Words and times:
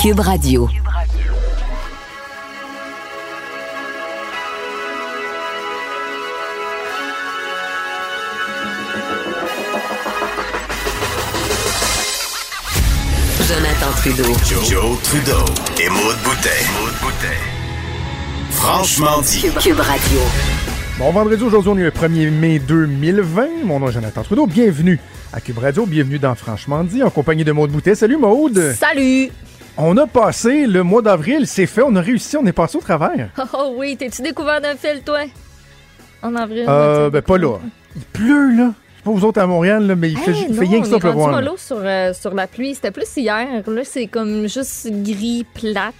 Cube 0.00 0.20
Radio. 0.20 0.68
Jonathan 13.42 13.90
Trudeau. 13.96 14.22
Joe, 14.44 14.98
Trudeau 15.02 15.32
et 15.80 15.88
Maude 15.88 16.16
Boutet. 16.22 16.48
Franchement 18.50 19.20
dit. 19.22 19.40
Cube 19.60 19.80
Radio. 19.80 20.20
Bon 20.98 21.10
vendredi, 21.10 21.42
aujourd'hui, 21.42 21.72
on 21.72 21.78
est 21.78 21.82
le 21.82 21.90
1er 21.90 22.30
mai 22.30 22.60
2020. 22.60 23.64
Mon 23.64 23.80
nom 23.80 23.88
est 23.88 23.92
Jonathan 23.92 24.22
Trudeau. 24.22 24.46
Bienvenue 24.46 25.00
à 25.32 25.40
Cube 25.40 25.58
Radio. 25.58 25.86
Bienvenue 25.86 26.20
dans 26.20 26.36
Franchement 26.36 26.84
dit, 26.84 27.02
en 27.02 27.10
compagnie 27.10 27.42
de 27.42 27.50
Maude 27.50 27.72
Boutet. 27.72 27.96
Salut 27.96 28.16
Maude. 28.16 28.74
Salut! 28.78 29.30
On 29.80 29.96
a 29.96 30.08
passé 30.08 30.66
le 30.66 30.82
mois 30.82 31.02
d'avril, 31.02 31.46
c'est 31.46 31.66
fait, 31.66 31.82
on 31.82 31.94
a 31.94 32.00
réussi, 32.00 32.36
on 32.36 32.44
est 32.46 32.52
passé 32.52 32.76
au 32.76 32.80
travers. 32.80 33.30
Oh, 33.54 33.74
oui, 33.76 33.96
t'es-tu 33.96 34.22
découvert 34.22 34.60
d'un 34.60 34.74
fil, 34.74 35.02
toi? 35.04 35.20
En 36.20 36.34
avril? 36.34 36.64
Euh, 36.68 37.10
ben 37.10 37.22
pas 37.22 37.38
là. 37.38 37.58
Il 37.94 38.02
pleut, 38.02 38.56
là. 38.56 38.72
Je 38.74 38.96
sais 38.98 39.02
pas 39.04 39.10
vous 39.12 39.24
autres 39.24 39.40
à 39.40 39.46
Montréal, 39.46 39.86
là, 39.86 39.94
mais 39.94 40.10
il 40.10 40.18
fait, 40.18 40.32
Hey, 40.32 40.46
il 40.48 40.54
fait 40.56 40.64
non, 40.64 40.70
rien 40.70 40.80
que 40.80 40.86
on 40.86 40.90
ça 40.90 40.96
est 40.96 41.00
pleuvoir. 41.00 41.30
mollo 41.30 41.56
sur, 41.56 41.78
euh, 41.80 42.12
sur 42.12 42.34
la 42.34 42.48
pluie. 42.48 42.74
C'était 42.74 42.90
plus 42.90 43.06
hier. 43.16 43.46
Là, 43.64 43.82
c'est 43.84 44.08
comme 44.08 44.48
juste 44.48 44.88
gris, 45.04 45.46
plate. 45.54 45.94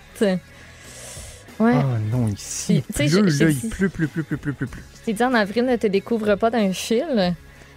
Ouais. 1.61 1.73
Ah 1.75 1.85
non, 2.11 2.27
ici, 2.29 2.83
il 2.89 3.09
pleut, 3.09 3.23
là, 3.23 3.51
il 3.51 3.69
pleut, 3.71 3.89
pleut, 3.89 4.09
pleut, 4.09 4.23
pleut, 4.25 4.37
pleut, 4.37 4.53
pleut, 4.53 4.67
pleut. 4.67 4.83
Je 5.01 5.05
t'ai 5.05 5.13
dit 5.13 5.23
en 5.23 5.35
avril, 5.35 5.65
ne 5.65 5.77
te 5.77 5.87
découvre 5.87 6.35
pas 6.35 6.51
d'un 6.51 6.73
fil. 6.73 7.35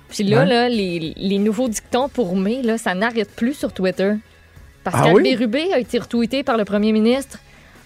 Puis 0.09 0.23
là, 0.23 0.45
là 0.45 0.67
les, 0.67 1.13
les 1.15 1.37
nouveaux 1.37 1.67
dictons 1.69 2.09
pour 2.09 2.35
mai, 2.35 2.63
là, 2.63 2.79
ça 2.79 2.95
n'arrête 2.95 3.29
plus 3.35 3.53
sur 3.53 3.71
Twitter. 3.71 4.13
Parce 4.83 4.95
Ah 4.99 5.13
oui? 5.13 5.35
Rubé 5.35 5.71
a 5.73 5.79
été 5.79 5.99
retweeté 5.99 6.43
par 6.43 6.57
le 6.57 6.65
premier 6.65 6.91
ministre. 6.91 7.39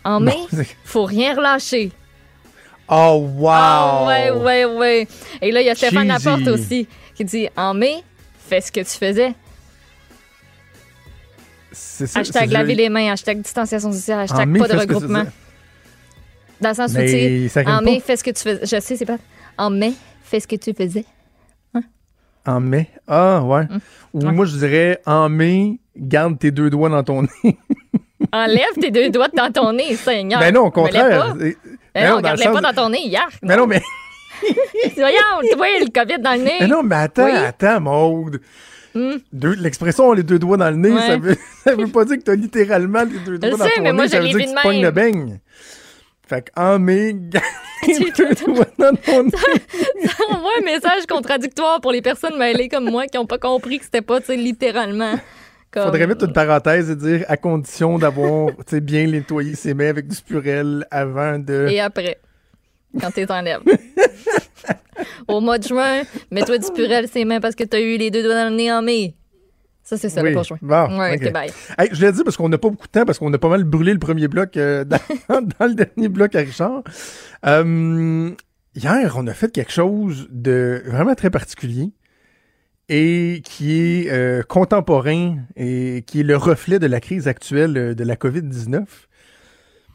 En 0.03 0.19
mai, 0.19 0.37
faut 0.85 1.03
rien 1.05 1.35
relâcher. 1.35 1.91
Oh, 2.87 3.27
wow! 3.37 3.47
Ah 3.51 4.05
ouais, 4.07 4.29
ouais, 4.31 4.65
ouais. 4.65 5.07
Et 5.41 5.51
là, 5.51 5.61
il 5.61 5.65
y 5.65 5.69
a 5.69 5.75
Stéphane 5.75 6.07
Cheesy. 6.11 6.25
Laporte 6.25 6.47
aussi 6.47 6.87
qui 7.15 7.25
dit 7.25 7.47
En 7.57 7.73
mai, 7.73 8.03
fais 8.47 8.61
ce 8.61 8.71
que 8.71 8.81
tu 8.81 8.85
faisais. 8.97 9.33
C'est 11.71 12.07
ça, 12.07 12.19
Hashtag 12.19 12.51
laver 12.51 12.75
les 12.75 12.89
mains, 12.89 13.11
hashtag 13.11 13.41
distanciation 13.41 13.91
sociale, 13.91 14.19
hashtag 14.19 14.47
mai, 14.47 14.59
pas 14.59 14.67
de 14.67 14.77
regroupement. 14.77 15.23
Dans 16.61 16.69
le 16.69 16.75
sens 16.75 16.91
où, 16.91 16.97
tu 16.99 17.49
sais, 17.49 17.67
en 17.67 17.81
mai, 17.81 17.95
pas. 17.95 18.05
fais 18.05 18.17
ce 18.17 18.23
que 18.23 18.31
tu 18.31 18.41
faisais. 18.41 18.61
Je 18.65 18.79
sais, 18.81 18.95
c'est 18.95 19.05
pas. 19.05 19.17
En 19.57 19.69
mai, 19.69 19.93
fais 20.23 20.39
ce 20.39 20.47
que 20.47 20.55
tu 20.55 20.73
faisais. 20.73 21.05
En 22.47 22.59
mai? 22.59 22.89
Ah, 23.07 23.41
ouais. 23.41 23.63
Ou 24.13 24.19
Hum. 24.19 24.25
Ouais. 24.27 24.31
moi, 24.31 24.45
je 24.45 24.55
dirais, 24.57 25.01
en 25.07 25.27
mai, 25.29 25.79
garde 25.97 26.37
tes 26.39 26.51
deux 26.51 26.69
doigts 26.69 26.89
dans 26.89 27.03
ton 27.03 27.23
nez. 27.23 27.57
Enlève 28.33 28.73
tes 28.79 28.91
deux 28.91 29.09
doigts 29.09 29.27
dans 29.33 29.51
ton 29.51 29.73
nez, 29.73 29.95
Seigneur. 29.95 30.39
ben 30.39 30.53
non, 30.53 30.61
au 30.67 30.71
contraire. 30.71 31.35
C'est- 31.39 31.43
Ben 31.43 31.55
Ben 31.93 32.09
non, 32.09 32.15
non, 32.15 32.21
garde-les 32.21 32.43
sens 32.45 32.53
pas 32.53 32.59
de- 32.71 32.75
dans 32.75 32.83
ton 32.83 32.89
nez 32.89 33.01
hier. 33.05 33.27
Mais 33.41 33.55
non, 33.55 33.67
mais, 33.67 33.81
Voyons, 34.97 35.49
tu 35.49 35.55
vois 35.55 35.67
le 35.79 35.85
COVID 35.91 36.19
dans 36.21 36.33
le 36.33 36.43
nez. 36.43 36.57
mais 36.59 36.67
non, 36.67 36.83
mais 36.83 36.95
attends, 36.95 37.25
Oui. 37.25 37.31
attends, 37.31 37.79
Maude. 37.79 38.41
Deux- 39.33 39.55
L'expression 39.55 40.11
les 40.13 40.23
deux 40.23 40.39
doigts 40.39 40.57
dans 40.57 40.69
le 40.69 40.75
nez, 40.77 40.91
Ouais. 40.91 41.01
ça, 41.07 41.17
veut, 41.17 41.37
ça 41.63 41.75
veut 41.75 41.87
pas 41.87 42.05
dire 42.05 42.17
que 42.17 42.23
t'as 42.23 42.35
littéralement 42.35 43.03
les 43.03 43.19
deux 43.19 43.37
doigts 43.37 43.51
Je 43.51 43.55
dans 43.57 43.63
sais, 43.65 43.71
ton 43.75 43.81
mais 43.83 43.89
nez. 43.91 43.95
moi, 43.95 44.07
ça 44.07 44.17
je 44.17 44.21
veut 44.21 44.27
dire 44.29 44.37
que 44.39 44.43
de 44.51 44.55
tu 44.55 44.61
pognes 44.63 44.81
le 44.81 44.91
beigne. 44.91 45.39
Fait 46.27 46.49
qu'en 46.55 46.79
mai, 46.79 47.13
garde 47.15 47.45
Tu- 47.83 48.11
tes 48.11 48.25
deux 48.25 48.53
doigts 48.53 48.65
dans 48.79 48.95
ton 48.95 49.23
nez. 49.23 49.31
envoie 50.31 50.51
un 50.59 50.63
message 50.65 51.05
contradictoire 51.07 51.79
pour 51.81 51.91
les 51.91 52.01
personnes 52.01 52.37
mêlées 52.37 52.67
comme 52.69 52.89
moi 52.89 53.05
qui 53.07 53.17
n'ont 53.17 53.25
pas 53.27 53.37
compris 53.37 53.79
que 53.79 53.85
c'était 53.85 54.01
pas, 54.01 54.19
littéralement. 54.29 55.15
Comme... 55.75 55.83
Faudrait 55.83 56.07
mettre 56.07 56.23
une 56.23 56.31
parenthèse 56.31 56.89
et 56.89 56.95
dire 56.95 57.25
à 57.27 57.35
condition 57.35 57.99
d'avoir 57.99 58.51
bien 58.81 59.07
nettoyé 59.07 59.55
ses 59.55 59.73
mains 59.73 59.89
avec 59.89 60.07
du 60.07 60.15
spurel 60.15 60.87
avant 60.89 61.37
de. 61.37 61.67
Et 61.69 61.81
après, 61.81 62.17
quand 62.99 63.11
t'es 63.11 63.29
enlèves. 63.29 63.59
Au 65.27 65.41
mois 65.41 65.57
de 65.57 65.67
juin, 65.67 66.03
mets-toi 66.31 66.59
du 66.59 66.71
purel 66.71 67.09
ses 67.09 67.25
mains 67.25 67.41
parce 67.41 67.55
que 67.55 67.65
t'as 67.65 67.81
eu 67.81 67.97
les 67.97 68.09
deux 68.09 68.23
doigts 68.23 68.35
dans 68.35 68.49
le 68.49 68.55
nez 68.55 68.71
en 68.71 68.81
mai. 68.81 69.15
Ça, 69.83 69.97
c'est 69.97 70.07
ça, 70.07 70.21
Oui. 70.21 70.33
le 70.33 70.41
juin. 70.43 70.57
Bon, 70.61 70.97
Ouais, 70.97 71.17
bye. 71.29 71.51
Hey, 71.77 71.89
je 71.91 72.03
l'ai 72.05 72.11
dit 72.13 72.23
parce 72.23 72.37
qu'on 72.37 72.47
n'a 72.47 72.57
pas 72.57 72.69
beaucoup 72.69 72.87
de 72.87 72.91
temps, 72.91 73.03
parce 73.05 73.19
qu'on 73.19 73.31
a 73.33 73.37
pas 73.37 73.49
mal 73.49 73.65
brûlé 73.65 73.91
le 73.91 73.99
premier 73.99 74.29
bloc 74.29 74.55
euh, 74.55 74.83
dans, 74.85 74.97
dans 75.59 75.65
le 75.67 75.75
dernier 75.75 76.07
bloc 76.07 76.33
à 76.35 76.39
Richard. 76.39 76.83
Euh, 77.45 78.31
hier, 78.75 79.13
on 79.17 79.27
a 79.27 79.33
fait 79.33 79.51
quelque 79.51 79.73
chose 79.73 80.27
de 80.31 80.83
vraiment 80.87 81.15
très 81.15 81.29
particulier 81.29 81.91
et 82.89 83.41
qui 83.43 83.79
est 84.03 84.11
euh, 84.11 84.43
contemporain 84.43 85.37
et 85.55 86.03
qui 86.05 86.19
est 86.19 86.23
le 86.23 86.37
reflet 86.37 86.77
de 86.79 86.87
la 86.87 86.99
crise 86.99 87.27
actuelle 87.27 87.77
euh, 87.77 87.93
de 87.95 88.03
la 88.03 88.15
COVID-19. 88.15 88.85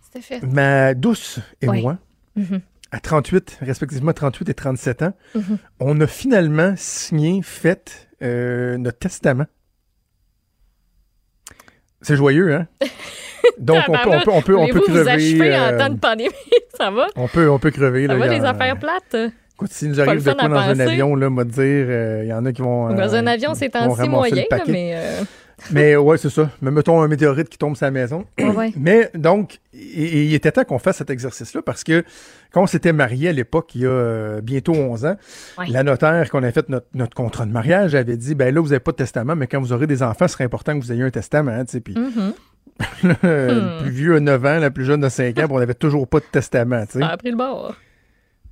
C'était 0.03 0.21
fait. 0.23 0.43
Ma 0.47 0.95
douce 0.95 1.39
et 1.61 1.67
moi, 1.67 1.99
Mhm. 2.37 2.61
à 2.91 3.01
38, 3.01 3.59
respectivement 3.61 4.12
38 4.12 4.49
et 4.49 4.55
37 4.55 5.03
ans, 5.03 5.12
Mhm. 5.34 5.59
on 5.78 6.01
a 6.01 6.06
finalement 6.06 6.75
signé, 6.77 7.41
fait 7.43 8.09
euh, 8.23 8.77
notre 8.78 8.99
testament. 8.99 9.47
C'est 12.03 12.17
joyeux, 12.17 12.55
hein? 12.55 12.67
Donc, 13.59 13.83
on 13.89 13.93
peut, 13.93 13.99
on 14.09 14.21
peut, 14.21 14.31
on 14.33 14.43
peut, 14.43 14.57
on 14.57 14.67
peut 14.69 14.78
vous 14.78 14.84
crever. 14.84 15.11
achever 15.11 15.55
euh, 15.55 15.75
en 15.75 15.78
temps 15.78 15.95
de 15.95 15.99
pandémie? 15.99 16.31
ça 16.77 16.91
va? 16.91 17.07
on, 17.17 17.28
peut, 17.28 17.49
on 17.51 17.59
peut 17.59 17.71
crever. 17.71 18.07
Ça 18.07 18.15
là, 18.15 18.19
va, 18.19 18.28
les 18.28 18.45
affaires 18.45 18.78
plates? 18.78 19.17
Écoute, 19.60 19.72
s'il 19.72 19.91
nous 19.91 20.00
arrive 20.00 20.25
de 20.25 20.32
quoi 20.32 20.48
dans 20.48 20.56
un 20.56 20.81
avion, 20.81 21.15
là, 21.16 21.28
m'a 21.28 21.44
dire, 21.44 21.54
euh, 21.65 22.21
il 22.25 22.28
y 22.28 22.32
en 22.32 22.44
a 22.47 22.53
qui 22.53 22.62
vont. 22.62 22.88
Dans 22.94 23.15
euh, 23.15 23.19
un 23.19 23.26
avion, 23.26 23.54
c'est 23.54 23.75
en 23.76 23.94
si 23.94 24.09
moyen, 24.09 24.44
là, 24.50 24.59
mais... 24.66 24.93
euh, 24.97 25.22
Mais 25.72 25.94
ouais, 25.94 26.16
c'est 26.16 26.31
ça. 26.31 26.48
Mais 26.62 26.71
mettons 26.71 27.03
un 27.03 27.06
météorite 27.09 27.50
qui 27.50 27.59
tombe 27.59 27.76
sur 27.76 27.84
la 27.84 27.91
maison. 27.91 28.25
ouais. 28.56 28.72
Mais 28.78 29.10
donc, 29.15 29.59
il 29.75 30.32
était 30.32 30.50
temps 30.53 30.65
qu'on 30.65 30.78
fasse 30.78 30.97
cet 30.97 31.10
exercice-là 31.10 31.60
parce 31.60 31.84
que 31.84 32.03
quand 32.50 32.62
on 32.62 32.66
s'était 32.66 32.94
marié 32.94 33.28
à 33.28 33.32
l'époque, 33.32 33.75
il 33.75 33.82
y 33.82 33.87
a 33.87 33.91
euh, 33.91 34.41
bientôt 34.41 34.72
11 34.72 35.04
ans, 35.04 35.16
Ouais. 35.59 35.66
la 35.69 35.82
notaire 35.82 36.31
qu'on 36.31 36.42
a 36.44 36.50
fait 36.50 36.66
notre, 36.71 36.87
notre 36.94 37.15
contrat 37.15 37.44
de 37.44 37.53
mariage 37.53 37.94
avait 37.94 38.16
dit, 38.16 38.34
ben 38.34 38.54
là, 38.54 38.62
vous 38.62 38.69
n'avez 38.69 38.81
pas 38.81 38.92
de 38.92 38.97
testament, 38.97 39.37
mais 39.37 39.47
quand 39.48 39.60
vous 39.60 39.75
aurez 39.75 39.87
des 39.87 40.03
enfants, 40.03 40.27
ce 40.28 40.32
serait 40.32 40.44
important 40.44 40.78
que 40.78 40.82
vous 40.82 40.92
ayez 40.92 41.03
un 41.03 41.10
testament. 41.10 41.50
hein, 41.50 41.66
tu 41.66 41.72
sais. 41.72 41.81
Puis 41.81 41.94
Mhm. 41.94 42.32
le 43.03 43.82
plus 43.82 43.91
vieux 43.91 44.16
a 44.16 44.21
9 44.21 44.44
ans, 44.47 44.59
la 44.59 44.71
plus 44.71 44.87
jeune 44.87 45.04
a 45.04 45.10
5 45.10 45.38
ans, 45.41 45.44
puis 45.44 45.53
on 45.53 45.59
n'avait 45.59 45.75
toujours 45.75 46.09
pas 46.09 46.21
de 46.21 46.25
testament. 46.32 46.87
tu 46.87 46.92
sais. 46.92 47.00
Ça 47.00 47.09
a 47.09 47.16
pris 47.19 47.31
le 47.31 47.37
bord. 47.37 47.75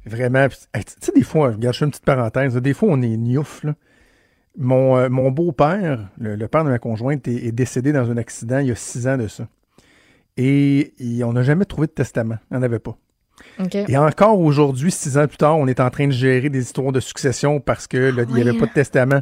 Vraiment. 0.08 0.48
Hey, 0.74 0.84
Tu 0.84 0.94
sais, 1.00 1.12
des 1.12 1.22
fois, 1.22 1.50
regarde, 1.50 1.74
je 1.74 1.78
fais 1.78 1.84
une 1.84 1.90
petite 1.90 2.04
parenthèse, 2.04 2.56
des 2.56 2.74
fois, 2.74 2.88
on 2.90 3.02
est 3.02 3.16
niouf, 3.16 3.62
là. 3.64 3.74
Mon, 4.60 4.96
euh, 4.96 5.08
mon 5.08 5.30
beau-père, 5.30 6.08
le, 6.18 6.34
le 6.34 6.48
père 6.48 6.64
de 6.64 6.70
ma 6.70 6.80
conjointe, 6.80 7.28
est, 7.28 7.46
est 7.46 7.52
décédé 7.52 7.92
dans 7.92 8.10
un 8.10 8.16
accident 8.16 8.58
il 8.58 8.66
y 8.66 8.70
a 8.72 8.74
six 8.74 9.06
ans 9.06 9.16
de 9.16 9.28
ça. 9.28 9.46
Et, 10.36 10.94
et 10.98 11.22
on 11.22 11.32
n'a 11.32 11.42
jamais 11.42 11.64
trouvé 11.64 11.86
de 11.86 11.92
testament. 11.92 12.38
Il 12.50 12.54
n'y 12.54 12.60
en 12.60 12.62
avait 12.64 12.80
pas. 12.80 12.96
Et 13.88 13.96
encore 13.96 14.40
aujourd'hui, 14.40 14.90
six 14.90 15.18
ans 15.18 15.26
plus 15.26 15.36
tard, 15.36 15.58
on 15.58 15.66
est 15.66 15.80
en 15.80 15.90
train 15.90 16.06
de 16.06 16.12
gérer 16.12 16.48
des 16.48 16.62
histoires 16.62 16.92
de 16.92 17.00
succession 17.00 17.60
parce 17.60 17.86
que 17.86 17.96
là, 17.96 18.24
il 18.28 18.34
n'y 18.34 18.40
avait 18.40 18.52
oui. 18.52 18.58
pas 18.58 18.66
de 18.66 18.72
testament. 18.72 19.20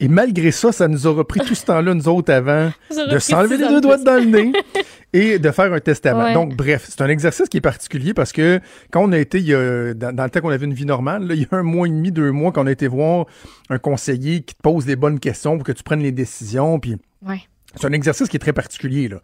Et 0.00 0.08
malgré 0.08 0.52
ça, 0.52 0.70
ça 0.70 0.86
nous 0.86 1.06
aura 1.06 1.24
pris 1.26 1.40
tout 1.40 1.54
ce 1.56 1.66
temps-là, 1.66 1.92
nous 1.92 2.08
autres, 2.08 2.32
avant, 2.32 2.70
de 3.10 3.18
s'enlever 3.18 3.56
les 3.56 3.68
deux 3.68 3.76
de 3.76 3.80
doigts 3.80 3.98
dans 3.98 4.14
le 4.14 4.26
nez 4.26 4.52
et 5.12 5.38
de 5.38 5.50
faire 5.50 5.72
un 5.72 5.80
testament. 5.80 6.24
Ouais. 6.24 6.34
Donc, 6.34 6.54
bref, 6.54 6.86
c'est 6.88 7.00
un 7.00 7.08
exercice 7.08 7.48
qui 7.48 7.56
est 7.56 7.62
particulier 7.62 8.12
parce 8.14 8.32
que 8.32 8.60
quand 8.90 9.02
on 9.02 9.12
a 9.12 9.18
été, 9.18 9.38
il 9.38 9.46
y 9.46 9.54
a- 9.54 9.94
dans, 9.94 10.14
dans 10.14 10.24
le 10.24 10.30
temps 10.30 10.40
qu'on 10.40 10.50
avait 10.50 10.66
une 10.66 10.74
vie 10.74 10.84
normale, 10.84 11.26
là, 11.26 11.34
il 11.34 11.42
y 11.42 11.46
a 11.50 11.56
un 11.56 11.62
mois 11.62 11.86
et 11.86 11.90
demi, 11.90 12.12
deux 12.12 12.30
mois, 12.30 12.52
qu'on 12.52 12.66
a 12.66 12.70
été 12.70 12.88
voir 12.88 13.26
un 13.70 13.78
conseiller 13.78 14.42
qui 14.42 14.54
te 14.54 14.62
pose 14.62 14.86
les 14.86 14.96
bonnes 14.96 15.18
questions 15.18 15.56
pour 15.56 15.64
que 15.66 15.72
tu 15.72 15.82
prennes 15.82 16.02
les 16.02 16.12
décisions. 16.12 16.78
Puis 16.78 16.96
Ouais. 17.26 17.40
c'est 17.74 17.86
un 17.86 17.92
exercice 17.92 18.28
qui 18.28 18.36
est 18.36 18.40
très 18.40 18.52
particulier. 18.52 19.08
Là. 19.08 19.20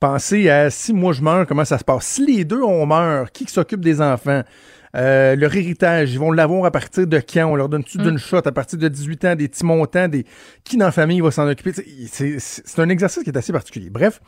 Pensez 0.00 0.48
à 0.48 0.70
si 0.70 0.92
moi 0.92 1.12
je 1.12 1.22
meurs, 1.22 1.46
comment 1.46 1.64
ça 1.64 1.78
se 1.78 1.84
passe? 1.84 2.06
Si 2.06 2.26
les 2.26 2.44
deux 2.44 2.62
on 2.62 2.84
meurt, 2.86 3.30
qui 3.30 3.46
s'occupe 3.46 3.80
des 3.80 4.00
enfants? 4.00 4.42
Euh, 4.96 5.36
leur 5.36 5.54
héritage, 5.54 6.12
ils 6.12 6.18
vont 6.18 6.32
l'avoir 6.32 6.64
à 6.64 6.70
partir 6.70 7.06
de 7.06 7.18
quand? 7.20 7.46
On 7.46 7.54
leur 7.56 7.68
donne-tu 7.68 7.98
d'une 7.98 8.18
shot 8.18 8.38
à 8.44 8.52
partir 8.52 8.78
de 8.78 8.88
18 8.88 9.24
ans, 9.26 9.34
des 9.34 9.48
petits 9.48 9.64
montants, 9.64 10.08
des 10.08 10.24
qui 10.64 10.76
dans 10.78 10.86
la 10.86 10.92
famille 10.92 11.20
va 11.20 11.30
s'en 11.30 11.46
occuper? 11.48 11.72
C'est 12.08 12.78
un 12.78 12.88
exercice 12.88 13.22
qui 13.22 13.30
est 13.30 13.36
assez 13.36 13.52
particulier. 13.52 13.90
Bref, 13.90 14.20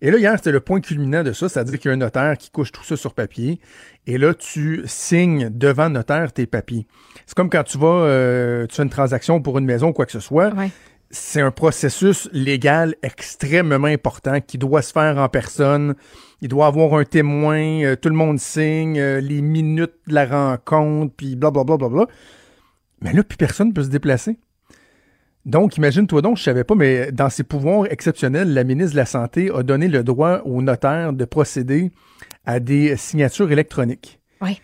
et 0.00 0.10
là, 0.10 0.18
hier, 0.18 0.32
c'était 0.36 0.52
le 0.52 0.60
point 0.60 0.80
culminant 0.80 1.22
de 1.22 1.32
ça, 1.32 1.48
c'est-à-dire 1.48 1.78
qu'il 1.78 1.90
y 1.90 1.92
a 1.92 1.94
un 1.94 1.98
notaire 1.98 2.38
qui 2.38 2.50
couche 2.50 2.72
tout 2.72 2.84
ça 2.84 2.96
sur 2.96 3.12
papier, 3.12 3.60
et 4.06 4.16
là, 4.18 4.32
tu 4.34 4.82
signes 4.86 5.50
devant 5.52 5.84
le 5.88 5.94
notaire 5.94 6.32
tes 6.32 6.46
papiers. 6.46 6.86
C'est 7.26 7.36
comme 7.36 7.50
quand 7.50 7.64
tu 7.64 7.78
vas, 7.78 7.86
euh, 7.86 8.66
tu 8.66 8.76
fais 8.76 8.82
une 8.82 8.90
transaction 8.90 9.42
pour 9.42 9.58
une 9.58 9.66
maison 9.66 9.88
ou 9.88 9.92
quoi 9.92 10.06
que 10.06 10.12
ce 10.12 10.20
soit, 10.20 10.54
Ouais. 10.54 10.70
C'est 11.14 11.40
un 11.40 11.52
processus 11.52 12.28
légal 12.32 12.96
extrêmement 13.02 13.86
important 13.86 14.40
qui 14.40 14.58
doit 14.58 14.82
se 14.82 14.92
faire 14.92 15.16
en 15.16 15.28
personne. 15.28 15.94
Il 16.40 16.48
doit 16.48 16.66
avoir 16.66 16.94
un 16.94 17.04
témoin, 17.04 17.84
euh, 17.84 17.96
tout 17.96 18.08
le 18.08 18.16
monde 18.16 18.40
signe, 18.40 18.98
euh, 18.98 19.20
les 19.20 19.40
minutes 19.40 19.94
de 20.08 20.14
la 20.14 20.26
rencontre, 20.26 21.14
puis 21.16 21.36
blablabla. 21.36 21.76
Bla, 21.76 21.88
bla, 21.88 22.04
bla. 22.04 22.14
Mais 23.00 23.12
là, 23.12 23.22
plus 23.22 23.36
personne 23.36 23.72
peut 23.72 23.84
se 23.84 23.88
déplacer. 23.88 24.38
Donc, 25.46 25.76
imagine-toi 25.76 26.20
donc, 26.20 26.36
je 26.36 26.42
savais 26.42 26.64
pas, 26.64 26.74
mais 26.74 27.12
dans 27.12 27.30
ses 27.30 27.44
pouvoirs 27.44 27.86
exceptionnels, 27.92 28.52
la 28.52 28.64
ministre 28.64 28.92
de 28.92 28.96
la 28.96 29.06
Santé 29.06 29.50
a 29.54 29.62
donné 29.62 29.86
le 29.88 30.02
droit 30.02 30.40
au 30.44 30.62
notaire 30.62 31.12
de 31.12 31.24
procéder 31.24 31.92
à 32.44 32.58
des 32.58 32.96
signatures 32.96 33.52
électroniques. 33.52 34.20
Oui. 34.40 34.60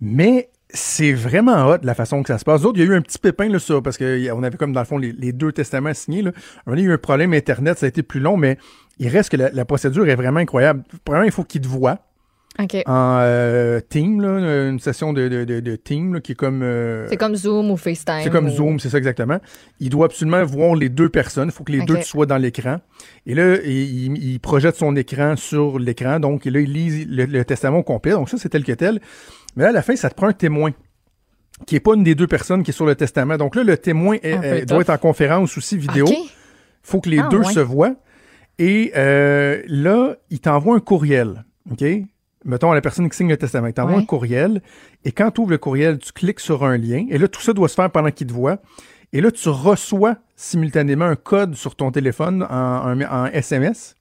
Mais 0.00 0.50
c'est 0.70 1.12
vraiment 1.12 1.66
hot 1.66 1.78
la 1.82 1.94
façon 1.94 2.22
que 2.22 2.28
ça 2.28 2.38
se 2.38 2.44
passe. 2.44 2.62
D'autres, 2.62 2.78
il 2.78 2.84
y 2.84 2.88
a 2.88 2.92
eu 2.92 2.94
un 2.96 3.00
petit 3.02 3.18
pépin 3.18 3.48
là, 3.48 3.58
ça, 3.58 3.80
parce 3.82 3.96
qu'on 3.96 4.42
avait 4.42 4.56
comme 4.58 4.72
dans 4.72 4.80
le 4.80 4.86
fond 4.86 4.98
les, 4.98 5.12
les 5.12 5.32
deux 5.32 5.52
testaments 5.52 5.94
signés. 5.94 6.22
Là. 6.22 6.32
On 6.66 6.74
a 6.74 6.78
eu 6.80 6.92
un 6.92 6.98
problème 6.98 7.32
Internet, 7.32 7.78
ça 7.78 7.86
a 7.86 7.88
été 7.88 8.02
plus 8.02 8.20
long, 8.20 8.36
mais 8.36 8.58
il 8.98 9.08
reste 9.08 9.30
que 9.30 9.36
la, 9.36 9.50
la 9.50 9.64
procédure 9.64 10.08
est 10.08 10.16
vraiment 10.16 10.40
incroyable. 10.40 10.82
Premièrement, 11.04 11.26
il 11.26 11.32
faut 11.32 11.44
qu'il 11.44 11.62
te 11.62 11.68
voie 11.68 11.98
OK. 12.58 12.74
en 12.86 13.18
euh, 13.20 13.78
team, 13.88 14.20
là, 14.20 14.68
une 14.68 14.80
session 14.80 15.12
de, 15.12 15.28
de, 15.28 15.44
de, 15.44 15.60
de 15.60 15.76
team 15.76 16.14
là, 16.14 16.20
qui 16.20 16.32
est 16.32 16.34
comme. 16.34 16.62
euh, 16.62 17.06
C'est 17.08 17.16
comme 17.16 17.36
Zoom 17.36 17.70
ou 17.70 17.76
FaceTime. 17.76 18.20
c'est 18.24 18.30
comme 18.30 18.48
ou- 18.48 18.50
Zoom, 18.50 18.80
c'est 18.80 18.88
ça 18.90 18.98
exactement. 18.98 19.38
Il 19.78 19.90
doit 19.90 20.06
absolument 20.06 20.44
voir 20.44 20.74
les 20.74 20.88
deux 20.88 21.08
personnes. 21.08 21.48
Il 21.48 21.52
faut 21.52 21.62
que 21.64 21.70
les 21.72 21.82
deux 21.82 22.02
soient 22.02 22.26
dans 22.26 22.36
l'écran. 22.36 22.78
Et 23.26 23.34
là, 23.34 23.56
il, 23.64 24.38
projette 24.42 24.74
son 24.74 24.96
écran 24.96 25.36
sur 25.36 25.78
l'écran. 25.78 26.18
Donc, 26.18 26.46
et 26.46 26.50
là, 26.50 26.58
il 26.60 26.72
lit 26.72 27.04
le, 27.04 27.26
le 27.26 27.44
testament 27.44 27.82
complet. 27.82 28.12
Donc, 28.12 28.28
ça, 28.28 28.36
c'est 28.38 28.48
tel 28.48 28.64
que 28.64 28.72
tel. 28.72 29.00
Mais 29.56 29.64
là, 29.64 29.70
à 29.70 29.72
la 29.72 29.82
fin, 29.82 29.96
ça 29.96 30.08
te 30.10 30.14
prend 30.14 30.28
un 30.28 30.32
témoin 30.32 30.70
qui 31.66 31.74
n'est 31.74 31.80
pas 31.80 31.94
une 31.94 32.04
des 32.04 32.14
deux 32.14 32.26
personnes 32.28 32.62
qui 32.62 32.70
est 32.70 32.74
sur 32.74 32.86
le 32.86 32.94
testament. 32.94 33.36
Donc 33.36 33.54
là, 33.56 33.64
le 33.64 33.76
témoin 33.76 34.16
est- 34.22 34.38
peu 34.38 34.46
euh, 34.46 34.64
doit 34.64 34.80
être 34.82 34.90
en 34.90 34.98
conférence 34.98 35.56
aussi 35.58 35.76
vidéo. 35.76 36.06
OK. 36.06 36.14
faut 36.82 37.00
que 37.00 37.10
les 37.10 37.18
Ah, 37.18 37.28
deux 37.30 37.38
ouais. 37.40 37.52
se 37.52 37.60
voient. 37.60 37.96
Et 38.58 38.92
euh, 38.96 39.62
là, 39.66 40.16
il 40.30 40.40
t'envoie 40.40 40.76
un 40.76 40.80
courriel. 40.80 41.44
OK? 41.70 41.84
Mettons 42.44 42.70
à 42.70 42.74
la 42.74 42.80
personne 42.80 43.08
qui 43.10 43.16
signe 43.16 43.28
le 43.28 43.36
testament. 43.36 43.66
Il 43.66 43.72
t'envoie 43.74 43.96
Ouais. 43.96 44.02
un 44.02 44.06
courriel. 44.06 44.62
Et 45.04 45.12
quand 45.12 45.30
tu 45.32 45.40
ouvres 45.42 45.50
le 45.50 45.58
courriel, 45.58 45.98
tu 45.98 46.12
cliques 46.12 46.40
sur 46.40 46.64
un 46.64 46.76
lien. 46.78 47.06
Et 47.10 47.18
là, 47.18 47.28
tout 47.28 47.40
ça 47.42 47.52
doit 47.52 47.68
se 47.68 47.74
faire 47.74 47.90
pendant 47.90 48.10
qu'il 48.10 48.26
te 48.28 48.32
voit. 48.32 48.58
Et 49.12 49.20
là, 49.20 49.30
tu 49.32 49.48
reçois 49.48 50.16
simultanément 50.36 51.04
un 51.06 51.16
code 51.16 51.56
sur 51.56 51.74
ton 51.76 51.90
téléphone 51.90 52.42
en, 52.48 52.92
en- 53.00 53.02
en 53.02 53.26
SMS. 53.26 53.96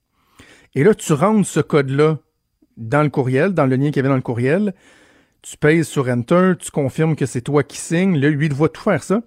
Et 0.75 0.83
là, 0.83 0.93
tu 0.93 1.11
rentres 1.13 1.47
ce 1.47 1.59
code-là 1.59 2.19
dans 2.77 3.01
le 3.01 3.09
courriel, 3.09 3.53
dans 3.53 3.65
le 3.65 3.75
lien 3.75 3.87
qu'il 3.87 3.97
y 3.97 3.99
avait 3.99 4.09
dans 4.09 4.15
le 4.15 4.21
courriel. 4.21 4.73
Tu 5.41 5.57
pèses 5.57 5.87
sur 5.87 6.09
Enter, 6.09 6.53
tu 6.59 6.71
confirmes 6.71 7.15
que 7.15 7.25
c'est 7.25 7.41
toi 7.41 7.63
qui 7.63 7.77
signes. 7.77 8.19
Là, 8.19 8.29
lui, 8.29 8.47
il 8.47 8.55
doit 8.55 8.69
tout 8.69 8.81
faire 8.81 9.03
ça. 9.03 9.21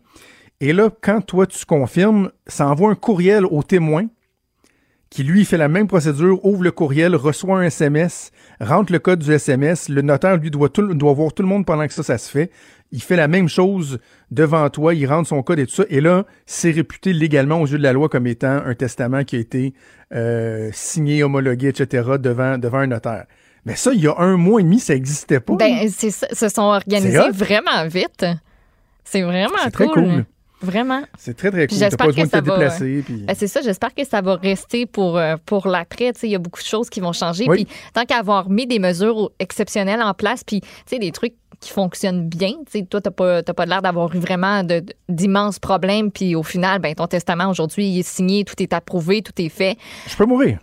Et 0.61 0.73
là, 0.73 0.91
quand 1.01 1.23
toi, 1.23 1.47
tu 1.47 1.65
confirmes, 1.65 2.31
ça 2.47 2.69
envoie 2.69 2.91
un 2.91 2.95
courriel 2.95 3.47
au 3.47 3.63
témoin 3.63 4.07
qui, 5.09 5.25
lui, 5.25 5.45
fait 5.45 5.57
la 5.57 5.69
même 5.69 5.89
procédure, 5.89 6.45
ouvre 6.45 6.63
le 6.63 6.71
courriel, 6.71 7.17
reçoit 7.17 7.59
un 7.59 7.63
SMS, 7.63 8.31
rentre 8.61 8.93
le 8.93 9.01
code 9.01 9.19
du 9.19 9.33
SMS. 9.33 9.89
Le 9.89 10.03
notaire, 10.03 10.37
lui, 10.37 10.51
doit, 10.51 10.69
voir 10.69 11.33
tout 11.33 11.43
le 11.43 11.49
monde 11.49 11.67
pendant 11.67 11.87
que 11.87 11.93
ça, 11.93 12.05
ça 12.05 12.17
se 12.17 12.31
fait. 12.31 12.51
Il 12.93 13.03
fait 13.03 13.17
la 13.17 13.27
même 13.27 13.49
chose 13.49 13.99
devant 14.31 14.69
toi, 14.71 14.95
il 14.95 15.07
rentre 15.07 15.29
son 15.29 15.43
code 15.43 15.59
et 15.59 15.67
tout 15.67 15.75
ça. 15.75 15.85
Et 15.89 16.01
là, 16.01 16.27
c'est 16.47 16.71
réputé 16.71 17.13
légalement 17.13 17.61
aux 17.61 17.67
yeux 17.67 17.79
de 17.79 17.83
la 17.83 17.93
loi 17.93 18.09
comme 18.09 18.27
étant 18.27 18.63
un 18.65 18.75
testament 18.75 19.25
qui 19.25 19.37
a 19.37 19.39
été 19.41 19.75
euh, 20.13 20.71
signé, 20.73 21.25
homologué, 21.25 21.69
etc., 21.69 22.13
devant 22.19 22.79
un 22.79 22.87
notaire. 22.87 23.27
Mais 23.65 23.77
ça, 23.77 23.93
il 23.93 24.01
y 24.01 24.07
a 24.07 24.15
un 24.19 24.37
mois 24.37 24.61
et 24.61 24.65
demi, 24.65 24.79
ça 24.81 24.95
n'existait 24.95 25.41
pas. 25.41 25.55
Ben, 25.55 25.89
c'est 25.89 26.11
se 26.11 26.49
sont 26.49 26.63
organisés 26.63 27.31
vraiment 27.33 27.87
vite. 27.87 28.25
C'est 29.05 29.23
vraiment 29.23 29.49
C'est 29.65 29.71
très 29.71 29.87
cool. 29.87 29.95
cool. 29.95 30.25
Vraiment. 30.63 31.03
c'est 31.19 31.35
très, 31.35 31.51
très 31.51 31.67
cool. 31.67 31.79
J'espère 31.79 32.07
pas 32.09 32.13
que 32.13 32.29
ça 32.29 32.41
va, 32.43 32.69
puis- 32.79 33.25
Ben, 33.27 33.35
c'est 33.35 33.47
ça, 33.47 33.63
j'espère 33.63 33.95
que 33.95 34.05
ça 34.05 34.21
va 34.21 34.35
rester 34.37 34.85
pour, 34.85 35.17
euh, 35.17 35.37
pour 35.47 35.67
l'après. 35.69 36.13
Tu 36.13 36.27
Il 36.27 36.33
y 36.33 36.35
a 36.35 36.39
beaucoup 36.39 36.61
de 36.61 36.67
choses 36.67 36.91
qui 36.91 37.01
vont 37.01 37.13
changer. 37.15 37.47
Oui. 37.49 37.65
Puis 37.65 37.77
tant 37.95 38.05
qu'avoir 38.05 38.51
mis 38.51 38.67
des 38.67 38.79
mesures 38.79 39.31
exceptionnelles 39.39 40.03
en 40.03 40.13
place, 40.13 40.45
puis 40.45 40.61
tu 40.87 40.99
des 40.99 41.13
trucs 41.13 41.35
qui 41.61 41.71
fonctionnent 41.71 42.29
bien. 42.29 42.53
Tu 42.71 42.81
sais, 42.81 42.83
toi, 42.85 43.01
t'as 43.01 43.11
pas, 43.11 43.43
t'as 43.43 43.55
pas 43.55 43.65
l'air 43.67 43.81
d'avoir 43.81 44.15
eu 44.15 44.19
vraiment 44.19 44.63
d'immenses 45.09 45.59
problèmes. 45.59 46.11
Puis 46.11 46.35
au 46.35 46.43
final, 46.43 46.79
ben, 46.79 46.95
ton 46.95 47.07
testament 47.07 47.49
aujourd'hui, 47.49 47.87
il 47.87 47.99
est 48.01 48.09
signé, 48.09 48.45
tout 48.45 48.61
est 48.63 48.73
approuvé, 48.75 49.23
tout 49.23 49.33
est 49.41 49.49
fait. 49.49 49.77
Je 50.09 50.17
peux 50.17 50.27
mourir. 50.27 50.59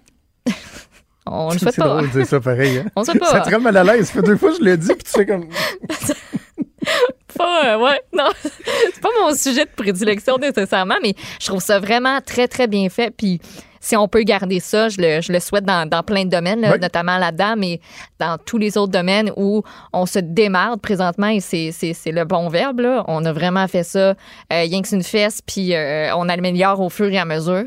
On 1.32 1.52
le 1.52 1.58
souhaite 1.60 1.76
C'est 1.76 1.82
pas. 1.82 1.88
drôle 1.88 2.08
de 2.10 2.14
dire 2.14 2.26
ça 2.28 2.40
pareil. 2.40 2.78
Hein? 2.80 2.90
On 2.96 3.04
souhaite 3.04 3.24
Ça 3.24 3.40
pas. 3.40 3.50
te 3.50 3.56
rend 3.56 3.62
mal 3.62 3.78
à 3.78 3.84
l'aise. 3.84 4.08
Ça 4.08 4.14
fait 4.14 4.22
deux 4.24 4.38
fois 4.38 4.52
que 4.52 4.58
je 4.58 4.64
le 4.64 4.78
dis, 4.78 4.88
puis 4.94 5.04
tu 5.04 5.12
fais 5.12 5.26
comme. 5.26 5.48
pas, 7.38 7.76
euh, 7.76 7.80
ouais, 7.80 8.02
non, 8.14 8.30
c'est 8.42 9.02
pas 9.02 9.10
mon 9.22 9.34
sujet 9.36 9.66
de 9.66 9.70
prédilection 9.76 10.38
nécessairement, 10.38 10.98
mais 11.02 11.14
je 11.40 11.48
trouve 11.48 11.62
ça 11.62 11.80
vraiment 11.80 12.20
très, 12.22 12.48
très 12.48 12.68
bien 12.68 12.90
fait. 12.90 13.12
Puis 13.16 13.40
si 13.80 13.96
on 13.96 14.08
peut 14.08 14.24
garder 14.24 14.60
ça, 14.60 14.90
je 14.90 14.98
le, 15.00 15.22
je 15.22 15.32
le 15.32 15.40
souhaite 15.40 15.64
dans, 15.64 15.88
dans 15.88 16.04
plein 16.04 16.26
de 16.26 16.30
domaines, 16.30 16.62
là, 16.62 16.78
notamment 16.78 17.18
là-dedans, 17.18 17.56
mais 17.58 17.80
dans 18.20 18.38
tous 18.38 18.58
les 18.58 18.78
autres 18.78 18.92
domaines 18.92 19.32
où 19.38 19.64
on 19.94 20.06
se 20.06 20.20
démarre 20.20 20.80
présentement, 20.80 21.28
et 21.28 21.40
c'est, 21.40 21.72
le 22.08 22.24
bon 22.26 22.50
verbe, 22.50 22.80
là. 22.82 23.06
on 23.08 23.24
a 23.24 23.32
vraiment 23.32 23.68
fait 23.68 23.84
ça, 23.84 24.00
euh, 24.10 24.16
rien 24.50 24.82
que 24.82 24.88
c'est 24.88 24.96
une 24.96 25.04
fesse, 25.04 25.42
puis 25.42 25.76
euh, 25.76 26.14
on 26.16 26.28
améliore 26.28 26.82
au 26.82 26.90
fur 26.90 27.08
et 27.08 27.18
à 27.20 27.26
mesure. 27.26 27.66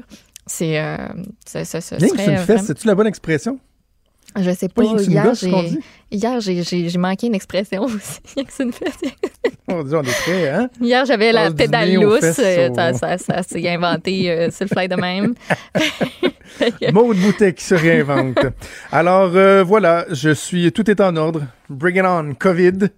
C'est, 0.53 0.81
euh, 0.81 0.97
ça, 1.47 1.65
ça, 1.65 1.81
ça 1.81 1.97
serait 2.01 2.59
c'est-tu 2.59 2.87
la 2.89 2.97
bonne 2.97 3.07
expression? 3.07 3.61
Je 4.41 4.51
sais 4.53 4.69
pas, 4.69 4.83
hier, 6.11 6.41
j'ai, 6.41 6.99
manqué 6.99 7.27
une 7.29 7.35
expression 7.37 7.83
aussi. 7.85 8.21
C'est 8.49 8.65
une 8.65 8.73
fesse. 8.73 8.99
On 9.69 9.83
dit, 9.85 9.95
on 9.95 10.03
est 10.03 10.11
très, 10.11 10.49
hein? 10.49 10.69
Hier, 10.81 11.05
j'avais 11.05 11.31
la 11.33 11.53
pédale 11.53 11.95
lousse. 11.95 12.39
euh, 12.41 12.73
Ça, 12.75 12.93
ça, 12.95 13.19
ça 13.19 13.43
s'est 13.45 13.69
inventé 13.69 14.31
euh, 14.31 14.51
sur 14.51 14.67
le 14.67 14.69
fly 14.69 14.89
de 14.89 14.97
même. 14.97 15.35
Maude 16.93 17.17
Boutet 17.19 17.55
qui 17.55 17.65
se 17.65 17.75
réinvente. 17.75 18.39
Alors, 18.93 19.31
euh, 19.37 19.63
voilà, 19.63 20.05
je 20.11 20.31
suis. 20.31 20.71
Tout 20.73 20.89
est 20.91 21.01
en 21.01 21.15
ordre. 21.17 21.43
Bring 21.69 21.97
it 21.99 22.05
on, 22.05 22.35
COVID. 22.35 22.89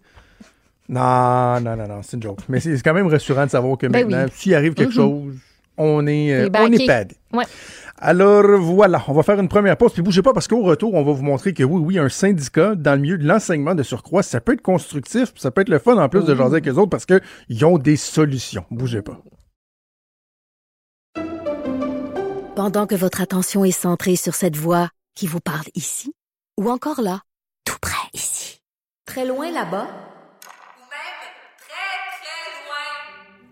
Non, 0.88 1.60
non, 1.60 1.76
non, 1.76 1.88
non, 1.88 2.00
c'est 2.02 2.16
une 2.16 2.22
joke. 2.22 2.40
Mais 2.48 2.60
c'est 2.60 2.80
quand 2.82 2.94
même 2.94 3.06
rassurant 3.06 3.44
de 3.46 3.50
savoir 3.50 3.78
que 3.78 3.86
Ben 3.86 4.06
maintenant, 4.06 4.24
oui. 4.26 4.32
s'il 4.34 4.54
arrive 4.54 4.74
quelque 4.74 4.88
Mhm. 4.90 4.94
chose, 4.94 5.34
on 5.76 6.06
est, 6.06 6.32
euh, 6.32 6.48
on 6.54 6.66
est 6.66 6.70
backé. 6.70 6.86
padé. 6.86 7.16
Ouais. 7.32 7.44
Alors 7.98 8.58
voilà, 8.60 9.04
on 9.06 9.12
va 9.12 9.22
faire 9.22 9.38
une 9.38 9.48
première 9.48 9.76
pause, 9.76 9.92
puis 9.92 10.02
bougez 10.02 10.22
pas 10.22 10.32
parce 10.32 10.48
qu'au 10.48 10.62
retour, 10.62 10.94
on 10.94 11.04
va 11.04 11.12
vous 11.12 11.22
montrer 11.22 11.54
que 11.54 11.62
oui, 11.62 11.80
oui, 11.80 11.98
un 11.98 12.08
syndicat 12.08 12.74
dans 12.74 12.94
le 12.96 13.00
milieu 13.00 13.16
de 13.16 13.26
l'enseignement 13.26 13.76
de 13.76 13.82
surcroît, 13.84 14.24
ça 14.24 14.40
peut 14.40 14.54
être 14.54 14.62
constructif, 14.62 15.32
puis 15.32 15.40
ça 15.40 15.52
peut 15.52 15.60
être 15.60 15.68
le 15.68 15.78
fun 15.78 15.96
en 15.96 16.08
plus 16.08 16.24
de 16.24 16.34
jaser 16.34 16.54
avec 16.54 16.66
les 16.66 16.78
autres 16.78 16.90
parce 16.90 17.06
qu'ils 17.06 17.64
ont 17.64 17.78
des 17.78 17.96
solutions. 17.96 18.64
Bougez 18.72 19.02
pas. 19.02 19.18
Pendant 22.56 22.86
que 22.86 22.94
votre 22.94 23.20
attention 23.20 23.64
est 23.64 23.70
centrée 23.70 24.16
sur 24.16 24.34
cette 24.34 24.56
voix 24.56 24.90
qui 25.14 25.26
vous 25.26 25.40
parle 25.40 25.66
ici, 25.74 26.12
ou 26.60 26.70
encore 26.70 27.00
là, 27.00 27.22
tout 27.64 27.78
près 27.80 28.08
ici, 28.12 28.60
très 29.06 29.26
loin 29.26 29.46
là-bas, 29.46 29.86
Ou 29.86 30.84
même 30.90 31.22
très, 31.56 31.98
très 32.18 32.44
loin. 32.66 33.48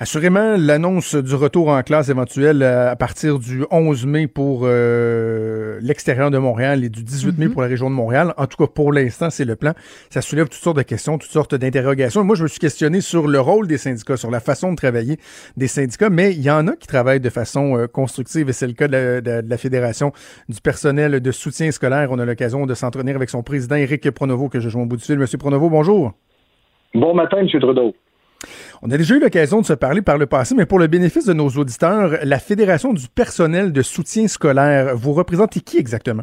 Assurément, 0.00 0.54
l'annonce 0.56 1.16
du 1.16 1.34
retour 1.34 1.70
en 1.70 1.82
classe 1.82 2.08
éventuel 2.08 2.62
euh, 2.62 2.88
à 2.88 2.94
partir 2.94 3.40
du 3.40 3.64
11 3.72 4.06
mai 4.06 4.28
pour 4.28 4.60
euh, 4.62 5.80
l'extérieur 5.82 6.30
de 6.30 6.38
Montréal 6.38 6.84
et 6.84 6.88
du 6.88 7.02
18 7.02 7.36
mai 7.36 7.48
pour 7.48 7.62
la 7.62 7.68
région 7.68 7.90
de 7.90 7.96
Montréal. 7.96 8.32
En 8.36 8.46
tout 8.46 8.56
cas, 8.64 8.70
pour 8.72 8.92
l'instant, 8.92 9.28
c'est 9.28 9.44
le 9.44 9.56
plan. 9.56 9.72
Ça 10.08 10.20
soulève 10.22 10.44
toutes 10.48 10.62
sortes 10.62 10.76
de 10.76 10.82
questions, 10.82 11.18
toutes 11.18 11.32
sortes 11.32 11.56
d'interrogations. 11.56 12.22
Moi, 12.22 12.36
je 12.36 12.44
me 12.44 12.48
suis 12.48 12.60
questionné 12.60 13.00
sur 13.00 13.26
le 13.26 13.40
rôle 13.40 13.66
des 13.66 13.76
syndicats, 13.76 14.16
sur 14.16 14.30
la 14.30 14.38
façon 14.38 14.70
de 14.70 14.76
travailler 14.76 15.16
des 15.56 15.66
syndicats, 15.66 16.10
mais 16.10 16.32
il 16.32 16.42
y 16.42 16.50
en 16.50 16.68
a 16.68 16.76
qui 16.76 16.86
travaillent 16.86 17.18
de 17.18 17.30
façon 17.30 17.76
euh, 17.76 17.88
constructive 17.88 18.48
et 18.48 18.52
c'est 18.52 18.68
le 18.68 18.74
cas 18.74 18.86
de 18.86 18.92
la, 18.92 19.20
de- 19.20 19.40
de 19.40 19.50
la 19.50 19.58
Fédération 19.58 20.12
du 20.48 20.60
personnel 20.60 21.18
de 21.20 21.32
soutien 21.32 21.72
scolaire. 21.72 22.10
On 22.12 22.20
a 22.20 22.24
l'occasion 22.24 22.66
de 22.66 22.74
s'entretenir 22.74 23.16
avec 23.16 23.30
son 23.30 23.42
président, 23.42 23.74
Éric 23.74 24.08
Pronovo, 24.12 24.48
que 24.48 24.60
je 24.60 24.68
joins 24.68 24.82
au 24.84 24.86
bout 24.86 24.96
du 24.96 25.02
fil. 25.02 25.18
Monsieur 25.18 25.38
Pronovo, 25.38 25.68
bonjour. 25.70 26.12
Bon 26.94 27.14
matin, 27.14 27.38
M. 27.38 27.48
Trudeau. 27.60 27.92
On 28.80 28.90
a 28.90 28.96
déjà 28.96 29.16
eu 29.16 29.20
l'occasion 29.20 29.60
de 29.60 29.66
se 29.66 29.72
parler 29.72 30.02
par 30.02 30.18
le 30.18 30.26
passé, 30.26 30.54
mais 30.54 30.64
pour 30.64 30.78
le 30.78 30.86
bénéfice 30.86 31.26
de 31.26 31.32
nos 31.32 31.48
auditeurs, 31.48 32.12
la 32.22 32.38
Fédération 32.38 32.92
du 32.92 33.08
personnel 33.08 33.72
de 33.72 33.82
soutien 33.82 34.28
scolaire, 34.28 34.94
vous 34.94 35.12
représentez 35.12 35.60
qui 35.60 35.78
exactement? 35.78 36.22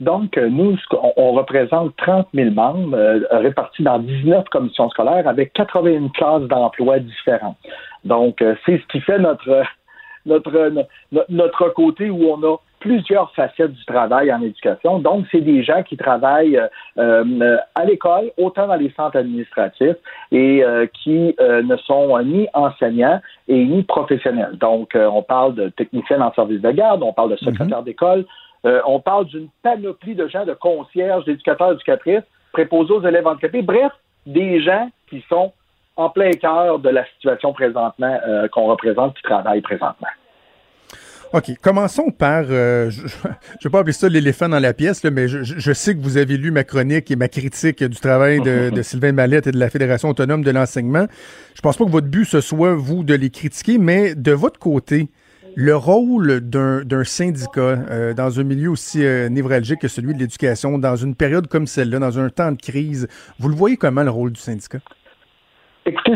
Donc, 0.00 0.36
euh, 0.36 0.48
nous, 0.48 0.76
on 1.16 1.32
représente 1.32 1.96
30 1.96 2.26
000 2.34 2.50
membres 2.50 2.96
euh, 2.96 3.20
répartis 3.30 3.84
dans 3.84 4.00
19 4.00 4.48
commissions 4.48 4.90
scolaires 4.90 5.28
avec 5.28 5.52
81 5.52 6.08
classes 6.08 6.42
d'emploi 6.42 6.98
différentes. 6.98 7.56
Donc, 8.04 8.42
euh, 8.42 8.56
c'est 8.66 8.78
ce 8.78 8.86
qui 8.88 9.00
fait 9.00 9.20
notre, 9.20 9.62
notre, 10.26 10.86
notre 11.28 11.68
côté 11.68 12.10
où 12.10 12.24
on 12.24 12.42
a 12.42 12.56
plusieurs 12.84 13.32
facettes 13.32 13.72
du 13.72 13.84
travail 13.86 14.30
en 14.30 14.42
éducation. 14.42 14.98
Donc, 14.98 15.24
c'est 15.32 15.40
des 15.40 15.62
gens 15.62 15.82
qui 15.82 15.96
travaillent 15.96 16.58
euh, 16.58 16.68
euh, 16.98 17.56
à 17.74 17.86
l'école, 17.86 18.30
autant 18.36 18.66
dans 18.66 18.74
les 18.74 18.90
centres 18.90 19.16
administratifs, 19.16 19.96
et 20.30 20.62
euh, 20.62 20.86
qui 21.02 21.34
euh, 21.40 21.62
ne 21.62 21.78
sont 21.78 22.20
ni 22.20 22.46
enseignants 22.52 23.22
et 23.48 23.64
ni 23.64 23.84
professionnels. 23.84 24.58
Donc, 24.58 24.94
euh, 24.94 25.06
on 25.06 25.22
parle 25.22 25.54
de 25.54 25.70
techniciens 25.70 26.20
en 26.20 26.30
service 26.34 26.60
de 26.60 26.70
garde, 26.72 27.02
on 27.02 27.14
parle 27.14 27.30
de 27.30 27.36
secrétaires 27.36 27.82
d'école, 27.82 28.26
euh, 28.66 28.82
on 28.86 29.00
parle 29.00 29.24
d'une 29.28 29.48
panoplie 29.62 30.14
de 30.14 30.28
gens, 30.28 30.44
de 30.44 30.52
concierges, 30.52 31.24
d'éducateurs, 31.24 31.72
éducatrices, 31.72 32.28
préposés 32.52 32.92
aux 32.92 33.02
élèves 33.02 33.26
handicapés. 33.26 33.62
Bref, 33.62 33.92
des 34.26 34.60
gens 34.60 34.90
qui 35.08 35.24
sont 35.30 35.54
en 35.96 36.10
plein 36.10 36.32
cœur 36.32 36.80
de 36.80 36.90
la 36.90 37.06
situation 37.14 37.54
présentement 37.54 38.18
euh, 38.28 38.46
qu'on 38.48 38.66
représente, 38.66 39.16
qui 39.16 39.22
travaillent 39.22 39.62
présentement. 39.62 40.08
OK. 41.34 41.50
Commençons 41.60 42.12
par, 42.12 42.44
euh, 42.48 42.90
je 42.90 43.02
ne 43.02 43.08
vais 43.64 43.70
pas 43.70 43.80
appeler 43.80 43.92
ça 43.92 44.08
l'éléphant 44.08 44.48
dans 44.48 44.60
la 44.60 44.72
pièce, 44.72 45.02
là, 45.02 45.10
mais 45.10 45.26
je, 45.26 45.72
sais 45.72 45.96
que 45.96 46.00
vous 46.00 46.16
avez 46.16 46.36
lu 46.36 46.52
ma 46.52 46.62
chronique 46.62 47.10
et 47.10 47.16
ma 47.16 47.26
critique 47.26 47.82
du 47.82 47.98
travail 47.98 48.40
de, 48.40 48.70
de 48.70 48.82
Sylvain 48.84 49.10
Mallette 49.10 49.48
et 49.48 49.50
de 49.50 49.58
la 49.58 49.68
Fédération 49.68 50.10
autonome 50.10 50.44
de 50.44 50.52
l'enseignement. 50.52 51.08
Je 51.56 51.60
pense 51.60 51.76
pas 51.76 51.86
que 51.86 51.90
votre 51.90 52.06
but, 52.06 52.24
ce 52.24 52.40
soit, 52.40 52.76
vous, 52.76 53.02
de 53.02 53.14
les 53.14 53.30
critiquer, 53.30 53.78
mais 53.78 54.14
de 54.14 54.30
votre 54.30 54.60
côté, 54.60 55.08
le 55.56 55.74
rôle 55.74 56.38
d'un 56.40 56.84
d'un 56.84 57.02
syndicat 57.02 57.60
euh, 57.90 58.14
dans 58.14 58.38
un 58.38 58.44
milieu 58.44 58.70
aussi 58.70 59.04
euh, 59.04 59.28
névralgique 59.28 59.80
que 59.80 59.88
celui 59.88 60.14
de 60.14 60.20
l'éducation, 60.20 60.78
dans 60.78 60.94
une 60.94 61.16
période 61.16 61.48
comme 61.48 61.66
celle-là, 61.66 61.98
dans 61.98 62.16
un 62.20 62.30
temps 62.30 62.52
de 62.52 62.60
crise, 62.62 63.08
vous 63.40 63.48
le 63.48 63.56
voyez 63.56 63.76
comment, 63.76 64.04
le 64.04 64.10
rôle 64.10 64.30
du 64.30 64.40
syndicat? 64.40 64.78
Écoutez, 65.86 66.12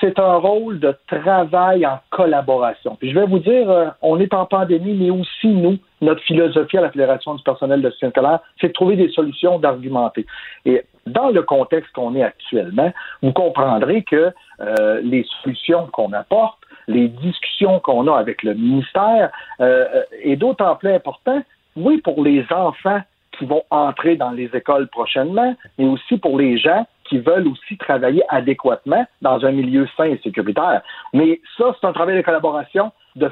c'est 0.00 0.18
un, 0.18 0.24
un 0.24 0.36
rôle 0.36 0.80
de 0.80 0.96
travail 1.06 1.86
en 1.86 1.98
collaboration. 2.10 2.96
Puis 2.98 3.10
je 3.10 3.18
vais 3.18 3.26
vous 3.26 3.38
dire, 3.38 3.70
euh, 3.70 3.88
on 4.00 4.18
est 4.18 4.32
en 4.32 4.46
pandémie, 4.46 4.94
mais 4.94 5.10
aussi 5.10 5.48
nous, 5.48 5.76
notre 6.00 6.22
philosophie 6.22 6.78
à 6.78 6.82
la 6.82 6.90
Fédération 6.90 7.34
du 7.34 7.42
personnel 7.42 7.82
de 7.82 7.90
soutien 7.90 8.10
scolaire, 8.10 8.40
c'est 8.60 8.68
de 8.68 8.72
trouver 8.72 8.96
des 8.96 9.10
solutions, 9.10 9.58
d'argumenter. 9.58 10.24
Et 10.64 10.84
dans 11.06 11.30
le 11.30 11.42
contexte 11.42 11.92
qu'on 11.92 12.14
est 12.14 12.22
actuellement, 12.22 12.92
vous 13.22 13.32
comprendrez 13.32 14.02
que 14.02 14.32
euh, 14.60 15.00
les 15.02 15.26
solutions 15.42 15.88
qu'on 15.92 16.12
apporte, 16.12 16.58
les 16.88 17.08
discussions 17.08 17.80
qu'on 17.80 18.06
a 18.08 18.18
avec 18.18 18.42
le 18.42 18.54
ministère 18.54 19.30
euh, 19.60 19.86
euh, 19.94 20.02
est 20.22 20.36
d'autant 20.36 20.76
plus 20.76 20.92
important, 20.92 21.42
oui, 21.76 21.98
pour 21.98 22.22
les 22.24 22.44
enfants 22.50 23.00
qui 23.38 23.44
vont 23.46 23.62
entrer 23.70 24.16
dans 24.16 24.32
les 24.32 24.50
écoles 24.54 24.88
prochainement, 24.88 25.54
mais 25.78 25.86
aussi 25.86 26.18
pour 26.18 26.38
les 26.38 26.58
gens 26.58 26.86
qui 27.10 27.18
veulent 27.18 27.48
aussi 27.48 27.76
travailler 27.76 28.22
adéquatement 28.28 29.04
dans 29.20 29.44
un 29.44 29.50
milieu 29.50 29.86
sain 29.96 30.04
et 30.04 30.18
sécuritaire. 30.22 30.80
Mais 31.12 31.40
ça, 31.58 31.74
c'est 31.78 31.86
un 31.86 31.92
travail 31.92 32.16
de 32.16 32.22
collaboration. 32.22 32.92
De, 33.16 33.30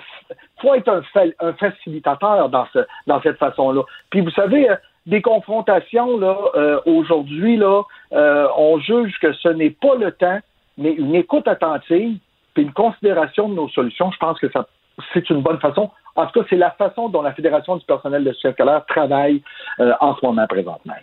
faut 0.61 0.75
être 0.75 0.89
un, 0.89 1.03
fa- 1.15 1.35
un 1.39 1.53
facilitateur 1.55 2.49
dans, 2.51 2.67
ce, 2.75 2.81
dans 3.07 3.23
cette 3.23 3.39
façon-là. 3.39 3.83
Puis 4.11 4.21
vous 4.21 4.31
savez, 4.33 4.69
euh, 4.69 4.77
des 5.07 5.23
confrontations 5.23 6.19
là 6.19 6.37
euh, 6.57 6.81
aujourd'hui 6.85 7.57
là, 7.57 7.83
euh, 8.13 8.49
on 8.57 8.79
juge 8.81 9.17
que 9.21 9.33
ce 9.33 9.49
n'est 9.49 9.71
pas 9.71 9.95
le 9.95 10.11
temps, 10.13 10.41
mais 10.77 10.93
une 10.93 11.15
écoute 11.15 11.49
attentive 11.49 12.19
puis 12.55 12.65
une 12.65 12.73
considération 12.73 13.49
de 13.49 13.55
nos 13.55 13.69
solutions. 13.69 14.11
Je 14.11 14.19
pense 14.19 14.39
que 14.41 14.51
ça 14.51 14.67
c'est 15.15 15.31
une 15.31 15.43
bonne 15.43 15.61
façon. 15.61 15.91
En 16.17 16.27
tout 16.27 16.41
cas, 16.41 16.47
c'est 16.51 16.57
la 16.57 16.73
façon 16.73 17.09
dont 17.09 17.23
la 17.23 17.33
Fédération 17.33 17.77
du 17.77 17.85
personnel 17.87 18.25
de 18.25 18.33
scolaire 18.33 18.85
travaille 18.87 19.41
euh, 19.79 19.93
en 20.01 20.17
ce 20.17 20.27
moment 20.27 20.47
présentement. 20.49 20.95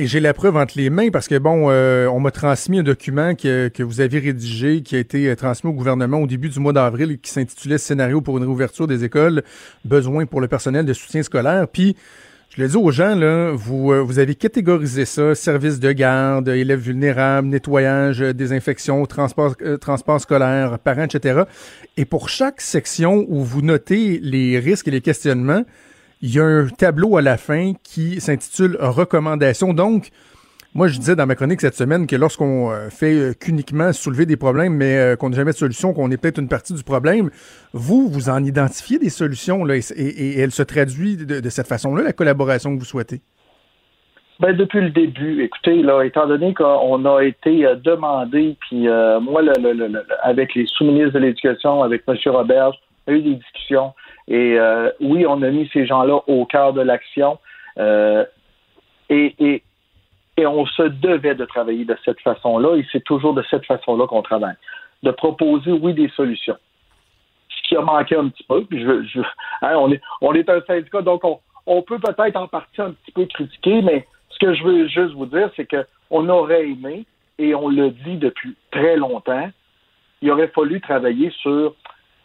Et 0.00 0.06
j'ai 0.06 0.20
la 0.20 0.32
preuve 0.32 0.56
entre 0.56 0.74
les 0.76 0.90
mains 0.90 1.10
parce 1.10 1.26
que, 1.26 1.36
bon, 1.36 1.70
euh, 1.70 2.06
on 2.06 2.20
m'a 2.20 2.30
transmis 2.30 2.78
un 2.78 2.82
document 2.84 3.34
que, 3.34 3.66
que 3.66 3.82
vous 3.82 4.00
avez 4.00 4.20
rédigé, 4.20 4.80
qui 4.80 4.94
a 4.94 5.00
été 5.00 5.28
euh, 5.28 5.34
transmis 5.34 5.70
au 5.70 5.72
gouvernement 5.72 6.18
au 6.18 6.28
début 6.28 6.48
du 6.48 6.60
mois 6.60 6.72
d'avril 6.72 7.10
et 7.10 7.18
qui 7.18 7.32
s'intitulait 7.32 7.78
Scénario 7.78 8.20
pour 8.20 8.38
une 8.38 8.44
réouverture 8.44 8.86
des 8.86 9.02
écoles, 9.02 9.42
besoin 9.84 10.24
pour 10.24 10.40
le 10.40 10.46
personnel 10.46 10.86
de 10.86 10.92
soutien 10.92 11.24
scolaire. 11.24 11.66
Puis, 11.66 11.96
je 12.50 12.62
le 12.62 12.68
dis 12.68 12.76
aux 12.76 12.92
gens, 12.92 13.16
là, 13.16 13.50
vous, 13.50 13.90
euh, 13.90 13.98
vous 13.98 14.20
avez 14.20 14.36
catégorisé 14.36 15.04
ça, 15.04 15.34
services 15.34 15.80
de 15.80 15.90
garde, 15.90 16.46
élèves 16.46 16.78
vulnérables, 16.78 17.48
nettoyage, 17.48 18.22
euh, 18.22 18.32
désinfection, 18.32 19.04
transport, 19.04 19.56
transport 19.80 20.20
scolaire, 20.20 20.78
parents, 20.78 21.06
etc. 21.06 21.40
Et 21.96 22.04
pour 22.04 22.28
chaque 22.28 22.60
section 22.60 23.26
où 23.28 23.42
vous 23.42 23.62
notez 23.62 24.20
les 24.22 24.60
risques 24.60 24.86
et 24.86 24.92
les 24.92 25.00
questionnements, 25.00 25.64
il 26.20 26.34
y 26.34 26.40
a 26.40 26.44
un 26.44 26.66
tableau 26.68 27.16
à 27.16 27.22
la 27.22 27.36
fin 27.36 27.72
qui 27.82 28.20
s'intitule 28.20 28.76
Recommandations. 28.80 29.72
Donc, 29.72 30.10
moi, 30.74 30.86
je 30.86 30.98
disais 30.98 31.16
dans 31.16 31.26
ma 31.26 31.34
chronique 31.34 31.60
cette 31.60 31.74
semaine 31.74 32.06
que 32.06 32.14
lorsqu'on 32.14 32.70
euh, 32.70 32.90
fait 32.90 33.14
euh, 33.14 33.32
qu'uniquement 33.32 33.92
soulever 33.92 34.26
des 34.26 34.36
problèmes, 34.36 34.74
mais 34.74 34.96
euh, 34.96 35.16
qu'on 35.16 35.30
n'a 35.30 35.36
jamais 35.36 35.52
de 35.52 35.56
solution, 35.56 35.94
qu'on 35.94 36.10
est 36.10 36.20
peut-être 36.20 36.38
une 36.38 36.48
partie 36.48 36.74
du 36.74 36.84
problème, 36.84 37.30
vous, 37.72 38.08
vous 38.08 38.28
en 38.28 38.44
identifiez 38.44 38.98
des 38.98 39.08
solutions, 39.08 39.64
là, 39.64 39.76
et, 39.76 40.38
elle 40.38 40.50
se 40.50 40.62
traduit 40.62 41.16
de, 41.16 41.48
cette 41.48 41.66
façon-là, 41.66 42.02
la 42.02 42.12
collaboration 42.12 42.74
que 42.74 42.80
vous 42.80 42.84
souhaitez? 42.84 43.22
Ben, 44.40 44.54
depuis 44.54 44.80
le 44.80 44.90
début, 44.90 45.42
écoutez, 45.42 45.82
étant 46.04 46.28
donné 46.28 46.54
qu'on 46.54 47.04
a 47.06 47.22
été 47.22 47.66
demandé, 47.82 48.56
puis 48.60 48.82
moi, 49.20 49.42
le, 49.42 50.04
avec 50.22 50.54
les 50.54 50.66
sous-ministres 50.66 51.14
de 51.14 51.18
l'Éducation, 51.18 51.82
avec 51.82 52.02
M. 52.06 52.14
Roberge, 52.26 52.76
on 53.06 53.12
a 53.12 53.14
eu 53.16 53.22
des 53.22 53.34
discussions. 53.34 53.94
Et 54.28 54.58
euh, 54.58 54.90
oui, 55.00 55.24
on 55.26 55.40
a 55.42 55.50
mis 55.50 55.68
ces 55.72 55.86
gens-là 55.86 56.20
au 56.26 56.44
cœur 56.44 56.72
de 56.72 56.80
l'action. 56.82 57.38
Euh, 57.78 58.24
et, 59.08 59.34
et, 59.38 59.62
et 60.36 60.46
on 60.46 60.66
se 60.66 60.82
devait 60.82 61.34
de 61.34 61.44
travailler 61.44 61.84
de 61.84 61.96
cette 62.04 62.20
façon-là, 62.20 62.76
et 62.76 62.86
c'est 62.92 63.02
toujours 63.04 63.34
de 63.34 63.42
cette 63.50 63.64
façon-là 63.66 64.06
qu'on 64.06 64.22
travaille. 64.22 64.54
De 65.02 65.10
proposer, 65.10 65.72
oui, 65.72 65.94
des 65.94 66.08
solutions. 66.10 66.56
Ce 67.48 67.68
qui 67.68 67.76
a 67.76 67.80
manqué 67.80 68.16
un 68.16 68.28
petit 68.28 68.44
peu, 68.44 68.64
puis 68.64 68.82
je, 68.82 69.02
je- 69.04 69.20
hein, 69.62 69.76
on, 69.76 69.90
est, 69.92 70.00
on 70.20 70.32
est 70.34 70.48
un 70.48 70.60
syndicat, 70.62 71.02
donc 71.02 71.24
on, 71.24 71.40
on 71.66 71.82
peut 71.82 71.98
peut-être 71.98 72.36
en 72.36 72.48
partie 72.48 72.80
un 72.82 72.92
petit 72.92 73.12
peu 73.12 73.24
critiquer, 73.26 73.82
mais 73.82 74.06
ce 74.30 74.38
que 74.38 74.54
je 74.54 74.62
veux 74.62 74.86
juste 74.88 75.14
vous 75.14 75.26
dire, 75.26 75.50
c'est 75.56 75.66
que 75.66 75.86
on 76.10 76.28
aurait 76.28 76.68
aimé, 76.68 77.04
et 77.38 77.54
on 77.54 77.68
le 77.68 77.90
dit 77.90 78.16
depuis 78.16 78.54
très 78.70 78.96
longtemps, 78.96 79.50
il 80.20 80.30
aurait 80.30 80.48
fallu 80.48 80.80
travailler 80.80 81.30
sur 81.40 81.74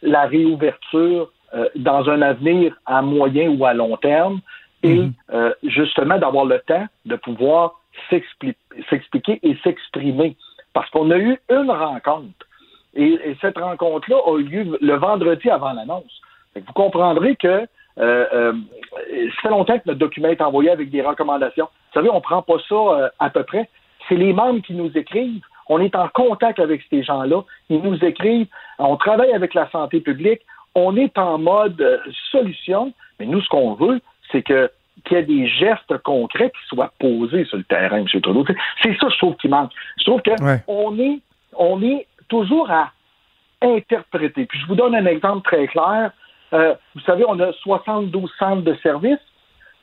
la 0.02 0.26
réouverture 0.26 1.30
dans 1.76 2.08
un 2.08 2.20
avenir 2.22 2.74
à 2.86 3.02
moyen 3.02 3.48
ou 3.50 3.64
à 3.64 3.72
long 3.74 3.96
terme 3.96 4.40
et 4.82 5.08
euh, 5.32 5.52
justement 5.62 6.18
d'avoir 6.18 6.44
le 6.44 6.58
temps 6.60 6.86
de 7.06 7.16
pouvoir 7.16 7.80
s'expli- 8.10 8.56
s'expliquer 8.90 9.38
et 9.42 9.56
s'exprimer. 9.62 10.36
Parce 10.72 10.90
qu'on 10.90 11.10
a 11.10 11.18
eu 11.18 11.38
une 11.48 11.70
rencontre 11.70 12.44
et, 12.94 13.12
et 13.28 13.36
cette 13.40 13.58
rencontre-là 13.58 14.16
a 14.26 14.38
eu 14.38 14.42
lieu 14.42 14.78
le 14.80 14.94
vendredi 14.96 15.48
avant 15.48 15.72
l'annonce. 15.72 16.20
Vous 16.54 16.72
comprendrez 16.74 17.36
que 17.36 17.46
euh, 17.46 17.66
euh, 17.98 18.52
ça 19.36 19.42
fait 19.42 19.48
longtemps 19.48 19.78
que 19.78 19.84
notre 19.86 20.00
document 20.00 20.28
est 20.28 20.42
envoyé 20.42 20.70
avec 20.70 20.90
des 20.90 21.02
recommandations. 21.02 21.66
Vous 21.66 21.94
savez, 21.94 22.10
on 22.10 22.16
ne 22.16 22.20
prend 22.20 22.42
pas 22.42 22.58
ça 22.68 22.74
euh, 22.74 23.08
à 23.20 23.30
peu 23.30 23.44
près. 23.44 23.68
C'est 24.08 24.16
les 24.16 24.32
membres 24.32 24.62
qui 24.62 24.74
nous 24.74 24.90
écrivent. 24.96 25.44
On 25.68 25.80
est 25.80 25.94
en 25.94 26.08
contact 26.08 26.58
avec 26.58 26.82
ces 26.90 27.02
gens-là. 27.02 27.42
Ils 27.70 27.80
nous 27.80 28.04
écrivent. 28.04 28.48
On 28.78 28.96
travaille 28.96 29.32
avec 29.32 29.54
la 29.54 29.70
santé 29.70 30.00
publique. 30.00 30.42
On 30.74 30.96
est 30.96 31.16
en 31.18 31.38
mode 31.38 31.80
euh, 31.80 31.98
solution. 32.30 32.92
Mais 33.20 33.26
nous, 33.26 33.40
ce 33.40 33.48
qu'on 33.48 33.74
veut, 33.74 34.00
c'est 34.32 34.42
que 34.42 34.70
qu'il 35.04 35.16
y 35.16 35.20
ait 35.20 35.24
des 35.24 35.46
gestes 35.48 35.98
concrets 35.98 36.50
qui 36.50 36.66
soient 36.68 36.92
posés 36.98 37.44
sur 37.44 37.58
le 37.58 37.64
terrain, 37.64 37.98
M. 37.98 38.06
Trudeau. 38.06 38.44
C'est- 38.82 38.98
ça, 38.98 39.08
je 39.10 39.18
trouve, 39.18 39.36
qui 39.36 39.48
manque. 39.48 39.70
Je 39.98 40.04
trouve 40.04 40.22
qu'on 40.22 40.44
Ouais. 40.44 41.04
est, 41.04 41.20
on 41.56 41.82
est 41.82 42.06
toujours 42.28 42.70
à 42.70 42.90
interpréter. 43.62 44.46
Puis 44.46 44.58
je 44.60 44.66
vous 44.66 44.74
donne 44.74 44.94
un 44.94 45.06
exemple 45.06 45.42
très 45.50 45.66
clair. 45.66 46.10
Euh, 46.52 46.74
vous 46.94 47.00
savez, 47.02 47.24
on 47.26 47.38
a 47.40 47.52
72 47.52 48.30
centres 48.38 48.62
de 48.62 48.74
services. 48.82 49.18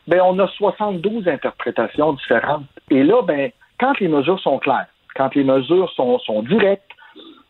Ben, 0.07 0.21
on 0.23 0.37
a 0.39 0.47
72 0.47 1.27
interprétations 1.27 2.13
différentes. 2.13 2.63
Et 2.89 3.03
là, 3.03 3.21
ben, 3.21 3.51
quand 3.79 3.99
les 3.99 4.07
mesures 4.07 4.39
sont 4.39 4.57
claires, 4.59 4.87
quand 5.15 5.35
les 5.35 5.43
mesures 5.43 5.91
sont, 5.91 6.19
sont 6.19 6.41
directes, 6.43 6.83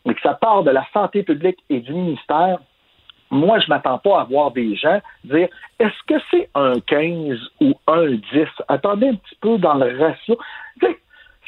et 0.06 0.14
que 0.16 0.22
ça 0.22 0.34
part 0.34 0.64
de 0.64 0.72
la 0.72 0.84
santé 0.94 1.22
publique 1.24 1.60
et 1.70 1.80
du 1.80 1.94
ministère, 1.94 2.58
moi, 3.32 3.60
je 3.60 3.68
m'attends 3.70 3.98
pas 3.98 4.20
à 4.20 4.24
voir 4.26 4.52
des 4.52 4.76
gens 4.76 5.00
dire 5.24 5.48
est-ce 5.80 6.04
que 6.06 6.22
c'est 6.30 6.50
un 6.54 6.80
15 6.82 7.40
ou 7.62 7.74
un 7.88 8.12
10? 8.12 8.22
Attendez 8.68 9.08
un 9.08 9.16
petit 9.16 9.36
peu 9.40 9.58
dans 9.58 9.76
le 9.76 9.98
ratio. 9.98 10.38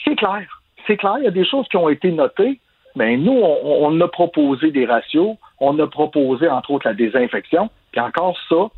C'est 0.03 0.15
clair. 0.15 0.61
C'est 0.87 0.97
clair. 0.97 1.15
Il 1.19 1.25
y 1.25 1.27
a 1.27 1.31
des 1.31 1.45
choses 1.45 1.67
qui 1.67 1.77
ont 1.77 1.89
été 1.89 2.11
notées. 2.11 2.59
Mais 2.95 3.17
nous, 3.17 3.33
on, 3.33 3.99
a 4.01 4.07
proposé 4.07 4.71
des 4.71 4.85
ratios. 4.85 5.35
On 5.59 5.77
a 5.79 5.87
proposé, 5.87 6.47
entre 6.47 6.71
autres, 6.71 6.87
la 6.87 6.93
désinfection. 6.93 7.69
Puis 7.91 7.99
encore 7.99 8.37
ça, 8.47 8.69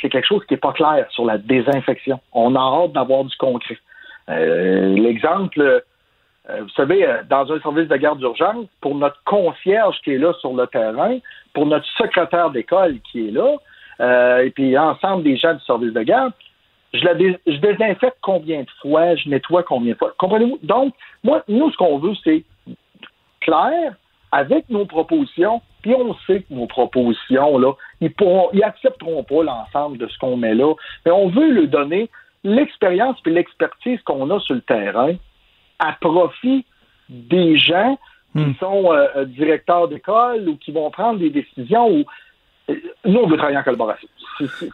c'est 0.00 0.08
quelque 0.08 0.26
chose 0.26 0.44
qui 0.46 0.54
n'est 0.54 0.60
pas 0.60 0.72
clair 0.72 1.06
sur 1.10 1.24
la 1.24 1.38
désinfection. 1.38 2.20
On 2.32 2.54
a 2.54 2.60
hâte 2.60 2.92
d'avoir 2.92 3.24
du 3.24 3.36
concret. 3.36 3.78
Euh, 4.28 4.94
L'exemple, 4.94 5.82
vous 6.48 6.68
savez, 6.70 7.06
euh, 7.06 7.22
dans 7.28 7.50
un 7.50 7.60
service 7.60 7.88
de 7.88 7.96
garde 7.96 8.18
d'urgence, 8.18 8.66
pour 8.80 8.94
notre 8.94 9.22
concierge 9.24 9.96
qui 10.04 10.12
est 10.12 10.18
là 10.18 10.32
sur 10.40 10.52
le 10.54 10.66
terrain, 10.66 11.18
pour 11.54 11.66
notre 11.66 11.86
secrétaire 11.96 12.50
d'école 12.50 12.98
qui 13.10 13.28
est 13.28 13.30
là, 13.30 13.56
euh, 14.00 14.44
et 14.44 14.50
puis 14.50 14.76
ensemble 14.76 15.22
des 15.22 15.36
gens 15.36 15.54
du 15.54 15.64
service 15.64 15.92
de 15.92 16.02
garde, 16.02 16.32
je 16.92 17.04
la 17.04 17.14
je 17.18 17.56
désinfecte 17.56 18.18
combien 18.20 18.60
de 18.60 18.70
fois, 18.80 19.16
je 19.16 19.28
nettoie 19.28 19.62
combien 19.62 19.94
de 19.94 19.98
fois. 19.98 20.12
Comprenez-vous? 20.18 20.58
Donc, 20.62 20.94
moi, 21.24 21.42
nous, 21.48 21.70
ce 21.70 21.76
qu'on 21.76 21.98
veut, 21.98 22.14
c'est 22.22 22.44
clair 23.40 23.94
avec 24.30 24.68
nos 24.68 24.84
propositions, 24.84 25.62
puis 25.82 25.94
on 25.94 26.14
sait 26.26 26.42
que 26.42 26.52
nos 26.54 26.66
propositions, 26.66 27.58
là, 27.58 27.72
ils 28.00 28.12
pourront, 28.12 28.50
ils 28.52 28.62
accepteront 28.62 29.22
pas 29.22 29.42
l'ensemble 29.42 29.98
de 29.98 30.06
ce 30.08 30.18
qu'on 30.18 30.36
met 30.36 30.54
là, 30.54 30.74
mais 31.06 31.12
on 31.12 31.28
veut 31.28 31.50
leur 31.52 31.68
donner 31.68 32.10
l'expérience 32.42 33.18
puis 33.22 33.32
l'expertise 33.32 34.00
qu'on 34.02 34.28
a 34.30 34.38
sur 34.40 34.54
le 34.54 34.60
terrain 34.60 35.14
à 35.78 35.92
profit 36.00 36.64
des 37.08 37.56
gens 37.58 37.98
qui 38.36 38.40
Hmm. 38.40 38.54
sont 38.58 38.92
euh, 38.92 39.06
euh, 39.16 39.24
directeurs 39.26 39.86
d'école 39.86 40.48
ou 40.48 40.56
qui 40.56 40.72
vont 40.72 40.90
prendre 40.90 41.20
des 41.20 41.30
décisions 41.30 41.88
ou 41.88 42.04
euh, 42.68 42.74
nous, 43.04 43.20
on 43.20 43.28
veut 43.28 43.36
travailler 43.36 43.58
en 43.58 43.62
collaboration. 43.62 44.08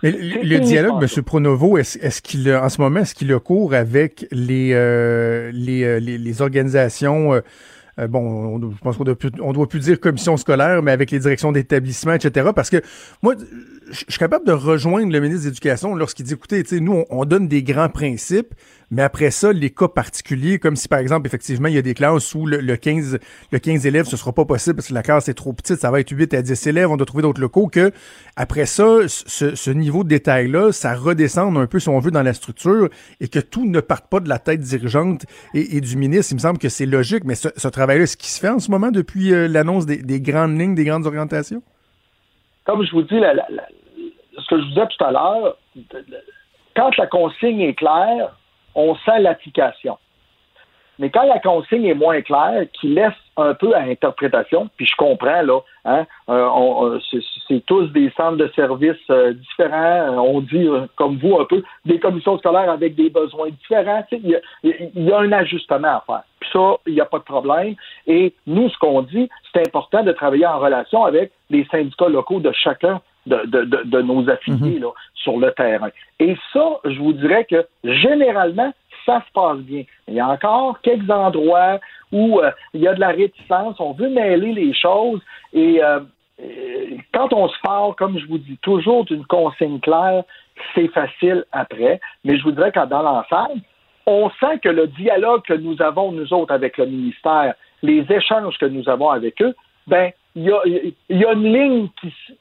Le, 0.03 0.59
dialogue. 0.61 1.03
M. 1.03 1.23
Pronovo, 1.23 1.77
est-ce 1.77 2.23
qu'il 2.23 2.51
a- 2.51 2.65
en 2.65 2.69
ce 2.71 2.81
moment, 2.81 3.01
est-ce 3.01 3.15
qu'il 3.15 3.31
a 3.35 3.39
cours 3.39 3.75
avec 3.75 4.27
les 4.31 4.71
euh, 4.73 5.51
les, 5.53 6.01
les, 6.01 6.17
les 6.17 6.41
organisations 6.43 7.35
euh, 7.35 8.07
bon, 8.09 8.21
on, 8.57 8.71
je 8.71 8.79
pense 8.79 8.97
qu'on 8.97 9.05
doit 9.05 9.19
plus, 9.19 9.31
on 9.43 9.53
doit 9.53 9.69
plus 9.69 9.81
dire 9.81 10.01
commission 10.01 10.39
scolaire, 10.39 10.83
mais 10.83 10.93
avec 10.93 11.11
les 11.11 11.19
directions 11.19 11.53
d'établissement, 11.53 12.15
etc. 12.15 12.51
Parce 12.55 12.71
que 12.71 12.81
moi, 13.23 13.35
je 13.91 14.05
suis 14.09 14.19
capable 14.19 14.47
de 14.47 14.53
rejoindre 14.53 15.13
le 15.13 15.21
ministre 15.21 15.45
de 15.45 15.49
l'Éducation 15.51 15.95
lorsqu'il 15.95 16.25
dit, 16.25 16.33
écoutez, 16.33 16.63
nous, 16.81 17.05
on, 17.11 17.21
on 17.21 17.25
donne 17.27 17.47
des 17.49 17.63
grands 17.63 17.91
principes, 17.91 18.55
mais 18.91 19.03
après 19.03 19.31
ça, 19.31 19.53
les 19.53 19.71
cas 19.71 19.89
particuliers, 19.89 20.59
comme 20.59 20.77
si 20.77 20.89
par 20.89 20.99
exemple, 20.99 21.27
effectivement, 21.27 21.69
il 21.69 21.75
y 21.75 21.79
a 21.79 21.83
des 21.83 21.95
classes 21.95 22.35
où 22.35 22.47
le, 22.47 22.59
le 22.59 22.77
15, 22.77 23.19
le 23.51 23.59
15 23.59 23.87
élèves, 23.87 24.07
ce 24.07 24.17
sera 24.17 24.33
pas 24.33 24.45
possible 24.45 24.77
parce 24.77 24.89
que 24.89 24.95
la 24.95 25.03
classe 25.03 25.29
est 25.29 25.35
trop 25.35 25.53
petite, 25.53 25.77
ça 25.77 25.91
va 25.91 26.01
être 26.01 26.11
8 26.11 26.35
à 26.35 26.43
10 26.43 26.67
élèves, 26.67 26.91
on 26.91 26.97
doit 26.97 27.07
trouver 27.07 27.23
d'autres 27.23 27.41
locaux 27.41 27.69
que, 27.69 27.93
après 28.37 28.67
ça, 28.67 29.07
ce, 29.07 29.55
ce 29.55 29.71
niveau 29.71 30.05
de 30.05 30.09
détail-là, 30.09 30.73
ça 30.73 30.95
redescende 30.95 31.57
un 31.57 31.67
peu, 31.67 31.79
si 31.79 31.89
on 31.89 31.99
veut, 31.99 32.11
dans 32.11 32.23
la 32.23 32.33
structure 32.33 32.89
et 33.21 33.29
que 33.29 33.39
tout 33.39 33.65
ne 33.65 33.81
parte 33.81 34.09
pas 34.11 34.21
de 34.21 34.29
la 34.29 34.39
tête 34.39 34.61
dirigeante 34.61 35.25
et, 35.55 35.81
du 35.81 35.97
ministre. 35.97 36.33
Il 36.33 36.37
me 36.37 36.41
semble 36.41 36.59
que 36.59 36.69
c'est 36.69 36.87
logique, 36.87 37.25
mais 37.25 37.35
ce, 37.35 37.49
ce 37.57 37.69
travail-là, 37.69 38.05
est-ce 38.05 38.17
qui 38.17 38.29
se 38.29 38.41
fait 38.41 38.49
en 38.49 38.59
ce 38.59 38.71
moment 38.71 38.91
depuis 38.91 39.33
euh, 39.33 39.49
l'annonce 39.49 39.87
des, 39.87 39.99
des 39.99 40.21
grandes 40.21 40.59
lignes, 40.59 40.75
des 40.75 40.85
grandes 40.85 41.07
orientations? 41.07 41.63
comme 42.71 42.85
je 42.85 42.93
vous 42.93 43.03
dis, 43.03 43.19
ce 43.19 44.49
que 44.49 44.59
je 44.59 44.63
vous 44.63 44.69
disais 44.69 44.87
tout 44.87 45.05
à 45.05 45.11
l'heure, 45.11 45.57
quand 46.77 46.97
la 46.97 47.07
consigne 47.07 47.61
est 47.61 47.75
claire, 47.75 48.37
on 48.75 48.95
sent 48.97 49.21
l'application. 49.21 49.99
Mais 50.99 51.09
quand 51.09 51.23
la 51.23 51.39
consigne 51.39 51.87
est 51.87 51.95
moins 51.95 52.21
claire, 52.21 52.67
qui 52.79 52.89
laisse 52.89 53.15
un 53.39 53.55
peu 53.55 53.75
à 53.75 53.81
interprétation, 53.81 54.69
puis 54.77 54.85
je 54.85 54.95
comprends, 54.97 55.41
là, 55.41 55.61
hein, 55.87 56.05
euh, 56.29 56.47
euh, 56.83 57.01
c'est- 57.49 57.65
tous 57.65 57.87
des 57.87 58.11
centres 58.17 58.37
de 58.37 58.49
services 58.55 59.09
euh, 59.09 59.33
différents, 59.33 60.19
on 60.19 60.41
dit, 60.43 60.69
comme 60.97 61.17
vous, 61.17 61.41
un 61.41 61.47
peu, 61.47 61.63
des 61.87 61.99
commissions 61.99 62.37
scolaires 62.39 62.71
avec 62.71 62.95
des 62.97 63.09
besoins 63.09 63.49
différents. 63.49 64.05
Il 64.13 64.29
y, 64.29 64.35
a- 64.37 64.41
y 64.95 65.11
a 65.11 65.19
un 65.19 65.33
ajustement 65.33 65.89
à 65.89 66.05
faire. 66.07 66.23
Puis 66.39 66.51
ça, 66.53 66.77
il 66.87 66.93
n'y 66.95 67.01
a 67.01 67.07
pas 67.07 67.19
de 67.19 67.25
problème. 67.25 67.75
Et 68.07 68.35
nous, 68.47 68.69
ce 68.69 68.77
qu'on 68.79 69.01
dit, 69.01 69.31
c'est 69.53 69.67
important 69.67 70.03
de 70.03 70.13
travailler 70.13 70.47
en 70.47 70.59
relation 70.59 71.05
avec 71.05 71.33
les 71.49 71.65
syndicats 71.71 72.09
locaux 72.09 72.41
de 72.41 72.53
chacun 72.53 73.01
de, 73.31 73.39
de- 73.47 73.65
de- 73.65 73.83
de 73.95 74.01
nos 74.03 74.23
affiliés 74.35 74.79
là, 74.85 74.91
sur 75.15 75.37
le 75.39 75.51
terrain. 75.53 75.91
Et 76.19 76.37
ça, 76.53 76.67
je 76.85 76.99
vous 76.99 77.13
dirais 77.13 77.45
que 77.53 77.61
généralement, 77.85 78.73
ça 79.07 79.23
se 79.27 79.33
passe 79.33 79.59
bien. 79.59 79.85
Il 80.09 80.15
y 80.15 80.21
a 80.21 80.29
encore 80.29 80.81
quelques 80.83 81.11
endroits 81.11 81.79
où 82.13 82.41
euh, 82.41 82.51
il 82.75 82.81
y 82.83 82.89
a 82.89 82.95
de 82.95 83.01
la 83.01 83.09
réticence, 83.23 83.77
on 83.79 83.93
veut 83.93 84.11
mêler 84.11 84.53
les 84.53 84.75
choses 84.75 85.21
et 85.53 85.83
euh, 85.83 86.01
euh, 86.43 86.97
quand 87.15 87.33
on 87.33 87.49
se 87.49 87.59
parle, 87.63 87.95
comme 87.95 88.19
je 88.19 88.27
vous 88.27 88.39
dis, 88.39 88.59
toujours 88.63 89.05
d'une 89.05 89.27
consigne 89.27 89.79
claire, 89.81 90.23
c'est 90.75 90.89
facile 90.89 91.45
après. 91.53 92.01
Mais 92.25 92.37
je 92.39 92.43
vous 92.45 92.53
dirais 92.53 92.73
que 92.73 92.85
dans 92.87 93.03
l'ensemble, 93.03 93.61
on 94.07 94.31
sent 94.41 94.59
que 94.63 94.69
le 94.69 94.87
dialogue 94.89 95.43
que 95.43 95.55
nous 95.55 95.81
avons, 95.83 96.13
nous 96.13 96.33
autres, 96.33 96.53
avec 96.53 96.79
le 96.79 96.87
ministère, 96.87 97.55
les 97.83 98.05
échanges 98.11 98.57
que 98.59 98.67
nous 98.67 98.89
avons 98.89 99.11
avec 99.11 99.41
eux, 99.43 99.55
ben, 99.87 100.11
il 100.35 100.45
y 100.45 100.51
a, 100.51 100.61
il 100.65 101.17
y 101.19 101.25
a 101.25 101.33
une 101.33 101.53
ligne 101.53 101.89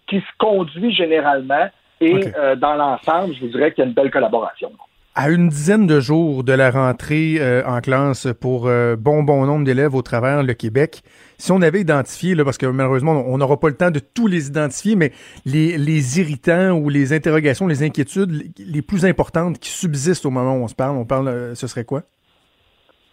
qui, 0.07 0.19
se 0.19 0.37
conduit 0.37 0.93
généralement 0.93 1.69
et 2.01 2.33
euh, 2.37 2.55
dans 2.55 2.75
l'ensemble, 2.75 3.33
je 3.35 3.41
vous 3.41 3.51
dirais 3.51 3.73
qu'il 3.73 3.83
y 3.83 3.85
a 3.85 3.89
une 3.89 3.95
belle 3.95 4.11
collaboration. 4.11 4.71
À 5.15 5.29
une 5.31 5.49
dizaine 5.49 5.85
de 5.85 5.99
jours 5.99 6.43
de 6.45 6.53
la 6.53 6.71
rentrée 6.71 7.37
euh, 7.39 7.61
en 7.65 7.81
classe 7.81 8.27
pour 8.39 8.67
euh, 8.67 8.95
bon 8.95 9.23
bon 9.23 9.45
nombre 9.45 9.65
d'élèves 9.65 9.93
au 9.95 10.01
travers 10.01 10.43
le 10.43 10.53
Québec, 10.53 11.01
si 11.37 11.51
on 11.51 11.61
avait 11.61 11.81
identifié, 11.81 12.35
là, 12.35 12.45
parce 12.45 12.57
que 12.57 12.67
malheureusement 12.67 13.23
on 13.27 13.37
n'aura 13.37 13.59
pas 13.59 13.67
le 13.67 13.75
temps 13.75 13.91
de 13.91 13.99
tous 13.99 14.27
les 14.27 14.47
identifier, 14.47 14.95
mais 14.95 15.11
les, 15.45 15.77
les 15.77 16.19
irritants 16.19 16.71
ou 16.71 16.89
les 16.89 17.11
interrogations, 17.11 17.67
les 17.67 17.83
inquiétudes 17.83 18.53
les, 18.57 18.81
plus 18.81 19.03
importantes 19.03 19.59
qui 19.59 19.71
subsistent 19.71 20.25
au 20.25 20.31
moment 20.31 20.55
où 20.55 20.63
on 20.63 20.67
se 20.67 20.75
parle, 20.75 20.95
on 20.95 21.05
parle, 21.05 21.55
ce 21.55 21.67
serait 21.67 21.85
quoi? 21.85 22.03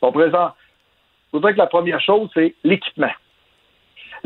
Bon, 0.00 0.12
présent, 0.12 0.52
je 1.32 1.38
voudrais 1.38 1.54
que 1.54 1.58
la 1.58 1.66
première 1.66 2.00
chose, 2.00 2.30
c'est 2.34 2.54
l'équipement. 2.62 3.10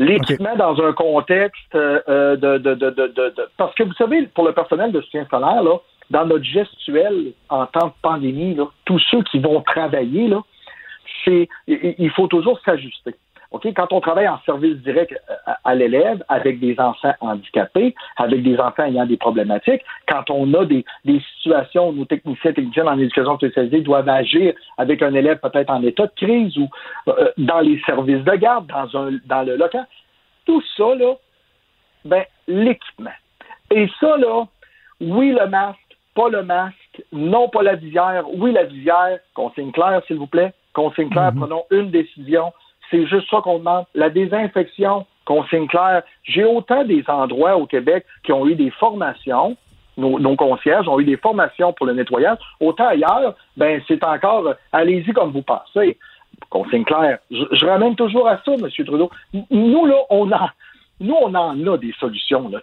L'équipement 0.01 0.55
dans 0.55 0.81
un 0.81 0.93
contexte 0.93 1.75
euh, 1.75 2.01
euh, 2.09 2.35
de, 2.35 2.57
de, 2.57 2.73
de, 2.73 2.89
de, 2.89 3.33
Parce 3.57 3.73
que 3.75 3.83
vous 3.83 3.93
savez, 3.93 4.23
pour 4.33 4.45
le 4.45 4.53
personnel 4.53 4.91
de 4.91 4.99
soutien 5.01 5.25
scolaire, 5.25 5.61
là, 5.61 5.77
dans 6.09 6.25
notre 6.25 6.43
gestuelle 6.43 7.33
en 7.49 7.67
temps 7.67 7.87
de 7.87 7.93
pandémie, 8.01 8.55
là, 8.55 8.65
tous 8.85 8.99
ceux 9.11 9.21
qui 9.23 9.39
vont 9.39 9.61
travailler, 9.61 10.27
là, 10.27 10.41
c'est 11.23 11.47
il 11.67 12.09
faut 12.15 12.27
toujours 12.27 12.59
s'ajuster. 12.65 13.13
OK? 13.51 13.67
Quand 13.75 13.91
on 13.91 13.99
travaille 13.99 14.27
en 14.27 14.39
service 14.45 14.77
direct 14.77 15.13
à, 15.45 15.59
à 15.63 15.75
l'élève 15.75 16.23
avec 16.29 16.59
des 16.59 16.79
enfants 16.79 17.13
handicapés, 17.19 17.93
avec 18.17 18.43
des 18.43 18.57
enfants 18.59 18.83
ayant 18.83 19.05
des 19.05 19.17
problématiques, 19.17 19.81
quand 20.07 20.29
on 20.29 20.53
a 20.53 20.65
des, 20.65 20.85
des 21.05 21.21
situations 21.35 21.89
où 21.89 21.93
nos 21.93 22.05
techniciens 22.05 22.53
techniciennes 22.53 22.87
en 22.87 22.97
éducation 22.97 23.35
spécialisée 23.37 23.81
doivent 23.81 24.09
agir 24.09 24.53
avec 24.77 25.01
un 25.01 25.13
élève 25.13 25.39
peut-être 25.39 25.69
en 25.69 25.83
état 25.83 26.07
de 26.07 26.13
crise 26.15 26.57
ou 26.57 26.69
euh, 27.07 27.31
dans 27.37 27.59
les 27.59 27.79
services 27.81 28.23
de 28.23 28.35
garde, 28.35 28.67
dans 28.67 28.97
un 28.97 29.11
dans 29.25 29.43
le 29.43 29.57
local, 29.57 29.85
tout 30.45 30.61
ça, 30.77 30.95
là, 30.95 31.13
ben, 32.05 32.23
l'équipement. 32.47 33.11
Et 33.69 33.89
ça, 33.99 34.17
là, 34.17 34.45
oui, 34.99 35.31
le 35.31 35.47
masque, 35.47 35.97
pas 36.15 36.29
le 36.29 36.43
masque, 36.43 37.03
non, 37.11 37.49
pas 37.49 37.63
la 37.63 37.75
visière, 37.75 38.25
oui, 38.33 38.51
la 38.51 38.63
visière, 38.63 39.19
consigne 39.33 39.71
claire, 39.71 40.01
s'il 40.07 40.17
vous 40.17 40.27
plaît, 40.27 40.53
consigne 40.73 41.09
claire, 41.09 41.31
prenons 41.35 41.63
une 41.71 41.89
décision. 41.91 42.51
C'est 42.91 43.07
juste 43.07 43.29
ça 43.29 43.39
qu'on 43.41 43.59
demande. 43.59 43.85
La 43.95 44.09
désinfection, 44.09 45.05
consigne 45.25 45.67
claire. 45.67 46.03
J'ai 46.23 46.43
autant 46.43 46.83
des 46.83 47.03
endroits 47.07 47.57
au 47.57 47.65
Québec 47.65 48.05
qui 48.23 48.33
ont 48.33 48.47
eu 48.47 48.55
des 48.55 48.69
formations, 48.71 49.55
nos, 49.97 50.35
concierges 50.35 50.87
ont 50.87 50.99
eu 50.99 51.05
des 51.05 51.17
formations 51.17 51.73
pour 51.73 51.85
le 51.85 51.93
nettoyage. 51.93 52.37
Autant 52.59 52.87
ailleurs, 52.87 53.35
ben, 53.57 53.81
c'est 53.87 54.03
encore, 54.03 54.47
euh, 54.47 54.53
allez-y 54.71 55.11
comme 55.13 55.31
vous 55.31 55.41
pensez. 55.41 55.97
Consigne 56.49 56.83
claire. 56.85 57.19
Je, 57.29 57.65
ramène 57.65 57.95
toujours 57.95 58.27
à 58.27 58.41
ça, 58.43 58.53
M. 58.53 58.67
Trudeau. 58.85 59.11
Nous, 59.51 59.85
là, 59.85 59.95
on 60.09 60.25
nous, 60.99 61.15
on 61.19 61.33
en 61.33 61.67
a 61.67 61.77
des 61.77 61.93
solutions. 61.99 62.49
Là. 62.49 62.59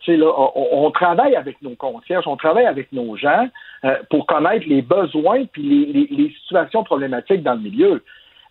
On, 0.55 0.91
travaille 0.91 1.35
avec 1.35 1.61
nos 1.61 1.75
concierges, 1.75 2.27
on 2.27 2.37
travaille 2.37 2.67
avec 2.67 2.93
nos 2.93 3.17
gens 3.17 3.49
euh, 3.85 3.97
pour 4.11 4.27
connaître 4.27 4.67
les 4.69 4.83
besoins 4.83 5.45
puis 5.45 6.09
les, 6.11 6.31
situations 6.41 6.85
problématiques 6.85 7.43
dans 7.43 7.55
le 7.55 7.61
milieu. 7.61 8.05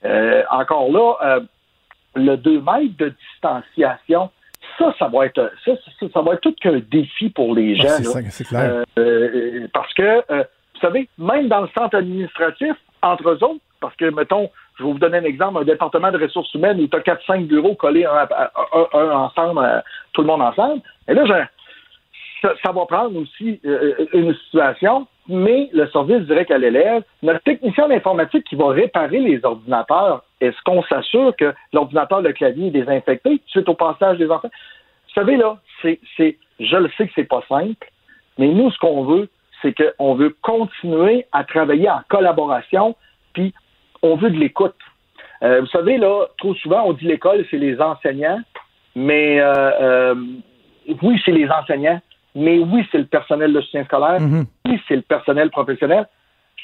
Euh, 0.06 0.44
encore 0.52 0.92
là, 0.92 1.40
le 2.16 2.36
2 2.38 2.62
mètres 2.62 2.98
de 2.98 3.14
distanciation, 3.32 4.30
ça, 4.78 4.94
ça 5.00 5.08
va 5.08 5.26
être 5.26 5.52
ça, 5.66 5.72
ça, 6.00 6.06
ça 6.14 6.22
va 6.22 6.34
être 6.34 6.42
tout 6.42 6.56
qu'un 6.60 6.80
défi 6.92 7.30
pour 7.30 7.56
les 7.56 7.76
gens. 7.76 7.84
Ah, 7.88 7.98
c'est 7.98 8.04
là. 8.04 8.12
ça, 8.12 8.22
c'est 8.30 8.44
clair. 8.48 8.72
Euh, 8.72 8.84
euh, 9.00 9.68
parce 9.74 9.94
que, 9.94 10.02
euh, 10.32 10.44
vous 10.76 10.80
savez, 10.82 11.08
même 11.18 11.48
dans 11.48 11.62
le 11.62 11.70
centre 11.78 11.96
administratif, 11.98 12.74
entre 13.02 13.30
eux 13.30 13.44
autres, 13.44 13.62
parce 13.80 13.96
que, 13.96 14.06
mettons, 14.10 14.50
je 14.78 14.84
vais 14.84 14.92
vous 14.92 15.00
donner 15.00 15.18
un 15.20 15.24
exemple, 15.24 15.60
un 15.62 15.64
département 15.64 16.12
de 16.12 16.20
ressources 16.22 16.54
humaines 16.54 16.80
où 16.82 16.88
tu 16.88 16.98
as 16.98 17.02
4-5 17.02 17.48
bureaux 17.48 17.76
collés 17.76 18.06
un, 18.06 18.10
à- 18.12 18.52
un- 18.74 19.00
un 19.00 19.12
ensemble, 19.12 19.84
tout 20.14 20.22
le 20.22 20.28
monde 20.28 20.42
ensemble. 20.42 20.82
Et 21.08 21.14
là, 21.14 21.24
ça, 22.42 22.54
ça 22.64 22.72
va 22.72 22.86
prendre 22.86 23.16
aussi 23.20 23.60
euh, 23.66 24.06
une 24.14 24.34
situation, 24.46 25.08
mais 25.30 25.70
le 25.74 25.88
service 25.90 26.22
direct 26.26 26.52
à 26.52 26.58
l'élève, 26.58 27.04
notre 27.22 27.42
technicien 27.42 27.88
d'informatique 27.88 28.46
qui 28.46 28.56
va 28.56 28.70
réparer 28.70 29.20
les 29.20 29.44
ordinateurs, 29.44 30.24
est-ce 30.40 30.58
qu'on 30.64 30.84
s'assure 30.84 31.36
que 31.36 31.54
l'ordinateur, 31.74 32.22
le 32.22 32.34
clavier 32.34 32.68
est 32.68 32.72
désinfecté 32.72 33.42
suite 33.48 33.68
au 33.68 33.74
passage 33.74 34.18
des 34.18 34.30
enfants? 34.30 34.50
Vous 34.50 35.14
savez, 35.14 35.38
là, 35.38 35.58
c'est, 35.82 36.00
c'est, 36.16 36.38
je 36.60 36.78
le 36.78 36.90
sais 36.98 37.08
que 37.08 37.14
c'est 37.16 37.28
pas 37.28 37.44
simple, 37.50 37.88
mais 38.38 38.48
nous, 38.48 38.72
ce 38.72 38.78
qu'on 38.80 39.04
veut, 39.04 39.30
c'est 39.62 39.74
qu'on 39.74 40.16
veut 40.16 40.36
continuer 40.42 41.26
à 41.32 41.44
travailler 41.44 41.90
en 41.90 42.02
collaboration, 42.08 42.96
puis 43.34 43.54
on 44.02 44.16
veut 44.16 44.30
de 44.30 44.38
l'écoute. 44.38 44.76
Euh, 45.44 45.62
vous 45.62 45.68
savez, 45.68 45.98
là, 45.98 46.26
trop 46.38 46.54
souvent, 46.56 46.84
on 46.86 46.94
dit 46.94 47.06
l'école, 47.06 47.46
c'est 47.50 47.58
les 47.58 47.80
enseignants, 47.82 48.40
mais 48.96 49.40
euh, 49.40 49.72
euh, 49.82 50.16
oui, 51.02 51.22
c'est 51.26 51.32
les 51.32 51.50
enseignants, 51.50 52.00
mais 52.38 52.60
oui, 52.60 52.86
c'est 52.92 53.00
le 53.00 53.06
personnel 53.06 53.52
de 53.52 53.62
soutien 53.62 53.84
scolaire, 53.86 54.22
Mhm. 54.22 54.46
oui, 54.68 54.80
c'est 54.88 54.96
le 54.96 55.02
personnel 55.02 55.50
professionnel, 55.50 56.08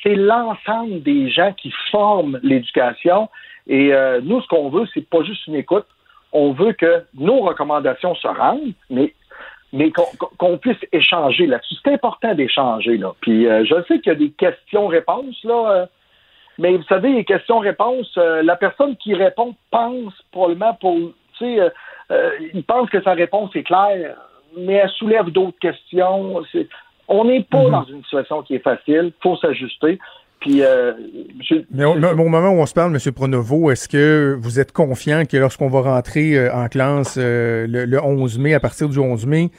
c'est 0.01 0.15
l'ensemble 0.15 1.01
des 1.01 1.29
gens 1.29 1.53
qui 1.53 1.73
forment 1.91 2.39
l'éducation. 2.43 3.29
Et 3.67 3.93
euh, 3.93 4.19
nous, 4.23 4.41
ce 4.41 4.47
qu'on 4.47 4.69
veut, 4.69 4.85
c'est 4.93 5.07
pas 5.09 5.23
juste 5.23 5.47
une 5.47 5.55
écoute. 5.55 5.85
On 6.31 6.51
veut 6.51 6.73
que 6.73 7.03
nos 7.13 7.39
recommandations 7.41 8.13
se 8.15 8.27
rendent, 8.27 8.73
mais 8.89 9.13
mais 9.75 9.91
qu'on 10.37 10.57
puisse 10.59 10.77
échanger 10.91 11.47
là-dessus. 11.47 11.75
C'est 11.83 11.93
important 11.93 12.35
d'échanger, 12.35 12.97
là. 12.97 13.13
Puis 13.21 13.47
euh, 13.47 13.65
je 13.65 13.73
sais 13.87 13.99
qu'il 13.99 14.11
y 14.13 14.15
a 14.15 14.19
des 14.19 14.29
questions-réponses, 14.29 15.43
là, 15.43 15.71
euh, 15.71 15.85
mais 16.59 16.77
vous 16.77 16.83
savez, 16.83 17.11
les 17.13 17.25
questions-réponses, 17.25 18.13
euh, 18.17 18.43
la 18.43 18.55
personne 18.55 18.95
qui 18.97 19.15
répond 19.15 19.55
pense 19.71 20.13
probablement 20.31 20.75
pour, 20.75 20.95
tu 21.39 21.45
sais, 21.45 21.71
euh, 22.11 22.29
il 22.53 22.63
pense 22.63 22.87
que 22.91 23.01
sa 23.01 23.13
réponse 23.13 23.55
est 23.55 23.63
claire, 23.63 24.15
mais 24.57 24.73
elle 24.73 24.89
soulève 24.89 25.29
d'autres 25.29 25.57
questions. 25.59 26.41
On 27.07 27.25
n'est 27.25 27.43
pas 27.43 27.69
dans 27.69 27.83
une 27.85 28.01
situation 28.03 28.41
qui 28.43 28.55
est 28.55 28.63
facile, 28.63 29.11
faut 29.21 29.35
s'ajuster. 29.37 29.99
Puis, 30.39 30.61
euh, 30.61 30.91
monsieur- 31.37 31.65
Mais 31.71 31.85
au, 31.85 31.95
moment 31.95 32.49
où 32.49 32.59
on 32.59 32.65
se 32.65 32.73
parle, 32.73 32.93
M. 32.93 33.13
Pronovo, 33.13 33.71
est-ce 33.71 33.87
que 33.87 34.37
vous 34.41 34.59
êtes 34.59 34.73
confiant 34.73 35.23
que 35.25 35.37
lorsqu'on 35.37 35.69
va 35.69 35.81
rentrer 35.81 36.37
euh, 36.37 36.53
en 36.53 36.67
classe 36.67 37.15
euh, 37.17 37.65
le, 37.65 37.85
le 37.85 38.03
11 38.03 38.39
mai, 38.39 38.53
à 38.53 38.59
partir 38.59 38.89
du 38.89 38.99
11 38.99 39.25
mai, 39.25 39.51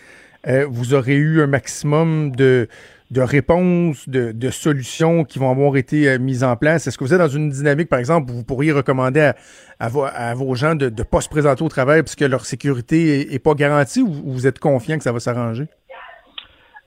euh, 0.46 0.66
vous 0.68 0.92
aurez 0.92 1.14
eu 1.14 1.40
un 1.40 1.46
maximum 1.46 2.36
de, 2.36 2.68
de 3.14 3.20
réponses, 3.22 4.08
de, 4.08 4.50
solutions 4.50 5.24
qui 5.24 5.38
vont 5.38 5.50
avoir 5.50 5.76
été 5.76 6.08
euh, 6.08 6.18
mises 6.18 6.42
en 6.44 6.56
place? 6.56 6.86
Est-ce 6.86 6.98
que 6.98 7.04
vous 7.04 7.14
êtes 7.14 7.20
dans 7.20 7.28
une 7.28 7.48
dynamique, 7.48 7.88
par 7.88 7.98
exemple, 7.98 8.30
où 8.30 8.34
vous 8.34 8.44
pourriez 8.44 8.72
recommander 8.72 9.20
à, 9.20 9.34
à, 9.78 9.88
vo- 9.88 10.04
à 10.04 10.34
vos 10.34 10.54
gens 10.54 10.74
de 10.74 10.86
ne 10.86 11.02
pas 11.04 11.20
se 11.20 11.28
présenter 11.28 11.62
au 11.64 11.68
travail 11.68 12.02
parce 12.02 12.16
que 12.16 12.24
leur 12.24 12.44
sécurité 12.44 13.20
est, 13.20 13.34
est 13.34 13.38
pas 13.38 13.54
garantie 13.54 14.02
ou 14.02 14.10
vous 14.10 14.46
êtes 14.46 14.58
confiant 14.58 14.96
que 14.98 15.04
ça 15.04 15.12
va 15.12 15.20
s'arranger? 15.20 15.66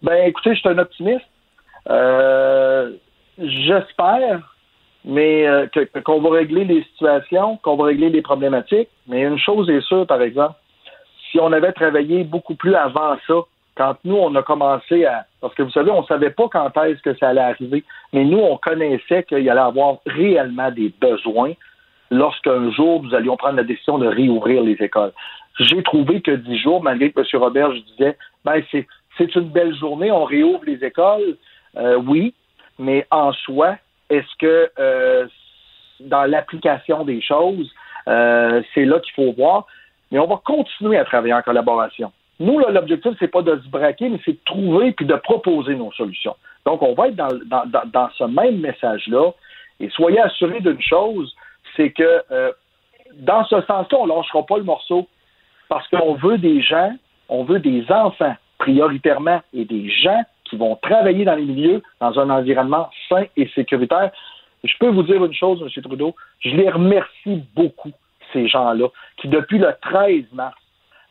Ben, 0.01 0.27
écoutez, 0.27 0.53
je 0.53 0.59
suis 0.59 0.69
un 0.69 0.77
optimiste. 0.77 1.25
Euh, 1.89 2.91
J'espère, 3.39 4.55
mais 5.05 5.47
euh, 5.47 5.67
qu'on 6.03 6.19
va 6.21 6.31
régler 6.31 6.65
les 6.65 6.81
situations, 6.91 7.57
qu'on 7.57 7.75
va 7.77 7.85
régler 7.85 8.09
les 8.09 8.23
problématiques. 8.23 8.89
Mais 9.07 9.21
une 9.21 9.37
chose 9.37 9.69
est 9.69 9.81
sûre, 9.81 10.07
par 10.07 10.21
exemple, 10.21 10.55
si 11.29 11.39
on 11.39 11.51
avait 11.51 11.71
travaillé 11.71 12.23
beaucoup 12.23 12.55
plus 12.55 12.73
avant 12.73 13.15
ça, 13.27 13.35
quand 13.77 13.95
nous, 14.03 14.15
on 14.15 14.33
a 14.35 14.43
commencé 14.43 15.05
à... 15.05 15.25
Parce 15.39 15.53
que 15.53 15.63
vous 15.63 15.71
savez, 15.71 15.91
on 15.91 16.01
ne 16.01 16.07
savait 16.07 16.31
pas 16.31 16.47
quand 16.51 16.83
est-ce 16.83 17.01
que 17.01 17.15
ça 17.15 17.29
allait 17.29 17.41
arriver, 17.41 17.83
mais 18.11 18.25
nous, 18.25 18.39
on 18.39 18.57
connaissait 18.57 19.23
qu'il 19.23 19.49
allait 19.49 19.59
avoir 19.59 19.97
réellement 20.05 20.71
des 20.71 20.91
besoins 20.99 21.53
lorsqu'un 22.09 22.71
jour, 22.71 23.03
nous 23.03 23.13
allions 23.13 23.37
prendre 23.37 23.57
la 23.57 23.63
décision 23.63 23.97
de 23.97 24.07
réouvrir 24.07 24.63
les 24.63 24.77
écoles. 24.79 25.11
J'ai 25.59 25.83
trouvé 25.83 26.21
que 26.21 26.31
dix 26.31 26.57
jours, 26.57 26.81
malgré 26.81 27.11
que 27.11 27.19
M. 27.19 27.25
Robert, 27.41 27.73
je 27.73 27.79
disais, 27.79 28.17
ben, 28.45 28.61
c'est, 28.71 28.87
c'est 29.17 29.35
une 29.35 29.49
belle 29.49 29.75
journée, 29.75 30.11
on 30.11 30.23
réouvre 30.23 30.63
les 30.65 30.83
écoles. 30.83 31.37
Euh, 31.75 31.95
oui, 31.95 32.33
mais 32.79 33.05
en 33.11 33.33
soi, 33.33 33.75
est-ce 34.09 34.35
que 34.39 34.69
euh, 34.79 35.27
dans 35.99 36.23
l'application 36.23 37.03
des 37.03 37.21
choses, 37.21 37.71
euh, 38.07 38.61
c'est 38.73 38.85
là 38.85 38.99
qu'il 38.99 39.13
faut 39.13 39.33
voir. 39.33 39.65
Mais 40.11 40.19
on 40.19 40.27
va 40.27 40.39
continuer 40.43 40.97
à 40.97 41.05
travailler 41.05 41.33
en 41.33 41.41
collaboration. 41.41 42.11
Nous, 42.39 42.59
l'objectif, 42.59 43.13
c'est 43.19 43.27
pas 43.27 43.41
de 43.41 43.59
se 43.59 43.67
braquer, 43.69 44.09
mais 44.09 44.19
c'est 44.23 44.33
de 44.33 44.39
trouver 44.45 44.91
puis 44.91 45.05
de 45.05 45.15
proposer 45.15 45.75
nos 45.75 45.91
solutions. 45.93 46.35
Donc, 46.65 46.81
on 46.83 46.93
va 46.93 47.07
être 47.07 47.15
dans, 47.15 47.33
dans, 47.45 47.65
dans, 47.65 47.83
dans 47.91 48.09
ce 48.17 48.25
même 48.25 48.59
message-là. 48.59 49.31
Et 49.79 49.89
soyez 49.89 50.19
assurés 50.19 50.59
d'une 50.59 50.81
chose, 50.81 51.35
c'est 51.75 51.91
que 51.91 52.23
euh, 52.31 52.51
dans 53.15 53.43
ce 53.45 53.61
sens-là, 53.61 53.97
on 53.99 54.07
ne 54.07 54.13
lâchera 54.13 54.45
pas 54.45 54.57
le 54.57 54.63
morceau 54.63 55.07
parce 55.69 55.87
qu'on 55.87 56.13
veut 56.15 56.37
des 56.37 56.61
gens, 56.61 56.91
on 57.29 57.43
veut 57.43 57.59
des 57.59 57.85
enfants 57.91 58.35
prioritairement 58.57 59.41
et 59.53 59.65
des 59.65 59.89
gens 59.89 60.23
qui 60.45 60.55
vont 60.55 60.75
travailler 60.77 61.25
dans 61.25 61.35
les 61.35 61.45
milieux 61.45 61.81
dans 61.99 62.19
un 62.19 62.29
environnement 62.29 62.89
sain 63.09 63.25
et 63.35 63.47
sécuritaire. 63.49 64.11
Je 64.63 64.73
peux 64.79 64.89
vous 64.89 65.03
dire 65.03 65.23
une 65.23 65.33
chose, 65.33 65.61
M. 65.61 65.83
Trudeau, 65.83 66.15
je 66.39 66.49
les 66.49 66.69
remercie 66.69 67.43
beaucoup, 67.55 67.91
ces 68.33 68.47
gens-là, 68.47 68.87
qui 69.17 69.27
depuis 69.27 69.59
le 69.59 69.73
13 69.81 70.25
mars, 70.33 70.57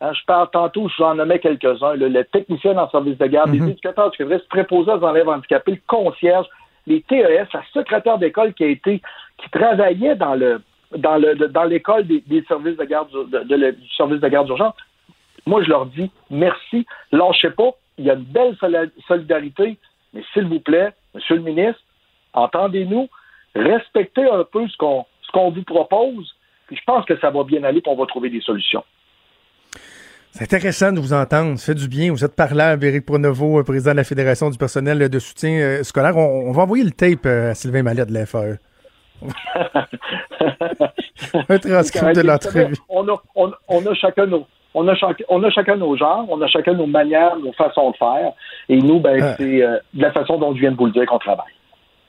hein, 0.00 0.12
je 0.12 0.24
parle 0.26 0.50
tantôt, 0.50 0.88
je 0.88 0.96
vous 0.96 1.04
en 1.08 1.14
nommais 1.14 1.38
quelques-uns, 1.38 1.94
le, 1.94 2.22
technicien 2.24 2.76
en 2.78 2.88
service 2.90 3.18
de 3.18 3.26
garde, 3.26 3.52
les 3.52 3.58
éducateurs 3.70 4.10
du 4.10 4.16
février, 4.16 4.40
préposés 4.48 4.92
aux 4.92 5.10
élèves 5.10 5.28
handicapés, 5.28 5.72
le 5.72 5.80
concierge, 5.86 6.46
les 6.86 7.02
TES, 7.02 7.46
la 7.52 7.62
secrétaire 7.72 8.18
d'école 8.18 8.54
qui 8.54 8.64
a 8.64 8.68
été, 8.68 9.00
qui 9.38 9.50
travaillait 9.50 10.16
dans 10.16 10.34
le 10.34 10.60
dans 10.96 11.16
le 11.16 11.34
dans 11.48 11.64
l'école 11.64 12.06
des, 12.06 12.20
des 12.26 12.42
services 12.44 12.76
de 12.76 12.84
garde 12.84 13.10
de, 13.10 13.38
de- 13.38 13.56
de- 13.56 13.70
du 13.72 13.88
service 13.96 14.20
de 14.20 14.28
garde 14.28 14.46
d'urgence. 14.46 14.74
Moi, 15.44 15.62
je 15.64 15.68
leur 15.68 15.86
dis 15.86 16.10
merci, 16.30 16.86
lâchez 17.12 17.50
pas, 17.50 17.70
il 17.98 18.04
y 18.04 18.10
a 18.10 18.14
une 18.14 18.22
belle 18.24 18.54
soli- 18.60 18.90
solidarité, 19.08 19.78
mais 20.12 20.22
s'il 20.32 20.44
vous 20.46 20.60
plaît, 20.60 20.92
Monsieur 21.14 21.36
le 21.36 21.42
ministre, 21.42 21.80
entendez-nous, 22.34 23.08
respectez 23.54 24.24
un 24.28 24.44
peu 24.44 24.66
ce 24.68 24.76
qu'on 24.76 25.04
ce 25.22 25.30
qu'on 25.32 25.50
vous 25.50 25.64
propose, 25.64 26.34
puis 26.68 26.76
je 26.76 26.82
pense 26.84 27.04
que 27.04 27.18
ça 27.18 27.30
va 27.30 27.42
bien 27.42 27.64
aller, 27.64 27.80
puis 27.80 27.90
on 27.90 27.96
va 27.96 28.06
trouver 28.06 28.30
des 28.30 28.40
solutions. 28.40 28.84
C'est 30.38 30.44
intéressant 30.54 30.92
de 30.92 31.00
vous 31.00 31.12
entendre. 31.14 31.58
Ça 31.58 31.66
fait 31.66 31.74
du 31.74 31.88
bien. 31.88 32.12
Vous 32.12 32.24
êtes 32.24 32.34
parlable, 32.36 32.84
Éric 32.84 33.06
Pronovo, 33.06 33.58
euh, 33.58 33.62
président 33.62 33.92
de 33.92 33.96
la 33.96 34.04
Fédération 34.04 34.50
du 34.50 34.58
personnel 34.58 35.08
de 35.08 35.18
soutien 35.18 35.50
euh, 35.50 35.82
scolaire. 35.82 36.16
On, 36.16 36.48
on 36.48 36.52
va 36.52 36.62
envoyer 36.64 36.84
le 36.84 36.90
tape 36.90 37.24
euh, 37.26 37.50
à 37.50 37.54
Sylvain 37.54 37.82
Mallet 37.82 38.04
de 38.04 38.12
la 38.12 38.26
FAE. 38.26 38.58
un 41.48 41.58
transcript 41.58 42.16
de 42.16 42.20
l'entrevue. 42.20 42.76
On 42.88 43.08
a, 43.08 43.14
on, 43.34 43.50
on 43.68 43.86
a 43.86 43.94
chacun 43.94 44.26
nos. 44.26 44.46
On 44.74 44.86
a, 44.88 44.94
chac- 44.94 45.24
on 45.30 45.42
a 45.42 45.48
chacun 45.48 45.76
nos 45.76 45.96
genres, 45.96 46.26
on 46.28 46.38
a 46.42 46.46
chacun 46.48 46.74
nos 46.74 46.84
manières, 46.86 47.38
nos 47.38 47.52
façons 47.54 47.92
de 47.92 47.96
faire. 47.96 48.32
Et 48.68 48.76
nous, 48.76 49.00
ben, 49.00 49.18
Ah. 49.22 49.34
c'est 49.38 49.62
euh, 49.62 49.78
de 49.94 50.02
la 50.02 50.12
façon 50.12 50.38
dont 50.38 50.54
je 50.54 50.60
viens 50.60 50.70
de 50.70 50.76
vous 50.76 50.84
le 50.84 50.92
dire 50.92 51.06
qu'on 51.06 51.18
travaille. 51.18 51.46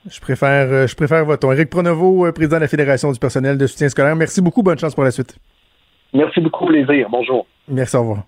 Je 0.06 0.20
préfère, 0.20 0.68
euh, 0.70 0.86
je 0.86 0.94
préfère 0.94 1.24
votre 1.24 1.40
ton. 1.40 1.52
Éric 1.52 1.70
Pronovo, 1.70 2.30
président 2.32 2.56
de 2.56 2.60
la 2.62 2.68
Fédération 2.68 3.10
du 3.10 3.18
personnel 3.18 3.56
de 3.56 3.66
soutien 3.66 3.88
scolaire. 3.88 4.14
Merci 4.16 4.42
beaucoup. 4.42 4.62
Bonne 4.62 4.78
chance 4.78 4.94
pour 4.94 5.04
la 5.04 5.10
suite. 5.10 5.34
Merci 6.12 6.40
beaucoup, 6.40 6.66
plaisir. 6.66 7.08
Bonjour. 7.10 7.46
Merci, 7.68 7.96
au 7.96 8.00
revoir. 8.00 8.22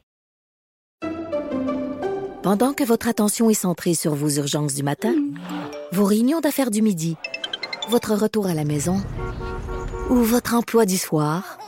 Pendant 2.43 2.73
que 2.73 2.85
votre 2.85 3.07
attention 3.09 3.51
est 3.51 3.55
centrée 3.55 3.95
sur 3.95 4.15
vos 4.15 4.31
urgences 4.31 4.75
du 4.75 4.83
matin, 4.83 5.15
vos 5.93 6.05
réunions 6.05 6.41
d'affaires 6.41 6.71
du 6.71 6.81
midi, 6.81 7.17
votre 7.91 8.15
retour 8.15 8.47
à 8.47 8.55
la 8.55 8.65
maison 8.65 8.97
ou 10.09 10.17
votre 10.17 10.55
emploi 10.55 10.87
du 10.87 10.97
soir, 10.97 11.59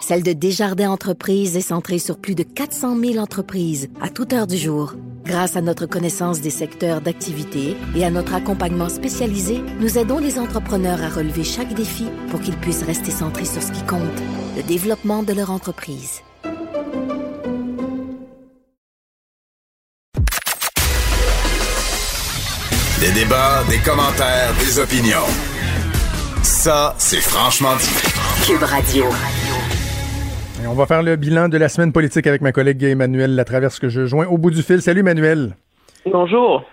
celle 0.00 0.22
de 0.22 0.32
Desjardins 0.32 0.90
Entreprises 0.90 1.56
est 1.56 1.60
centrée 1.60 1.98
sur 1.98 2.18
plus 2.18 2.34
de 2.34 2.42
400 2.42 2.98
000 2.98 3.18
entreprises 3.18 3.88
à 4.00 4.08
toute 4.08 4.32
heure 4.32 4.46
du 4.46 4.56
jour. 4.56 4.94
Grâce 5.24 5.56
à 5.56 5.60
notre 5.60 5.86
connaissance 5.86 6.40
des 6.40 6.50
secteurs 6.50 7.00
d'activité 7.00 7.76
et 7.94 8.04
à 8.04 8.10
notre 8.10 8.34
accompagnement 8.34 8.88
spécialisé, 8.88 9.60
nous 9.80 9.98
aidons 9.98 10.18
les 10.18 10.38
entrepreneurs 10.38 11.02
à 11.02 11.10
relever 11.10 11.44
chaque 11.44 11.74
défi 11.74 12.06
pour 12.30 12.40
qu'ils 12.40 12.56
puissent 12.56 12.84
rester 12.84 13.10
centrés 13.10 13.44
sur 13.44 13.62
ce 13.62 13.72
qui 13.72 13.82
compte, 13.82 14.00
le 14.56 14.62
développement 14.62 15.22
de 15.22 15.34
leur 15.34 15.50
entreprise. 15.50 16.22
Des 23.00 23.12
débats, 23.12 23.62
des 23.68 23.78
commentaires, 23.78 24.54
des 24.58 24.78
opinions. 24.78 25.28
Ça, 26.42 26.94
c'est 26.98 27.20
franchement 27.20 27.76
dit. 27.76 28.46
Cube 28.46 28.62
Radio. 28.62 29.04
Et 30.62 30.66
on 30.66 30.74
va 30.74 30.86
faire 30.86 31.02
le 31.04 31.14
bilan 31.14 31.48
de 31.48 31.56
la 31.56 31.68
semaine 31.68 31.92
politique 31.92 32.26
avec 32.26 32.40
ma 32.40 32.50
collègue 32.50 32.82
Emmanuel 32.82 33.34
Latraverse 33.36 33.78
que 33.78 33.88
je 33.88 34.06
joins 34.06 34.26
au 34.26 34.38
bout 34.38 34.50
du 34.50 34.62
fil. 34.62 34.82
Salut 34.82 35.00
Emmanuel. 35.00 35.54
Bonjour. 36.04 36.64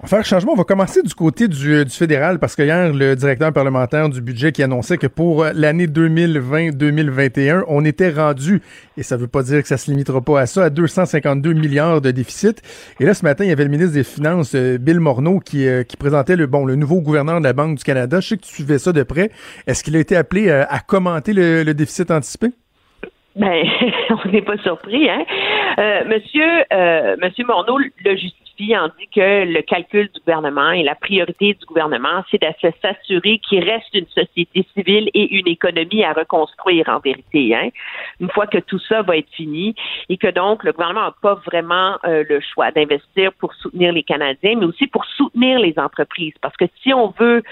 On 0.00 0.04
va 0.04 0.08
faire 0.08 0.18
un 0.18 0.22
changement. 0.22 0.52
On 0.52 0.56
va 0.56 0.64
commencer 0.64 1.02
du 1.02 1.14
côté 1.14 1.46
du, 1.46 1.84
du 1.84 1.90
fédéral 1.90 2.38
parce 2.38 2.56
que 2.56 2.62
hier, 2.62 2.92
le 2.92 3.14
directeur 3.14 3.52
parlementaire 3.52 4.08
du 4.08 4.20
budget 4.20 4.50
qui 4.50 4.62
annonçait 4.62 4.96
que 4.96 5.06
pour 5.06 5.44
l'année 5.44 5.86
2020-2021, 5.86 7.64
on 7.68 7.84
était 7.84 8.10
rendu, 8.10 8.62
et 8.96 9.02
ça 9.02 9.16
veut 9.16 9.28
pas 9.28 9.42
dire 9.42 9.62
que 9.62 9.68
ça 9.68 9.76
se 9.76 9.90
limitera 9.90 10.22
pas 10.22 10.40
à 10.40 10.46
ça, 10.46 10.64
à 10.64 10.70
252 10.70 11.52
milliards 11.52 12.00
de 12.00 12.10
déficit. 12.10 12.62
Et 12.98 13.04
là, 13.04 13.14
ce 13.14 13.24
matin, 13.24 13.44
il 13.44 13.48
y 13.48 13.52
avait 13.52 13.64
le 13.64 13.70
ministre 13.70 13.92
des 13.92 14.04
Finances, 14.04 14.54
euh, 14.54 14.78
Bill 14.78 15.00
Morneau, 15.00 15.38
qui, 15.38 15.68
euh, 15.68 15.82
qui 15.84 15.96
présentait 15.98 16.36
le, 16.36 16.46
bon, 16.46 16.64
le 16.64 16.76
nouveau 16.76 17.00
gouverneur 17.00 17.38
de 17.38 17.44
la 17.44 17.52
Banque 17.52 17.76
du 17.76 17.84
Canada. 17.84 18.20
Je 18.20 18.28
sais 18.28 18.36
que 18.38 18.42
tu 18.42 18.52
suivais 18.52 18.78
ça 18.78 18.92
de 18.92 19.02
près. 19.02 19.30
Est-ce 19.66 19.84
qu'il 19.84 19.94
a 19.96 20.00
été 20.00 20.16
appelé 20.16 20.48
euh, 20.48 20.64
à 20.68 20.80
commenter 20.80 21.34
le, 21.34 21.62
le 21.62 21.74
déficit 21.74 22.10
anticipé? 22.10 22.48
Ben, 23.36 23.64
on 24.10 24.28
n'est 24.28 24.42
pas 24.42 24.58
surpris, 24.58 25.08
hein. 25.08 25.24
Euh, 25.78 26.04
monsieur, 26.06 26.64
euh, 26.72 27.16
Monsieur 27.22 27.44
Morneau 27.46 27.78
le 27.78 28.16
justifie 28.16 28.76
en 28.76 28.88
dit 28.88 29.08
que 29.14 29.44
le 29.44 29.62
calcul 29.62 30.10
du 30.12 30.20
gouvernement 30.20 30.72
et 30.72 30.82
la 30.82 30.96
priorité 30.96 31.54
du 31.54 31.64
gouvernement, 31.64 32.24
c'est 32.30 32.42
de 32.42 32.48
s'assurer 32.82 33.38
qu'il 33.38 33.62
reste 33.62 33.94
une 33.94 34.08
société 34.08 34.66
civile 34.74 35.08
et 35.14 35.32
une 35.38 35.46
économie 35.48 36.02
à 36.02 36.12
reconstruire 36.12 36.88
en 36.88 36.98
vérité, 36.98 37.54
hein. 37.54 37.68
Une 38.20 38.30
fois 38.30 38.48
que 38.48 38.58
tout 38.58 38.80
ça 38.80 39.02
va 39.02 39.16
être 39.16 39.30
fini 39.30 39.74
et 40.08 40.16
que 40.16 40.28
donc 40.28 40.64
le 40.64 40.72
gouvernement 40.72 41.04
n'a 41.04 41.14
pas 41.22 41.34
vraiment 41.46 41.98
euh, 42.04 42.24
le 42.28 42.40
choix 42.40 42.72
d'investir 42.72 43.32
pour 43.34 43.54
soutenir 43.54 43.92
les 43.92 44.02
Canadiens, 44.02 44.56
mais 44.56 44.66
aussi 44.66 44.88
pour 44.88 45.04
soutenir 45.04 45.60
les 45.60 45.78
entreprises, 45.78 46.34
parce 46.42 46.56
que 46.56 46.64
si 46.82 46.92
on 46.92 47.14
veut 47.18 47.42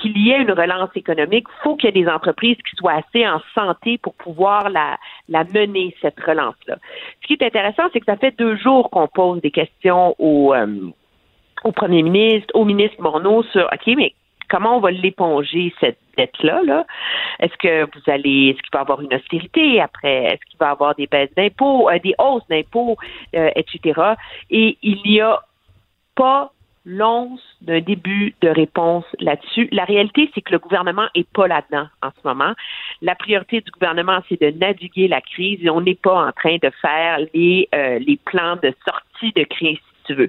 qu'il 0.00 0.16
y 0.18 0.30
ait 0.30 0.40
une 0.40 0.52
relance 0.52 0.90
économique, 0.94 1.46
faut 1.62 1.76
qu'il 1.76 1.88
y 1.94 1.98
ait 1.98 2.04
des 2.04 2.10
entreprises 2.10 2.56
qui 2.56 2.76
soient 2.76 2.94
assez 2.94 3.26
en 3.26 3.40
santé 3.54 3.98
pour 3.98 4.14
pouvoir 4.14 4.70
la, 4.70 4.96
la 5.28 5.44
mener, 5.44 5.94
cette 6.00 6.18
relance-là. 6.20 6.76
Ce 7.22 7.26
qui 7.26 7.34
est 7.34 7.42
intéressant, 7.42 7.84
c'est 7.92 8.00
que 8.00 8.06
ça 8.06 8.16
fait 8.16 8.36
deux 8.36 8.56
jours 8.56 8.90
qu'on 8.90 9.08
pose 9.08 9.40
des 9.40 9.50
questions 9.50 10.14
au, 10.18 10.54
euh, 10.54 10.90
au 11.64 11.72
premier 11.72 12.02
ministre, 12.02 12.48
au 12.54 12.64
ministre 12.64 13.00
Morneau 13.00 13.42
sur, 13.44 13.64
OK, 13.72 13.94
mais 13.96 14.14
comment 14.48 14.76
on 14.76 14.80
va 14.80 14.90
l'éponger, 14.90 15.72
cette 15.80 15.98
dette-là? 16.16 16.62
Là? 16.64 16.86
Est-ce 17.38 17.56
que 17.56 17.84
vous 17.84 18.10
allez, 18.10 18.48
est-ce 18.48 18.62
qu'il 18.62 18.70
va 18.72 18.80
y 18.80 18.82
avoir 18.82 19.00
une 19.00 19.14
austérité 19.14 19.80
après? 19.80 20.24
Est-ce 20.24 20.44
qu'il 20.50 20.58
va 20.58 20.68
y 20.68 20.70
avoir 20.70 20.94
des 20.94 21.06
baisses 21.06 21.34
d'impôts, 21.36 21.88
euh, 21.88 21.98
des 22.00 22.14
hausses 22.18 22.46
d'impôts, 22.48 22.96
euh, 23.34 23.50
etc.? 23.54 24.00
Et 24.50 24.76
il 24.82 25.00
n'y 25.04 25.20
a 25.20 25.40
pas 26.16 26.52
l'once 26.84 27.42
d'un 27.60 27.80
début 27.80 28.34
de 28.40 28.48
réponse 28.48 29.04
là-dessus. 29.18 29.68
La 29.70 29.84
réalité, 29.84 30.30
c'est 30.34 30.40
que 30.40 30.52
le 30.52 30.58
gouvernement 30.58 31.06
est 31.14 31.28
pas 31.28 31.46
là-dedans 31.46 31.86
en 32.02 32.10
ce 32.10 32.26
moment. 32.26 32.52
La 33.02 33.14
priorité 33.14 33.60
du 33.60 33.70
gouvernement, 33.70 34.20
c'est 34.28 34.40
de 34.40 34.50
naviguer 34.58 35.08
la 35.08 35.20
crise 35.20 35.58
et 35.62 35.70
on 35.70 35.80
n'est 35.80 35.94
pas 35.94 36.28
en 36.28 36.32
train 36.32 36.56
de 36.62 36.70
faire 36.80 37.18
les, 37.34 37.68
euh, 37.74 37.98
les 37.98 38.18
plans 38.24 38.56
de 38.56 38.72
sortie 38.86 39.32
de 39.34 39.44
crise 39.44 39.78
tu 40.10 40.16
veux. 40.16 40.28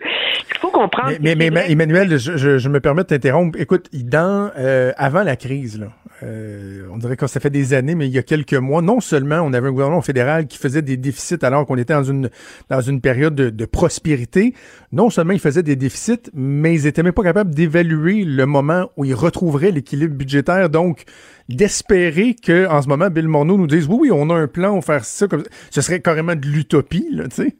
Il 0.50 0.58
faut 0.60 0.70
comprendre. 0.70 1.14
Mais, 1.22 1.36
mais, 1.36 1.50
mais 1.50 1.72
Emmanuel, 1.72 2.18
je, 2.18 2.38
je, 2.38 2.58
je, 2.58 2.70
me 2.70 2.80
permets 2.80 3.04
de 3.04 3.08
t'interrompre. 3.08 3.60
Écoute, 3.60 3.90
dans 3.94 4.52
euh, 4.58 4.92
avant 4.98 5.24
la 5.24 5.36
crise, 5.36 5.80
là, 5.80 5.88
euh, 6.24 6.86
on 6.92 6.98
dirait 6.98 7.18
que 7.18 7.26
ça 7.26 7.40
fait 7.40 7.50
des 7.50 7.74
années, 7.74 7.96
mais 7.96 8.08
il 8.08 8.14
y 8.14 8.20
a 8.20 8.24
quelques 8.24 8.54
mois, 8.54 8.82
non 8.82 9.00
seulement 9.00 9.42
on 9.42 9.54
avait 9.54 9.70
un 9.70 9.72
gouvernement 9.72 10.02
fédéral 10.02 10.46
qui 10.46 10.58
faisait 10.58 10.84
des 10.84 10.98
déficits 10.98 11.44
alors 11.44 11.66
qu'on 11.66 11.78
était 11.78 11.94
dans 11.94 12.04
une 12.04 12.30
dans 12.70 12.82
une 12.82 13.02
période 13.02 13.34
de, 13.34 13.50
de, 13.50 13.66
prospérité, 13.66 14.54
non 14.92 15.10
seulement 15.10 15.34
ils 15.34 15.40
faisaient 15.40 15.64
des 15.64 15.76
déficits, 15.76 16.30
mais 16.34 16.76
ils 16.76 16.86
étaient 16.86 17.04
même 17.04 17.14
pas 17.14 17.24
capables 17.24 17.56
d'évaluer 17.56 18.24
le 18.24 18.46
moment 18.46 18.92
où 18.98 19.06
ils 19.06 19.16
retrouveraient 19.16 19.72
l'équilibre 19.72 20.16
budgétaire. 20.16 20.70
Donc, 20.70 21.06
d'espérer 21.50 22.36
que 22.36 22.68
en 22.68 22.82
ce 22.82 22.88
moment, 22.88 23.10
Bill 23.10 23.28
Morneau 23.28 23.58
nous 23.58 23.68
dise 23.68 23.88
oui, 23.88 23.98
oui, 24.02 24.10
on 24.14 24.30
a 24.30 24.36
un 24.36 24.48
plan, 24.48 24.74
on 24.74 24.76
va 24.76 24.82
faire 24.82 25.06
ça 25.06 25.28
comme 25.28 25.44
ça. 25.44 25.50
Ce 25.72 25.82
serait 25.82 26.02
carrément 26.02 26.36
de 26.36 26.46
l'utopie, 26.46 27.08
là, 27.12 27.28
tu 27.28 27.44
sais. 27.44 27.56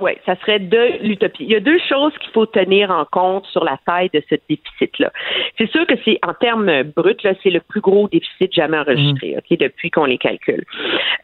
Oui, 0.00 0.12
ça 0.24 0.36
serait 0.36 0.60
de 0.60 1.02
l'utopie. 1.02 1.44
Il 1.44 1.50
y 1.50 1.56
a 1.56 1.60
deux 1.60 1.78
choses 1.88 2.12
qu'il 2.18 2.30
faut 2.32 2.46
tenir 2.46 2.90
en 2.90 3.04
compte 3.04 3.46
sur 3.46 3.64
la 3.64 3.78
taille 3.84 4.10
de 4.14 4.22
ce 4.30 4.36
déficit-là. 4.48 5.10
C'est 5.56 5.68
sûr 5.70 5.86
que 5.86 5.94
c'est 6.04 6.18
en 6.26 6.34
termes 6.34 6.84
bruts, 6.84 7.16
là, 7.24 7.32
c'est 7.42 7.50
le 7.50 7.60
plus 7.60 7.80
gros 7.80 8.08
déficit 8.08 8.52
jamais 8.52 8.78
enregistré, 8.78 9.34
mmh. 9.34 9.38
ok, 9.38 9.58
depuis 9.58 9.90
qu'on 9.90 10.04
les 10.04 10.18
calcule. 10.18 10.64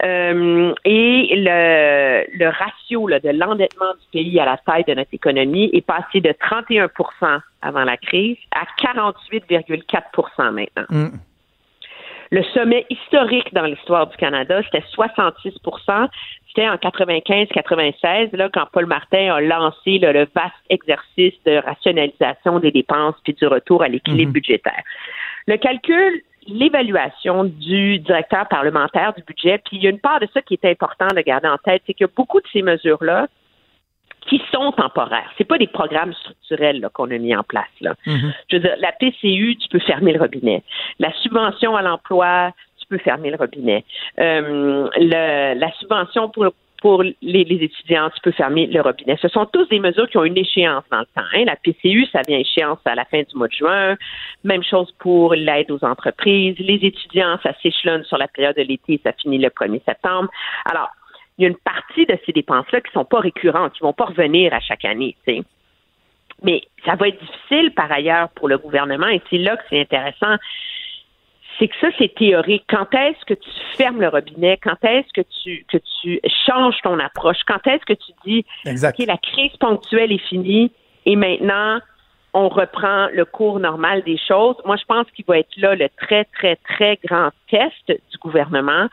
Euh, 0.03 0.73
et 0.83 1.35
le, 1.37 2.25
le 2.37 2.49
ratio 2.49 3.07
là, 3.07 3.19
de 3.19 3.29
l'endettement 3.29 3.93
du 3.93 4.07
pays 4.11 4.39
à 4.39 4.45
la 4.45 4.57
taille 4.57 4.83
de 4.85 4.93
notre 4.93 5.13
économie 5.13 5.69
est 5.71 5.85
passé 5.85 6.19
de 6.19 6.29
31% 6.29 7.39
avant 7.61 7.83
la 7.83 7.97
crise 7.97 8.37
à 8.51 8.65
48,4% 8.83 10.51
maintenant. 10.51 10.85
Mmh. 10.89 11.17
Le 12.31 12.43
sommet 12.53 12.85
historique 12.89 13.53
dans 13.53 13.65
l'histoire 13.65 14.07
du 14.07 14.17
Canada, 14.17 14.61
c'était 14.63 14.83
66% 14.95 16.07
C'était 16.47 16.67
en 16.67 16.75
95-96, 16.75 18.35
là, 18.35 18.49
quand 18.51 18.65
Paul 18.71 18.85
Martin 18.85 19.33
a 19.33 19.41
lancé 19.41 19.99
le 19.99 20.27
vaste 20.35 20.53
exercice 20.69 21.33
de 21.45 21.57
rationalisation 21.63 22.59
des 22.59 22.71
dépenses 22.71 23.15
puis 23.23 23.33
du 23.33 23.45
retour 23.45 23.83
à 23.83 23.87
l'équilibre 23.87 24.29
mhm. 24.29 24.33
budgétaire. 24.33 24.83
Le 25.47 25.57
calcul 25.57 26.21
l'évaluation 26.47 27.43
du 27.45 27.99
directeur 27.99 28.47
parlementaire 28.47 29.13
du 29.13 29.23
budget. 29.23 29.59
Puis 29.65 29.77
il 29.77 29.83
y 29.83 29.87
a 29.87 29.89
une 29.89 29.99
part 29.99 30.19
de 30.19 30.27
ça 30.33 30.41
qui 30.41 30.53
est 30.53 30.65
important 30.65 31.07
de 31.07 31.21
garder 31.21 31.47
en 31.47 31.57
tête, 31.57 31.81
c'est 31.87 31.93
que 31.93 32.05
beaucoup 32.05 32.39
de 32.39 32.47
ces 32.51 32.61
mesures-là 32.61 33.27
qui 34.27 34.41
sont 34.51 34.71
temporaires. 34.71 35.31
C'est 35.37 35.45
pas 35.45 35.57
des 35.57 35.67
programmes 35.67 36.13
structurels 36.13 36.87
qu'on 36.93 37.11
a 37.11 37.17
mis 37.17 37.35
en 37.35 37.43
place. 37.43 37.65
Là. 37.81 37.95
Mm-hmm. 38.05 38.33
Je 38.49 38.55
veux 38.55 38.61
dire, 38.61 38.75
la 38.79 38.91
PCU, 38.91 39.55
tu 39.57 39.67
peux 39.69 39.79
fermer 39.79 40.13
le 40.13 40.19
robinet. 40.19 40.63
La 40.99 41.11
subvention 41.21 41.75
à 41.75 41.81
l'emploi, 41.81 42.51
tu 42.79 42.87
peux 42.87 42.97
fermer 42.97 43.29
le 43.29 43.37
robinet. 43.37 43.83
Euh, 44.19 44.89
le, 44.95 45.59
la 45.59 45.71
subvention 45.73 46.29
pour 46.29 46.45
pour 46.81 47.01
les, 47.01 47.15
les, 47.21 47.63
étudiants, 47.63 48.11
tu 48.13 48.21
peux 48.21 48.31
fermer 48.31 48.67
le 48.67 48.79
robinet. 48.79 49.17
Ce 49.19 49.27
sont 49.29 49.47
tous 49.47 49.67
des 49.69 49.79
mesures 49.79 50.07
qui 50.07 50.17
ont 50.17 50.23
une 50.23 50.37
échéance 50.37 50.83
dans 50.91 50.99
le 50.99 51.05
temps. 51.05 51.27
Hein. 51.33 51.45
La 51.45 51.55
PCU, 51.55 52.05
ça 52.11 52.21
vient 52.27 52.37
échéance 52.37 52.77
à 52.85 52.93
la 52.93 53.05
fin 53.05 53.23
du 53.23 53.35
mois 53.35 53.47
de 53.47 53.53
juin. 53.53 53.95
Même 54.43 54.63
chose 54.63 54.93
pour 54.99 55.33
l'aide 55.33 55.71
aux 55.71 55.83
entreprises. 55.83 56.55
Les 56.59 56.75
étudiants, 56.75 57.39
ça 57.41 57.53
s'échelonne 57.63 58.03
sur 58.03 58.19
la 58.19 58.27
période 58.27 58.55
de 58.55 58.61
l'été, 58.61 58.99
ça 59.03 59.13
finit 59.13 59.39
le 59.39 59.49
1er 59.49 59.83
septembre. 59.83 60.29
Alors, 60.65 60.89
il 61.37 61.43
y 61.43 61.45
a 61.45 61.49
une 61.49 61.57
partie 61.57 62.05
de 62.05 62.17
ces 62.25 62.31
dépenses-là 62.31 62.81
qui 62.81 62.91
sont 62.91 63.05
pas 63.05 63.19
récurrentes, 63.19 63.73
qui 63.73 63.81
vont 63.81 63.93
pas 63.93 64.05
revenir 64.05 64.53
à 64.53 64.59
chaque 64.59 64.85
année. 64.85 65.15
Mais 66.43 66.61
ça 66.85 66.95
va 66.95 67.07
être 67.07 67.19
difficile 67.19 67.73
par 67.73 67.91
ailleurs 67.91 68.29
pour 68.29 68.47
le 68.47 68.57
gouvernement 68.57 69.07
et 69.07 69.21
c'est 69.29 69.37
là 69.37 69.57
que 69.57 69.63
c'est 69.69 69.81
intéressant. 69.81 70.35
C'est 71.57 71.69
que 71.69 71.75
ça, 71.79 71.87
c'est 71.97 72.13
théorique. 72.13 72.65
Quand 72.67 72.93
est-ce 72.93 73.23
que 73.25 73.33
tu 73.33 73.49
fermes 73.77 74.01
le 74.01 74.09
robinet? 74.09 74.57
Quand 74.61 74.83
est-ce 74.83 75.07
que 75.13 75.25
tu, 75.43 75.65
que 75.71 75.77
tu 76.01 76.19
changes 76.45 76.75
ton 76.83 76.99
approche? 76.99 77.37
Quand 77.47 77.65
est-ce 77.67 77.85
que 77.85 77.93
tu 77.93 78.11
dis, 78.25 78.45
OK, 78.65 79.05
la 79.07 79.17
crise 79.17 79.55
ponctuelle 79.57 80.11
est 80.11 80.27
finie 80.27 80.71
et 81.05 81.15
maintenant, 81.15 81.79
on 82.35 82.49
reprend 82.49 83.07
le 83.13 83.23
cours 83.23 83.59
normal 83.59 84.03
des 84.03 84.17
choses. 84.17 84.57
Moi, 84.65 84.75
je 84.75 84.83
pense 84.83 85.09
qu'il 85.11 85.23
va 85.25 85.39
être 85.39 85.55
là 85.55 85.73
le 85.73 85.87
très, 85.97 86.25
très, 86.25 86.57
très 86.57 86.99
grand 87.05 87.29
test 87.49 87.87
du 87.87 88.17
gouvernement 88.19 88.87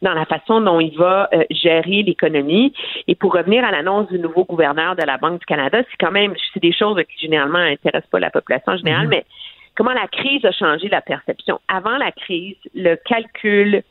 dans 0.00 0.14
la 0.14 0.24
façon 0.24 0.62
dont 0.62 0.80
il 0.80 0.96
va 0.96 1.28
euh, 1.34 1.44
gérer 1.50 2.02
l'économie. 2.02 2.72
Et 3.06 3.14
pour 3.14 3.34
revenir 3.34 3.64
à 3.66 3.70
l'annonce 3.70 4.08
du 4.08 4.18
nouveau 4.18 4.44
gouverneur 4.44 4.96
de 4.96 5.02
la 5.02 5.18
Banque 5.18 5.40
du 5.40 5.46
Canada, 5.46 5.82
c'est 5.90 5.96
quand 6.00 6.10
même, 6.10 6.34
c'est 6.54 6.62
des 6.62 6.72
choses 6.72 6.96
qui 6.96 7.26
généralement 7.26 7.58
n'intéressent 7.58 8.10
pas 8.10 8.18
la 8.18 8.30
population 8.30 8.72
en 8.72 8.78
général, 8.78 9.04
mhm. 9.04 9.10
mais 9.10 9.26
comment 9.74 9.92
la 9.92 10.08
crise 10.08 10.42
a 10.46 10.52
changé 10.52 10.88
la 10.88 11.02
perception. 11.02 11.60
Avant 11.68 11.98
la 11.98 12.12
crise, 12.12 12.56
le 12.74 12.96
calcul, 12.96 13.82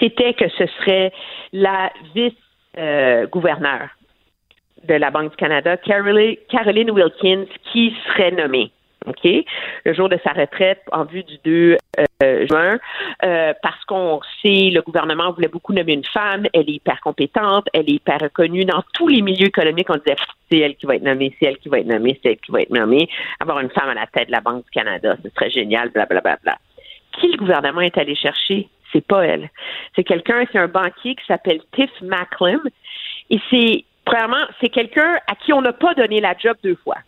c'était 0.00 0.34
que 0.34 0.48
ce 0.48 0.66
serait 0.66 1.12
la 1.52 1.92
vice-gouverneur 2.16 3.90
de 4.84 4.94
la 4.94 5.10
Banque 5.10 5.30
du 5.30 5.36
Canada, 5.36 5.76
Caroline 5.76 6.90
Wilkins, 6.90 7.46
qui 7.72 7.94
serait 8.06 8.32
nommée. 8.32 8.72
OK? 9.06 9.28
Le 9.84 9.94
jour 9.94 10.08
de 10.08 10.18
sa 10.24 10.32
retraite 10.32 10.82
en 10.92 11.04
vue 11.04 11.24
du 11.24 11.38
2 11.44 11.76
euh, 11.98 12.46
juin, 12.46 12.78
euh, 13.24 13.52
parce 13.62 13.84
qu'on 13.84 14.20
sait, 14.40 14.70
le 14.70 14.80
gouvernement 14.80 15.32
voulait 15.32 15.48
beaucoup 15.48 15.72
nommer 15.72 15.94
une 15.94 16.04
femme, 16.04 16.46
elle 16.52 16.68
est 16.68 16.74
hyper 16.74 17.00
compétente, 17.00 17.66
elle 17.72 17.88
est 17.88 17.94
hyper 17.94 18.18
reconnue 18.20 18.64
dans 18.64 18.82
tous 18.94 19.08
les 19.08 19.22
milieux 19.22 19.48
économiques. 19.48 19.90
On 19.90 19.96
disait, 19.96 20.16
c'est 20.50 20.58
elle 20.58 20.76
qui 20.76 20.86
va 20.86 20.96
être 20.96 21.02
nommée, 21.02 21.34
c'est 21.38 21.48
elle 21.48 21.58
qui 21.58 21.68
va 21.68 21.80
être 21.80 21.86
nommée, 21.86 22.18
c'est 22.22 22.30
elle 22.30 22.38
qui 22.38 22.52
va 22.52 22.60
être 22.60 22.70
nommée. 22.70 23.08
Avoir 23.40 23.60
une 23.60 23.70
femme 23.70 23.88
à 23.88 23.94
la 23.94 24.06
tête 24.06 24.28
de 24.28 24.32
la 24.32 24.40
Banque 24.40 24.64
du 24.64 24.70
Canada, 24.70 25.16
ce 25.22 25.30
serait 25.30 25.50
génial, 25.50 25.90
blablabla. 25.90 26.20
Bla, 26.20 26.36
bla, 26.42 26.54
bla. 26.54 26.58
Qui 27.18 27.28
le 27.28 27.36
gouvernement 27.36 27.80
est 27.80 27.98
allé 27.98 28.14
chercher? 28.14 28.68
C'est 28.92 29.06
pas 29.06 29.24
elle. 29.24 29.50
C'est 29.96 30.04
quelqu'un, 30.04 30.44
c'est 30.52 30.58
un 30.58 30.68
banquier 30.68 31.14
qui 31.14 31.24
s'appelle 31.26 31.60
Tiff 31.74 31.90
Macklem. 32.02 32.60
Et 33.30 33.40
c'est 33.50 33.84
c'est 34.60 34.68
quelqu'un 34.68 35.18
à 35.26 35.34
qui 35.34 35.52
on 35.52 35.62
n'a 35.62 35.72
pas 35.72 35.94
donné 35.94 36.20
la 36.20 36.34
job 36.36 36.56
deux 36.62 36.76
fois. 36.76 36.98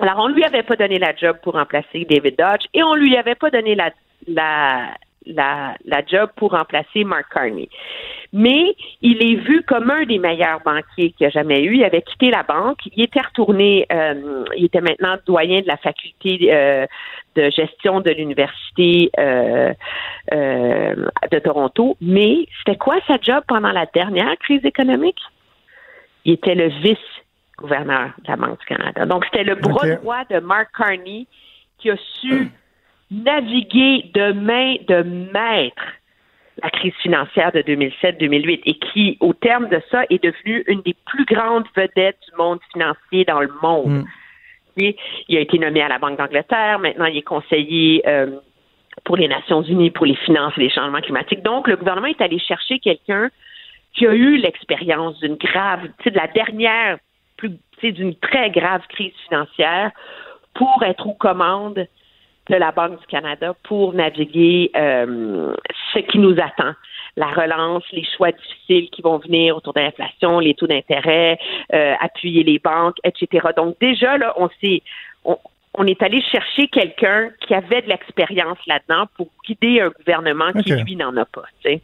Alors, 0.00 0.18
on 0.18 0.28
lui 0.28 0.44
avait 0.44 0.62
pas 0.62 0.76
donné 0.76 0.98
la 0.98 1.14
job 1.14 1.38
pour 1.42 1.54
remplacer 1.54 2.06
David 2.08 2.36
Dodge 2.38 2.66
et 2.72 2.82
on 2.82 2.94
lui 2.94 3.16
avait 3.16 3.34
pas 3.34 3.50
donné 3.50 3.74
la, 3.74 3.90
la, 4.28 4.94
la, 5.26 5.74
la 5.84 6.06
job 6.06 6.30
pour 6.36 6.52
remplacer 6.52 7.04
Mark 7.04 7.26
Carney. 7.32 7.68
Mais 8.32 8.76
il 9.02 9.22
est 9.22 9.36
vu 9.36 9.62
comme 9.62 9.90
un 9.90 10.04
des 10.04 10.18
meilleurs 10.18 10.60
banquiers 10.60 11.12
qu'il 11.12 11.26
a 11.26 11.30
jamais 11.30 11.62
eu. 11.64 11.76
Il 11.76 11.84
avait 11.84 12.02
quitté 12.02 12.30
la 12.30 12.42
banque. 12.42 12.78
Il 12.94 13.02
était 13.02 13.20
retourné, 13.20 13.86
euh, 13.90 14.44
il 14.56 14.66
était 14.66 14.80
maintenant 14.80 15.16
doyen 15.26 15.60
de 15.62 15.66
la 15.66 15.78
faculté 15.78 16.48
euh, 16.52 16.86
de 17.34 17.50
gestion 17.50 18.00
de 18.00 18.10
l'Université 18.10 19.10
euh, 19.18 19.72
de 20.30 21.38
Toronto. 21.40 21.96
Mais 22.00 22.46
c'était 22.58 22.78
quoi 22.78 22.96
sa 23.06 23.16
job 23.20 23.42
pendant 23.48 23.72
la 23.72 23.86
dernière 23.86 24.36
crise 24.38 24.64
économique? 24.64 25.20
Il 26.28 26.34
était 26.34 26.54
le 26.54 26.68
vice-gouverneur 26.68 28.10
de 28.18 28.28
la 28.28 28.36
Banque 28.36 28.60
du 28.60 28.66
Canada. 28.66 29.06
Donc, 29.06 29.24
c'était 29.24 29.44
le 29.44 29.54
bras 29.54 29.96
droit 29.96 30.24
de 30.28 30.40
Mark 30.40 30.68
Carney 30.76 31.26
qui 31.78 31.90
a 31.90 31.96
su 32.20 32.50
naviguer 33.10 34.10
de 34.12 34.32
main 34.32 34.74
de 34.86 35.02
maître 35.32 35.82
la 36.62 36.68
crise 36.68 36.92
financière 37.00 37.50
de 37.52 37.60
2007-2008 37.60 38.60
et 38.66 38.74
qui, 38.74 39.16
au 39.20 39.32
terme 39.32 39.70
de 39.70 39.80
ça, 39.90 40.02
est 40.10 40.22
devenu 40.22 40.64
une 40.66 40.82
des 40.82 40.94
plus 41.06 41.24
grandes 41.24 41.64
vedettes 41.74 42.18
du 42.28 42.36
monde 42.36 42.58
financier 42.72 43.24
dans 43.24 43.40
le 43.40 43.50
monde. 43.62 44.04
Mm. 44.76 44.90
Il 45.28 45.36
a 45.38 45.40
été 45.40 45.58
nommé 45.58 45.80
à 45.80 45.88
la 45.88 45.98
Banque 45.98 46.18
d'Angleterre, 46.18 46.78
maintenant 46.78 47.06
il 47.06 47.16
est 47.16 47.22
conseiller 47.22 48.06
euh, 48.06 48.38
pour 49.04 49.16
les 49.16 49.28
Nations 49.28 49.62
Unies, 49.62 49.90
pour 49.90 50.04
les 50.04 50.14
finances 50.14 50.52
et 50.58 50.60
les 50.60 50.70
changements 50.70 51.00
climatiques. 51.00 51.42
Donc, 51.42 51.68
le 51.68 51.76
gouvernement 51.76 52.08
est 52.08 52.20
allé 52.20 52.38
chercher 52.38 52.80
quelqu'un 52.80 53.30
qui 53.94 54.06
a 54.06 54.14
eu 54.14 54.36
l'expérience 54.36 55.18
d'une 55.20 55.36
grave, 55.36 55.82
tu 55.98 56.04
sais, 56.04 56.10
de 56.10 56.16
la 56.16 56.28
dernière, 56.28 56.98
plus, 57.36 57.52
d'une 57.82 58.14
très 58.16 58.50
grave 58.50 58.82
crise 58.88 59.12
financière 59.28 59.92
pour 60.54 60.82
être 60.82 61.06
aux 61.06 61.14
commandes 61.14 61.86
de 62.48 62.56
la 62.56 62.72
Banque 62.72 63.00
du 63.00 63.06
Canada 63.06 63.54
pour 63.64 63.92
naviguer 63.92 64.70
euh, 64.76 65.54
ce 65.92 65.98
qui 66.00 66.18
nous 66.18 66.36
attend. 66.40 66.72
La 67.16 67.28
relance, 67.28 67.84
les 67.92 68.06
choix 68.16 68.32
difficiles 68.32 68.90
qui 68.90 69.02
vont 69.02 69.18
venir 69.18 69.56
autour 69.56 69.74
de 69.74 69.80
l'inflation, 69.80 70.38
les 70.38 70.54
taux 70.54 70.66
d'intérêt, 70.66 71.38
euh, 71.74 71.94
appuyer 72.00 72.42
les 72.44 72.58
banques, 72.58 72.96
etc. 73.04 73.48
Donc 73.56 73.76
déjà, 73.80 74.16
là, 74.18 74.34
on 74.36 74.48
s'est 74.60 74.82
on, 75.74 75.86
est 75.86 76.02
allé 76.02 76.22
chercher 76.22 76.68
quelqu'un 76.68 77.30
qui 77.46 77.54
avait 77.54 77.82
de 77.82 77.88
l'expérience 77.88 78.58
là-dedans 78.66 79.06
pour 79.16 79.28
guider 79.46 79.80
un 79.80 79.90
gouvernement 79.90 80.52
qui, 80.52 80.72
lui, 80.72 80.96
n'en 80.96 81.16
a 81.16 81.24
pas. 81.24 81.44
Tu 81.62 81.80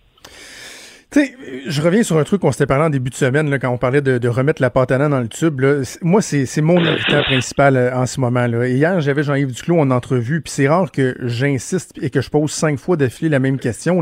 je 1.66 1.83
reviens 1.83 2.03
sur 2.03 2.18
un 2.18 2.24
truc 2.24 2.40
qu'on 2.40 2.53
s'était 2.53 2.66
parlé 2.66 2.85
en 2.85 2.90
début 2.90 3.11
de 3.11 3.14
semaine, 3.14 3.59
quand 3.59 3.70
on 3.70 3.79
parlait 3.79 4.00
de, 4.00 4.29
remettre 4.29 4.61
la 4.61 4.70
pâte 4.70 4.90
à 4.90 5.09
dans 5.09 5.20
le 5.20 5.29
tube. 5.29 5.61
Moi, 6.03 6.22
c'est 6.22 6.61
mon 6.61 6.81
irritant 6.81 7.22
principal 7.22 7.77
euh, 7.77 7.94
en 7.94 8.07
ce 8.07 8.20
moment. 8.20 8.46
Là. 8.46 8.66
Hier, 8.66 9.00
j'avais 9.00 9.22
Jean-Yves 9.22 9.53
Duclos 9.53 9.79
en 9.79 9.90
entrevue, 9.90 10.40
puis 10.40 10.53
c'est 10.53 10.68
rare 10.68 10.90
que 10.90 11.16
j'insiste 11.20 11.92
et 12.00 12.11
que 12.11 12.20
je 12.20 12.31
pose 12.31 12.50
cinq 12.50 12.79
fois 12.79 12.96
d'affilée 12.96 13.29
la 13.29 13.38
même 13.38 13.59
question. 13.59 14.00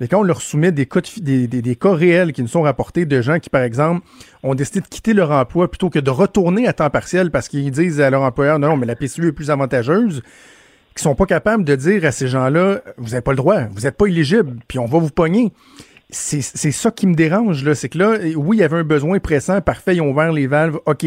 Mais 0.00 0.08
quand 0.08 0.20
on 0.20 0.22
leur 0.22 0.42
soumet 0.42 0.72
des 0.72 0.86
cas, 0.86 1.00
des 1.20 1.76
cas 1.76 1.94
réels 1.94 2.32
qui 2.32 2.42
nous 2.42 2.48
sont 2.48 2.62
rapportés 2.62 3.06
de 3.06 3.20
gens 3.20 3.38
qui, 3.38 3.50
par 3.50 3.62
exemple, 3.62 4.06
ont 4.42 4.54
décidé 4.54 4.80
de 4.80 4.86
quitter 4.86 5.14
leur 5.14 5.30
emploi 5.30 5.70
plutôt 5.70 5.90
que 5.90 5.98
de 5.98 6.10
retourner 6.10 6.66
à 6.66 6.72
temps 6.72 6.90
partiel 6.90 7.30
parce 7.30 7.48
qu'ils 7.48 7.70
disent 7.70 8.00
à 8.00 8.10
leur 8.10 8.22
employeur, 8.22 8.58
non, 8.58 8.68
non, 8.68 8.76
mais 8.76 8.86
la 8.86 8.96
PCU 8.96 9.28
est 9.28 9.32
plus 9.32 9.50
avantageuse, 9.50 10.22
qui 10.94 11.02
sont 11.02 11.14
pas 11.14 11.26
capables 11.26 11.64
de 11.64 11.76
dire 11.76 12.04
à 12.04 12.12
ces 12.12 12.28
gens-là, 12.28 12.82
vous 12.96 13.10
n'avez 13.10 13.22
pas 13.22 13.32
le 13.32 13.36
droit, 13.36 13.60
vous 13.72 13.82
n'êtes 13.82 13.96
pas 13.96 14.06
éligible, 14.06 14.56
puis 14.68 14.78
on 14.78 14.86
va 14.86 14.98
vous 14.98 15.10
pogner 15.10 15.52
c'est 16.12 16.70
ça 16.72 16.90
qui 16.90 17.06
me 17.06 17.14
dérange, 17.14 17.64
là. 17.64 17.74
C'est 17.74 17.88
que 17.88 17.98
là, 17.98 18.16
oui, 18.36 18.56
il 18.58 18.60
y 18.60 18.62
avait 18.62 18.78
un 18.78 18.84
besoin 18.84 19.18
pressant, 19.18 19.60
parfait, 19.60 19.96
ils 19.96 20.00
ont 20.00 20.10
ouvert 20.10 20.32
les 20.32 20.46
valves, 20.46 20.78
OK. 20.86 21.06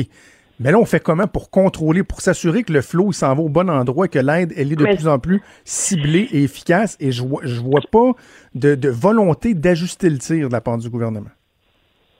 Mais 0.59 0.71
là, 0.71 0.77
on 0.77 0.85
fait 0.85 0.99
comment 1.01 1.27
pour 1.27 1.49
contrôler, 1.49 2.03
pour 2.03 2.21
s'assurer 2.21 2.63
que 2.63 2.71
le 2.71 2.81
flot, 2.81 3.11
s'en 3.11 3.33
va 3.35 3.41
au 3.41 3.49
bon 3.49 3.69
endroit, 3.69 4.07
que 4.07 4.19
l'aide, 4.19 4.53
elle 4.55 4.71
est 4.71 4.75
de 4.75 4.83
Mais- 4.83 4.95
plus 4.95 5.07
en 5.07 5.17
plus 5.19 5.41
ciblée 5.65 6.29
et 6.31 6.43
efficace? 6.43 6.95
Et 6.99 7.11
je 7.11 7.23
vois, 7.23 7.41
je 7.43 7.59
vois 7.59 7.81
pas 7.91 8.11
de, 8.55 8.75
de 8.75 8.89
volonté 8.89 9.55
d'ajuster 9.55 10.09
le 10.09 10.19
tir 10.19 10.47
de 10.47 10.53
la 10.53 10.61
part 10.61 10.77
du 10.77 10.89
gouvernement. 10.89 11.31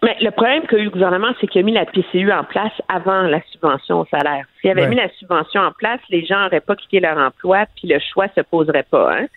Mais 0.02 0.18
le 0.20 0.32
problème 0.32 0.64
qu'a 0.68 0.78
eu 0.78 0.84
le 0.86 0.90
gouvernement, 0.90 1.30
c'est 1.40 1.48
qu'il 1.48 1.62
a 1.62 1.64
mis 1.64 1.72
la 1.74 1.86
PCU 1.86 2.30
en 2.34 2.44
place 2.44 2.74
avant 2.90 3.22
la 3.22 3.40
subvention 3.54 4.02
au 4.02 4.06
salaire. 4.08 4.46
S'il 4.60 4.70
avait 4.72 4.82
Ouais. 4.82 4.90
mis 4.90 4.96
la 4.98 5.08
subvention 5.18 5.62
en 5.62 5.72
place, 5.72 6.02
les 6.10 6.26
gens 6.26 6.42
n'auraient 6.42 6.60
pas 6.60 6.76
quitté 6.76 7.00
leur 7.00 7.18
emploi, 7.18 7.66
puis 7.78 7.88
le 7.88 8.00
choix 8.14 8.28
se 8.36 8.42
poserait 8.42 8.84
pas. 8.90 9.16
Hein? 9.16 9.28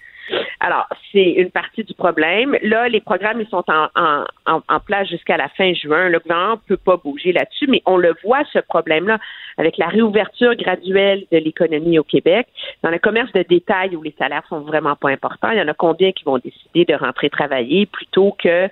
Alors, 0.60 0.86
c'est 1.12 1.32
une 1.32 1.50
partie 1.50 1.84
du 1.84 1.94
problème. 1.94 2.56
Là, 2.62 2.88
les 2.88 3.00
programmes, 3.00 3.40
ils 3.40 3.48
sont 3.48 3.64
en, 3.68 3.88
en, 3.94 4.24
en, 4.46 4.80
place 4.80 5.08
jusqu'à 5.08 5.36
la 5.36 5.48
fin 5.50 5.72
juin. 5.74 6.08
Le 6.08 6.18
gouvernement 6.18 6.54
ne 6.54 6.68
peut 6.68 6.76
pas 6.76 6.96
bouger 6.96 7.32
là-dessus, 7.32 7.66
mais 7.68 7.82
on 7.86 7.96
le 7.96 8.14
voit, 8.24 8.42
ce 8.52 8.58
problème-là, 8.58 9.18
avec 9.58 9.76
la 9.78 9.86
réouverture 9.88 10.54
graduelle 10.54 11.24
de 11.30 11.38
l'économie 11.38 11.98
au 11.98 12.04
Québec. 12.04 12.46
Dans 12.82 12.90
le 12.90 12.98
commerce 12.98 13.32
de 13.32 13.42
détail 13.42 13.96
où 13.96 14.02
les 14.02 14.14
salaires 14.18 14.44
sont 14.48 14.60
vraiment 14.60 14.96
pas 14.96 15.10
importants, 15.10 15.50
il 15.50 15.58
y 15.58 15.62
en 15.62 15.68
a 15.68 15.74
combien 15.74 16.12
qui 16.12 16.24
vont 16.24 16.38
décider 16.38 16.84
de 16.84 16.94
rentrer 16.94 17.30
travailler 17.30 17.86
plutôt 17.86 18.36
que 18.38 18.68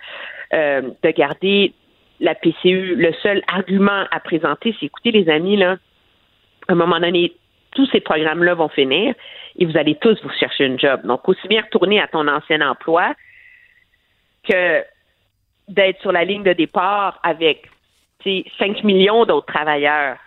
euh, 0.53 0.83
de 1.03 1.11
garder 1.11 1.73
la 2.21 2.35
PCU. 2.35 2.95
Le 2.97 3.13
seul 3.23 3.43
argument 3.49 4.05
à 4.11 4.21
présenter, 4.21 4.75
c'est 4.79 4.87
écoutez, 4.87 5.11
les 5.11 5.29
amis, 5.29 5.57
là, 5.57 5.77
à 6.69 6.73
un 6.73 6.77
moment 6.77 7.01
donné, 7.01 7.33
tous 7.75 7.87
ces 7.91 8.01
programmes-là 8.01 8.55
vont 8.55 8.69
finir 8.69 9.15
et 9.59 9.67
vous 9.67 9.77
allez 9.77 9.97
tous 9.97 10.21
vous 10.23 10.31
chercher 10.39 10.65
une 10.67 10.79
job. 10.79 11.03
Donc, 11.05 11.29
aussi 11.29 11.47
bien 11.49 11.63
retourner 11.63 12.01
à 12.01 12.07
ton 12.09 12.27
ancien 12.29 12.61
emploi 12.61 13.15
que 14.49 14.83
d'être 15.69 16.01
sur 16.01 16.13
la 16.13 16.25
ligne 16.25 16.43
de 16.43 16.53
départ 16.53 17.21
avec 17.23 17.71
tu 18.21 18.43
sais, 18.43 18.45
5 18.59 18.85
millions 18.85 19.25
d'autres 19.25 19.53
travailleurs 19.53 20.19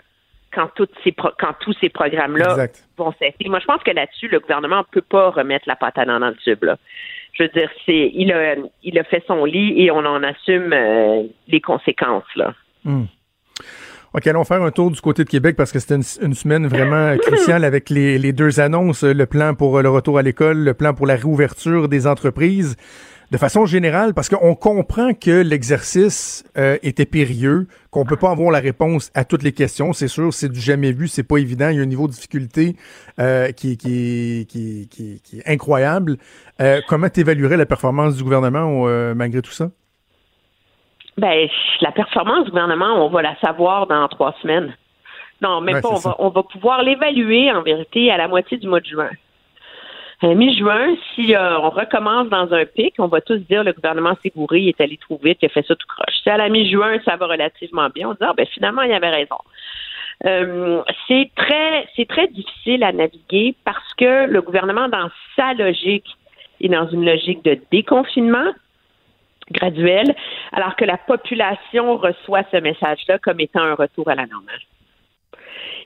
quand, 0.53 0.69
toutes 0.75 0.93
ces 1.03 1.11
pro- 1.11 1.33
quand 1.39 1.53
tous 1.59 1.73
ces 1.79 1.89
programmes-là 1.89 2.67
vont 2.97 3.13
cesser. 3.19 3.47
Moi, 3.47 3.59
je 3.59 3.65
pense 3.65 3.83
que 3.83 3.91
là-dessus, 3.91 4.27
le 4.27 4.39
gouvernement 4.39 4.79
ne 4.79 4.83
peut 4.83 5.01
pas 5.01 5.29
remettre 5.29 5.67
la 5.67 5.75
dents 6.05 6.19
dans 6.19 6.29
le 6.29 6.35
tube. 6.35 6.63
Là. 6.63 6.77
Je 7.33 7.43
veux 7.43 7.49
dire, 7.49 7.69
c'est 7.85 8.11
il 8.13 8.31
a, 8.31 8.55
il 8.83 8.97
a 8.97 9.03
fait 9.03 9.23
son 9.27 9.45
lit 9.45 9.79
et 9.79 9.91
on 9.91 9.99
en 9.99 10.23
assume 10.23 10.73
euh, 10.73 11.23
les 11.47 11.61
conséquences. 11.61 12.35
Là. 12.35 12.53
OK, 14.13 14.25
allons 14.27 14.43
faire 14.43 14.61
un 14.63 14.71
tour 14.71 14.89
du 14.89 15.01
côté 15.01 15.23
de 15.23 15.29
Québec 15.29 15.55
parce 15.55 15.71
que 15.71 15.79
c'était 15.79 15.95
une, 15.95 16.03
une 16.21 16.33
semaine 16.33 16.67
vraiment 16.67 17.15
cruciale 17.21 17.63
avec 17.63 17.89
les, 17.89 18.17
les 18.17 18.33
deux 18.33 18.59
annonces, 18.59 19.03
le 19.03 19.25
plan 19.25 19.53
pour 19.53 19.81
le 19.81 19.89
retour 19.89 20.17
à 20.17 20.21
l'école, 20.21 20.57
le 20.59 20.73
plan 20.73 20.93
pour 20.93 21.07
la 21.07 21.15
réouverture 21.15 21.89
des 21.89 22.07
entreprises. 22.07 22.75
De 23.29 23.37
façon 23.37 23.65
générale, 23.65 24.13
parce 24.13 24.29
qu'on 24.29 24.55
comprend 24.55 25.13
que 25.13 25.41
l'exercice 25.41 26.45
euh, 26.57 26.77
était 26.81 27.05
périlleux, 27.05 27.67
qu'on 27.91 28.05
peut 28.05 28.15
pas 28.15 28.31
avoir 28.31 28.51
la 28.51 28.59
réponse 28.59 29.11
à 29.15 29.25
toutes 29.25 29.43
les 29.43 29.51
questions, 29.51 29.91
c'est 29.91 30.07
sûr, 30.07 30.33
c'est 30.33 30.47
du 30.47 30.61
jamais 30.61 30.93
vu, 30.93 31.09
c'est 31.09 31.23
pas 31.23 31.35
évident, 31.35 31.67
il 31.67 31.75
y 31.75 31.79
a 31.79 31.83
un 31.83 31.87
niveau 31.87 32.07
de 32.07 32.13
difficulté 32.13 32.77
euh, 33.19 33.51
qui, 33.51 33.75
qui, 33.75 34.45
qui, 34.47 34.87
qui, 34.89 35.19
qui 35.21 35.39
est 35.39 35.47
incroyable. 35.49 36.15
Euh, 36.61 36.79
comment 36.87 37.09
tu 37.09 37.19
évaluerais 37.19 37.57
la 37.57 37.65
performance 37.65 38.15
du 38.15 38.23
gouvernement 38.23 38.85
euh, 38.87 39.13
malgré 39.13 39.41
tout 39.41 39.51
ça? 39.51 39.71
Ben, 41.17 41.47
la 41.81 41.91
performance 41.91 42.45
du 42.45 42.51
gouvernement, 42.51 43.05
on 43.05 43.09
va 43.09 43.21
la 43.21 43.35
savoir 43.37 43.87
dans 43.87 44.07
trois 44.07 44.35
semaines. 44.41 44.75
Non, 45.41 45.61
même 45.61 45.75
Ouais, 45.75 45.81
pas. 45.81 45.89
On 45.89 45.99
va, 45.99 46.15
on 46.19 46.29
va 46.29 46.43
pouvoir 46.43 46.83
l'évaluer 46.83 47.51
en 47.51 47.61
vérité 47.61 48.11
à 48.11 48.17
la 48.17 48.27
moitié 48.27 48.57
du 48.57 48.67
mois 48.67 48.79
de 48.79 48.85
juin. 48.85 49.09
À 50.21 50.33
mi-juin, 50.33 50.95
si 51.13 51.35
euh, 51.35 51.59
on 51.59 51.69
recommence 51.69 52.27
dans 52.29 52.51
un 52.51 52.65
pic, 52.65 52.95
on 52.97 53.05
va 53.05 53.21
tous 53.21 53.37
dire 53.37 53.63
le 53.63 53.71
gouvernement 53.71 54.17
s'est 54.23 54.31
bourré, 54.35 54.61
il 54.61 54.69
est 54.69 54.81
allé 54.81 54.97
trop 54.97 55.19
vite, 55.23 55.37
il 55.43 55.45
a 55.45 55.49
fait 55.49 55.63
ça 55.67 55.75
tout 55.75 55.85
croche. 55.87 56.15
Si 56.23 56.29
à 56.29 56.37
la 56.37 56.49
mi-juin, 56.49 56.97
ça 57.05 57.17
va 57.17 57.27
relativement 57.27 57.89
bien, 57.89 58.09
on 58.09 58.13
dit 58.13 58.19
ah, 58.21 58.33
ben 58.35 58.47
finalement, 58.47 58.81
il 58.81 58.91
avait 58.91 59.11
raison. 59.11 59.37
Euh, 60.25 60.81
c'est 61.07 61.29
très, 61.35 61.87
c'est 61.95 62.07
très 62.07 62.27
difficile 62.29 62.83
à 62.83 62.91
naviguer 62.91 63.55
parce 63.63 63.93
que 63.93 64.25
le 64.25 64.41
gouvernement, 64.41 64.87
dans 64.87 65.09
sa 65.35 65.53
logique, 65.53 66.17
est 66.61 66.69
dans 66.69 66.87
une 66.89 67.05
logique 67.05 67.45
de 67.45 67.59
déconfinement 67.71 68.53
graduel, 69.51 70.15
alors 70.51 70.75
que 70.75 70.85
la 70.85 70.97
population 70.97 71.97
reçoit 71.97 72.43
ce 72.51 72.57
message-là 72.57 73.19
comme 73.19 73.39
étant 73.39 73.61
un 73.61 73.75
retour 73.75 74.09
à 74.09 74.15
la 74.15 74.25
normale. 74.25 74.59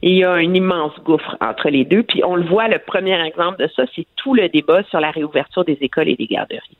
Il 0.01 0.15
y 0.15 0.23
a 0.23 0.31
un 0.31 0.53
immense 0.53 0.99
gouffre 1.03 1.37
entre 1.41 1.69
les 1.69 1.85
deux. 1.85 2.03
Puis 2.03 2.23
on 2.23 2.35
le 2.35 2.43
voit, 2.43 2.67
le 2.67 2.79
premier 2.79 3.23
exemple 3.23 3.61
de 3.61 3.69
ça, 3.75 3.83
c'est 3.95 4.07
tout 4.15 4.33
le 4.33 4.49
débat 4.49 4.83
sur 4.83 4.99
la 4.99 5.11
réouverture 5.11 5.63
des 5.63 5.77
écoles 5.81 6.09
et 6.09 6.15
des 6.15 6.25
garderies. 6.25 6.77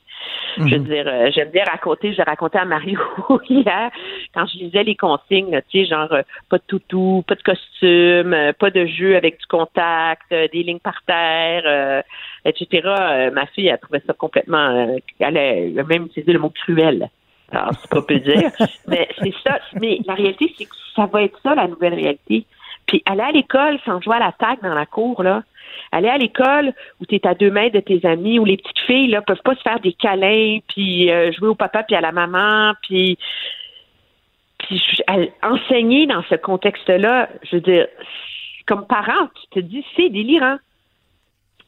Je 0.56 0.62
veux 0.62 0.78
dire, 0.80 1.04
euh, 1.06 1.30
j'aime 1.34 1.50
bien 1.50 1.64
raconter, 1.64 2.12
j'ai 2.12 2.22
raconté 2.22 2.58
à 2.58 2.64
Mario 2.64 2.98
hier, 3.48 3.90
quand 4.34 4.46
je 4.46 4.58
lisais 4.58 4.84
les 4.84 4.96
consignes, 4.96 5.60
tu 5.70 5.80
sais, 5.80 5.86
genre 5.86 6.12
euh, 6.12 6.22
pas 6.50 6.58
de 6.58 6.64
toutou, 6.66 7.24
pas 7.26 7.34
de 7.34 7.42
costume, 7.42 8.34
euh, 8.34 8.52
pas 8.52 8.70
de 8.70 8.86
jeu 8.86 9.16
avec 9.16 9.38
du 9.38 9.46
contact, 9.46 10.28
des 10.30 10.62
lignes 10.62 10.78
par 10.78 11.02
terre, 11.06 12.02
etc. 12.44 13.30
Ma 13.32 13.46
fille 13.46 13.70
a 13.70 13.78
trouvé 13.78 14.00
ça 14.06 14.12
complètement, 14.12 14.98
elle 15.18 15.36
a, 15.36 15.42
elle 15.42 15.78
a 15.78 15.84
même 15.84 16.06
utilisé 16.06 16.32
le 16.32 16.38
mot 16.38 16.50
cruel. 16.50 17.08
Alors, 17.50 17.70
c'est 17.80 17.90
pas 17.90 18.02
peu 18.02 18.18
dire. 18.18 18.50
mais 18.88 19.08
c'est 19.18 19.34
ça. 19.44 19.58
Mais 19.80 20.00
la 20.06 20.14
réalité, 20.14 20.52
c'est 20.56 20.64
que 20.64 20.74
ça 20.96 21.06
va 21.06 21.22
être 21.22 21.38
ça, 21.42 21.54
la 21.54 21.68
nouvelle 21.68 21.94
réalité. 21.94 22.46
Puis 22.86 23.02
aller 23.06 23.22
à 23.22 23.30
l'école 23.30 23.78
sans 23.84 24.00
jouer 24.00 24.16
à 24.16 24.18
la 24.18 24.56
dans 24.62 24.74
la 24.74 24.86
cour, 24.86 25.22
là. 25.22 25.42
Aller 25.90 26.08
à 26.08 26.18
l'école 26.18 26.72
où 27.00 27.06
tu 27.06 27.14
es 27.14 27.26
à 27.26 27.34
deux 27.34 27.50
mètres 27.50 27.74
de 27.74 27.80
tes 27.80 28.06
amis, 28.06 28.38
où 28.38 28.44
les 28.44 28.56
petites 28.56 28.78
filles 28.80 29.08
là 29.08 29.22
peuvent 29.22 29.42
pas 29.44 29.54
se 29.54 29.62
faire 29.62 29.80
des 29.80 29.92
câlins, 29.92 30.58
puis 30.68 31.10
euh, 31.10 31.32
jouer 31.32 31.48
au 31.48 31.54
papa 31.54 31.82
puis 31.82 31.96
à 31.96 32.00
la 32.00 32.12
maman, 32.12 32.72
puis 32.82 33.18
puis 34.58 34.80
enseigner 35.42 36.06
dans 36.06 36.22
ce 36.30 36.36
contexte-là, 36.36 37.28
je 37.42 37.56
veux 37.56 37.62
dire, 37.62 37.86
comme 38.66 38.86
parent, 38.86 39.28
tu 39.34 39.60
te 39.60 39.60
dis 39.60 39.84
c'est 39.96 40.08
délirant. 40.08 40.56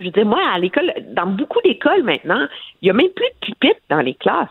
Je 0.00 0.06
veux 0.06 0.10
dire, 0.10 0.26
moi, 0.26 0.40
à 0.52 0.58
l'école, 0.58 0.92
dans 1.12 1.26
beaucoup 1.26 1.60
d'écoles 1.62 2.02
maintenant, 2.02 2.46
il 2.82 2.88
y 2.88 2.90
a 2.90 2.94
même 2.94 3.10
plus 3.10 3.26
de 3.26 3.46
pupitres 3.46 3.80
dans 3.88 4.00
les 4.00 4.14
classes. 4.14 4.48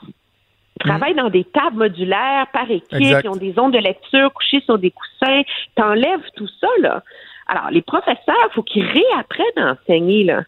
Ils 0.77 0.89
travaillent 0.89 1.15
dans 1.15 1.29
des 1.29 1.43
tables 1.43 1.77
modulaires 1.77 2.47
par 2.51 2.69
équipe, 2.69 2.93
Exact. 2.93 3.21
ils 3.23 3.29
ont 3.29 3.35
des 3.35 3.57
ondes 3.59 3.73
de 3.73 3.79
lecture 3.79 4.33
couchées 4.33 4.61
sur 4.61 4.77
des 4.77 4.91
coussins. 4.91 5.41
T'enlèves 5.75 6.27
tout 6.35 6.47
ça, 6.59 6.67
là. 6.79 7.03
Alors, 7.47 7.69
les 7.71 7.81
professeurs, 7.81 8.47
il 8.49 8.53
faut 8.53 8.63
qu'ils 8.63 8.85
réapprennent 8.85 9.57
à 9.57 9.73
enseigner, 9.73 10.23
là. 10.23 10.43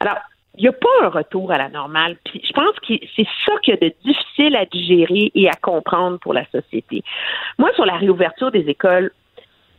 Alors, 0.00 0.18
il 0.56 0.62
n'y 0.62 0.68
a 0.68 0.72
pas 0.72 0.88
un 1.02 1.08
retour 1.08 1.50
à 1.50 1.58
la 1.58 1.68
normale. 1.68 2.16
Puis 2.24 2.40
je 2.46 2.52
pense 2.52 2.78
que 2.80 2.94
c'est 3.16 3.26
ça 3.44 3.52
qu'il 3.62 3.74
y 3.74 3.76
a 3.76 3.88
de 3.88 3.94
difficile 4.04 4.54
à 4.56 4.64
digérer 4.66 5.32
et 5.34 5.48
à 5.48 5.54
comprendre 5.54 6.18
pour 6.20 6.32
la 6.32 6.44
société. 6.50 7.02
Moi, 7.58 7.70
sur 7.74 7.84
la 7.84 7.96
réouverture 7.96 8.52
des 8.52 8.68
écoles, 8.68 9.10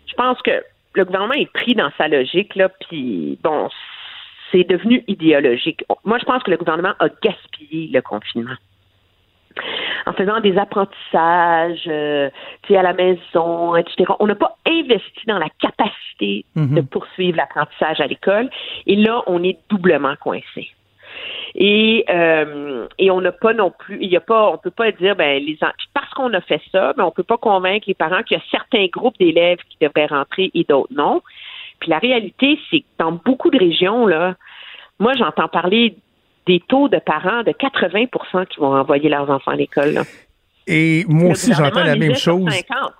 je 0.08 0.14
pense 0.16 0.42
que 0.42 0.64
le 0.94 1.06
gouvernement 1.06 1.34
est 1.34 1.52
pris 1.52 1.76
dans 1.76 1.92
sa 1.98 2.08
logique, 2.08 2.56
là, 2.56 2.70
puis 2.70 3.38
bon, 3.42 3.70
c'est 4.52 4.64
devenu 4.64 5.04
idéologique. 5.08 5.84
Moi, 6.04 6.18
je 6.20 6.26
pense 6.26 6.44
que 6.44 6.52
le 6.52 6.58
gouvernement 6.58 6.94
a 7.00 7.08
gaspillé 7.22 7.90
le 7.94 8.02
confinement 8.02 8.56
en 10.06 10.14
faisant 10.14 10.40
des 10.40 10.58
apprentissages, 10.58 11.84
euh, 11.88 12.30
à 12.70 12.82
la 12.82 12.94
maison, 12.94 13.76
etc. 13.76 14.06
On 14.20 14.28
n'a 14.28 14.36
pas 14.36 14.58
investi 14.68 15.26
dans 15.28 15.40
la 15.40 15.50
capacité 15.60 16.46
de 16.56 16.82
poursuivre 16.82 17.38
l'apprentissage 17.38 18.00
à 18.02 18.08
l'école. 18.08 18.50
Et 18.86 18.96
là, 18.96 19.24
on 19.28 19.44
est 19.44 19.58
doublement 19.70 20.16
coincé. 20.20 20.70
Et, 21.56 22.04
euh, 22.10 22.88
et 23.00 23.10
on 23.12 23.22
n'a 23.22 23.32
pas 23.32 23.54
non 23.54 23.72
plus, 23.72 23.98
il 24.02 24.10
y 24.10 24.18
a 24.18 24.22
pas, 24.22 24.50
on 24.50 24.58
peut 24.58 24.72
pas 24.72 24.92
dire, 24.92 25.16
ben 25.16 25.42
les, 25.42 25.58
parce 25.94 26.14
qu'on 26.14 26.34
a 26.34 26.42
fait 26.42 26.62
ça, 26.72 26.94
ben 26.94 27.06
on 27.06 27.12
peut 27.12 27.24
pas 27.24 27.38
convaincre 27.38 27.86
les 27.88 27.94
parents 27.94 28.24
qu'il 28.24 28.38
y 28.38 28.40
a 28.40 28.44
certains 28.52 28.88
groupes 28.88 29.18
d'élèves 29.18 29.60
qui 29.70 29.78
devraient 29.80 30.08
rentrer 30.08 30.52
et 30.54 30.66
d'autres 30.66 30.94
non. 30.94 31.22
Puis 31.80 31.90
la 31.90 32.00
réalité, 32.00 32.60
c'est 32.70 32.82
que 32.82 32.86
dans 33.00 33.14
beaucoup 33.14 33.50
de 33.50 33.58
régions 33.58 34.06
là, 34.06 34.36
moi 35.00 35.14
j'entends 35.18 35.48
parler 35.48 35.96
des 36.48 36.62
taux 36.68 36.90
de 36.90 37.00
parents 37.00 37.44
de 37.44 37.52
80% 37.52 38.48
qui 38.48 38.60
vont 38.60 38.74
envoyer 38.76 39.10
leurs 39.10 39.30
enfants 39.30 39.52
à 39.52 39.56
l'école. 39.56 40.02
Et 40.68 41.06
moi 41.08 41.32
aussi, 41.32 41.54
j'entends 41.54 41.84
la 41.84 41.96
même 41.96 42.16
chose. 42.16 42.44
50. 42.50 42.94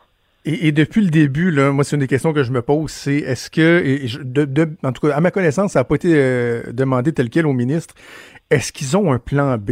Et, 0.48 0.68
et 0.68 0.72
depuis 0.72 1.02
le 1.02 1.10
début, 1.10 1.50
là, 1.50 1.72
moi, 1.72 1.84
c'est 1.84 1.96
une 1.96 2.02
des 2.02 2.08
questions 2.08 2.32
que 2.34 2.44
je 2.44 2.52
me 2.52 2.62
pose, 2.62 2.92
c'est 2.92 3.16
est-ce 3.18 3.50
que, 3.50 3.82
et 3.84 4.08
je- 4.08 4.20
de, 4.22 4.46
de- 4.46 4.70
en 4.84 4.92
tout 4.92 5.08
cas, 5.08 5.16
à 5.16 5.20
ma 5.20 5.32
connaissance, 5.32 5.72
ça 5.72 5.80
n'a 5.80 5.84
pas 5.86 5.96
été 5.96 6.12
euh, 6.14 6.62
demandé 6.72 7.12
tel 7.14 7.30
quel 7.32 7.48
au 7.48 7.54
ministre, 7.54 7.96
est-ce 8.52 8.72
qu'ils 8.72 8.96
ont 8.96 9.12
un 9.12 9.18
plan 9.18 9.58
B? 9.58 9.72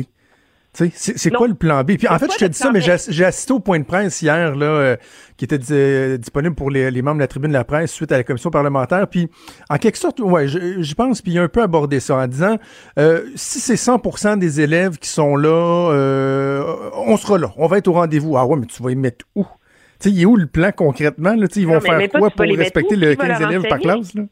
C'est 0.74 1.30
quoi 1.32 1.48
le 1.48 1.54
plan 1.54 1.84
B? 1.84 1.98
Puis 1.98 2.08
en 2.08 2.18
fait, 2.18 2.32
je 2.34 2.38
te 2.38 2.46
dis 2.46 2.58
ça, 2.58 2.72
mais 2.72 2.82
j'ai 2.82 3.26
assisté 3.26 3.54
au 3.54 3.60
point 3.60 3.80
de 3.80 3.86
presse 3.86 4.22
hier, 4.22 4.56
là, 4.56 4.66
euh, 4.66 4.96
qui 5.38 5.46
était 5.46 5.60
euh, 5.72 6.18
disponible 6.18 6.56
pour 6.56 6.72
les, 6.72 6.90
les 6.90 7.02
membres 7.02 7.18
de 7.18 7.24
la 7.24 7.28
tribune 7.28 7.52
de 7.52 7.58
la 7.58 7.64
presse 7.64 7.92
suite 7.92 8.12
à 8.12 8.18
la 8.18 8.24
commission 8.24 8.50
parlementaire. 8.50 9.08
Puis, 9.08 9.30
en 9.70 9.78
quelque 9.78 9.98
sorte, 9.98 10.20
ouais, 10.20 10.48
je, 10.48 10.94
pense, 10.96 11.22
puis 11.22 11.34
il 11.34 11.40
a 11.40 11.44
un 11.44 11.48
peu 11.48 11.62
abordé 11.62 12.00
ça 12.00 12.16
en 12.16 12.28
disant, 12.28 12.58
euh, 12.98 13.22
si 13.36 13.60
c'est 13.60 13.76
100% 13.76 14.40
des 14.40 14.62
élèves 14.62 14.98
qui 14.98 15.10
sont 15.10 15.36
là, 15.36 15.50
euh, 15.50 16.64
on 16.96 17.18
sera 17.18 17.38
là, 17.38 17.52
on 17.58 17.68
va 17.68 17.78
être 17.78 17.88
au 17.88 17.94
rendez-vous. 17.94 18.36
Ah 18.38 18.46
ouais, 18.46 18.58
mais 18.58 18.66
tu 18.66 18.82
vas 18.82 18.92
y 18.92 18.96
mettre 18.96 19.26
où? 19.36 19.44
Tu 19.44 20.10
sais, 20.10 20.12
il 20.12 20.22
est 20.22 20.26
où 20.26 20.36
le 20.36 20.48
plan 20.48 20.72
concrètement? 20.76 21.36
Là? 21.36 21.46
Ils 21.56 21.68
vont 21.68 21.74
Non, 21.76 21.80
mais 21.84 22.08
faire 22.08 22.20
quoi 22.20 22.30
pour 22.32 22.46
respecter 22.46 22.96
le 22.96 23.12
Qui 23.12 23.18
va 23.18 23.28
15 23.28 23.42
leur 23.42 23.52
élèves 23.52 23.68
par 23.70 23.80
classe? 23.80 24.14
Là? 24.16 24.24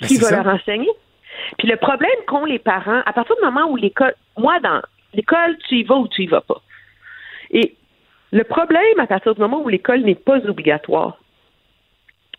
Ben, 0.00 0.06
qui 0.06 0.16
c'est 0.16 0.22
va 0.22 0.28
ça. 0.28 0.42
leur 0.42 0.54
enseigner? 0.54 0.88
Puis 1.58 1.68
le 1.68 1.76
problème 1.76 2.10
qu'ont 2.28 2.44
les 2.44 2.58
parents, 2.58 3.00
à 3.04 3.12
partir 3.12 3.34
du 3.36 3.44
moment 3.44 3.70
où 3.70 3.76
l'école, 3.76 4.14
moi, 4.38 4.58
dans 4.62 4.80
l'école, 5.14 5.56
tu 5.68 5.76
y 5.76 5.82
vas 5.84 5.96
ou 5.96 6.08
tu 6.08 6.22
y 6.22 6.26
vas 6.26 6.40
pas. 6.40 6.60
Et 7.50 7.74
le 8.32 8.44
problème, 8.44 8.98
à 8.98 9.06
partir 9.06 9.34
du 9.34 9.40
moment 9.40 9.60
où 9.60 9.68
l'école 9.68 10.02
n'est 10.02 10.14
pas 10.14 10.38
obligatoire 10.46 11.18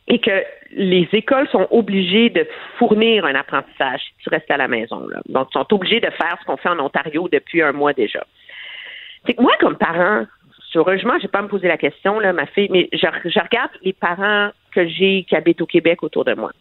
et 0.08 0.20
que 0.20 0.44
les 0.72 1.08
écoles 1.14 1.48
sont 1.50 1.68
obligées 1.70 2.30
de 2.30 2.48
fournir 2.78 3.26
un 3.26 3.36
apprentissage 3.36 4.02
si 4.02 4.24
tu 4.24 4.30
restes 4.30 4.50
à 4.50 4.58
la 4.58 4.68
maison. 4.68 5.08
Donc, 5.28 5.50
ils 5.50 5.54
sont 5.54 5.74
obligés 5.74 6.00
de 6.00 6.10
faire 6.10 6.38
ce 6.40 6.46
qu'on 6.46 6.58
fait 6.58 6.70
en 6.70 6.80
Ontario 6.80 7.28
depuis 7.32 7.62
un 7.62 7.72
mois 7.74 7.94
déjà. 7.94 8.26
C'est 9.26 9.34
que 9.34 9.42
moi, 9.42 9.54
comme 9.60 9.78
parent, 9.78 10.26
heureusement, 10.76 11.14
j'ai 11.22 11.28
pas 11.28 11.40
à 11.40 11.42
me 11.44 11.48
poser 11.48 11.68
la 11.68 11.78
question, 11.78 12.20
là, 12.20 12.34
ma 12.34 12.46
fille, 12.46 12.70
mais 12.72 12.90
je, 12.94 13.06
je 13.26 13.40
regarde 13.40 13.72
les 13.84 13.94
parents 13.94 14.52
que 14.74 14.88
j'ai 14.88 15.24
qui 15.28 15.36
habitent 15.36 15.62
au 15.62 15.66
Québec 15.66 16.04
autour 16.04 16.26
de 16.26 16.34
moi. 16.34 16.52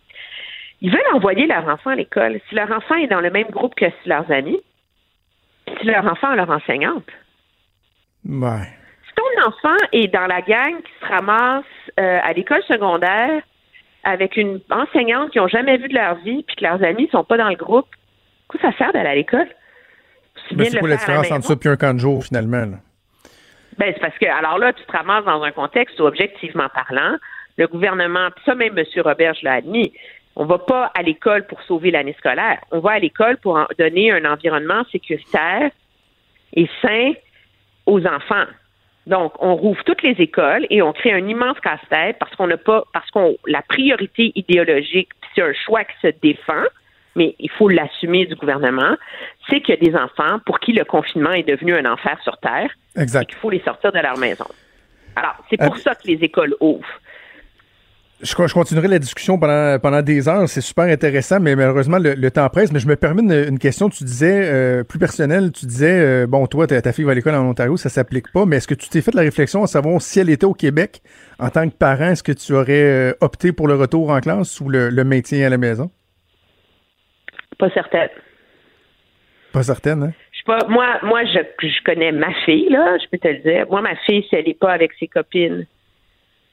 Ils 0.82 0.90
veulent 0.90 1.14
envoyer 1.14 1.46
leur 1.46 1.66
enfant 1.68 1.90
à 1.90 1.94
l'école. 1.94 2.40
Si 2.48 2.54
leur 2.54 2.70
enfant 2.70 2.96
est 2.96 3.06
dans 3.06 3.20
le 3.20 3.30
même 3.30 3.48
groupe 3.50 3.74
que 3.74 3.86
leurs 4.06 4.30
amis, 4.30 4.60
si 5.66 5.86
leur 5.86 6.04
enfant 6.04 6.28
a 6.28 6.36
leur 6.36 6.50
enseignante. 6.50 7.06
Ouais. 8.28 8.68
Si 9.06 9.14
ton 9.14 9.48
enfant 9.48 9.76
est 9.92 10.08
dans 10.08 10.26
la 10.26 10.42
gang 10.42 10.76
qui 10.82 10.92
se 11.00 11.06
ramasse 11.06 11.64
euh, 11.98 12.18
à 12.22 12.32
l'école 12.32 12.62
secondaire 12.64 13.42
avec 14.04 14.36
une 14.36 14.60
enseignante 14.70 15.30
qu'ils 15.30 15.42
n'ont 15.42 15.48
jamais 15.48 15.76
vue 15.76 15.88
de 15.88 15.94
leur 15.94 16.16
vie, 16.16 16.42
puis 16.42 16.56
que 16.56 16.64
leurs 16.64 16.82
amis 16.82 17.08
sont 17.12 17.24
pas 17.24 17.36
dans 17.36 17.48
le 17.48 17.56
groupe, 17.56 17.88
quoi 18.48 18.60
ça 18.60 18.72
sert 18.76 18.92
d'aller 18.92 19.08
à 19.08 19.14
l'école? 19.14 19.48
C'est 20.48 20.54
Ben, 20.54 20.66
c'est 20.66 20.78
quoi 20.78 20.88
la 20.88 20.94
la 20.94 21.00
différence 21.00 21.30
entre 21.30 21.46
ça 21.46 21.56
puis 21.56 21.68
un 21.68 21.76
camp 21.76 21.94
de 21.94 21.98
jour, 21.98 22.24
finalement? 22.24 22.64
Là? 22.64 22.78
Ben, 23.78 23.92
c'est 23.94 24.00
parce 24.00 24.16
que, 24.18 24.26
alors 24.26 24.58
là, 24.58 24.72
tu 24.72 24.84
te 24.84 24.92
ramasses 24.92 25.24
dans 25.24 25.42
un 25.42 25.52
contexte 25.52 25.98
où, 26.00 26.04
objectivement 26.04 26.68
parlant, 26.74 27.16
le 27.56 27.66
gouvernement, 27.66 28.30
puis 28.34 28.44
ça 28.44 28.54
même 28.54 28.76
M. 28.76 28.84
Roberge 29.02 29.38
l'a 29.42 29.54
admis, 29.54 29.92
on 30.36 30.44
va 30.44 30.58
pas 30.58 30.90
à 30.94 31.02
l'école 31.02 31.46
pour 31.46 31.60
sauver 31.62 31.90
l'année 31.90 32.14
scolaire. 32.18 32.58
On 32.70 32.78
va 32.80 32.92
à 32.92 32.98
l'école 32.98 33.36
pour 33.38 33.56
en- 33.56 33.66
donner 33.78 34.10
un 34.12 34.24
environnement 34.24 34.82
sécuritaire 34.92 35.70
et 36.54 36.68
sain 36.82 37.12
aux 37.86 38.04
enfants. 38.06 38.46
Donc, 39.06 39.32
on 39.42 39.56
rouvre 39.56 39.82
toutes 39.84 40.02
les 40.02 40.12
écoles 40.20 40.66
et 40.70 40.82
on 40.82 40.92
crée 40.92 41.12
un 41.12 41.26
immense 41.26 41.58
casse-tête 41.60 42.16
parce 42.20 42.34
qu'on 42.36 42.46
n'a 42.46 42.58
pas, 42.58 42.84
parce 42.92 43.10
qu'on, 43.10 43.36
la 43.46 43.62
priorité 43.62 44.32
idéologique, 44.34 45.08
c'est 45.34 45.42
un 45.42 45.52
choix 45.52 45.84
qui 45.84 45.94
se 46.02 46.08
défend, 46.22 46.62
mais 47.16 47.34
il 47.38 47.50
faut 47.50 47.68
l'assumer 47.68 48.26
du 48.26 48.34
gouvernement, 48.36 48.96
c'est 49.48 49.60
qu'il 49.62 49.74
y 49.74 49.78
a 49.78 49.90
des 49.90 49.96
enfants 49.96 50.38
pour 50.46 50.60
qui 50.60 50.72
le 50.72 50.84
confinement 50.84 51.32
est 51.32 51.42
devenu 51.48 51.74
un 51.74 51.90
enfer 51.90 52.18
sur 52.22 52.36
Terre 52.38 52.70
Exact. 52.96 53.30
il 53.32 53.36
faut 53.36 53.50
les 53.50 53.60
sortir 53.60 53.90
de 53.90 53.98
leur 53.98 54.16
maison. 54.18 54.46
Alors, 55.16 55.34
c'est 55.48 55.56
pour 55.56 55.74
Euh, 55.74 55.78
ça 55.78 55.94
que 55.96 56.06
les 56.06 56.22
écoles 56.22 56.54
ouvrent. 56.60 56.86
Je, 58.22 58.34
je 58.46 58.52
continuerai 58.52 58.88
la 58.88 58.98
discussion 58.98 59.38
pendant, 59.38 59.78
pendant 59.78 60.02
des 60.02 60.28
heures. 60.28 60.48
C'est 60.48 60.60
super 60.60 60.84
intéressant, 60.84 61.40
mais 61.40 61.56
malheureusement, 61.56 61.98
le, 61.98 62.14
le 62.14 62.30
temps 62.30 62.48
presse. 62.50 62.70
Mais 62.72 62.78
je 62.78 62.86
me 62.86 62.96
permets 62.96 63.22
une, 63.22 63.32
une 63.32 63.58
question. 63.58 63.88
Tu 63.88 64.04
disais, 64.04 64.42
euh, 64.44 64.84
plus 64.84 64.98
personnelle, 64.98 65.52
tu 65.52 65.64
disais, 65.64 66.00
euh, 66.00 66.26
bon, 66.26 66.46
toi, 66.46 66.66
ta, 66.66 66.92
fille 66.92 67.04
va 67.04 67.12
à 67.12 67.14
l'école 67.14 67.34
en 67.34 67.48
Ontario, 67.48 67.76
ça 67.78 67.88
s'applique 67.88 68.30
pas, 68.32 68.44
mais 68.44 68.56
est-ce 68.56 68.68
que 68.68 68.74
tu 68.74 68.88
t'es 68.88 69.00
fait 69.00 69.14
la 69.14 69.22
réflexion 69.22 69.62
à 69.62 69.66
savoir 69.66 70.02
si 70.02 70.20
elle 70.20 70.28
était 70.28 70.44
au 70.44 70.52
Québec, 70.52 71.00
en 71.38 71.48
tant 71.48 71.68
que 71.68 71.74
parent, 71.74 72.10
est-ce 72.10 72.22
que 72.22 72.32
tu 72.32 72.52
aurais 72.52 72.82
euh, 72.82 73.12
opté 73.20 73.52
pour 73.52 73.68
le 73.68 73.74
retour 73.74 74.10
en 74.10 74.20
classe 74.20 74.60
ou 74.60 74.68
le, 74.68 74.90
le 74.90 75.04
maintien 75.04 75.46
à 75.46 75.48
la 75.48 75.58
maison? 75.58 75.90
Pas 77.58 77.70
certaine. 77.70 78.10
Pas 79.52 79.62
certaine, 79.62 80.02
hein? 80.02 80.12
Je 80.32 80.36
suis 80.36 80.44
pas, 80.44 80.58
moi, 80.68 80.98
moi, 81.02 81.24
je, 81.24 81.38
je 81.66 81.84
connais 81.84 82.12
ma 82.12 82.32
fille, 82.44 82.68
là, 82.68 82.96
je 82.98 83.08
peux 83.10 83.18
te 83.18 83.28
le 83.28 83.38
dire. 83.38 83.66
Moi, 83.70 83.80
ma 83.82 83.96
fille, 84.06 84.24
si 84.28 84.36
elle 84.36 84.46
n'est 84.46 84.54
pas 84.54 84.72
avec 84.72 84.92
ses 84.98 85.08
copines, 85.08 85.66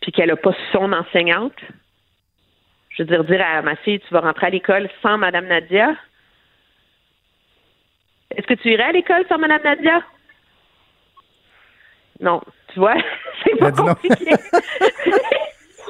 puis 0.02 0.12
qu'elle 0.12 0.30
n'a 0.30 0.36
pas 0.36 0.56
son 0.72 0.92
enseignante, 0.94 1.60
je 2.90 3.04
veux 3.04 3.10
dire, 3.10 3.24
dire 3.24 3.46
à 3.46 3.62
ma 3.62 3.76
fille, 3.78 4.00
tu 4.00 4.14
vas 4.14 4.22
rentrer 4.22 4.48
à 4.48 4.50
l'école 4.50 4.90
sans 5.02 5.18
Madame 5.18 5.48
Nadia. 5.48 5.96
Est-ce 8.36 8.48
que 8.48 8.56
tu 8.56 8.72
irais 8.72 8.84
à 8.84 8.92
l'école 8.92 9.26
sans 9.30 9.38
Madame 9.38 9.62
Nadia? 9.64 10.02
Non. 12.20 12.42
Tu 12.74 12.80
vois, 12.80 12.96
c'est 13.44 13.56
pas 13.58 13.72
dit 13.72 13.82
non. 13.82 13.94
compliqué. 13.94 14.32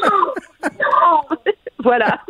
non. 0.03 1.37
voilà. 1.79 2.21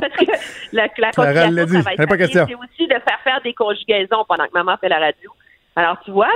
Parce 0.00 0.14
que 0.14 0.24
la, 0.72 0.82
la 0.82 0.88
Clara, 0.88 1.46
elle 1.46 1.54
l'a 1.54 1.62
conciliation 1.62 1.64
dit. 1.64 1.76
Elle 1.76 2.04
a 2.04 2.06
pas 2.06 2.16
travail-famille, 2.16 2.18
question. 2.18 2.46
c'est 2.48 2.54
aussi 2.54 2.88
de 2.88 2.94
faire 2.94 3.20
faire 3.22 3.40
des 3.42 3.54
conjugaisons 3.54 4.24
pendant 4.28 4.46
que 4.46 4.52
maman 4.54 4.76
fait 4.78 4.88
la 4.88 4.98
radio. 4.98 5.30
Alors, 5.76 6.00
tu 6.04 6.10
vois, 6.10 6.32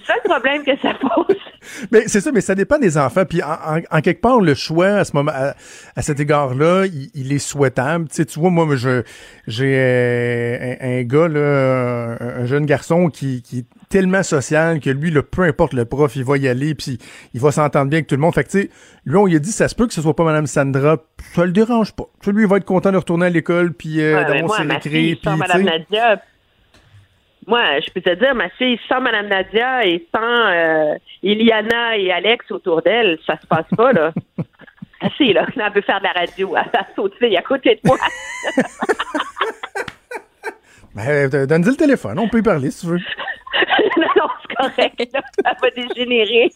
c'est 0.00 0.04
ça 0.06 0.14
le 0.22 0.28
problème 0.28 0.64
que 0.64 0.76
ça 0.80 0.92
pose. 0.94 1.36
Mais 1.90 2.02
c'est 2.08 2.20
ça, 2.20 2.30
mais 2.30 2.42
ça 2.42 2.54
dépend 2.54 2.78
des 2.78 2.98
enfants. 2.98 3.24
Puis 3.24 3.42
en, 3.42 3.46
en- 3.52 3.80
en 3.98 4.00
quelque 4.02 4.20
part, 4.20 4.38
le 4.40 4.52
choix 4.54 4.86
à 4.88 5.04
ce 5.04 5.12
moment, 5.16 5.32
à, 5.34 5.54
à 5.96 6.02
cet 6.02 6.20
égard-là, 6.20 6.84
il, 6.84 7.08
il 7.14 7.32
est 7.32 7.38
souhaitable. 7.38 8.06
Tu 8.08 8.16
sais, 8.16 8.26
tu 8.26 8.38
vois, 8.38 8.50
moi, 8.50 8.66
je 8.76 9.02
j'ai 9.46 9.74
euh, 9.78 10.74
un, 10.80 10.98
un 10.98 11.02
gars 11.04 11.26
là, 11.28 12.16
un, 12.20 12.42
un 12.42 12.44
jeune 12.44 12.66
garçon 12.66 13.08
qui, 13.08 13.40
qui 13.40 13.60
est 13.60 13.64
tellement 13.88 14.22
social 14.22 14.78
que 14.80 14.90
lui, 14.90 15.10
là, 15.10 15.22
peu 15.22 15.42
importe 15.44 15.72
le 15.72 15.86
prof, 15.86 16.14
il 16.16 16.24
va 16.24 16.36
y 16.36 16.48
aller, 16.48 16.74
puis 16.74 16.98
il 17.32 17.40
va 17.40 17.50
s'entendre 17.50 17.88
bien 17.88 17.98
avec 17.98 18.08
tout 18.08 18.14
le 18.14 18.20
monde. 18.20 18.34
Fait 18.34 18.44
que 18.44 18.50
tu 18.50 18.60
sais, 18.62 18.70
lui, 19.06 19.16
on 19.16 19.24
lui 19.24 19.36
a 19.36 19.38
dit, 19.38 19.52
ça 19.52 19.66
se 19.68 19.74
peut 19.74 19.86
que 19.86 19.94
ce 19.94 20.02
soit 20.02 20.14
pas 20.16 20.24
Madame 20.24 20.46
Sandra, 20.46 20.98
ça 21.34 21.46
le 21.46 21.52
dérange 21.52 21.92
pas. 21.92 22.04
Tu 22.20 22.26
sais, 22.26 22.32
lui, 22.36 22.42
il 22.42 22.48
va 22.48 22.58
être 22.58 22.64
content 22.66 22.92
de 22.92 22.98
retourner 22.98 23.24
à 23.26 23.30
l'école, 23.30 23.72
puis 23.72 24.02
euh, 24.02 24.18
Ouais, 24.18 24.24
d'avoir 24.26 24.58
ses 24.58 24.64
puis 24.66 25.18
Madame 25.38 25.58
sais. 25.58 25.64
Nadia, 25.64 26.22
moi, 27.46 27.80
je 27.80 27.90
peux 27.90 28.00
te 28.00 28.14
dire, 28.14 28.34
ma 28.34 28.48
fille, 28.50 28.78
sans 28.88 29.00
Madame 29.00 29.28
Nadia 29.28 29.86
et 29.86 30.06
sans 30.14 30.20
euh, 30.20 30.94
Iliana 31.22 31.96
et 31.96 32.10
Alex 32.12 32.50
autour 32.50 32.82
d'elle, 32.82 33.18
ça 33.26 33.38
se 33.40 33.46
passe 33.46 33.66
pas, 33.76 33.92
là. 33.92 34.12
Assez, 35.00 35.32
là. 35.32 35.46
Elle 35.54 35.72
veut 35.72 35.82
faire 35.82 35.98
de 35.98 36.04
la 36.04 36.12
radio. 36.12 36.54
Elle 36.56 36.70
va 36.72 36.86
sauter 36.96 37.36
à 37.36 37.42
côté 37.42 37.74
de 37.74 37.80
moi. 37.84 37.96
Ben, 40.94 41.28
euh, 41.34 41.46
donne-lui 41.46 41.72
le 41.72 41.76
téléphone, 41.76 42.20
on 42.20 42.28
peut 42.28 42.38
y 42.38 42.42
parler 42.42 42.70
si 42.70 42.82
tu 42.82 42.92
veux. 42.92 42.98
non, 43.96 44.06
non, 44.16 44.28
c'est 44.40 44.54
correct, 44.54 45.12
là. 45.12 45.22
Elle 45.44 45.56
va 45.60 45.70
dégénérer. 45.70 46.52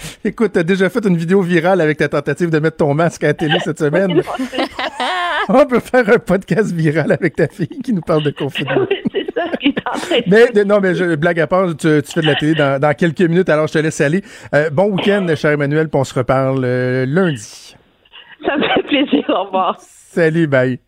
Écoute, 0.24 0.52
t'as 0.54 0.62
déjà 0.62 0.88
fait 0.90 1.04
une 1.06 1.16
vidéo 1.16 1.42
virale 1.42 1.80
avec 1.80 1.98
ta 1.98 2.08
tentative 2.08 2.50
de 2.50 2.58
mettre 2.58 2.78
ton 2.78 2.94
masque 2.94 3.24
à 3.24 3.28
la 3.28 3.34
télé 3.34 3.58
cette 3.64 3.78
semaine? 3.78 4.22
On 5.48 5.66
peut 5.66 5.80
faire 5.80 6.08
un 6.08 6.18
podcast 6.18 6.72
viral 6.72 7.12
avec 7.12 7.36
ta 7.36 7.48
fille 7.48 7.80
qui 7.82 7.92
nous 7.92 8.02
parle 8.02 8.22
de 8.22 8.30
confinement. 8.30 8.86
oui, 8.90 8.96
c'est 9.12 9.26
ça 9.34 9.48
qui 9.58 9.68
est 9.68 9.88
en 9.88 9.98
train 9.98 10.18
de 10.18 10.24
Mais 10.26 10.48
de- 10.52 10.64
non, 10.64 10.80
mais 10.80 10.94
je, 10.94 11.14
blague 11.16 11.40
à 11.40 11.46
part, 11.46 11.68
tu, 11.76 12.02
tu 12.02 12.12
fais 12.12 12.20
de 12.20 12.26
la 12.26 12.34
télé 12.34 12.54
dans, 12.54 12.78
dans 12.80 12.94
quelques 12.94 13.20
minutes, 13.22 13.48
alors 13.48 13.66
je 13.66 13.72
te 13.74 13.78
laisse 13.78 14.00
aller. 14.00 14.22
Euh, 14.54 14.70
bon 14.70 14.90
week-end, 14.92 15.26
cher 15.36 15.52
Emmanuel, 15.52 15.88
puis 15.88 15.98
on 16.00 16.04
se 16.04 16.14
reparle 16.14 16.62
euh, 16.64 17.06
lundi. 17.06 17.74
Ça 18.46 18.56
me 18.56 18.62
fait 18.74 18.82
plaisir. 18.84 19.24
Au 19.28 19.44
revoir. 19.44 19.76
Salut, 19.80 20.46
bye. 20.46 20.78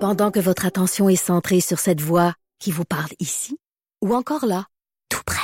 Pendant 0.00 0.30
que 0.30 0.40
votre 0.40 0.66
attention 0.66 1.08
est 1.08 1.16
centrée 1.16 1.60
sur 1.60 1.78
cette 1.78 2.00
voix 2.00 2.34
qui 2.60 2.70
vous 2.70 2.84
parle 2.84 3.10
ici, 3.20 3.56
ou 4.02 4.14
encore 4.14 4.44
là, 4.46 4.66
tout 5.08 5.22
près 5.26 5.43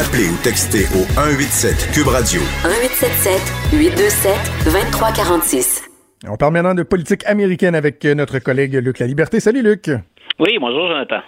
Appelez 0.00 0.30
ou 0.32 0.36
textez 0.42 0.86
au 0.96 1.04
187 1.12 1.92
Cube 1.92 2.08
Radio. 2.08 2.40
1877 2.64 3.36
827 3.76 4.32
2346. 4.64 5.90
On 6.26 6.36
parle 6.38 6.54
maintenant 6.54 6.74
de 6.74 6.84
politique 6.84 7.22
américaine 7.26 7.74
avec 7.74 8.02
notre 8.06 8.38
collègue 8.38 8.72
Luc 8.76 8.98
La 8.98 9.06
Liberté. 9.06 9.40
Salut, 9.40 9.60
Luc. 9.60 9.90
Oui, 10.38 10.56
bonjour, 10.58 10.88
Jonathan. 10.88 11.20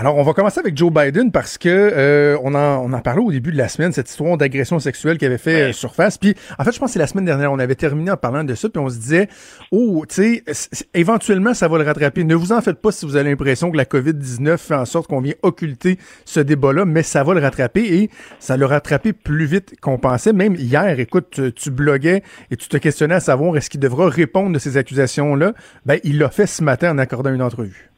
Alors, 0.00 0.16
on 0.16 0.22
va 0.22 0.32
commencer 0.32 0.60
avec 0.60 0.76
Joe 0.76 0.92
Biden 0.92 1.32
parce 1.32 1.58
que 1.58 1.68
euh, 1.68 2.38
on, 2.44 2.54
en, 2.54 2.84
on 2.84 2.92
en 2.92 3.00
parlait 3.00 3.20
au 3.20 3.32
début 3.32 3.50
de 3.50 3.56
la 3.56 3.66
semaine, 3.66 3.90
cette 3.90 4.08
histoire 4.08 4.36
d'agression 4.36 4.78
sexuelle 4.78 5.18
qui 5.18 5.26
avait 5.26 5.38
fait 5.38 5.70
euh, 5.70 5.72
surface. 5.72 6.18
Puis, 6.18 6.36
en 6.56 6.62
fait, 6.62 6.70
je 6.70 6.78
pense 6.78 6.90
que 6.90 6.92
c'est 6.92 6.98
la 7.00 7.08
semaine 7.08 7.24
dernière, 7.24 7.50
on 7.50 7.58
avait 7.58 7.74
terminé 7.74 8.12
en 8.12 8.16
parlant 8.16 8.44
de 8.44 8.54
ça, 8.54 8.68
puis 8.68 8.78
on 8.80 8.88
se 8.88 8.96
disait, 8.96 9.28
oh, 9.72 10.04
tu 10.08 10.44
sais, 10.52 10.78
éventuellement, 10.94 11.52
ça 11.52 11.66
va 11.66 11.78
le 11.78 11.84
rattraper. 11.84 12.22
Ne 12.22 12.36
vous 12.36 12.52
en 12.52 12.60
faites 12.60 12.80
pas 12.80 12.92
si 12.92 13.06
vous 13.06 13.16
avez 13.16 13.28
l'impression 13.28 13.72
que 13.72 13.76
la 13.76 13.86
COVID-19 13.86 14.56
fait 14.58 14.76
en 14.76 14.84
sorte 14.84 15.08
qu'on 15.08 15.20
vient 15.20 15.34
occulter 15.42 15.98
ce 16.24 16.38
débat-là, 16.38 16.84
mais 16.84 17.02
ça 17.02 17.24
va 17.24 17.34
le 17.34 17.40
rattraper 17.40 17.82
et 17.82 18.10
ça 18.38 18.56
l'a 18.56 18.68
rattrapé 18.68 19.12
plus 19.12 19.46
vite 19.46 19.80
qu'on 19.80 19.98
pensait. 19.98 20.32
Même 20.32 20.54
hier, 20.54 21.00
écoute, 21.00 21.26
tu, 21.32 21.52
tu 21.52 21.72
bloguais 21.72 22.22
et 22.52 22.56
tu 22.56 22.68
te 22.68 22.76
questionnais 22.76 23.16
à 23.16 23.20
savoir 23.20 23.56
est-ce 23.56 23.68
qu'il 23.68 23.80
devra 23.80 24.08
répondre 24.08 24.52
de 24.52 24.60
ces 24.60 24.76
accusations-là. 24.76 25.54
Ben, 25.86 25.98
il 26.04 26.18
l'a 26.18 26.30
fait 26.30 26.46
ce 26.46 26.62
matin 26.62 26.92
en 26.92 26.98
accordant 26.98 27.34
une 27.34 27.42
entrevue. 27.42 27.90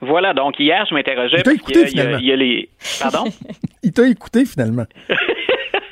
Voilà, 0.00 0.34
donc 0.34 0.58
hier, 0.58 0.84
je 0.88 0.94
m'interrogeais 0.94 1.38
Il 1.38 1.42
t'a 1.42 1.52
écouté, 1.52 1.72
qu'il 1.72 1.80
y 1.80 1.84
a- 1.84 1.88
finalement. 1.88 2.18
il 2.18 2.26
y 2.26 2.32
a 2.32 2.36
les... 2.36 2.68
Pardon? 3.00 3.24
Il 3.82 3.92
t'a 3.92 4.06
écouté 4.08 4.44
finalement. 4.44 4.84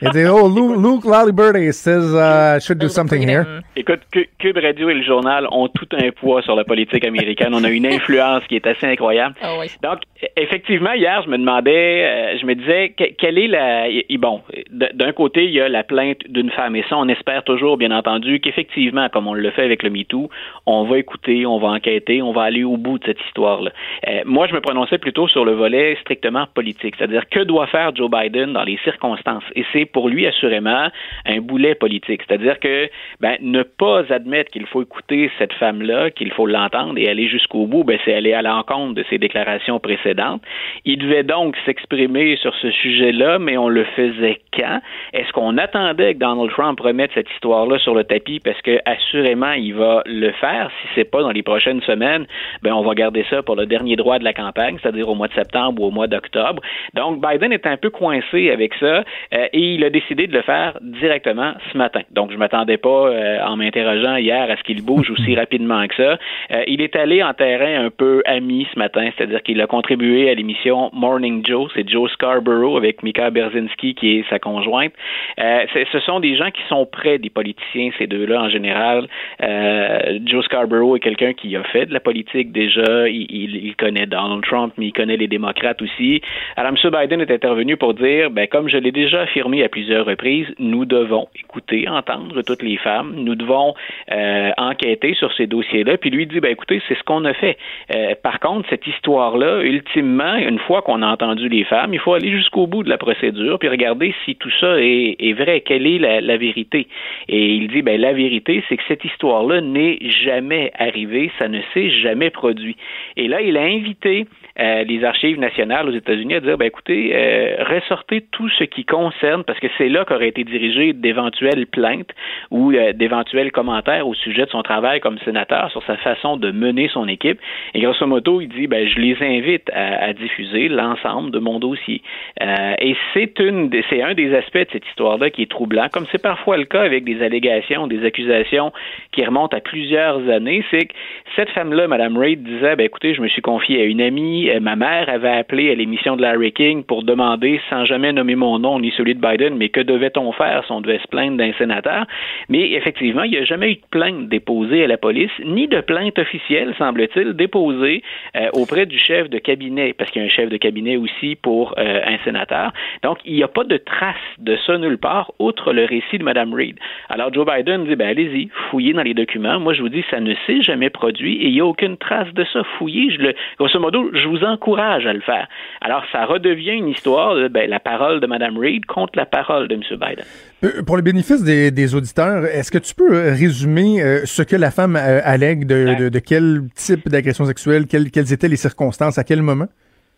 Il 0.05 0.09
a 0.09 0.11
dit, 0.11 0.25
oh, 0.31 0.49
Luke, 0.49 0.77
Luke 0.85 1.05
Laliberty 1.07 1.73
says 1.73 2.13
uh, 2.15 2.57
I 2.57 2.61
should 2.61 2.79
do 2.79 2.89
something 2.89 3.27
here. 3.27 3.45
Écoute, 3.75 4.01
Cu- 4.13 4.29
Cube 4.39 4.59
Radio 4.59 4.91
et 4.91 4.95
le 4.95 5.03
journal 5.03 5.47
ont 5.51 5.69
tout 5.69 5.89
un 5.93 6.11
poids 6.11 6.43
sur 6.43 6.55
la 6.55 6.65
politique 6.65 7.05
américaine. 7.07 7.55
On 7.55 7.65
a 7.65 7.71
une 7.71 7.87
influence 7.87 8.43
qui 8.49 8.57
est 8.57 8.67
assez 8.67 8.87
incroyable. 8.87 9.35
Ah 9.43 9.55
oui. 9.59 9.67
Donc, 9.83 10.01
e- 10.23 10.27
effectivement, 10.37 10.93
hier, 10.93 11.23
je 11.25 11.31
me 11.31 11.39
demandais, 11.39 12.05
euh, 12.05 12.39
je 12.39 12.45
me 12.45 12.55
disais, 12.55 12.91
que- 12.91 13.15
quelle 13.17 13.39
est 13.39 13.47
la... 13.49 13.89
et- 13.89 14.05
et 14.11 14.19
bon, 14.19 14.43
d'un 14.71 15.13
côté, 15.13 15.45
il 15.45 15.53
y 15.53 15.61
a 15.61 15.69
la 15.69 15.83
plainte 15.85 16.19
d'une 16.29 16.51
femme, 16.51 16.77
et 16.77 16.85
ça, 16.89 16.97
on 16.99 17.09
espère 17.09 17.43
toujours, 17.45 17.77
bien 17.79 17.91
entendu, 17.91 18.41
qu'effectivement, 18.41 19.09
comme 19.09 19.27
on 19.27 19.35
le 19.35 19.51
fait 19.53 19.63
avec 19.65 19.83
le 19.83 19.91
MeToo, 19.91 20.29
on 20.67 20.85
va 20.85 20.99
écouter, 20.99 21.47
on 21.47 21.59
va 21.59 21.69
enquêter, 21.69 22.21
on 22.23 22.33
va 22.33 22.43
aller 22.43 22.65
au 22.65 22.77
bout 22.77 22.99
de 22.99 23.05
cette 23.07 23.21
histoire-là. 23.29 23.71
Euh, 24.09 24.21
moi, 24.27 24.47
je 24.49 24.55
me 24.55 24.61
prononçais 24.61 24.99
plutôt 24.99 25.29
sur 25.29 25.45
le 25.45 25.53
volet 25.53 25.97
strictement 26.03 26.47
politique, 26.55 26.95
c'est-à-dire 26.99 27.23
que 27.31 27.41
doit 27.41 27.67
faire 27.69 27.95
Joe 27.95 28.11
Biden 28.11 28.53
dans 28.53 28.65
les 28.65 28.79
circonstances. 28.85 29.45
Et 29.55 29.65
c'est 29.73 29.85
pour 29.95 30.11
lui, 30.11 30.27
assurément, 30.27 30.89
un 31.25 31.41
boulet 31.41 31.75
politique. 31.75 32.21
C'est-à-dire 32.27 32.61
que 32.61 32.91
ben, 33.21 33.37
ne 33.41 33.63
pas 33.63 34.03
admettre 34.11 34.51
qu'il 34.51 34.67
faut 34.67 34.83
écouter 34.83 35.31
cette 35.39 35.55
femme-là, 35.55 36.11
qu'il 36.11 36.31
faut 36.33 36.47
l'entendre 36.47 36.99
et 36.99 37.09
aller 37.09 37.29
jusqu'au 37.29 37.67
bout, 37.67 37.85
ben, 37.85 37.99
c'est 38.05 38.13
aller 38.13 38.35
à 38.35 38.43
l'encontre 38.43 38.95
de 38.95 39.05
ses 39.09 39.17
déclarations 39.17 39.79
précédentes. 39.79 40.43
Il 40.85 40.99
devait 40.99 41.23
donc 41.23 41.57
s'exprimer 41.65 42.37
sur 42.37 42.55
ce 42.57 42.71
sujet-là, 42.71 43.39
mais 43.39 43.57
on 43.57 43.69
le 43.69 43.85
faisait 43.97 44.41
quand? 44.53 44.81
Est-ce 45.13 45.33
qu'on 45.33 45.57
attendait 45.57 46.15
que 46.15 46.19
Donald 46.19 46.51
Trump 46.51 46.79
remette 46.81 47.13
cette 47.15 47.31
histoire-là 47.31 47.79
sur 47.79 47.95
le 47.95 48.05
tapis 48.05 48.41
parce 48.41 48.61
que 48.63 48.79
assurément 48.85 49.53
il 49.53 49.75
va 49.75 50.03
le 50.07 50.33
faire? 50.33 50.71
Si 50.81 50.89
c'est 50.95 51.11
pas 51.11 51.23
dans 51.23 51.31
les 51.31 51.43
prochaines 51.43 51.83
semaines, 51.83 52.27
ben 52.63 52.73
on 52.73 52.83
va 52.83 52.95
garder 52.95 53.25
ça 53.31 53.43
pour 53.43 53.57
le 53.57 53.67
dernier 53.67 53.97
droit 53.97 54.19
de 54.19 54.25
la 54.25 54.33
campagne, 54.33 54.77
c'est-à-dire 54.83 55.09
au 55.09 55.15
mois 55.15 55.29
de 55.29 55.35
septembre 55.35 55.83
ou 55.83 55.87
au 55.87 55.91
mois 55.91 56.07
d'octobre. 56.07 56.61
Donc 56.95 57.25
Biden 57.25 57.53
est 57.53 57.67
un 57.67 57.77
peu 57.77 57.91
coincé 57.91 58.51
avec 58.51 58.75
ça 58.75 59.05
euh, 59.35 59.47
il 59.75 59.85
a 59.85 59.91
décidé 59.91 60.27
de 60.27 60.33
le 60.33 60.43
faire 60.43 60.79
directement 60.81 61.53
ce 61.73 61.79
matin. 61.79 62.01
Donc 62.11 62.33
je 62.33 62.37
m'attendais 62.37 62.77
pas 62.77 63.09
euh, 63.09 63.39
en 63.45 63.57
m'interrogeant 63.57 64.17
hier 64.17 64.51
à 64.51 64.57
ce 64.57 64.63
qu'il 64.63 64.83
bouge 64.83 65.11
aussi 65.11 65.35
rapidement 65.43 65.87
que 65.87 65.95
ça. 65.97 66.19
Euh, 66.53 66.63
il 66.67 66.81
est 66.81 66.97
allé 66.97 67.23
en 67.23 67.35
terrain 67.35 67.85
un 67.87 67.91
peu 67.91 68.23
ami 68.27 68.67
ce 68.73 68.79
matin, 68.79 69.11
c'est-à-dire 69.17 69.43
qu'il 69.43 69.61
a 69.61 69.67
contribué 69.67 70.31
à 70.31 70.35
l'émission 70.35 70.91
Morning 70.93 71.45
Joe, 71.47 71.71
c'est 71.75 71.89
Joe 71.89 72.11
Scarborough 72.13 72.77
avec 72.77 73.03
Mika 73.03 73.31
Berzinski 73.31 73.95
qui 73.95 74.19
est 74.19 74.25
sa 74.31 74.39
conjointe. 74.39 74.93
Euh, 75.41 75.65
ce 75.93 76.01
sont 76.01 76.21
des 76.21 76.37
gens 76.37 76.51
qui 76.51 76.63
sont 76.69 76.87
près 76.87 77.19
des 77.19 77.31
politiciens, 77.31 77.91
ces 77.99 78.07
deux-là 78.07 78.43
en 78.43 78.49
général. 78.49 79.07
Euh, 79.43 80.19
Joe 80.25 80.45
Scarborough 80.45 80.97
est 80.97 81.01
quelqu'un 81.01 81.33
qui 81.33 81.57
a 81.57 81.63
fait 81.65 81.87
de 81.87 81.93
la 81.93 82.01
politique 82.01 82.53
déjà, 82.53 83.09
il, 83.09 83.27
il- 83.31 83.67
il 83.67 83.77
connaît 83.77 84.07
Donald 84.07 84.43
Trump, 84.45 84.73
mais 84.79 84.87
il 84.87 84.93
connaît 84.93 85.17
les 85.17 85.27
démocrates 85.29 85.83
aussi. 85.83 86.21
Alors 86.57 86.73
M. 86.73 86.91
Biden 86.91 87.21
est 87.21 87.31
intervenu 87.31 87.77
pour 87.77 87.95
dire, 87.95 88.31
ben, 88.31 88.47
comme 88.47 88.69
je 88.69 88.77
l'ai 88.77 88.93
déjà 88.93 89.23
affirmé 89.23 89.64
à 89.65 89.69
plusieurs 89.69 90.07
reprises, 90.07 90.47
nous 90.59 90.85
devons 90.85 91.29
écouter, 91.39 91.89
entendre 91.89 92.43
toutes 92.43 92.63
les 92.63 92.77
femmes, 92.77 93.15
nous 93.17 93.35
devons 93.35 93.75
euh, 94.13 94.51
enquêter 94.57 95.15
sur 95.15 95.33
ces 95.35 95.47
dossiers-là. 95.47 95.97
Puis 95.97 96.11
lui 96.11 96.27
dit, 96.27 96.41
ben 96.41 96.51
écoutez, 96.51 96.81
c'est 96.89 96.97
ce 96.97 97.03
qu'on 97.03 97.25
a 97.25 97.35
fait. 97.35 97.57
Euh, 97.95 98.15
par 98.23 98.41
contre, 98.41 98.69
cette 98.69 98.87
histoire-là, 98.87 99.63
ultimement, 99.63 100.35
une 100.37 100.59
fois 100.59 100.83
qu'on 100.83 101.03
a 101.03 101.07
entendu 101.07 101.49
les 101.49 101.65
femmes, 101.65 101.95
il 101.95 102.01
faut 102.01 102.15
aller 102.15 102.31
jusqu'au 102.31 102.67
bout 102.67 102.83
de 102.83 102.91
la 102.91 102.99
procédure 102.99 103.59
puis 103.59 103.69
regarder 103.69 104.15
si 104.25 104.37
tout 104.37 104.51
ça 104.61 104.81
est, 104.81 105.17
est 105.19 105.33
vrai, 105.33 105.61
quelle 105.61 105.87
est 105.87 105.99
la, 105.99 106.21
la 106.21 106.37
vérité. 106.37 106.87
Et 107.29 107.55
il 107.55 107.69
dit, 107.69 107.83
ben 107.83 108.01
la 108.01 108.13
vérité, 108.13 108.63
c'est 108.69 108.77
que 108.77 108.83
cette 108.89 109.05
histoire-là 109.05 109.61
n'est 109.61 109.99
jamais 110.25 110.73
arrivée, 110.79 111.31
ça 111.39 111.49
ne 111.49 111.61
s'est 111.73 111.91
jamais 111.91 112.31
produit. 112.31 112.77
Et 113.17 113.29
là, 113.29 113.41
il 113.41 113.57
a 113.57 113.63
invité 113.63 114.27
euh, 114.61 114.85
les 114.85 115.03
archives 115.05 115.39
nationales 115.39 115.89
aux 115.89 115.93
États-Unis 115.93 116.35
à 116.35 116.41
dire, 116.41 116.59
ben 116.59 116.67
écoutez, 116.67 117.13
euh, 117.15 117.65
ressortez 117.65 118.25
tout 118.31 118.49
ce 118.51 118.65
qui 118.65 118.85
concerne, 118.85 119.43
que 119.61 119.69
c'est 119.79 119.89
là 119.89 120.05
qu'auraient 120.05 120.29
été 120.29 120.45
dirigées 120.45 120.93
d'éventuelles 120.93 121.67
plaintes 121.67 122.11
ou 122.51 122.73
euh, 122.73 122.93
d'éventuels 122.93 123.53
commentaires 123.53 124.07
au 124.07 124.15
sujet 124.15 124.47
de 124.47 124.51
son 124.51 124.63
travail 124.63 125.01
comme 125.01 125.19
sénateur 125.21 125.71
sur 125.71 125.83
sa 125.85 125.97
façon 125.97 126.37
de 126.37 126.51
mener 126.51 126.89
son 126.89 127.09
équipe. 127.09 127.39
Et 127.75 127.81
grosso 127.81 128.07
modo, 128.07 128.41
il 128.41 128.49
dit, 128.49 128.67
ben 128.67 128.89
je 128.89 128.99
les 128.99 129.17
invite 129.21 129.71
à, 129.73 130.13
diffuser 130.13 130.69
l'ensemble 130.69 131.31
de 131.31 131.39
mon 131.39 131.59
dossier. 131.59 132.03
Euh, 132.43 132.75
et 132.79 132.97
c'est 133.13 133.39
une, 133.41 133.71
c'est 133.91 134.03
un 134.03 134.15
des 134.15 134.35
aspects 134.35 134.59
de 134.59 134.69
cette 134.73 134.87
histoire-là 134.89 135.31
qui 135.31 135.43
est 135.43 135.51
troublant, 135.51 135.89
comme 135.93 136.07
c'est 136.13 136.23
parfois 136.23 136.57
le 136.57 136.65
cas 136.65 136.83
avec 136.83 137.05
des 137.05 137.23
allégations, 137.23 137.87
des 137.87 138.05
accusations 138.05 138.73
qui 139.13 139.25
remontent 139.25 139.57
à 139.57 139.61
plusieurs 139.61 140.29
années, 140.29 140.65
c'est 140.71 140.87
que 140.87 140.95
cette 141.37 141.51
femme-là, 141.51 141.89
Mme 141.89 142.17
Reid, 142.17 142.43
disait, 142.43 142.77
ben 142.77 142.87
écoutez, 142.87 143.15
je 143.15 143.21
me 143.21 143.29
suis 143.29 143.43
confiée 143.43 143.83
à 143.83 143.85
une 143.85 144.01
amie, 144.01 144.51
euh, 144.51 144.61
ma 144.61 144.77
mère 144.77 145.09
avait 145.09 145.29
appelé 145.29 145.71
à 145.71 145.75
l'émission 145.75 146.17
de 146.17 146.23
Larry 146.23 146.53
King 146.53 146.85
pour 146.85 147.03
demander, 147.03 147.61
sans 147.69 147.85
jamais 147.85 148.13
nommer 148.13 148.37
mon 148.37 148.59
nom 148.59 148.79
ni 148.79 148.93
celui 148.97 149.15
de 149.15 149.21
Biden, 149.21 149.44
mais 149.53 149.69
que 149.69 149.81
devait-on 149.81 150.33
faire 150.33 150.65
si 150.65 150.73
on 150.73 150.81
devait 150.81 150.99
se 150.99 151.09
plaindre 151.09 151.37
d'un 151.37 151.53
sénateur? 151.55 152.07
Mais 152.49 152.73
effectivement, 152.73 153.25
il 153.25 153.33
n'y 153.33 153.39
a 153.39 153.45
jamais 153.45 153.73
eu 153.73 153.75
de 153.77 153.87
plainte 153.91 154.29
déposée 154.29 154.85
à 154.85 154.87
la 154.87 154.97
police, 154.97 155.31
ni 155.45 155.69
de 155.69 155.81
plainte 155.81 156.19
officielle, 156.19 156.75
semble-t-il, 156.79 157.35
déposée 157.35 158.03
euh, 158.37 158.49
auprès 158.55 158.87
du 158.87 158.99
chef 158.99 159.29
de 159.29 159.39
cabinet, 159.39 159.93
parce 159.93 160.11
qu'il 160.11 160.23
y 160.23 160.25
a 160.25 160.27
un 160.27 160.31
chef 160.31 160.49
de 160.49 160.57
cabinet 160.57 160.97
aussi 160.97 161.37
pour 161.37 161.75
euh, 161.79 162.01
un 162.07 162.19
sénateur. 162.25 162.73
Donc, 163.03 163.19
il 163.25 163.35
n'y 163.35 163.43
a 163.43 163.49
pas 163.49 163.65
de 163.65 163.77
trace 163.77 164.17
de 164.39 164.57
ça 164.67 164.79
nulle 164.79 164.99
part, 164.99 165.33
outre 165.39 165.73
le 165.73 165.85
récit 165.85 166.19
de 166.19 166.25
Mme 166.25 166.55
Reid. 166.55 166.79
Alors, 167.09 167.33
Joe 167.33 167.47
Biden 167.47 167.85
dit, 167.85 167.97
ben 167.97 168.09
allez-y, 168.09 168.49
fouillez 168.71 168.93
dans 168.93 169.03
les 169.03 169.15
documents. 169.15 169.61
Moi, 169.61 169.75
je 169.75 169.83
vous 169.83 169.89
dis, 169.89 170.05
ça 170.11 170.21
ne 170.21 170.35
s'est 170.47 170.63
jamais 170.63 170.91
produit 170.91 171.37
et 171.37 171.49
il 171.49 171.53
n'y 171.53 171.61
a 171.61 171.67
aucune 171.67 171.97
trace 171.97 172.33
de 172.35 172.45
ça. 172.53 172.63
Fouillez, 172.79 173.11
je 173.11 173.19
le, 173.21 173.35
grosso 173.59 173.79
modo, 173.79 174.11
je 174.13 174.29
vous 174.29 174.45
encourage 174.45 175.07
à 175.07 175.13
le 175.13 175.21
faire. 175.21 175.49
Alors, 175.81 176.05
ça 176.13 176.25
redevient 176.25 176.73
une 176.73 176.89
histoire 176.89 177.35
de 177.35 177.49
ben, 177.49 177.69
la 177.69 177.81
parole 177.81 178.21
de 178.21 178.27
Mme 178.27 178.59
Reid 178.59 178.87
contre 178.87 179.19
la 179.19 179.27
parole 179.35 179.67
de 179.69 179.75
M. 179.75 179.83
Biden. 180.03 180.25
Euh, 180.65 180.83
Pour 180.87 180.97
le 180.97 181.03
bénéfice 181.03 181.43
des, 181.43 181.71
des 181.71 181.95
auditeurs, 181.95 182.45
est-ce 182.47 182.71
que 182.71 182.79
tu 182.79 182.95
peux 182.95 183.13
euh, 183.15 183.33
résumer 183.33 183.91
euh, 184.03 184.23
ce 184.25 184.43
que 184.43 184.57
la 184.57 184.71
femme 184.71 184.97
euh, 184.97 185.21
allègue 185.25 185.67
de, 185.67 185.81
de, 186.01 186.09
de 186.09 186.19
quel 186.21 186.63
type 186.75 187.09
d'agression 187.09 187.45
sexuelle, 187.47 187.87
quelles, 187.87 188.11
quelles 188.11 188.33
étaient 188.33 188.49
les 188.49 188.63
circonstances, 188.69 189.19
à 189.19 189.25
quel 189.25 189.43
moment? 189.43 189.69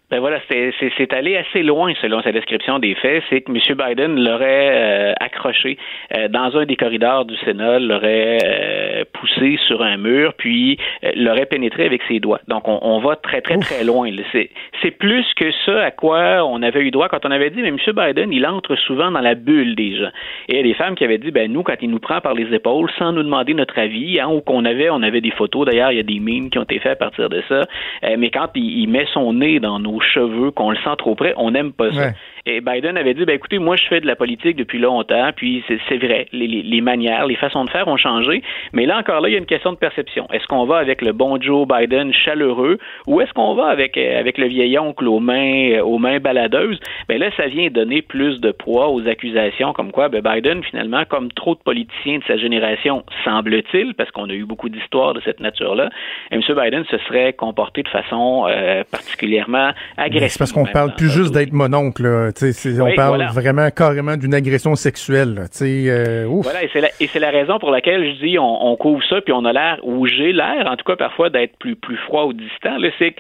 Ben 0.09 0.21
voilà, 0.21 0.39
c'est- 0.49 0.73
c'est 0.79 0.93
c'est 0.97 1.13
allé 1.13 1.37
assez 1.37 1.65
loin 1.65 1.93
selon 2.01 2.23
sa 2.23 2.31
description 2.31 2.79
des 2.79 2.95
faits. 2.95 3.25
C'est 3.29 3.41
que 3.41 3.51
M. 3.51 3.59
Biden 3.77 4.25
l'aurait 4.25 4.71
euh, 4.73 5.13
accroché 5.19 5.79
euh, 6.17 6.29
dans 6.29 6.57
un 6.57 6.65
des 6.65 6.77
corridors 6.77 7.25
du 7.25 7.35
Sénat, 7.39 7.81
l'aurait 7.81 8.39
euh, 8.45 9.05
poussé 9.13 9.59
sur 9.67 9.83
un 9.83 9.97
mur, 9.97 10.33
puis 10.39 10.79
euh, 11.03 11.11
l'aurait 11.17 11.47
pénétré 11.47 11.87
avec 11.87 12.03
ses 12.07 12.21
doigts. 12.21 12.39
Donc 12.47 12.69
on, 12.69 12.79
on 12.83 13.01
va 13.01 13.17
très 13.17 13.41
très 13.41 13.57
très 13.59 13.83
loin. 13.83 14.09
C'est 14.31 14.51
c'est 14.81 14.93
plus 14.93 15.27
que 15.35 15.51
ça 15.65 15.83
à 15.87 15.91
quoi 15.91 16.45
on 16.47 16.63
avait 16.63 16.83
eu 16.83 16.93
droit 16.93 17.09
quand 17.09 17.27
on 17.27 17.31
avait 17.33 17.51
dit, 17.51 17.61
mais 17.63 17.69
M. 17.69 17.79
Biden, 17.93 18.33
il 18.33 18.47
entre 18.47 18.77
souvent 18.77 19.11
dans 19.11 19.21
la 19.21 19.35
bulle 19.35 19.75
des 19.75 19.97
gens. 19.97 20.11
Et 20.49 20.53
il 20.53 20.57
y 20.59 20.61
a 20.61 20.63
des 20.63 20.75
femmes 20.75 20.95
qui 20.95 21.03
avaient 21.03 21.19
dit, 21.19 21.33
ben 21.33 21.51
nous, 21.53 21.65
quand 21.65 21.75
il 21.83 21.91
nous 21.91 21.99
prend 21.99 22.21
par 22.21 22.35
les 22.35 22.55
épaules, 22.55 22.89
sans 22.97 23.11
nous 23.11 23.25
demander 23.25 23.55
notre 23.55 23.77
avis, 23.77 24.21
hein, 24.21 24.29
ou 24.29 24.41
qu'on 24.41 24.65
avait, 24.67 24.89
on 24.89 25.03
avait 25.03 25.21
des 25.21 25.33
photos. 25.33 25.67
D'ailleurs, 25.67 25.91
il 25.91 25.97
y 25.97 26.01
a 26.01 26.05
des 26.05 26.21
memes 26.21 26.49
qui 26.51 26.59
ont 26.61 26.63
été 26.63 26.79
faits 26.79 26.93
à 26.93 26.97
partir 26.97 27.29
de 27.29 27.43
ça. 27.49 27.63
Euh, 28.05 28.15
mais 28.17 28.31
quand 28.31 28.49
il, 28.55 28.83
il 28.83 28.89
met 28.89 29.07
son 29.13 29.33
nez 29.33 29.59
dans 29.59 29.81
nos 29.81 29.96
cheveux, 30.01 30.51
qu'on 30.51 30.71
le 30.71 30.77
sent 30.77 30.97
trop 30.99 31.15
près, 31.15 31.35
on 31.37 31.51
n'aime 31.51 31.73
pas 31.73 31.93
ça. 31.93 32.13
Et 32.49 32.61
Biden 32.61 32.97
avait 32.97 33.13
dit, 33.15 33.25
ben 33.25 33.35
écoutez, 33.35 33.59
moi 33.59 33.75
je 33.77 33.87
fais 33.89 34.01
de 34.01 34.07
la 34.07 34.15
politique 34.17 34.57
depuis 34.57 34.79
longtemps, 34.79 35.31
puis 35.35 35.65
c'est 35.89 35.97
vrai, 35.99 36.27
les, 36.33 36.47
les- 36.47 36.63
les 36.63 36.81
manières, 36.81 37.27
les 37.27 37.35
façons 37.35 37.65
de 37.65 37.71
faire 37.71 37.89
ont 37.89 37.97
changé, 37.97 38.43
mais 38.73 38.87
là 38.87 38.99
encore 38.99 39.21
là, 39.21 39.29
il 39.29 39.33
y 39.33 39.35
a 39.35 39.39
une 39.39 39.47
question 39.47 39.73
de 39.73 39.77
perception. 39.77 40.29
Est-ce 40.33 40.47
qu'on 40.47 40.65
va 40.65 40.77
avec 40.79 41.03
le 41.03 41.13
bon 41.13 41.41
Joe 41.41 41.67
Biden 41.67 42.13
chaleureux, 42.13 42.79
ou 43.09 43.21
est-ce 43.21 43.33
qu'on 43.33 43.55
va 43.55 43.67
avec 43.67 43.97
euh, 43.99 44.21
avec 44.21 44.39
le 44.39 44.47
vieil 44.47 44.79
oncle 44.79 45.07
aux 45.09 45.19
mains 45.19 45.73
euh, 45.73 45.83
aux 45.83 45.99
mains 45.99 46.21
baladeuses? 46.21 46.79
Ben 47.09 47.19
là, 47.19 47.31
ça 47.37 47.47
vient 47.49 47.69
donner 47.69 48.01
plus 48.03 48.41
de 48.41 48.53
poids 48.53 48.91
aux 48.91 49.07
accusations, 49.09 49.73
comme 49.73 49.91
quoi 49.91 50.09
ben 50.09 50.23
Biden 50.23 50.63
finalement, 50.63 51.05
comme 51.09 51.33
trop 51.33 51.55
de 51.57 51.61
politiciens 51.61 52.19
de 52.19 52.25
sa 52.29 52.37
génération, 52.37 53.05
semble-t-il, 53.25 53.95
parce 53.95 54.11
qu'on 54.13 54.31
a 54.31 54.33
eu 54.35 54.45
beaucoup 54.45 54.69
d'histoires 54.69 55.15
de 55.15 55.21
cette 55.25 55.41
nature-là, 55.41 55.89
M. 56.31 56.41
Biden 56.49 56.85
se 56.91 56.99
serait 56.99 57.33
comporté 57.33 57.83
de 57.83 57.89
façon 57.89 58.47
euh, 58.49 58.85
particulièrement 58.91 59.71
agressive. 59.97 60.29
C'est 60.31 60.39
parce 60.39 60.53
qu'on 60.53 60.65
parle 60.67 60.95
plus 60.97 61.11
juste 61.11 61.35
d'être 61.35 61.53
mononcle, 61.53 62.03
là. 62.05 62.31
On 62.43 62.85
Oui, 62.85 62.95
parle 62.97 63.17
voilà. 63.17 63.31
vraiment 63.33 63.71
carrément 63.71 64.17
d'une 64.17 64.35
agression 64.35 64.75
sexuelle. 64.75 65.45
euh, 65.89 66.27
ouf. 66.27 66.45
Voilà, 66.45 66.63
et 66.65 66.71
c'est 66.73 66.81
la, 66.81 66.89
et 67.01 67.07
c'est 67.07 67.19
la 67.21 67.31
raison 67.31 67.59
pour 67.59 67.71
laquelle 67.71 68.05
je 68.15 68.25
dis 68.25 68.39
on, 68.39 68.67
on 68.67 68.77
couvre 68.77 69.03
ça, 69.09 69.21
puis 69.21 69.33
on 69.33 69.45
a 69.45 69.53
l'air, 69.53 69.79
ou 69.83 70.07
j'ai 70.07 70.33
l'air, 70.33 70.67
en 70.71 70.77
tout 70.77 70.85
cas 70.85 70.97
parfois, 70.97 71.31
d'être 71.31 71.57
plus, 71.59 71.77
plus 71.77 71.97
froid 71.99 72.25
ou 72.25 72.33
distant. 72.33 72.77
Là, 72.79 72.89
c'est 72.99 73.15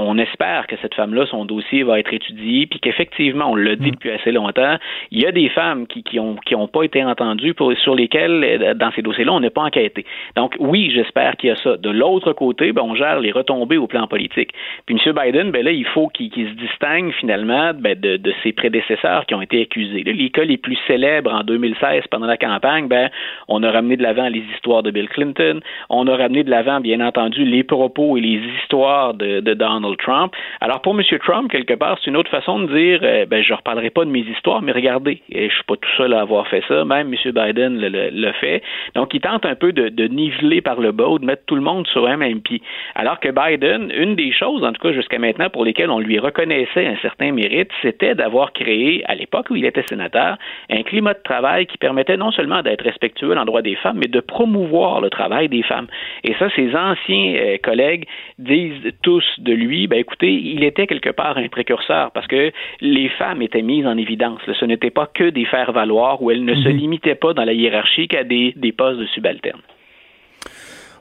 on 0.00 0.18
espère 0.18 0.66
que 0.66 0.76
cette 0.80 0.94
femme-là, 0.94 1.26
son 1.26 1.44
dossier 1.44 1.82
va 1.82 1.98
être 1.98 2.12
étudié, 2.12 2.66
puis 2.66 2.80
qu'effectivement, 2.80 3.50
on 3.50 3.54
l'a 3.54 3.76
dit 3.76 3.90
depuis 3.90 4.10
assez 4.10 4.32
longtemps, 4.32 4.76
il 5.10 5.20
y 5.20 5.26
a 5.26 5.32
des 5.32 5.48
femmes 5.48 5.86
qui 5.86 6.02
qui 6.02 6.18
ont 6.18 6.36
qui 6.46 6.54
ont 6.54 6.68
pas 6.68 6.82
été 6.82 7.04
entendues 7.04 7.54
pour, 7.54 7.72
sur 7.78 7.94
lesquelles 7.94 8.42
euh, 8.44 8.74
dans 8.74 8.90
ces 8.92 9.02
dossiers-là, 9.02 9.32
on 9.32 9.40
n'a 9.40 9.50
pas 9.50 9.62
enquêté. 9.62 10.04
Donc 10.36 10.56
oui, 10.58 10.90
j'espère 10.94 11.36
qu'il 11.36 11.48
y 11.48 11.52
a 11.52 11.56
ça. 11.56 11.76
De 11.76 11.90
l'autre 11.90 12.32
côté, 12.32 12.72
ben, 12.72 12.82
on 12.82 12.94
gère 12.94 13.20
les 13.20 13.32
retombées 13.32 13.76
au 13.76 13.86
plan 13.86 14.06
politique. 14.06 14.52
Puis 14.86 14.96
M. 15.04 15.14
Biden, 15.14 15.50
ben 15.50 15.64
là, 15.64 15.72
il 15.72 15.86
faut 15.86 16.08
qu'il 16.08 16.30
se 16.30 16.54
distingue 16.54 17.12
finalement 17.12 17.72
ben, 17.74 17.98
de, 17.98 18.16
de, 18.16 18.32
ses 18.42 18.52
prédécesseurs 18.52 19.26
qui 19.26 19.34
ont 19.34 19.42
été 19.42 19.62
accusés. 19.62 20.02
Là, 20.04 20.12
les 20.12 20.30
cas 20.30 20.44
les 20.44 20.56
plus 20.56 20.78
célèbres 20.86 21.32
en 21.32 21.42
2016 21.42 22.04
pendant 22.10 22.26
la 22.26 22.36
campagne, 22.36 22.88
ben 22.88 23.10
on 23.48 23.62
a 23.62 23.70
ramené 23.70 23.96
de 23.96 24.02
l'avant 24.02 24.28
les 24.28 24.44
histoires 24.54 24.82
de 24.82 24.90
Bill 24.90 25.08
Clinton, 25.08 25.60
on 25.88 26.06
a 26.06 26.16
ramené 26.16 26.44
de 26.44 26.50
l'avant, 26.50 26.80
bien 26.80 27.00
entendu, 27.00 27.44
les 27.44 27.64
propos 27.64 28.16
et 28.16 28.20
les 28.20 28.40
histoires 28.62 29.14
de, 29.14 29.40
de 29.40 29.54
Donald 29.54 29.89
Trump. 29.96 30.32
Alors 30.60 30.80
pour 30.82 30.98
M. 30.98 31.04
Trump, 31.24 31.50
quelque 31.50 31.74
part, 31.74 31.98
c'est 32.02 32.10
une 32.10 32.16
autre 32.16 32.30
façon 32.30 32.60
de 32.60 32.66
dire, 32.66 33.00
euh, 33.02 33.26
ben 33.26 33.42
je 33.42 33.52
reparlerai 33.54 33.90
pas 33.90 34.04
de 34.04 34.10
mes 34.10 34.20
histoires, 34.20 34.62
mais 34.62 34.72
regardez, 34.72 35.22
je 35.30 35.48
suis 35.48 35.64
pas 35.66 35.76
tout 35.76 35.88
seul 35.96 36.14
à 36.14 36.20
avoir 36.20 36.46
fait 36.48 36.62
ça, 36.68 36.84
même 36.84 37.12
M. 37.12 37.32
Biden 37.32 37.78
le, 37.80 38.32
fait. 38.32 38.62
Donc 38.94 39.12
il 39.14 39.20
tente 39.20 39.44
un 39.44 39.54
peu 39.54 39.72
de, 39.72 40.06
niveler 40.08 40.60
par 40.60 40.80
le 40.80 40.92
bas 40.92 41.08
ou 41.08 41.18
de 41.18 41.24
mettre 41.24 41.44
tout 41.46 41.54
le 41.54 41.60
monde 41.60 41.86
sur 41.86 42.06
un 42.06 42.16
même 42.16 42.40
pied. 42.40 42.62
Alors 42.94 43.20
que 43.20 43.28
Biden, 43.28 43.92
une 43.94 44.16
des 44.16 44.32
choses, 44.32 44.64
en 44.64 44.72
tout 44.72 44.80
cas 44.80 44.92
jusqu'à 44.92 45.18
maintenant, 45.18 45.50
pour 45.50 45.64
lesquelles 45.64 45.90
on 45.90 45.98
lui 45.98 46.18
reconnaissait 46.18 46.86
un 46.86 46.96
certain 47.02 47.32
mérite, 47.32 47.70
c'était 47.82 48.14
d'avoir 48.14 48.52
créé, 48.52 49.04
à 49.06 49.14
l'époque 49.14 49.46
où 49.50 49.56
il 49.56 49.64
était 49.64 49.84
sénateur, 49.88 50.36
un 50.70 50.82
climat 50.82 51.14
de 51.14 51.22
travail 51.22 51.66
qui 51.66 51.78
permettait 51.78 52.16
non 52.16 52.30
seulement 52.32 52.62
d'être 52.62 52.82
respectueux 52.82 53.34
dans 53.34 53.40
le 53.40 53.46
droit 53.46 53.62
des 53.62 53.76
femmes, 53.76 53.98
mais 53.98 54.08
de 54.08 54.20
promouvoir 54.20 55.00
le 55.00 55.10
travail 55.10 55.48
des 55.48 55.62
femmes. 55.62 55.86
Et 56.24 56.34
ça, 56.38 56.48
ses 56.56 56.74
anciens 56.74 57.34
euh, 57.36 57.56
collègues 57.62 58.06
disent 58.38 58.92
tous 59.02 59.24
de 59.38 59.52
lui, 59.52 59.79
ben 59.86 59.98
écoutez, 59.98 60.32
il 60.32 60.64
était 60.64 60.86
quelque 60.86 61.10
part 61.10 61.36
un 61.36 61.48
précurseur 61.48 62.10
parce 62.12 62.26
que 62.26 62.52
les 62.80 63.08
femmes 63.10 63.42
étaient 63.42 63.62
mises 63.62 63.86
en 63.86 63.96
évidence. 63.96 64.40
Ce 64.58 64.64
n'était 64.64 64.90
pas 64.90 65.10
que 65.12 65.30
des 65.30 65.44
faire-valoir 65.44 66.22
où 66.22 66.30
elles 66.30 66.44
ne 66.44 66.54
se 66.54 66.68
mhm. 66.68 66.76
limitaient 66.76 67.14
pas 67.14 67.32
dans 67.34 67.44
la 67.44 67.52
hiérarchie 67.52 68.08
qu'à 68.08 68.24
des, 68.24 68.52
des 68.56 68.72
postes 68.72 69.00
de 69.00 69.06
subalternes. 69.06 69.60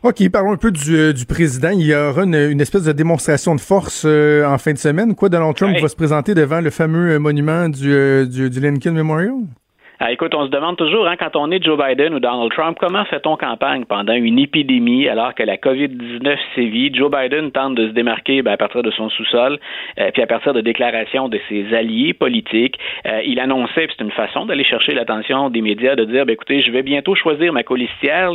OK, 0.01 0.30
parlons 0.32 0.53
un 0.53 0.57
peu 0.57 0.71
du, 0.71 0.95
euh, 0.95 1.11
du 1.11 1.25
président. 1.25 1.71
Il 1.71 1.86
y 1.86 1.93
aura 1.93 2.23
une, 2.23 2.61
espèce 2.61 2.86
de 2.86 2.93
démonstration 2.93 3.53
de 3.53 3.59
force 3.59 4.03
euh, 4.05 4.45
en 4.45 4.57
fin 4.57 4.71
de 4.71 4.77
semaine. 4.77 5.13
Quoi, 5.13 5.27
Donald 5.27 5.55
Trump 5.55 5.77
va 5.77 5.88
se 5.89 5.95
présenter 5.95 6.34
devant 6.34 6.61
le 6.61 6.69
fameux 6.69 7.19
monument 7.19 7.67
du, 7.67 8.25
du, 8.30 8.49
du 8.49 8.59
Lincoln 8.61 8.93
Memorial? 8.93 9.34
Ah, 10.02 10.14
écoute, 10.14 10.34
on 10.34 10.45
se 10.45 10.50
demande 10.50 10.78
toujours, 10.78 11.06
hein, 11.10 11.18
quand 11.20 11.36
on 11.36 11.52
est 11.52 11.62
Joe 11.62 11.78
Biden 11.78 12.14
ou 12.14 12.22
Donald 12.22 12.50
Trump, 12.54 12.78
comment 12.80 13.04
fait-on 13.04 13.36
campagne 13.36 13.84
pendant 13.84 14.14
une 14.14 14.39
épidémie 14.39 15.10
alors 15.10 15.36
que 15.36 15.43
la 15.43 15.58
COVID-19 15.58 16.38
sévit? 16.56 16.89
Joe 16.93 17.12
Biden 17.12 17.52
tente 17.52 17.76
de 17.76 17.89
se 17.89 17.91
démarquer 17.91 18.41
ben, 18.41 18.54
à 18.54 18.58
partir 18.58 18.82
de 18.82 18.91
son 18.91 19.10
sous-sol, 19.10 19.60
euh, 20.00 20.10
puis 20.14 20.22
à 20.22 20.26
partir 20.26 20.54
de 20.54 20.62
déclarations 20.62 21.28
de 21.28 21.38
ses 21.50 21.74
alliés 21.76 22.14
politiques. 22.14 22.80
Euh, 23.06 23.22
il 23.26 23.41
annonçait, 23.41 23.89
c'est 23.89 24.02
une 24.02 24.12
façon 24.12 24.45
d'aller 24.45 24.64
chercher 24.64 24.93
l'attention 24.93 25.50
des 25.50 25.62
médias, 25.62 25.97
de 25.97 26.06
dire, 26.06 26.26
ben, 26.26 26.32
écoutez, 26.32 26.62
je 26.62 26.72
vais 26.72 26.82
bientôt 26.82 27.14
choisir 27.14 27.52
ma 27.52 27.64
colistière. 27.64 28.32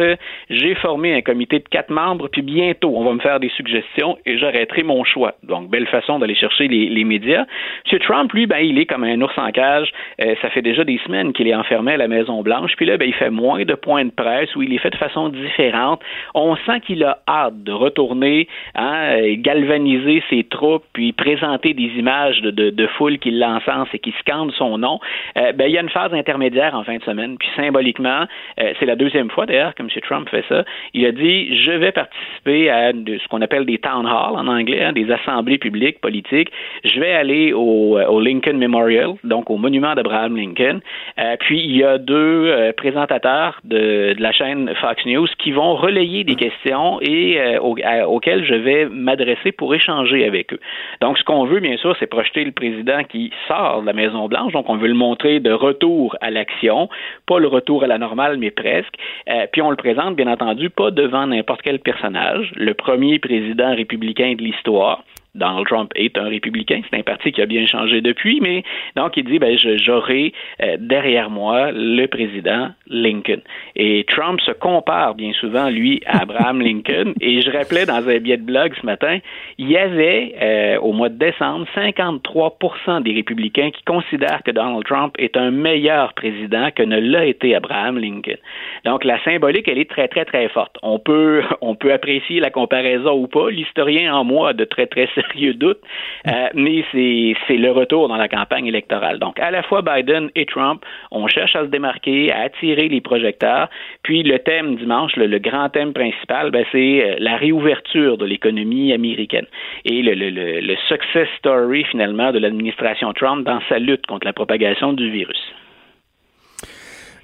J'ai 0.51 0.75
formé 0.75 1.15
un 1.15 1.23
comité 1.23 1.61
de 1.61 1.69
quatre 1.71 1.89
membres, 1.89 2.29
puis 2.29 2.43
bientôt, 2.43 2.93
on 2.95 3.05
va 3.05 3.15
me 3.15 3.21
faire 3.21 3.41
des 3.41 3.49
suggestions 3.57 4.19
et 4.27 4.37
j'arrêterai 4.37 4.83
mon 4.83 5.03
choix. 5.05 5.33
Donc, 5.43 5.71
belle 5.71 5.87
façon 5.87 6.19
d'aller 6.19 6.35
chercher 6.35 6.69
les, 6.69 6.91
les, 6.91 7.05
médias. 7.05 7.47
M. 7.91 7.99
Trump, 8.01 8.31
lui, 8.35 8.47
ben, 8.47 8.59
il 8.59 8.79
est 8.79 8.85
comme 8.85 9.05
un 9.05 9.19
ours 9.23 9.39
en 9.39 9.51
cage. 9.51 9.91
Euh, 10.21 10.35
ça 10.43 10.51
fait 10.51 10.61
déjà 10.61 10.85
des 10.85 10.99
semaines 11.07 11.33
qu'il 11.33 11.49
est 11.49 11.54
enfermé 11.55 11.93
à 11.93 11.97
la 11.97 12.09
Maison-Blanche. 12.09 12.73
Puis 12.77 12.87
là, 12.87 12.97
ben, 12.97 13.09
il 13.09 13.15
fait 13.15 13.31
moins 13.31 13.65
de 13.65 13.75
points 13.75 14.05
de 14.05 14.11
presse 14.11 14.55
où 14.57 14.63
il 14.63 14.73
est 14.73 14.79
fait 14.79 14.91
de 14.91 14.97
façon 14.97 15.29
différente. 15.29 16.01
On 16.35 16.57
sent 16.57 16.81
qu'il 16.87 17.05
a 17.05 17.19
hâte 17.29 17.63
de 17.63 17.73
retourner, 17.73 18.49
hein, 18.75 19.35
galvaniser 19.37 20.23
ses 20.31 20.45
troupes, 20.45 20.85
puis 20.93 21.13
présenter 21.13 21.75
des 21.75 21.91
images 21.97 22.41
de, 22.43 22.51
de, 22.51 22.87
foule 22.99 23.19
qui 23.19 23.31
l'encensent 23.31 23.89
et 23.93 23.99
qui 23.99 24.15
scandent 24.21 24.53
son 24.53 24.79
nom. 24.79 25.01
Euh, 25.37 25.53
ben, 25.53 25.67
il 25.67 25.73
y 25.73 25.79
a 25.79 25.81
une 25.81 25.89
phase 25.89 26.13
intermédiaire 26.13 26.75
en 26.75 26.85
fin 26.85 26.97
de 26.97 27.03
semaine. 27.03 27.37
Puis 27.39 27.49
symboliquement, 27.57 28.25
euh, 28.61 28.73
c'est 28.79 28.87
la 28.87 28.97
deuxième 28.97 29.31
fois 29.31 29.47
d'ailleurs 29.47 29.75
que 29.75 29.83
M. 29.83 29.89
Trump 30.03 30.29
fait 30.29 30.45
ça. 30.49 30.65
Il 30.93 31.05
a 31.07 31.13
dit 31.13 31.57
je 31.65 31.73
vais 31.73 31.93
participer 31.93 32.71
à 32.71 32.93
ce 32.93 33.29
qu'on 33.29 33.43
appelle 33.43 33.65
des 33.65 33.79
town 33.79 34.07
halls 34.07 34.37
en 34.37 34.47
anglais, 34.47 34.83
hein, 34.83 34.93
des 34.93 35.11
assemblées 35.11 35.59
publiques 35.59 36.01
politiques. 36.01 36.51
Je 36.85 37.01
vais 37.01 37.13
aller 37.13 37.53
au, 37.53 37.99
au 37.99 38.21
Lincoln 38.21 38.57
Memorial, 38.57 39.15
donc 39.25 39.51
au 39.51 39.57
monument 39.57 39.95
d'Abraham 39.95 40.37
Lincoln. 40.37 40.81
Euh, 41.19 41.37
puis 41.45 41.61
il 41.61 41.77
y 41.77 41.85
a 41.85 41.99
deux 41.99 42.47
euh, 42.47 42.73
présentateurs 42.73 43.61
de, 43.65 44.15
la 44.19 44.33
chaîne 44.33 44.75
Fox 44.81 45.05
News 45.05 45.27
qui 45.39 45.53
vont 45.53 45.77
relayer 45.77 46.25
des 46.25 46.37
questions 46.37 46.99
et 47.03 47.39
euh, 47.39 47.59
auxquelles 47.61 48.47
je 48.47 48.55
vais 48.55 48.87
m'adresser 48.87 49.53
pour 49.53 49.75
échanger 49.75 50.25
avec 50.25 50.55
eux. 50.55 50.61
Donc, 51.03 51.19
ce 51.19 51.25
qu'on 51.25 51.45
veut, 51.45 51.61
bien 51.61 51.77
sûr, 51.77 51.95
c'est 52.01 52.07
projeter 52.07 52.45
le 52.45 52.53
président 52.53 53.05
qui 53.05 53.31
sort 53.47 53.83
de 53.83 53.87
la 53.87 53.93
Maison 53.93 54.27
Blanche. 54.27 54.55
Donc, 54.55 54.71
on 54.71 54.79
veut 54.79 54.89
le 54.89 54.95
montrer 54.95 55.39
de 55.39 55.53
retour 55.53 56.17
à 56.23 56.31
l'action, 56.31 56.89
pas 57.27 57.39
le 57.39 57.49
retour 57.49 57.85
à 57.85 57.89
la 57.89 57.99
normale, 57.99 58.39
mais 58.39 58.51
presque. 58.51 58.95
Euh, 59.29 59.47
puis 59.53 59.61
on 59.61 59.69
le 59.69 59.77
présente, 59.77 60.17
bien 60.17 60.29
entendu, 60.29 60.71
pas 60.71 60.91
devant 60.91 61.27
n'importe 61.27 61.61
quel 61.61 61.79
personnage, 61.79 62.53
le 62.57 62.73
premier 62.73 63.19
président 63.19 63.75
républicain 63.75 64.35
de 64.35 64.43
l'histoire. 64.43 65.05
Donald 65.35 65.67
Trump 65.67 65.91
est 65.97 66.17
un 66.17 66.29
républicain. 66.29 66.81
C'est 66.89 66.99
un 66.99 67.03
parti 67.03 67.33
qui 67.33 67.43
a 67.43 67.47
bien 67.47 67.67
changé 67.67 68.01
depuis, 68.01 68.41
mais 68.41 68.63
donc 68.97 69.17
il 69.17 69.25
dit 69.25 69.39
ben 69.39 69.59
j'aurai 69.59 70.33
euh, 70.63 70.77
derrière 70.79 71.31
moi 71.31 71.73
le 71.73 72.07
président 72.07 72.71
Lincoln. 72.87 73.41
Et 73.77 74.05
Trump 74.09 74.41
se 74.41 74.53
compare 74.53 75.15
bien 75.15 75.33
souvent 75.33 75.71
lui 75.71 76.03
à 76.07 76.23
Abraham 76.23 76.61
Lincoln. 76.63 77.15
Et 77.21 77.43
je 77.43 77.51
rappelais 77.51 77.87
dans 77.87 78.09
un 78.09 78.19
billet 78.19 78.37
de 78.37 78.45
blog 78.45 78.75
ce 78.81 78.87
matin, 78.87 79.19
il 79.59 79.71
y 79.71 79.77
avait 79.77 80.35
euh, 80.41 80.79
au 80.81 80.93
mois 80.93 81.09
de 81.09 81.19
décembre 81.19 81.67
53% 81.75 83.03
des 83.03 83.13
républicains 83.13 83.71
qui 83.71 83.83
considèrent 83.85 84.43
que 84.43 84.51
Donald 84.51 84.85
Trump 84.85 85.15
est 85.19 85.37
un 85.37 85.51
meilleur 85.51 86.15
président 86.15 86.71
que 86.71 86.83
ne 86.83 86.99
l'a 86.99 87.25
été 87.25 87.55
Abraham 87.55 87.99
Lincoln. 87.99 88.39
Donc 88.85 89.05
la 89.05 89.23
symbolique 89.25 89.69
elle 89.69 89.79
est 89.79 89.91
très 89.91 90.09
très 90.09 90.25
très 90.25 90.49
forte. 90.49 90.77
On 90.83 90.99
peut 90.99 91.43
on 91.61 91.75
peut 91.75 91.93
apprécier 91.93 92.41
la 92.41 92.51
comparaison 92.51 93.13
ou 93.13 93.27
pas. 93.27 93.51
L'historien 93.51 94.15
en 94.15 94.25
moi 94.25 94.53
de 94.53 94.65
très 94.65 94.87
très 94.87 95.09
sérieux 95.33 95.55
doute, 95.55 95.81
euh, 96.27 96.49
mais 96.55 96.85
c'est 96.93 97.57
le 97.57 97.71
retour 97.71 98.09
dans 98.09 98.17
la 98.17 98.29
campagne 98.29 98.67
électorale. 98.67 99.19
Donc, 99.19 99.39
à 99.41 99.51
la 99.51 99.63
fois 99.63 99.83
Biden 99.83 100.31
et 100.35 100.47
Trump, 100.47 100.85
on 101.11 101.27
cherche 101.27 101.55
à 101.57 101.63
se 101.63 101.69
démarquer, 101.69 102.33
à 102.33 102.43
attirer 102.43 102.89
les 102.89 103.01
projecteurs. 103.01 103.69
Puis 104.03 104.23
le 104.23 104.39
thème 104.39 104.77
dimanche, 104.77 105.17
le, 105.17 105.39
grand 105.39 105.69
thème 105.69 105.93
principal, 105.93 106.51
ben, 106.51 106.65
c'est 106.73 107.03
euh, 107.03 107.17
la 107.19 107.37
réouverture 107.37 108.17
de 108.19 108.25
l'économie 108.25 108.93
américaine 108.93 109.47
et 109.85 110.03
le, 110.03 110.15
le, 110.15 110.31
le 110.31 110.77
success 110.89 111.29
story 111.39 111.85
finalement 111.85 112.33
de 112.33 112.39
l'administration 112.39 113.13
Trump 113.13 113.45
dans 113.45 113.61
sa 113.69 113.79
lutte 113.79 114.07
contre 114.07 114.27
la 114.27 114.33
propagation 114.33 114.93
du 114.93 115.11
virus. 115.11 115.41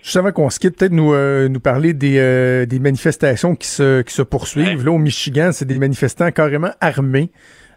Juste 0.02 0.16
avant 0.16 0.32
qu'on 0.32 0.48
se 0.48 0.58
quitte, 0.58 0.78
peut-être 0.78 0.92
nous, 0.92 1.12
euh, 1.12 1.48
nous 1.48 1.60
parler 1.60 1.92
des, 1.92 2.66
des 2.66 2.78
manifestations 2.78 3.54
qui 3.54 3.68
se, 3.68 4.00
qui 4.00 4.14
se 4.14 4.22
poursuivent. 4.22 4.84
Là, 4.84 4.92
au 4.92 4.98
Michigan, 4.98 5.50
c'est 5.52 5.66
des 5.66 5.78
manifestants 5.78 6.30
carrément 6.30 6.70
armés 6.80 7.30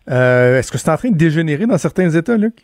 euh, 0.10 0.60
est-ce 0.60 0.72
que 0.72 0.78
c'est 0.78 0.90
en 0.90 0.98
train 0.98 1.10
de 1.10 1.18
dégénérer 1.18 1.66
dans 1.66 1.78
certains 1.78 2.10
États, 2.10 2.38
Luc? 2.38 2.56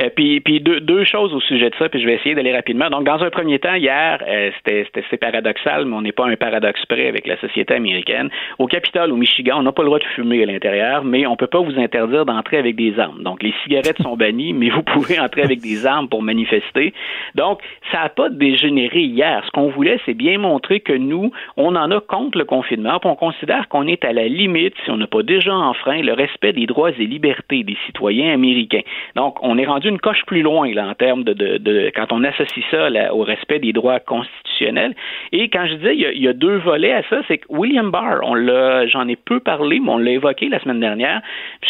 Euh, 0.00 0.08
puis, 0.14 0.40
puis 0.40 0.60
deux, 0.60 0.80
deux, 0.80 1.04
choses 1.04 1.34
au 1.34 1.40
sujet 1.40 1.70
de 1.70 1.74
ça, 1.78 1.88
puis 1.88 2.00
je 2.00 2.06
vais 2.06 2.14
essayer 2.14 2.34
d'aller 2.34 2.54
rapidement. 2.54 2.88
Donc, 2.88 3.04
dans 3.04 3.22
un 3.22 3.30
premier 3.30 3.58
temps, 3.58 3.74
hier, 3.74 4.22
euh, 4.26 4.50
c'était 4.56 4.86
c'est 5.10 5.16
paradoxal, 5.16 5.84
mais 5.84 5.96
on 5.96 6.02
n'est 6.02 6.12
pas 6.12 6.26
un 6.26 6.36
paradoxe 6.36 6.84
près 6.86 7.08
avec 7.08 7.26
la 7.26 7.38
société 7.38 7.74
américaine. 7.74 8.30
Au 8.58 8.66
Capitole, 8.66 9.12
au 9.12 9.16
Michigan, 9.16 9.56
on 9.58 9.62
n'a 9.62 9.72
pas 9.72 9.82
le 9.82 9.86
droit 9.86 9.98
de 9.98 10.04
fumer 10.14 10.42
à 10.42 10.46
l'intérieur, 10.46 11.04
mais 11.04 11.26
on 11.26 11.36
peut 11.36 11.46
pas 11.46 11.60
vous 11.60 11.78
interdire 11.78 12.24
d'entrer 12.24 12.58
avec 12.58 12.76
des 12.76 12.98
armes. 12.98 13.22
Donc, 13.22 13.42
les 13.42 13.52
cigarettes 13.62 14.00
sont 14.02 14.16
bannies, 14.16 14.52
mais 14.52 14.70
vous 14.70 14.82
pouvez 14.82 15.18
entrer 15.20 15.42
avec 15.42 15.60
des 15.60 15.86
armes 15.86 16.08
pour 16.08 16.22
manifester. 16.22 16.94
Donc, 17.34 17.60
ça 17.92 18.02
n'a 18.02 18.08
pas 18.08 18.30
dégénéré 18.30 19.00
hier. 19.00 19.42
Ce 19.46 19.50
qu'on 19.50 19.68
voulait, 19.68 19.98
c'est 20.06 20.14
bien 20.14 20.38
montrer 20.38 20.80
que 20.80 20.92
nous, 20.92 21.30
on 21.56 21.76
en 21.76 21.90
a 21.90 22.00
contre 22.00 22.38
le 22.38 22.44
confinement, 22.44 22.98
puis 23.00 23.10
on 23.10 23.16
considère 23.16 23.68
qu'on 23.68 23.86
est 23.86 24.04
à 24.04 24.12
la 24.12 24.28
limite, 24.28 24.74
si 24.84 24.90
on 24.90 24.96
n'a 24.96 25.06
pas 25.06 25.22
déjà 25.22 25.54
enfreint, 25.54 26.00
le 26.00 26.12
respect 26.12 26.52
des 26.52 26.66
droits 26.66 26.90
et 26.90 27.06
libertés 27.06 27.64
des 27.64 27.76
citoyens 27.86 28.32
américains. 28.32 28.82
Donc, 29.14 29.38
on 29.42 29.58
est 29.58 29.66
rendu 29.66 29.89
une 29.90 29.98
coche 29.98 30.24
plus 30.26 30.42
loin 30.42 30.72
là, 30.72 30.88
en 30.88 30.94
termes 30.94 31.24
de, 31.24 31.32
de, 31.32 31.58
de 31.58 31.90
quand 31.94 32.12
on 32.12 32.24
associe 32.24 32.64
ça 32.70 32.88
au 33.12 33.22
respect 33.22 33.58
des 33.58 33.72
droits 33.72 34.00
constitutionnels. 34.00 34.94
Et 35.32 35.48
quand 35.48 35.66
je 35.66 35.74
disais 35.74 35.94
il 35.96 36.22
y 36.22 36.28
a, 36.28 36.32
deux 36.32 36.56
volets 36.56 36.92
à 36.92 37.02
ça, 37.10 37.20
c'est 37.28 37.38
que 37.38 37.46
William 37.48 37.90
Barr, 37.90 38.20
on 38.22 38.34
l'a, 38.34 38.86
j'en 38.86 39.06
ai 39.08 39.16
peu 39.16 39.40
parlé, 39.40 39.80
mais 39.80 39.90
on 39.90 39.98
l'a 39.98 40.12
évoqué 40.12 40.48
la 40.48 40.60
semaine 40.60 40.80
dernière. 40.80 41.20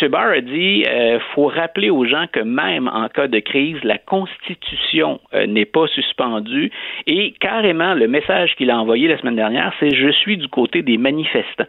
M. 0.01 0.09
Barr 0.09 0.31
a 0.31 0.41
dit 0.41 0.85
euh, 0.87 1.19
faut 1.35 1.47
rappeler 1.47 1.91
aux 1.91 2.05
gens 2.05 2.27
que 2.31 2.41
même 2.41 2.89
en 2.89 3.09
cas 3.09 3.27
de 3.27 3.39
crise, 3.41 3.79
la 3.83 3.99
Constitution 3.99 5.21
euh, 5.35 5.47
n'est 5.47 5.65
pas 5.65 5.87
suspendue. 5.89 6.71
Et 7.07 7.33
carrément, 7.41 7.95
le 7.95 8.07
message 8.07 8.55
qu'il 8.57 8.71
a 8.71 8.79
envoyé 8.79 9.09
la 9.09 9.19
semaine 9.19 9.37
dernière, 9.37 9.73
c'est 9.81 9.95
je 9.95 10.11
suis 10.11 10.37
du 10.37 10.49
côté 10.49 10.83
des 10.83 10.99
manifestants. 10.99 11.67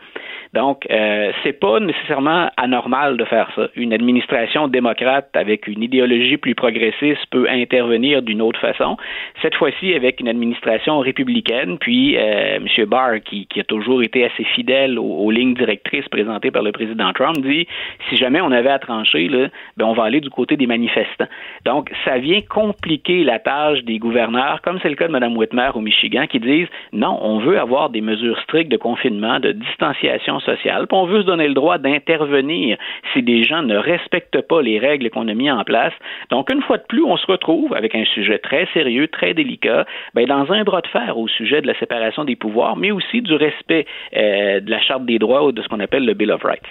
Donc, 0.53 0.85
euh, 0.89 1.31
c'est 1.43 1.57
pas 1.59 1.79
nécessairement 1.79 2.49
anormal 2.57 3.15
de 3.15 3.23
faire 3.23 3.49
ça. 3.55 3.69
Une 3.75 3.93
administration 3.93 4.67
démocrate 4.67 5.29
avec 5.33 5.65
une 5.67 5.81
idéologie 5.81 6.35
plus 6.35 6.55
progressiste 6.55 7.25
peut 7.29 7.47
intervenir 7.49 8.21
d'une 8.21 8.41
autre 8.41 8.59
façon. 8.59 8.97
Cette 9.41 9.55
fois-ci, 9.55 9.93
avec 9.93 10.19
une 10.19 10.27
administration 10.27 10.99
républicaine, 10.99 11.77
puis 11.77 12.17
euh, 12.17 12.57
M. 12.57 12.85
Barr, 12.85 13.21
qui, 13.23 13.45
qui, 13.47 13.61
a 13.61 13.63
toujours 13.63 14.03
été 14.03 14.25
assez 14.25 14.43
fidèle 14.43 14.99
aux, 14.99 15.19
aux, 15.19 15.31
lignes 15.31 15.53
directrices 15.53 16.07
présentées 16.09 16.51
par 16.51 16.63
le 16.63 16.73
président 16.73 17.13
Trump, 17.13 17.37
dit 17.37 17.65
si 18.09 18.17
jamais 18.17 18.41
on 18.41 18.51
avait 18.51 18.71
à 18.71 18.79
trancher, 18.79 19.29
là, 19.29 19.47
ben 19.77 19.85
on 19.85 19.93
va 19.93 20.03
aller 20.03 20.19
du 20.19 20.29
côté 20.29 20.57
des 20.57 20.67
manifestants. 20.67 21.27
Donc, 21.63 21.91
ça 22.03 22.17
vient 22.17 22.41
compliquer 22.41 23.23
la 23.23 23.39
tâche 23.39 23.83
des 23.83 23.99
gouverneurs, 23.99 24.61
comme 24.63 24.79
c'est 24.81 24.89
le 24.89 24.95
cas 24.95 25.07
de 25.07 25.13
Mme 25.13 25.37
Whitmer 25.37 25.69
au 25.75 25.79
Michigan, 25.79 26.27
qui 26.27 26.41
disent 26.41 26.67
non, 26.91 27.17
on 27.21 27.39
veut 27.39 27.57
avoir 27.57 27.89
des 27.89 28.01
mesures 28.01 28.39
strictes 28.41 28.71
de 28.71 28.77
confinement, 28.77 29.39
de 29.39 29.53
distanciation 29.53 30.40
sociale, 30.41 30.87
puis 30.87 30.97
on 30.97 31.05
veut 31.05 31.21
se 31.21 31.25
donner 31.25 31.47
le 31.47 31.53
droit 31.53 31.77
d'intervenir 31.77 32.77
si 33.13 33.23
des 33.23 33.43
gens 33.43 33.63
ne 33.63 33.77
respectent 33.77 34.41
pas 34.41 34.61
les 34.61 34.79
règles 34.79 35.09
qu'on 35.09 35.27
a 35.27 35.33
mises 35.33 35.51
en 35.51 35.63
place. 35.63 35.93
Donc, 36.29 36.51
une 36.51 36.61
fois 36.61 36.77
de 36.77 36.83
plus, 36.83 37.03
on 37.03 37.17
se 37.17 37.27
retrouve 37.27 37.73
avec 37.73 37.95
un 37.95 38.05
sujet 38.05 38.39
très 38.39 38.67
sérieux, 38.73 39.07
très 39.07 39.33
délicat, 39.33 39.85
ben, 40.13 40.25
dans 40.25 40.51
un 40.51 40.63
bras 40.63 40.81
de 40.81 40.87
fer 40.87 41.17
au 41.17 41.27
sujet 41.27 41.61
de 41.61 41.67
la 41.67 41.77
séparation 41.79 42.23
des 42.25 42.35
pouvoirs, 42.35 42.75
mais 42.75 42.91
aussi 42.91 43.21
du 43.21 43.33
respect 43.33 43.85
euh, 44.15 44.59
de 44.59 44.69
la 44.69 44.81
Charte 44.81 45.05
des 45.05 45.19
droits 45.19 45.45
ou 45.45 45.51
de 45.51 45.61
ce 45.61 45.67
qu'on 45.67 45.79
appelle 45.79 46.05
le 46.05 46.13
Bill 46.13 46.31
of 46.31 46.43
Rights. 46.43 46.67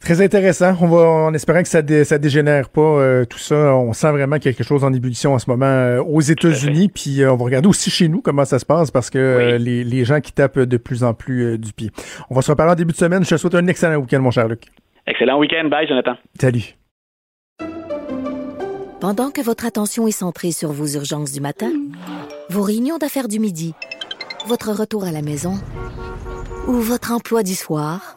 Très 0.00 0.20
intéressant. 0.20 0.74
On 0.80 0.86
va 0.86 1.08
en 1.08 1.34
espérant 1.34 1.62
que 1.62 1.68
ça 1.68 1.82
dé, 1.82 2.04
ça 2.04 2.18
dégénère 2.18 2.68
pas 2.68 2.80
euh, 2.80 3.24
tout 3.24 3.38
ça. 3.38 3.74
On 3.74 3.92
sent 3.92 4.10
vraiment 4.12 4.38
quelque 4.38 4.62
chose 4.62 4.84
en 4.84 4.92
ébullition 4.92 5.34
en 5.34 5.38
ce 5.38 5.50
moment 5.50 5.66
euh, 5.66 6.02
aux 6.02 6.20
États-Unis. 6.20 6.88
Puis 6.88 7.22
euh, 7.22 7.32
on 7.32 7.36
va 7.36 7.44
regarder 7.44 7.68
aussi 7.68 7.90
chez 7.90 8.08
nous 8.08 8.20
comment 8.20 8.44
ça 8.44 8.58
se 8.58 8.66
passe 8.66 8.90
parce 8.90 9.10
que 9.10 9.54
oui. 9.56 9.64
les, 9.64 9.84
les, 9.84 10.04
gens 10.04 10.20
qui 10.20 10.32
tapent 10.32 10.60
de 10.60 10.76
plus 10.76 11.02
en 11.02 11.14
plus 11.14 11.58
du 11.58 11.72
pied. 11.72 11.90
On 12.30 12.34
va 12.34 12.42
se 12.42 12.50
reparler 12.50 12.72
en 12.72 12.76
début 12.76 12.92
de 12.92 12.98
semaine. 12.98 13.24
Je 13.24 13.30
te 13.30 13.36
souhaite 13.36 13.54
un 13.54 13.66
excellent 13.66 13.96
week-end, 13.96 14.20
mon 14.20 14.30
cher 14.30 14.46
Luc. 14.46 14.64
Excellent 15.06 15.38
week-end. 15.38 15.68
Bye, 15.68 15.88
Jonathan. 15.88 16.16
Salut. 16.38 16.76
Pendant 19.00 19.30
que 19.30 19.40
votre 19.40 19.66
attention 19.66 20.06
est 20.06 20.10
centrée 20.12 20.52
sur 20.52 20.72
vos 20.72 20.86
urgences 20.86 21.32
du 21.32 21.40
matin, 21.40 21.70
vos 22.48 22.62
réunions 22.62 22.98
d'affaires 22.98 23.28
du 23.28 23.38
midi, 23.38 23.74
votre 24.46 24.72
retour 24.72 25.04
à 25.04 25.12
la 25.12 25.22
maison 25.22 25.54
ou 26.66 26.72
votre 26.72 27.12
emploi 27.12 27.42
du 27.42 27.54
soir, 27.54 28.16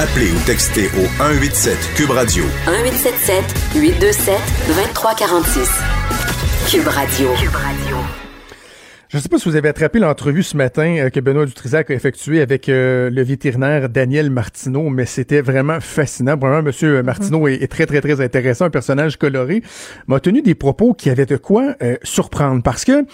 Appelez 0.00 0.30
ou 0.30 0.46
textez 0.46 0.86
au 0.96 1.04
187 1.18 1.76
Cube 1.94 2.08
Radio. 2.08 2.42
1877 2.64 3.44
827 3.76 4.34
2346. 4.68 5.68
Cube 6.70 6.88
Radio. 6.88 7.28
Cube 7.34 7.54
Radio. 7.54 7.96
Je 9.10 9.18
ne 9.18 9.22
sais 9.22 9.28
pas 9.28 9.36
si 9.36 9.46
vous 9.46 9.56
avez 9.56 9.68
attrapé 9.68 9.98
l'entrevue 9.98 10.42
ce 10.42 10.56
matin 10.56 11.10
que 11.10 11.20
Benoît 11.20 11.44
Dutrisac 11.44 11.90
a 11.90 11.94
effectuée 11.94 12.40
avec 12.40 12.70
euh, 12.70 13.10
le 13.10 13.22
vétérinaire 13.22 13.90
Daniel 13.90 14.30
Martineau, 14.30 14.88
mais 14.88 15.04
c'était 15.04 15.42
vraiment 15.42 15.80
fascinant. 15.80 16.38
Vraiment, 16.38 16.62
Monsieur 16.62 17.02
Martineau 17.02 17.46
est, 17.46 17.62
est, 17.62 17.68
très, 17.68 17.84
très, 17.84 18.00
très 18.00 18.22
intéressant, 18.22 18.64
un 18.66 18.70
personnage 18.70 19.18
coloré. 19.18 19.62
M'a 20.06 20.18
tenu 20.18 20.40
des 20.40 20.54
propos 20.54 20.94
qui 20.94 21.10
avaient 21.10 21.26
de 21.26 21.36
quoi 21.36 21.74
euh, 21.82 21.96
surprendre 22.04 22.62
parce 22.62 22.86
que 22.86 23.04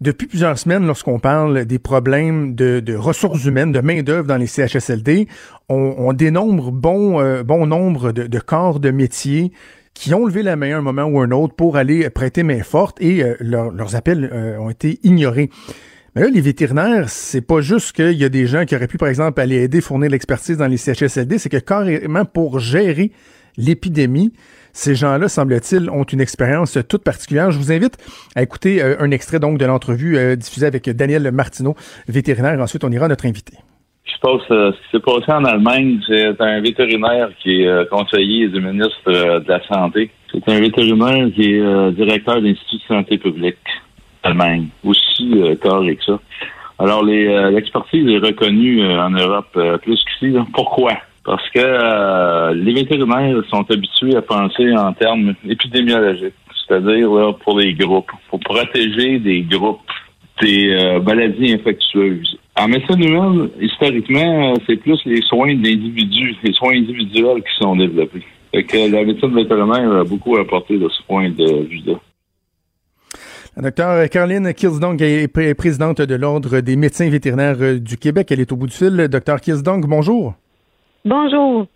depuis 0.00 0.28
plusieurs 0.28 0.58
semaines, 0.58 0.86
lorsqu'on 0.86 1.18
parle 1.18 1.64
des 1.64 1.78
problèmes 1.80 2.54
de, 2.54 2.94
ressources 2.94 3.44
humaines, 3.44 3.72
de 3.72 3.80
main-d'œuvre 3.80 4.28
dans 4.28 4.36
les 4.36 4.46
CHSLD, 4.46 5.26
on, 5.68 6.12
dénombre 6.12 6.70
bon, 6.70 7.20
euh, 7.20 7.42
bon 7.42 7.66
nombre 7.66 8.12
de, 8.12 8.38
corps 8.38 8.78
de 8.78 8.90
métiers 8.90 9.52
qui 9.94 10.14
ont 10.14 10.26
levé 10.26 10.44
la 10.44 10.54
main 10.54 10.76
à 10.76 10.78
un 10.78 10.82
moment 10.82 11.04
ou 11.04 11.20
un 11.20 11.32
autre 11.32 11.54
pour 11.54 11.76
aller 11.76 12.08
prêter 12.10 12.44
main 12.44 12.62
forte 12.62 13.00
et 13.00 13.24
euh, 13.24 13.34
leur, 13.40 13.72
leurs 13.72 13.96
appels 13.96 14.30
euh, 14.32 14.58
ont 14.58 14.70
été 14.70 15.00
ignorés. 15.02 15.50
Mais 16.14 16.22
là, 16.22 16.28
les 16.28 16.40
vétérinaires, 16.40 17.10
c'est 17.10 17.40
pas 17.40 17.60
juste 17.60 17.92
qu'il 17.92 18.12
y 18.12 18.24
a 18.24 18.28
des 18.28 18.46
gens 18.46 18.64
qui 18.64 18.76
auraient 18.76 18.86
pu, 18.86 18.98
par 18.98 19.08
exemple, 19.08 19.40
aller 19.40 19.56
aider, 19.56 19.80
fournir 19.80 20.10
l'expertise 20.10 20.56
dans 20.56 20.68
les 20.68 20.76
CHSLD, 20.76 21.38
c'est 21.38 21.48
que 21.48 21.58
carrément 21.58 22.24
pour 22.24 22.60
gérer 22.60 23.10
l'épidémie, 23.56 24.32
ces 24.72 24.94
gens-là, 24.94 25.28
semble-t-il, 25.28 25.90
ont 25.90 26.04
une 26.04 26.20
expérience 26.20 26.78
toute 26.88 27.02
particulière. 27.02 27.50
Je 27.50 27.58
vous 27.58 27.72
invite 27.72 27.96
à 28.36 28.42
écouter 28.42 28.82
euh, 28.82 28.96
un 29.00 29.10
extrait 29.10 29.40
donc 29.40 29.58
de 29.58 29.64
l'entrevue 29.64 30.16
euh, 30.16 30.36
diffusée 30.36 30.66
avec 30.66 30.88
Daniel 30.90 31.30
Martineau, 31.32 31.74
vétérinaire. 32.08 32.58
Ensuite, 32.60 32.84
on 32.84 32.90
ira 32.90 33.06
à 33.06 33.08
notre 33.08 33.26
invité. 33.26 33.54
Je 34.04 34.18
pense 34.20 34.42
euh, 34.50 34.72
ce 34.72 34.76
qui 34.76 34.90
s'est 34.92 35.00
passé 35.00 35.32
en 35.32 35.44
Allemagne, 35.44 36.00
c'est 36.06 36.40
un 36.40 36.60
vétérinaire 36.60 37.30
qui 37.42 37.62
est 37.62 37.88
conseiller 37.88 38.48
du 38.48 38.60
ministre 38.60 39.04
de 39.06 39.48
la 39.48 39.62
Santé. 39.66 40.10
C'est 40.32 40.48
un 40.48 40.60
vétérinaire 40.60 41.28
qui 41.34 41.54
est 41.54 41.92
directeur 41.92 42.40
d'Institut 42.42 42.76
de 42.76 42.94
santé 42.94 43.18
publique 43.18 43.56
Allemagne, 44.22 44.68
aussi 44.84 45.30
corps 45.62 45.84
que 45.84 46.04
ça. 46.04 46.20
Alors, 46.78 47.04
l'expertise 47.04 48.08
est 48.08 48.18
reconnue 48.18 48.84
en 48.84 49.10
Europe 49.10 49.58
plus 49.82 50.02
qu'ici. 50.04 50.34
Pourquoi? 50.52 50.92
Parce 51.28 51.46
que 51.50 51.60
euh, 51.60 52.54
les 52.54 52.72
vétérinaires 52.72 53.42
sont 53.50 53.70
habitués 53.70 54.16
à 54.16 54.22
penser 54.22 54.74
en 54.74 54.94
termes 54.94 55.34
épidémiologiques, 55.46 56.32
c'est-à-dire 56.56 57.36
pour 57.44 57.58
les 57.58 57.74
groupes, 57.74 58.10
pour 58.30 58.40
protéger 58.40 59.18
des 59.18 59.42
groupes, 59.42 59.82
des 60.40 60.70
euh, 60.70 61.02
maladies 61.02 61.52
infectieuses. 61.52 62.38
En 62.58 62.68
médecine 62.68 63.04
humaine, 63.04 63.50
historiquement, 63.60 64.54
c'est 64.66 64.76
plus 64.76 64.98
les 65.04 65.20
soins 65.20 65.54
d'individus, 65.54 66.34
les 66.42 66.54
soins 66.54 66.72
individuels 66.72 67.42
qui 67.42 67.62
sont 67.62 67.76
développés. 67.76 68.24
Fait 68.54 68.64
que 68.64 68.90
la 68.90 69.04
médecine 69.04 69.34
vétérinaire 69.34 69.92
a 69.92 70.04
beaucoup 70.04 70.34
apporté 70.38 70.78
de 70.78 70.88
ce 70.88 71.02
point 71.06 71.28
de 71.28 71.68
vue-là. 71.68 71.96
La 73.54 73.64
docteur 73.64 74.08
Caroline 74.08 74.54
Kilsdong 74.54 75.02
est 75.02 75.54
présidente 75.54 76.00
de 76.00 76.14
l'Ordre 76.14 76.60
des 76.60 76.76
médecins 76.76 77.10
vétérinaires 77.10 77.78
du 77.78 77.98
Québec. 77.98 78.28
Elle 78.30 78.40
est 78.40 78.50
au 78.50 78.56
bout 78.56 78.68
du 78.68 78.74
fil. 78.74 79.08
Docteur 79.10 79.42
Kilsdong, 79.42 79.84
bonjour. 79.86 80.34
Bonjour. 81.04 81.66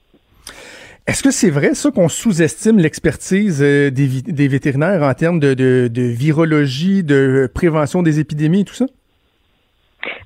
Est-ce 1.07 1.23
que 1.23 1.31
c'est 1.31 1.51
vrai, 1.51 1.75
ça, 1.75 1.91
qu'on 1.91 2.09
sous-estime 2.09 2.79
l'expertise 2.79 3.59
des, 3.59 3.91
des, 3.91 4.49
vétérinaires 4.49 5.03
en 5.03 5.15
termes 5.15 5.41
de, 5.41 5.55
de, 5.55 5.89
de, 5.93 6.03
virologie, 6.03 7.03
de 7.03 7.51
prévention 7.53 8.03
des 8.03 8.21
épidémies 8.21 8.61
et 8.61 8.65
tout 8.65 8.75
ça? 8.75 8.87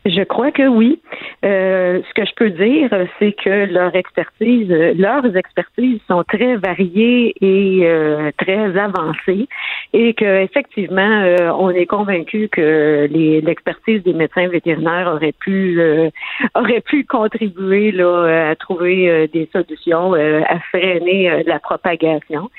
Je 0.05 0.23
crois 0.23 0.53
que 0.53 0.67
oui. 0.67 1.01
Euh, 1.45 2.01
ce 2.09 2.15
que 2.15 2.27
je 2.27 2.35
peux 2.35 2.51
dire, 2.51 2.91
c'est 3.19 3.33
que 3.33 3.67
leur 3.73 3.95
expertise, 3.95 4.69
leurs 4.69 5.37
expertises 5.37 6.01
sont 6.09 6.25
très 6.25 6.57
variées 6.57 7.35
et 7.41 7.81
euh, 7.85 8.31
très 8.39 8.77
avancées, 8.79 9.49
et 9.93 10.15
que 10.15 10.43
effectivement, 10.43 11.23
euh, 11.23 11.51
on 11.59 11.71
est 11.71 11.87
convaincu 11.87 12.49
que 12.49 13.09
l'expertise 13.11 14.03
des 14.03 14.13
médecins 14.13 14.49
vétérinaires 14.49 15.11
aurait 15.15 15.33
pu 15.33 15.81
euh, 15.81 16.11
aurait 16.55 16.81
pu 16.81 17.05
contribuer 17.05 17.93
là 17.93 18.51
à 18.51 18.57
trouver 18.57 19.11
euh, 19.11 19.27
des 19.27 19.49
solutions, 19.53 20.15
à 20.15 20.59
freiner 20.71 21.43
la 21.45 21.59
propagation 21.59 22.51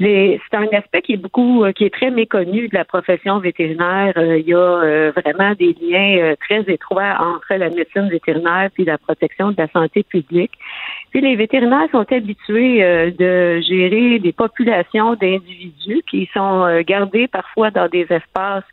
c'est 0.00 0.40
un 0.52 0.66
aspect 0.72 1.02
qui 1.02 1.12
est 1.14 1.16
beaucoup, 1.16 1.64
qui 1.74 1.84
est 1.84 1.94
très 1.94 2.10
méconnu 2.10 2.68
de 2.68 2.74
la 2.74 2.84
profession 2.84 3.38
vétérinaire. 3.38 4.12
il 4.16 4.46
y 4.46 4.54
a 4.54 5.10
vraiment 5.12 5.54
des 5.54 5.74
liens 5.80 6.34
très 6.40 6.62
étroits 6.72 7.16
entre 7.20 7.54
la 7.54 7.70
médecine 7.70 8.08
vétérinaire 8.08 8.70
puis 8.74 8.84
la 8.84 8.98
protection 8.98 9.52
de 9.52 9.56
la 9.58 9.68
santé 9.68 10.02
publique. 10.02 10.52
Puis 11.10 11.20
les 11.20 11.36
vétérinaires 11.36 11.88
sont 11.92 12.10
habitués 12.12 12.80
de 13.12 13.60
gérer 13.60 14.18
des 14.18 14.32
populations 14.32 15.14
d'individus 15.14 16.02
qui 16.10 16.28
sont 16.34 16.82
gardés 16.86 17.28
parfois 17.28 17.70
dans 17.70 17.88
des 17.88 18.06
espaces 18.10 18.64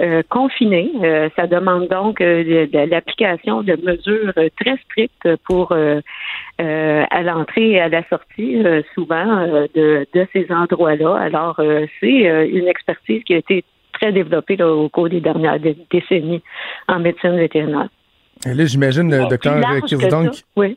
euh, 0.00 0.22
confinés. 0.28 0.92
Euh, 1.02 1.28
ça 1.36 1.46
demande 1.46 1.88
donc 1.88 2.20
euh, 2.20 2.66
l'application 2.72 3.62
de 3.62 3.76
mesures 3.82 4.32
très 4.60 4.76
strictes 4.84 5.36
pour 5.44 5.72
à 5.72 7.22
l'entrée 7.22 7.70
et 7.72 7.80
à 7.80 7.88
la 7.88 8.02
sortie, 8.08 8.62
souvent 8.94 9.46
de, 9.74 10.06
de, 10.12 10.26
ces 10.32 10.46
endroits-là. 10.50 11.16
Alors, 11.16 11.60
c'est 12.00 12.48
une 12.48 12.66
expertise 12.66 13.22
qui 13.24 13.34
a 13.34 13.38
été 13.38 13.64
très 13.92 14.12
développée 14.12 14.56
là, 14.56 14.68
au 14.68 14.88
cours 14.88 15.08
des 15.08 15.20
dernières 15.20 15.58
décennies 15.90 16.42
en 16.88 16.98
médecine 16.98 17.36
vétérinaire. 17.36 17.88
Et 18.46 18.54
là, 18.54 18.64
j'imagine, 18.64 19.10
le 19.10 19.28
docteur 19.28 19.60
Kirsdonk, 19.86 20.42
oui. 20.56 20.76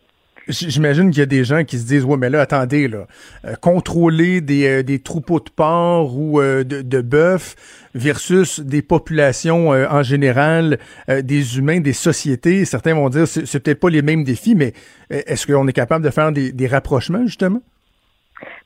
J'imagine 0.52 1.12
qu'il 1.12 1.20
y 1.20 1.24
a 1.24 1.28
des 1.28 1.44
gens 1.44 1.64
qui 1.64 1.78
se 1.78 1.88
disent 1.88 2.04
ouais 2.04 2.18
mais 2.18 2.30
là 2.30 2.42
attendez 2.42 2.88
là. 2.88 3.08
Euh, 3.46 3.56
contrôler 3.56 4.42
des, 4.42 4.68
euh, 4.68 4.84
des 4.84 5.00
troupeaux 5.00 5.40
de 5.40 5.50
porcs 5.50 6.16
ou 6.18 6.40
euh, 6.40 6.64
de, 6.64 6.82
de 6.82 7.02
bœufs 7.02 7.56
versus 7.96 8.60
des 8.60 8.82
populations 8.82 9.70
en 9.70 10.02
général 10.02 10.78
des 11.10 11.58
humains 11.58 11.82
des 11.82 11.92
sociétés 11.92 12.64
certains 12.64 12.94
vont 12.94 13.10
dire 13.10 13.28
c'est, 13.28 13.46
c'est 13.46 13.60
peut-être 13.62 13.82
pas 13.82 13.90
les 13.90 14.02
mêmes 14.02 14.24
défis 14.24 14.56
mais 14.56 14.72
est-ce 15.10 15.46
qu'on 15.46 15.68
est 15.68 15.74
capable 15.74 16.06
de 16.06 16.10
faire 16.10 16.32
des, 16.32 16.54
des 16.54 16.68
rapprochements 16.68 17.26
justement? 17.26 17.62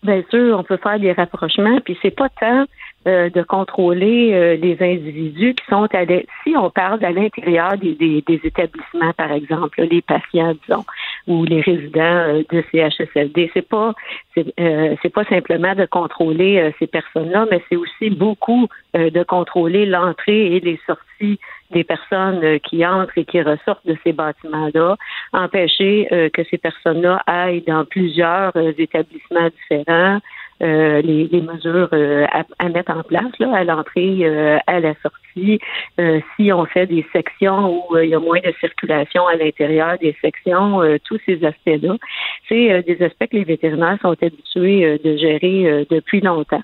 Bien 0.04 0.22
sûr 0.30 0.60
on 0.60 0.64
peut 0.64 0.78
faire 0.78 1.00
des 1.00 1.12
rapprochements 1.12 1.80
puis 1.84 1.98
c'est 2.04 2.16
pas 2.16 2.30
tant 2.40 2.66
euh, 3.08 3.30
de 3.30 3.44
contrôler 3.44 4.34
euh, 4.34 4.56
les 4.56 4.78
individus 4.82 5.54
qui 5.54 5.64
sont 5.70 5.88
à 5.94 6.06
si 6.44 6.58
on 6.58 6.72
parle 6.72 7.06
à 7.06 7.12
l'intérieur 7.12 7.78
des, 7.78 7.94
des, 7.94 8.24
des 8.26 8.42
établissements, 8.44 9.14
par 9.14 9.32
exemple, 9.32 9.80
là, 9.80 9.86
les 9.86 10.02
patients, 10.02 10.56
disons, 10.68 10.86
ou 11.28 11.46
les 11.46 11.62
résidents 11.62 12.02
euh, 12.02 12.44
de 12.52 12.64
CHSLD, 12.72 13.52
c'est 13.54 13.68
pas 13.68 13.94
c'est 14.34 14.46
euh, 14.60 14.96
c'est 15.04 15.14
pas 15.14 15.24
simplement 15.26 15.76
de 15.76 15.86
contrôler 15.86 16.74
ces 16.80 16.88
personnes-là, 16.88 17.46
mais 17.52 17.62
c'est 17.70 17.76
aussi 17.76 18.10
beaucoup 18.10 18.68
de 18.94 19.24
contrôler 19.24 19.86
l'entrée 19.86 20.56
et 20.56 20.60
les 20.60 20.80
sorties 20.88 21.40
des 21.72 21.84
personnes 21.84 22.60
qui 22.62 22.86
entrent 22.86 23.18
et 23.18 23.26
qui 23.26 23.42
ressortent 23.42 23.86
de 23.86 23.98
ces 24.04 24.14
bâtiments-là, 24.14 24.96
empêcher 25.34 26.08
que 26.34 26.44
ces 26.50 26.58
personnes-là 26.58 27.22
aillent 27.28 27.64
dans 27.68 27.86
plusieurs 27.86 28.56
établissements 28.78 29.50
différents, 29.50 30.20
euh, 30.64 31.02
les, 31.02 31.28
les 31.28 31.42
mesures 31.42 31.90
euh, 31.94 32.26
à, 32.32 32.44
à 32.60 32.70
mettre 32.70 32.92
en 32.92 33.04
place 33.04 33.32
là, 33.40 33.54
à 33.54 33.64
l'entrée, 33.64 34.20
euh, 34.22 34.58
à 34.68 34.80
la 34.80 34.94
sortie. 35.02 35.60
Euh, 36.00 36.22
si 36.36 36.52
on 36.54 36.66
fait 36.66 36.88
des 36.88 37.06
sections 37.12 37.84
où 37.90 37.96
euh, 37.96 38.06
il 38.06 38.12
y 38.12 38.16
a 38.16 38.20
moins 38.20 38.40
de 38.40 38.54
circulation 38.62 39.28
à 39.28 39.36
l'intérieur 39.36 39.98
des 40.00 40.16
sections, 40.22 40.82
euh, 40.82 40.98
tous 41.04 41.20
ces 41.26 41.44
aspects-là, 41.44 41.98
c'est 42.48 42.84
des 42.84 43.04
aspects 43.04 43.28
que 43.28 43.38
les 43.38 43.44
vétérinaires 43.44 43.98
sont 44.02 44.16
habitués 44.22 45.00
de 45.04 45.18
gérer 45.18 45.86
depuis 45.90 46.22
longtemps. 46.22 46.62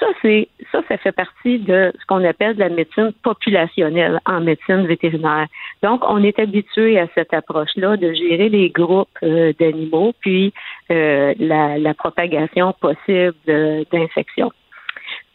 Ça, 0.00 0.06
c'est 0.22 0.48
ça, 0.70 0.82
ça 0.88 0.96
fait 0.98 1.12
partie 1.12 1.58
de 1.58 1.92
ce 2.00 2.06
qu'on 2.06 2.24
appelle 2.24 2.54
de 2.54 2.60
la 2.60 2.68
médecine 2.68 3.12
populationnelle 3.22 4.20
en 4.26 4.40
médecine 4.40 4.86
vétérinaire. 4.86 5.46
Donc, 5.82 6.02
on 6.08 6.22
est 6.22 6.38
habitué 6.38 6.98
à 6.98 7.06
cette 7.14 7.32
approche-là 7.34 7.96
de 7.96 8.12
gérer 8.12 8.48
les 8.48 8.70
groupes 8.70 9.08
euh, 9.22 9.52
d'animaux, 9.58 10.12
puis 10.20 10.52
euh, 10.90 11.34
la, 11.38 11.78
la 11.78 11.94
propagation 11.94 12.72
possible 12.80 13.34
de- 13.46 13.84
d'infections. 13.92 14.52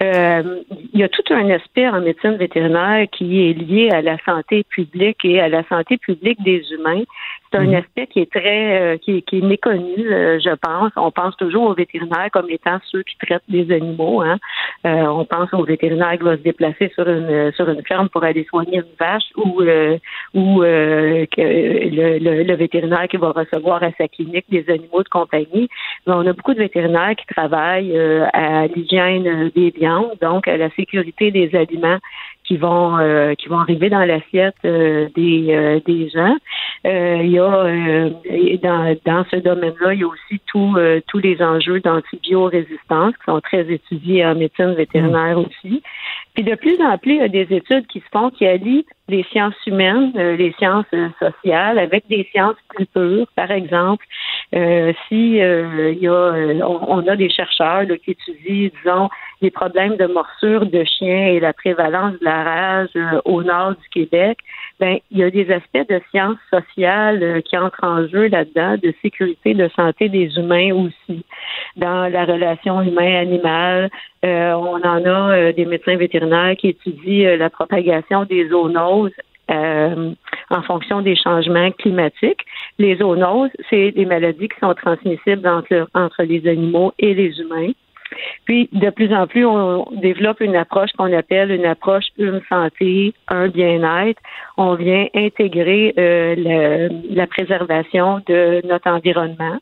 Euh, 0.04 0.62
il 0.94 1.00
y 1.00 1.04
a 1.04 1.10
tout 1.10 1.24
un 1.32 1.50
aspect 1.50 1.88
en 1.90 2.02
médecine 2.02 2.36
vétérinaire 2.36 3.08
qui 3.12 3.50
est 3.50 3.54
lié 3.54 3.90
à 3.90 4.02
la 4.04 4.18
santé 4.20 4.64
publique 4.64 5.26
et 5.26 5.40
à 5.40 5.50
la 5.50 5.64
santé 5.64 5.98
publique 5.98 6.42
des 6.44 6.62
humains. 6.72 7.02
C'est 7.52 7.58
un 7.60 7.74
aspect 7.74 8.08
qui 8.08 8.20
est 8.20 8.32
très 8.32 8.80
euh, 8.80 8.98
qui, 8.98 9.18
est- 9.18 9.22
qui 9.22 9.40
est 9.40 9.42
méconnu, 9.42 9.96
euh, 10.12 10.38
je 10.40 10.54
pense. 10.62 10.92
On 10.98 11.12
pense 11.12 11.36
toujours 11.38 11.64
aux 11.70 11.74
vétérinaires 11.74 12.28
comme 12.32 12.50
étant 12.50 12.78
ceux 12.92 13.04
qui 13.04 13.18
traitent 13.18 13.42
des 13.50 13.74
animaux. 13.74 14.22
Hein. 14.22 14.38
On 14.84 15.26
pense 15.26 15.52
aux 15.54 15.64
vétérinaires 15.64 16.12
qui 16.18 16.24
vont 16.26 16.38
se 16.38 16.44
déplacer 16.44 16.92
sur 16.94 17.08
une 17.10 17.52
sur 17.54 17.68
une 17.70 17.82
ferme 17.84 18.10
pour 18.10 18.24
aller 18.24 18.44
soigner 18.50 18.78
une 18.78 18.96
vache 19.00 19.24
ou 19.38 19.62
euh, 19.62 19.98
ou 20.34 20.62
euh, 20.62 21.26
que 21.36 21.42
le, 21.42 22.20
le, 22.20 22.44
le 22.44 22.56
vétérinaire 22.56 23.08
qui 23.08 23.18
va 23.18 23.32
recevoir 23.32 23.82
à 23.82 23.92
sa 23.98 24.08
clinique 24.08 24.46
des 24.50 24.66
animaux 24.70 25.02
de 25.04 25.10
compagnie. 25.10 25.70
Mais 26.06 26.14
on 26.14 26.26
a 26.28 26.34
beaucoup 26.34 26.54
de 26.54 26.60
vétérinaires 26.60 27.16
qui 27.16 27.26
travaillent 27.34 27.98
à 28.34 28.68
l'hygiène 28.68 29.50
des 29.56 29.72
donc 30.22 30.48
à 30.48 30.58
la 30.58 30.70
sécurité 30.72 31.32
des 31.32 31.56
aliments 31.56 32.00
qui 32.44 32.58
vont 32.58 32.98
euh, 32.98 33.34
qui 33.36 33.50
vont 33.50 33.60
arriver 33.60 33.90
dans 33.90 34.06
l'assiette 34.06 34.56
euh, 34.66 35.10
des 35.16 35.48
euh, 35.50 35.80
des 35.86 36.10
gens. 36.10 36.36
Euh, 36.86 37.20
il 37.22 37.32
y 37.32 37.40
a 37.40 37.54
euh, 37.66 38.10
dans 38.64 38.96
dans 39.06 39.26
ce 39.30 39.38
domaine-là, 39.38 39.94
il 39.94 40.00
y 40.00 40.04
a 40.04 40.08
aussi 40.08 40.40
tout, 40.48 40.76
euh, 40.78 41.02
tous 41.08 41.20
les 41.20 41.42
enjeux 41.42 41.80
d'antibiorésistance 41.82 43.14
qui 43.18 43.24
sont 43.26 43.42
très 43.42 43.70
étudiés 43.72 44.26
en 44.26 44.36
médecine 44.36 44.74
vétérinaire 44.74 45.40
aussi. 45.40 45.82
Puis 46.34 46.44
de 46.44 46.56
plus 46.56 46.80
en 46.82 46.98
plus, 46.98 47.14
il 47.14 47.18
y 47.18 47.22
a 47.22 47.28
des 47.28 47.48
études 47.54 47.88
qui 47.88 48.00
se 48.00 48.06
font 48.12 48.30
qui 48.30 48.46
allient 48.46 48.86
les 49.10 49.24
sciences 49.24 49.56
humaines, 49.66 50.12
euh, 50.18 50.36
les 50.36 50.54
sciences 50.54 50.86
euh, 50.94 51.10
sociales 51.20 51.80
avec 51.80 52.08
des 52.08 52.28
sciences 52.32 52.58
plus 52.70 52.86
pures. 52.86 53.28
Par 53.36 53.52
exemple, 53.52 54.06
euh, 54.56 54.94
si 55.08 55.42
euh, 55.42 55.92
y 56.00 56.08
a, 56.08 56.12
euh, 56.12 56.60
on, 56.62 57.00
on 57.00 57.08
a 57.08 57.18
des 57.18 57.30
chercheurs 57.30 57.84
là, 57.84 57.98
qui 57.98 58.12
étudient, 58.12 58.70
disons, 58.82 59.10
les 59.42 59.52
problèmes 59.52 59.98
de 59.98 60.06
morsure 60.06 60.66
de 60.66 60.86
chiens 60.86 61.28
et 61.28 61.42
la 61.42 61.52
prévalence 61.52 62.14
de 62.20 62.24
la 62.24 62.44
rage 62.44 62.90
euh, 62.96 63.20
au 63.26 63.44
nord 63.44 63.72
du 63.72 63.90
Québec, 63.92 64.38
ben 64.80 65.00
il 65.12 65.18
y 65.18 65.24
a 65.24 65.30
des 65.30 65.52
aspects 65.52 65.90
de 65.90 66.00
sciences 66.12 66.38
sociales 66.50 67.42
qui 67.44 67.58
entrent 67.58 67.84
en 67.84 68.08
jeu 68.08 68.28
là-dedans, 68.28 68.78
de 68.82 68.94
sécurité, 69.02 69.54
de 69.54 69.70
santé 69.76 70.08
des 70.08 70.38
humains 70.38 70.74
aussi, 70.74 71.26
dans 71.76 72.12
la 72.12 72.24
relation 72.26 72.82
humain-animal. 72.82 73.90
On 74.24 74.82
en 74.84 75.06
a 75.06 75.52
des 75.52 75.66
médecins 75.66 75.96
vétérinaires 75.96 76.56
qui 76.58 76.70
étudient 76.70 77.38
la 77.38 77.50
propagation 77.50 78.26
des 78.26 78.50
zoonoses 78.50 79.12
euh, 79.52 80.12
en 80.50 80.62
fonction 80.64 81.02
des 81.02 81.16
changements 81.16 81.72
climatiques. 81.72 82.42
Les 82.80 82.96
zoonoses, 82.98 83.52
c'est 83.70 83.92
des 83.92 84.06
maladies 84.06 84.50
qui 84.50 84.60
sont 84.60 84.74
transmissibles 84.74 85.48
entre, 85.48 85.88
entre 85.94 86.24
les 86.24 86.48
animaux 86.48 86.94
et 87.00 87.14
les 87.14 87.40
humains. 87.40 87.72
Puis, 88.46 88.70
de 88.72 88.90
plus 88.90 89.14
en 89.14 89.28
plus, 89.28 89.46
on 89.46 89.86
développe 90.02 90.40
une 90.40 90.56
approche 90.56 90.92
qu'on 90.98 91.12
appelle 91.12 91.52
une 91.52 91.66
approche 91.66 92.06
une 92.18 92.42
santé, 92.48 93.14
un 93.28 93.50
bien-être. 93.50 94.22
On 94.56 94.76
vient 94.76 95.08
intégrer 95.14 95.94
euh, 96.00 96.36
le- 96.38 97.14
la 97.16 97.28
préservation 97.28 98.22
de 98.28 98.66
notre 98.66 98.90
environnement. 98.90 99.58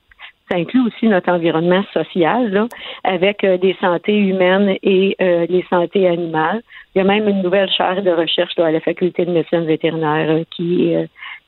Ça 0.52 0.58
inclut 0.58 0.82
aussi 0.86 1.08
notre 1.08 1.32
environnement 1.32 1.84
social, 1.92 2.52
là, 2.52 2.68
avec 3.04 3.44
euh, 3.44 3.58
des 3.58 3.76
santé 3.82 4.16
humaines 4.16 4.76
et 4.84 5.16
euh, 5.22 5.46
les 5.50 5.66
santé 5.70 6.08
animales. 6.08 6.62
Il 6.94 7.00
y 7.00 7.02
a 7.02 7.04
même 7.04 7.28
une 7.28 7.42
nouvelle 7.42 7.70
chaire 7.70 8.04
de 8.04 8.12
recherche 8.12 8.52
là, 8.58 8.68
à 8.68 8.72
la 8.72 8.80
faculté 8.80 9.26
de 9.26 9.32
médecine 9.32 9.66
vétérinaire 9.66 10.30
euh, 10.30 10.44
qui, 10.56 10.94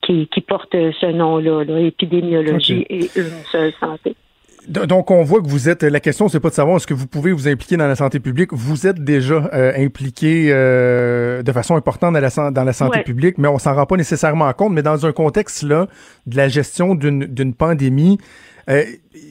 qui, 0.01 0.27
qui 0.27 0.41
porte 0.41 0.71
ce 0.73 1.11
nom-là, 1.11 1.63
là, 1.65 1.79
épidémiologie 1.79 2.85
et 2.89 3.07
une 3.15 3.43
seule 3.51 3.71
santé. 3.79 4.15
Donc, 4.67 5.11
on 5.11 5.23
voit 5.23 5.41
que 5.41 5.47
vous 5.47 5.69
êtes. 5.69 5.83
La 5.83 6.01
question, 6.01 6.27
c'est 6.27 6.41
pas 6.41 6.49
de 6.49 6.53
savoir 6.55 6.75
est-ce 6.75 6.87
que 6.87 6.93
vous 6.93 7.07
pouvez 7.07 7.31
vous 7.31 7.47
impliquer 7.47 7.77
dans 7.77 7.87
la 7.87 7.95
santé 7.95 8.19
publique. 8.19 8.49
Vous 8.51 8.85
êtes 8.85 9.01
déjà 9.01 9.49
euh, 9.53 9.71
impliqué 9.77 10.49
euh, 10.51 11.41
de 11.41 11.51
façon 11.53 11.75
importante 11.77 12.13
dans 12.15 12.19
la, 12.19 12.29
san- 12.29 12.51
dans 12.53 12.65
la 12.65 12.73
santé 12.73 12.97
Ouais. 12.97 13.03
publique, 13.05 13.37
mais 13.37 13.47
on 13.47 13.59
s'en 13.59 13.73
rend 13.75 13.85
pas 13.85 13.95
nécessairement 13.95 14.51
compte. 14.51 14.73
Mais 14.73 14.81
dans 14.81 15.05
un 15.05 15.13
contexte 15.13 15.63
là 15.63 15.87
de 16.25 16.35
la 16.35 16.49
gestion 16.49 16.95
d'une 16.95 17.25
d'une 17.27 17.53
pandémie, 17.53 18.17
euh, 18.69 18.83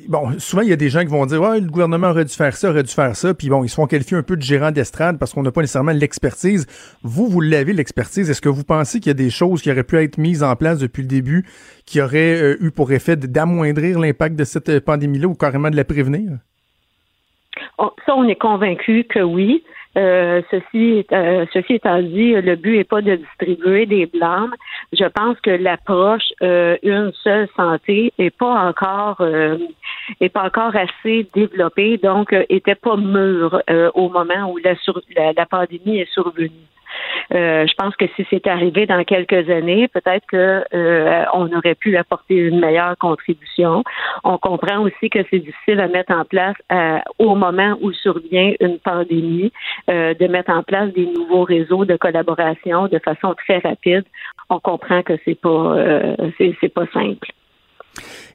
bon, 0.09 0.39
souvent 0.39 0.63
il 0.63 0.69
y 0.69 0.73
a 0.73 0.77
des 0.77 0.89
gens 0.89 1.01
qui 1.01 1.07
vont 1.09 1.27
dire 1.27 1.41
ouais, 1.43 1.61
le 1.61 1.67
gouvernement 1.69 2.09
aurait 2.09 2.25
dû 2.25 2.33
faire 2.33 2.57
ça, 2.57 2.71
aurait 2.71 2.83
dû 2.83 2.93
faire 2.93 3.15
ça, 3.15 3.35
puis 3.35 3.49
bon, 3.49 3.65
ils 3.65 3.69
se 3.69 3.75
font 3.75 3.87
qualifier 3.87 4.17
un 4.17 4.23
peu 4.23 4.37
de 4.37 4.43
gérant 4.43 4.71
d'estrade 4.71 5.19
parce 5.19 5.33
qu'on 5.35 5.43
n'a 5.43 5.53
pas 5.53 5.61
nécessairement 5.61 5.93
l'expertise. 5.93 6.67
Vous, 7.03 7.29
vous 7.29 7.41
l'avez 7.41 7.73
l'expertise. 7.73 8.31
Est-ce 8.31 8.41
que 8.41 8.49
vous 8.49 8.65
pensez 8.65 8.99
qu'il 9.01 9.09
y 9.09 9.11
a 9.11 9.15
des 9.15 9.31
choses 9.31 9.61
qui 9.63 9.71
auraient 9.71 9.85
pu 9.85 9.97
être 10.03 10.19
mises 10.19 10.43
en 10.43 10.57
place 10.57 10.79
depuis 10.79 11.03
le 11.03 11.09
début, 11.09 11.45
qui 11.85 12.01
auraient 12.01 12.41
euh, 12.41 12.57
eu 12.61 12.71
pour 12.71 12.93
effet 12.93 13.17
d'amoindrir 13.17 13.99
l'impact 13.99 14.37
de 14.37 14.45
cette 14.45 14.69
euh, 14.71 14.81
pandémie-là 14.81 15.27
ou 15.29 15.35
carrément 15.35 15.71
de 15.71 15.77
la 15.77 15.85
prévenir? 15.85 16.39
On- 17.79 17.91
ça, 18.07 18.15
on 18.17 18.27
est 18.29 18.41
convaincu 18.41 19.05
que 19.09 19.21
oui. 19.21 19.63
Euh, 19.97 20.43
ceci, 20.51 21.07
euh, 21.13 21.47
ceci 21.55 21.75
étant 21.75 22.03
dit, 22.03 22.33
le 22.35 22.57
but 22.57 22.77
n'est 22.77 22.85
pas 22.85 23.01
de 23.01 23.17
distribuer 23.17 23.87
des 23.87 24.05
blâmes. 24.07 24.55
Je 24.93 25.05
pense 25.07 25.41
que 25.41 25.51
l'approche 25.51 26.33
euh, 26.43 26.77
une 26.83 27.13
seule 27.25 27.49
santé 27.57 28.13
est 28.19 28.37
pas 28.37 28.69
encore 28.69 29.17
euh, 29.21 29.57
est 30.21 30.29
pas 30.29 30.45
encore 30.45 30.75
assez 30.77 31.27
développée, 31.35 31.97
donc 31.97 32.33
euh, 32.33 32.45
était 32.51 32.75
pas 32.75 32.97
mûre 32.97 33.63
euh, 33.71 33.91
au 33.95 34.11
moment 34.11 34.53
où 34.53 34.59
la, 34.59 34.77
sur- 34.77 35.01
la, 35.17 35.33
la 35.33 35.47
pandémie 35.47 35.99
est 36.01 36.13
survenue. 36.13 36.51
Euh, 37.35 37.67
je 37.67 37.75
pense 37.75 37.97
que 37.97 38.05
si 38.17 38.27
c'est 38.31 38.47
arrivé 38.47 38.87
dans 38.87 39.03
quelques 39.05 39.51
années, 39.51 39.89
peut-être 39.89 40.27
que 40.27 40.65
euh, 40.75 41.25
on 41.35 41.53
aurait 41.53 41.75
pu 41.75 41.97
apporter 41.97 42.37
une 42.37 42.61
meilleure 42.61 42.97
contribution. 42.99 43.83
On 44.25 44.39
comprend 44.39 44.81
aussi 44.81 45.11
que 45.11 45.21
c'est 45.31 45.41
difficile 45.41 45.81
à 45.81 45.89
mettre 45.89 46.13
en 46.13 46.25
place 46.25 46.57
euh, 46.73 46.99
au 47.19 47.35
moment 47.35 47.77
où 47.81 47.93
survient 47.93 48.53
une 48.61 48.79
pandémie, 48.79 49.53
de 49.89 50.27
mettre 50.27 50.51
en 50.51 50.63
place 50.63 50.93
des 50.93 51.07
nouveaux 51.07 51.45
réseaux 51.45 51.85
de 51.85 51.97
collaboration 51.97 52.89
de 52.89 52.99
façon 52.99 53.35
très 53.35 53.59
rapide. 53.59 54.05
On 54.49 54.61
comprend 54.61 55.03
que 55.03 55.15
c'est 55.25 55.41
pas 55.41 55.77
c'est 56.39 56.73
pas 56.73 56.87
simple. 56.93 57.29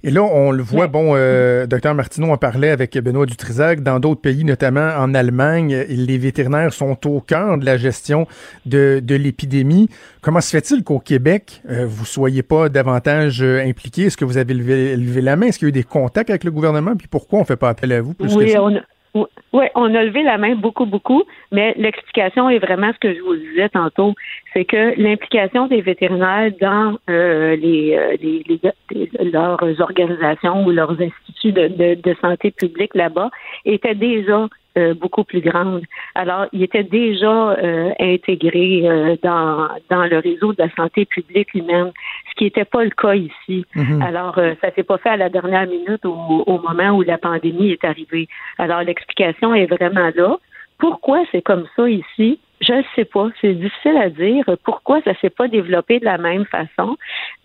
Et 0.04 0.10
là, 0.10 0.24
on 0.24 0.52
le 0.52 0.64
voit, 0.64 0.88
bon, 0.88 1.14
euh, 1.16 1.68
docteur 1.68 1.94
Martineau 1.94 2.32
en 2.32 2.38
parlait 2.38 2.70
avec 2.70 2.98
Benoît 2.98 3.28
Dutrisac, 3.28 3.82
dans 3.82 4.00
d'autres 4.00 4.22
pays, 4.22 4.44
notamment 4.44 4.90
en 4.98 5.14
Allemagne, 5.14 5.86
les 5.88 6.18
vétérinaires 6.18 6.74
sont 6.74 6.98
au 7.08 7.22
cœur 7.22 7.60
de 7.60 7.66
la 7.66 7.78
gestion 7.78 8.26
de, 8.66 9.00
de 9.04 9.16
l'épidémie. 9.16 9.90
Comment 10.22 10.42
se 10.42 10.50
fait-il 10.50 10.84
qu'au 10.84 10.98
Québec, 11.00 11.62
euh, 11.70 11.86
vous 11.88 12.06
soyez 12.06 12.42
pas 12.42 12.68
davantage 12.70 13.44
euh, 13.44 13.64
impliqués? 13.64 14.06
Est-ce 14.06 14.18
que 14.18 14.26
vous 14.26 14.38
avez 14.38 14.56
levé, 14.56 14.96
levé 14.98 15.22
la 15.22 15.36
main? 15.36 15.48
Est-ce 15.48 15.60
qu'il 15.60 15.68
y 15.68 15.70
a 15.70 15.70
eu 15.70 15.74
des 15.74 15.84
contacts 15.84 16.32
avec 16.32 16.44
le 16.46 16.52
gouvernement? 16.52 16.96
Puis 16.96 17.08
pourquoi 17.08 17.40
on 17.40 17.46
fait 17.46 17.56
pas 17.56 17.70
appel 17.70 17.92
à 17.92 18.02
vous 18.02 18.16
plus 18.16 18.28
que 18.28 18.34
Oui, 18.34 18.52
ça? 18.52 18.64
on 18.64 18.76
a, 18.76 18.82
oui, 19.14 19.66
on 19.76 19.94
a 19.94 20.04
levé 20.04 20.24
la 20.24 20.38
main 20.38 20.56
beaucoup, 20.56 20.86
beaucoup, 20.86 21.24
mais 21.52 21.74
l'explication 21.78 22.50
est 22.50 22.60
vraiment 22.60 22.92
ce 22.94 23.00
que 23.00 23.14
je 23.14 23.20
vous 23.22 23.36
disais 23.36 23.68
tantôt, 23.70 24.14
c'est 24.54 24.64
que 24.66 24.94
l'implication 25.02 25.68
des 25.68 25.82
vétérinaires 25.82 26.52
dans 26.62 26.98
euh, 27.10 27.56
les, 27.58 27.96
euh, 27.96 28.16
les, 28.22 28.44
les- 28.92 29.32
leurs 29.32 29.82
organisations 29.82 30.66
ou 30.66 30.72
leurs 30.72 30.92
instituts 31.02 31.52
de 31.52 32.16
santé 32.22 32.52
publique 32.52 32.96
là-bas 32.96 33.30
était 33.66 33.96
déjà 33.96 34.48
euh, 34.78 34.94
beaucoup 34.94 35.24
plus 35.24 35.42
grande. 35.42 35.84
Alors, 36.16 36.46
ils 36.54 36.64
étaient 36.64 36.84
déjà 36.84 37.52
euh, 37.52 37.92
intégrés 38.00 38.84
euh, 38.86 39.16
dans, 39.22 39.68
dans 39.90 40.06
le 40.06 40.20
réseau 40.20 40.54
de 40.54 40.62
la 40.64 40.70
santé 40.76 41.06
publique 41.06 41.54
humaine, 41.54 41.92
ce 42.30 42.36
qui 42.36 42.46
n'était 42.46 42.66
pas 42.66 42.84
le 42.84 42.92
cas 42.92 43.16
ici. 43.16 43.66
Mhm. 43.76 44.02
Alors, 44.02 44.38
euh, 44.38 44.54
ça 44.62 44.72
s'est 44.74 44.84
pas 44.84 44.98
fait 44.98 45.10
à 45.10 45.18
la 45.18 45.30
dernière 45.30 45.68
minute 45.68 46.06
au, 46.06 46.16
au 46.46 46.60
moment 46.60 46.92
où 46.98 47.02
la 47.02 47.18
pandémie 47.18 47.72
est 47.72 47.84
arrivée. 47.84 48.28
Alors, 48.58 48.82
l'explication 48.82 49.54
est 49.54 49.66
vraiment 49.66 50.10
là. 50.16 50.38
Pourquoi 50.78 51.24
c'est 51.32 51.42
comme 51.42 51.66
ça 51.76 51.90
ici? 51.90 52.40
Je 52.62 52.74
ne 52.74 52.84
sais 52.96 53.06
pas. 53.06 53.30
C'est 53.42 53.54
difficile 53.54 53.98
à 53.98 54.10
dire. 54.10 54.46
Pourquoi 54.64 55.02
ça 55.02 55.14
s'est 55.20 55.32
pas 55.32 55.48
développé 55.48 56.00
de 56.00 56.06
la 56.06 56.18
même 56.20 56.46
façon? 56.46 56.96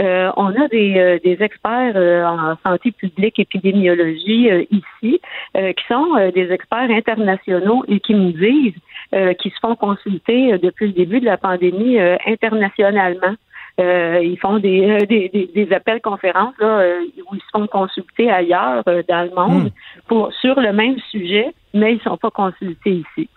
Euh, 0.03 0.31
on 0.37 0.49
a 0.49 0.69
des, 0.69 0.99
euh, 0.99 1.19
des 1.25 1.43
experts 1.43 1.95
euh, 1.97 2.25
en 2.25 2.57
santé 2.65 2.93
publique, 2.93 3.39
épidémiologie 3.39 4.51
ici, 4.71 5.21
qui 5.55 5.85
sont 5.89 6.31
des 6.35 6.53
experts 6.53 6.91
internationaux 6.91 7.85
et 7.89 8.01
qui 8.01 8.15
nous 8.15 8.33
disent 8.33 8.75
qu'ils 9.39 9.53
se 9.53 9.59
font 9.61 9.75
consulter 9.75 10.59
depuis 10.59 10.89
le 10.89 10.93
début 10.93 11.21
de 11.21 11.25
la 11.25 11.39
pandémie 11.39 11.99
internationalement. 12.27 13.35
ils 13.79 14.39
font 14.41 14.59
des, 14.59 15.07
des, 15.07 15.51
des, 15.55 15.73
appels 15.73 16.01
conférences 16.01 16.55
là, 16.59 16.85
où 17.31 17.35
ils 17.35 17.41
se 17.41 17.51
font 17.53 17.67
consulter 17.67 18.31
ailleurs 18.31 18.83
dans 18.85 19.23
le 19.29 19.35
monde 19.35 19.71
pour 20.09 20.33
sur 20.35 20.61
le 20.61 20.73
même 20.73 20.99
sujet, 21.11 21.55
mais 21.73 21.93
ils 21.93 21.99
ne 21.99 22.11
sont 22.11 22.19
pas 22.19 22.31
consultés 22.31 23.05
ici 23.17 23.29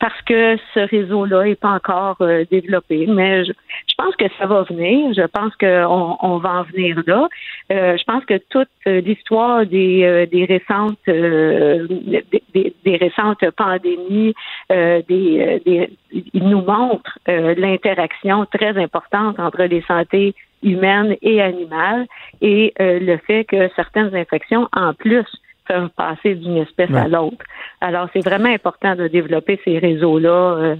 parce 0.00 0.20
que 0.22 0.56
ce 0.74 0.80
réseau-là 0.80 1.44
n'est 1.44 1.56
pas 1.56 1.70
encore 1.70 2.16
euh, 2.20 2.44
développé. 2.50 3.06
Mais 3.06 3.44
je, 3.44 3.52
pense 3.96 4.14
que 4.14 4.26
ça 4.38 4.46
va 4.46 4.62
venir. 4.62 5.12
Je 5.12 5.26
pense 5.26 5.54
qu'on 5.56 6.16
on 6.22 6.38
va 6.38 6.60
en 6.60 6.62
venir 6.62 7.02
là. 7.06 7.28
Euh, 7.72 7.96
je 7.96 8.04
pense 8.04 8.24
que 8.24 8.38
toute 8.50 8.68
l'histoire 8.86 9.66
des, 9.66 10.04
euh, 10.04 10.26
des 10.26 10.44
récentes 10.44 10.98
des, 11.06 12.74
des, 12.84 12.96
récentes 12.96 13.44
pandémies, 13.56 14.34
des, 14.70 15.02
des, 15.08 15.90
il 16.12 16.48
nous 16.48 16.62
montre 16.62 17.18
l'interaction 17.26 18.46
très 18.46 18.76
importante 18.78 19.38
entre 19.40 19.64
les 19.64 19.82
santé 19.82 20.34
humaines 20.62 21.16
et 21.22 21.40
animales 21.42 22.06
et 22.40 22.72
le 22.78 23.16
fait 23.18 23.44
que 23.44 23.68
certaines 23.74 24.14
infections, 24.14 24.68
en 24.72 24.94
plus, 24.94 25.26
peuvent 25.68 25.90
passer 25.96 26.34
d'une 26.34 26.56
espèce 26.56 26.90
à 26.92 27.06
l'autre. 27.06 27.44
Alors, 27.80 28.08
c'est 28.12 28.24
vraiment 28.24 28.48
important 28.48 28.96
de 28.96 29.06
développer 29.06 29.60
ces 29.64 29.78
réseaux-là 29.78 30.56
euh, 30.56 30.76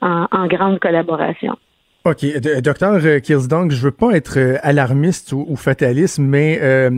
en, 0.00 0.46
grande 0.46 0.80
collaboration. 0.80 1.56
OK. 2.04 2.24
Docteur 2.62 3.00
Kirsdong, 3.22 3.70
je 3.70 3.82
veux 3.82 3.90
pas 3.90 4.12
être 4.12 4.38
euh, 4.38 4.56
alarmiste 4.62 5.32
ou, 5.32 5.54
fataliste, 5.56 6.18
mais 6.18 6.58
euh, 6.62 6.90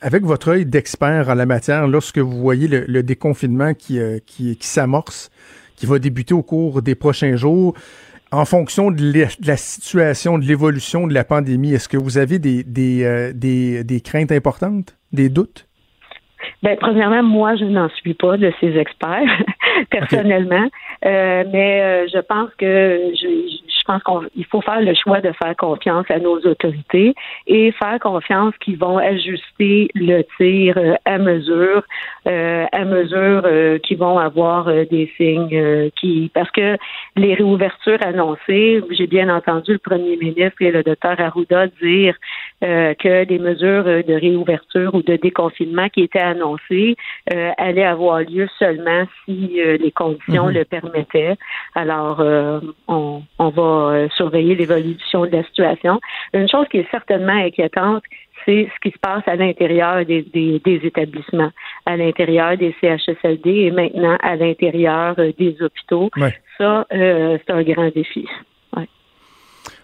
avec 0.00 0.24
votre 0.24 0.48
œil 0.48 0.66
d'expert 0.66 1.28
en 1.28 1.34
la 1.34 1.46
matière, 1.46 1.86
lorsque 1.86 2.18
vous 2.18 2.38
voyez 2.40 2.66
le, 2.68 3.02
déconfinement 3.02 3.72
qui, 3.72 4.00
qui, 4.26 4.56
s'amorce, 4.60 5.30
qui 5.76 5.86
va 5.86 6.00
débuter 6.00 6.34
au 6.34 6.42
cours 6.42 6.82
des 6.82 6.96
prochains 6.96 7.36
jours, 7.36 7.74
en 8.32 8.44
fonction 8.44 8.90
de, 8.90 9.26
la 9.46 9.56
situation, 9.56 10.38
de 10.38 10.44
l'évolution 10.44 11.06
de 11.06 11.14
la 11.14 11.22
pandémie, 11.22 11.74
est-ce 11.74 11.88
que 11.88 11.98
vous 11.98 12.18
avez 12.18 12.40
des, 12.40 12.64
des, 12.64 13.84
des 13.84 14.00
craintes 14.00 14.32
importantes, 14.32 14.96
des 15.12 15.28
doutes? 15.28 15.68
Ben, 16.62 16.76
premièrement, 16.78 17.22
moi, 17.22 17.56
je 17.56 17.64
n'en 17.64 17.88
suis 17.90 18.14
pas 18.14 18.36
de 18.36 18.52
ces 18.60 18.76
experts, 18.76 19.44
personnellement. 19.90 20.68
Euh, 21.04 21.44
mais 21.52 21.82
euh, 21.82 22.06
je 22.12 22.20
pense 22.20 22.50
que 22.58 23.12
je, 23.14 23.62
je 23.82 23.86
pense 23.86 24.02
qu'il 24.32 24.44
faut 24.46 24.60
faire 24.60 24.80
le 24.80 24.94
choix 24.94 25.20
de 25.20 25.32
faire 25.32 25.56
confiance 25.56 26.06
à 26.10 26.18
nos 26.18 26.38
autorités 26.40 27.14
et 27.46 27.72
faire 27.72 27.98
confiance 28.00 28.54
qu'ils 28.60 28.78
vont 28.78 28.98
ajuster 28.98 29.88
le 29.94 30.22
tir 30.36 30.76
euh, 30.76 30.94
à 31.04 31.18
mesure, 31.18 31.82
euh, 32.28 32.66
à 32.70 32.84
mesure 32.84 33.42
euh, 33.44 33.78
qu'ils 33.78 33.98
vont 33.98 34.18
avoir 34.18 34.66
des 34.66 35.10
signes 35.16 35.90
qui 35.96 36.30
parce 36.32 36.50
que 36.50 36.76
les 37.16 37.34
réouvertures 37.34 37.98
annoncées, 38.04 38.82
j'ai 38.90 39.06
bien 39.06 39.28
entendu 39.28 39.72
le 39.72 39.78
premier 39.78 40.16
ministre 40.16 40.60
et 40.60 40.70
le 40.70 40.82
docteur 40.82 41.18
Arruda 41.20 41.66
dire 41.82 42.14
que 42.62 43.24
les 43.28 43.38
mesures 43.38 43.84
de 43.84 44.14
réouverture 44.14 44.94
ou 44.94 45.02
de 45.02 45.16
déconfinement 45.16 45.88
qui 45.88 46.02
étaient 46.02 46.20
annoncées 46.20 46.96
allaient 47.58 47.84
avoir 47.84 48.20
lieu 48.20 48.48
seulement 48.58 49.04
si 49.24 49.58
les 49.58 49.90
conditions 49.90 50.46
mhm. 50.46 50.54
le 50.54 50.64
permettaient. 50.64 51.36
Alors, 51.74 52.22
on, 52.88 53.22
on 53.38 53.48
va 53.50 53.62
euh, 53.62 54.08
surveiller 54.16 54.54
l'évolution 54.54 55.26
de 55.26 55.30
la 55.30 55.42
situation. 55.44 56.00
Une 56.32 56.48
chose 56.48 56.66
qui 56.70 56.78
est 56.78 56.90
certainement 56.90 57.32
inquiétante, 57.32 58.02
c'est 58.44 58.68
ce 58.74 58.80
qui 58.80 58.92
se 58.92 58.98
passe 58.98 59.22
à 59.26 59.36
l'intérieur 59.36 60.04
des, 60.04 60.24
établissements, 60.64 61.50
à 61.86 61.96
l'intérieur 61.96 62.56
des 62.56 62.74
CHSLD 62.80 63.50
et 63.50 63.70
maintenant 63.70 64.16
à 64.22 64.36
l'intérieur 64.36 65.14
euh, 65.18 65.32
des 65.38 65.56
hôpitaux. 65.60 66.10
Ça, 66.58 66.86
euh, 66.92 67.38
c'est 67.38 67.52
un 67.52 67.62
grand 67.62 67.90
défi. 67.94 68.28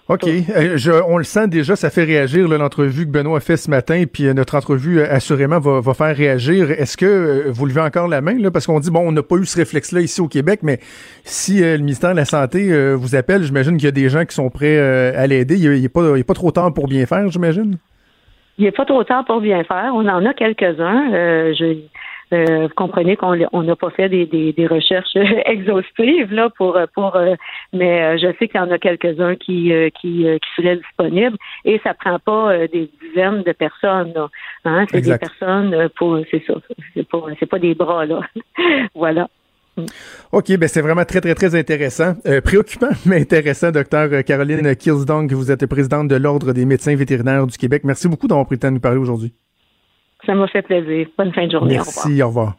OK. 0.09 0.25
Euh, 0.27 1.03
on 1.07 1.19
le 1.19 1.25
sent 1.25 1.49
déjà, 1.49 1.77
ça 1.77 1.91
fait 1.91 2.05
réagir 2.05 2.49
l'entrevue 2.49 3.05
que 3.05 3.11
Benoît 3.11 3.37
a 3.37 3.41
fait 3.41 3.59
ce 3.59 3.69
matin, 3.69 4.05
puis 4.11 4.27
euh, 4.27 4.33
notre 4.33 4.57
entrevue, 4.57 5.01
euh, 5.01 5.07
assurément, 5.11 5.59
va, 5.59 5.81
va 5.81 5.93
faire 5.93 6.17
réagir. 6.17 6.71
Est-ce 6.71 6.97
que 6.97 7.49
vous 7.51 7.67
levez 7.67 7.83
encore 7.83 8.09
la 8.09 8.23
main? 8.23 8.39
Là, 8.39 8.51
parce 8.51 8.67
qu'on 8.67 8.81
dit, 8.81 8.91
bon, 8.91 9.01
on 9.07 9.13
n'a 9.13 9.23
pas 9.23 9.37
eu 9.37 9.45
ce 9.45 9.59
réflexe-là 9.59 10.01
ici 10.01 10.23
au 10.23 10.29
Québec, 10.29 10.61
mais 10.63 10.79
si 11.25 11.61
le 11.61 11.77
ministère 11.77 12.13
de 12.13 12.17
la 12.17 12.25
Santé 12.25 12.95
vous 12.95 13.17
appelle, 13.17 13.43
j'imagine 13.43 13.77
qu'il 13.77 13.85
y 13.85 13.89
a 13.89 13.93
des 13.93 14.09
gens 14.09 14.25
qui 14.25 14.35
sont 14.35 14.49
prêts 14.49 14.79
à 14.79 15.27
l'aider. 15.27 15.57
Il 15.57 15.83
n'est 15.83 15.89
pas, 15.89 16.15
pas 16.27 16.35
trop 16.35 16.51
tard 16.53 16.73
pour 16.73 16.89
bien 16.89 17.05
faire, 17.05 17.29
j'imagine? 17.29 17.77
Il 18.57 18.65
n'est 18.65 18.73
pas 18.73 18.87
trop 18.87 19.05
tard 19.05 19.25
pour 19.27 19.41
bien 19.41 19.63
faire. 19.65 19.93
On 19.95 20.09
en 20.09 20.25
a 20.25 20.33
quelques-uns. 20.33 21.11
je 21.53 21.77
vous 22.31 22.75
comprenez 22.77 23.17
qu'on 23.17 23.63
n'a 23.63 23.77
pas 23.77 23.91
fait 23.91 24.09
des, 24.09 24.27
des, 24.27 24.67
recherches 24.67 25.15
exhaustives 25.47 26.33
là 26.33 26.51
pour 26.51 26.79
pour 26.95 27.17
euh, 27.17 27.35
mais 27.73 28.03
euh, 28.03 28.19
je 28.19 28.27
sais 28.39 28.49
qu'il 28.49 28.61
y 28.61 28.63
en 28.63 28.71
a 28.71 28.79
quelques-uns 28.79 29.37
qui 29.37 29.73
qui, 30.01 30.27
disponibles 30.55 31.37
et 31.65 31.81
ça 31.83 31.95
prend 31.95 32.19
pas 32.19 32.67
des 32.69 32.91
dizaines 33.03 33.43
de 33.43 33.53
personnes 33.53 34.13
là. 34.15 34.29
Hein, 34.65 34.87
c'est 34.91 35.01
des 35.01 35.17
personnes 35.19 35.89
pour 35.97 36.19
c'est 36.31 36.43
ça 36.47 36.55
c'est 36.95 37.09
pas 37.09 37.23
c'est 37.39 37.47
pas 37.47 37.59
des 37.59 37.75
bras 37.75 38.05
là 38.05 38.21
voilà. 38.95 39.29
OK, 40.33 40.57
ben 40.57 40.69
c'est 40.69 40.81
vraiment 40.81 41.05
très, 41.05 41.21
très, 41.21 41.37
très 41.37 41.55
intéressant. 41.55 42.17
préoccupant, 42.45 42.89
mais 43.07 43.21
intéressant, 43.21 43.71
docteur 43.71 44.25
Caroline 44.25 44.75
Kilsdong, 44.75 45.33
vous 45.33 45.53
êtes 45.53 45.67
présidente 45.67 46.09
de 46.09 46.17
l'Ordre 46.17 46.53
des 46.53 46.65
médecins 46.65 46.97
vétérinaires 46.97 47.47
du 47.47 47.57
Québec. 47.57 47.83
Merci 47.85 48.09
beaucoup 48.09 48.27
d'avoir 48.27 48.45
pris 48.47 48.57
le 48.57 48.61
temps 48.61 48.69
de 48.71 48.75
nous 48.75 48.81
parler 48.81 48.99
aujourd'hui. 48.99 49.33
Ça 50.27 50.35
m'a 50.35 50.49
fait 50.49 50.63
plaisir. 50.63 51.09
Bonne 51.17 51.33
fin 51.33 51.47
de 51.47 51.53
journée. 51.53 51.75
Merci, 51.75 52.23
au 52.23 52.29
revoir. 52.29 52.55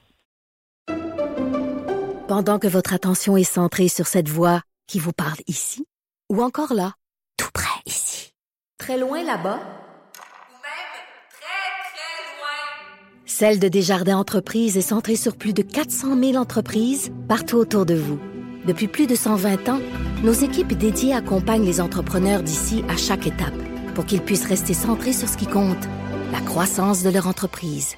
Pendant 2.28 2.60
que 2.60 2.68
votre 2.68 2.94
attention 2.94 3.38
est 3.38 3.44
centrée 3.44 3.88
sur 3.88 4.08
cette 4.08 4.30
voix 4.30 4.62
qui 4.88 5.00
vous 5.00 5.14
parle 5.14 5.40
ici, 5.48 5.86
ou 6.32 6.42
encore 6.42 6.74
là, 6.74 6.94
tout 7.38 7.50
près 7.54 7.82
ici, 7.86 8.34
très 8.78 8.98
loin 9.00 9.24
là-bas, 9.24 9.58
ou 9.58 10.56
même 10.62 10.90
très, 11.32 11.80
très 11.90 12.22
loin, 12.38 13.26
Celle 13.26 13.60
de 13.60 13.68
Desjardins 13.68 14.18
Entreprises 14.18 14.78
est 14.78 14.82
centrée 14.82 15.16
sur 15.16 15.36
plus 15.38 15.54
de 15.54 15.64
400 15.64 16.16
000 16.20 16.36
entreprises 16.36 17.12
partout 17.28 17.58
autour 17.58 17.86
de 17.86 17.96
vous. 17.96 18.20
Depuis 18.66 18.88
plus 18.88 19.08
de 19.08 19.16
120 19.16 19.70
ans, 19.70 19.80
nos 20.24 20.34
équipes 20.34 20.74
dédiées 20.74 21.14
accompagnent 21.14 21.66
les 21.66 21.82
entrepreneurs 21.82 22.44
d'ici 22.44 22.84
à 22.90 22.96
chaque 22.96 23.26
étape 23.26 23.58
pour 23.96 24.06
qu'ils 24.06 24.22
puissent 24.22 24.48
rester 24.48 24.74
centrés 24.74 25.14
sur 25.14 25.28
ce 25.28 25.38
qui 25.38 25.48
compte 25.48 25.88
la 26.32 26.42
croissance 26.42 27.04
de 27.04 27.10
leur 27.10 27.28
entreprise. 27.28 27.96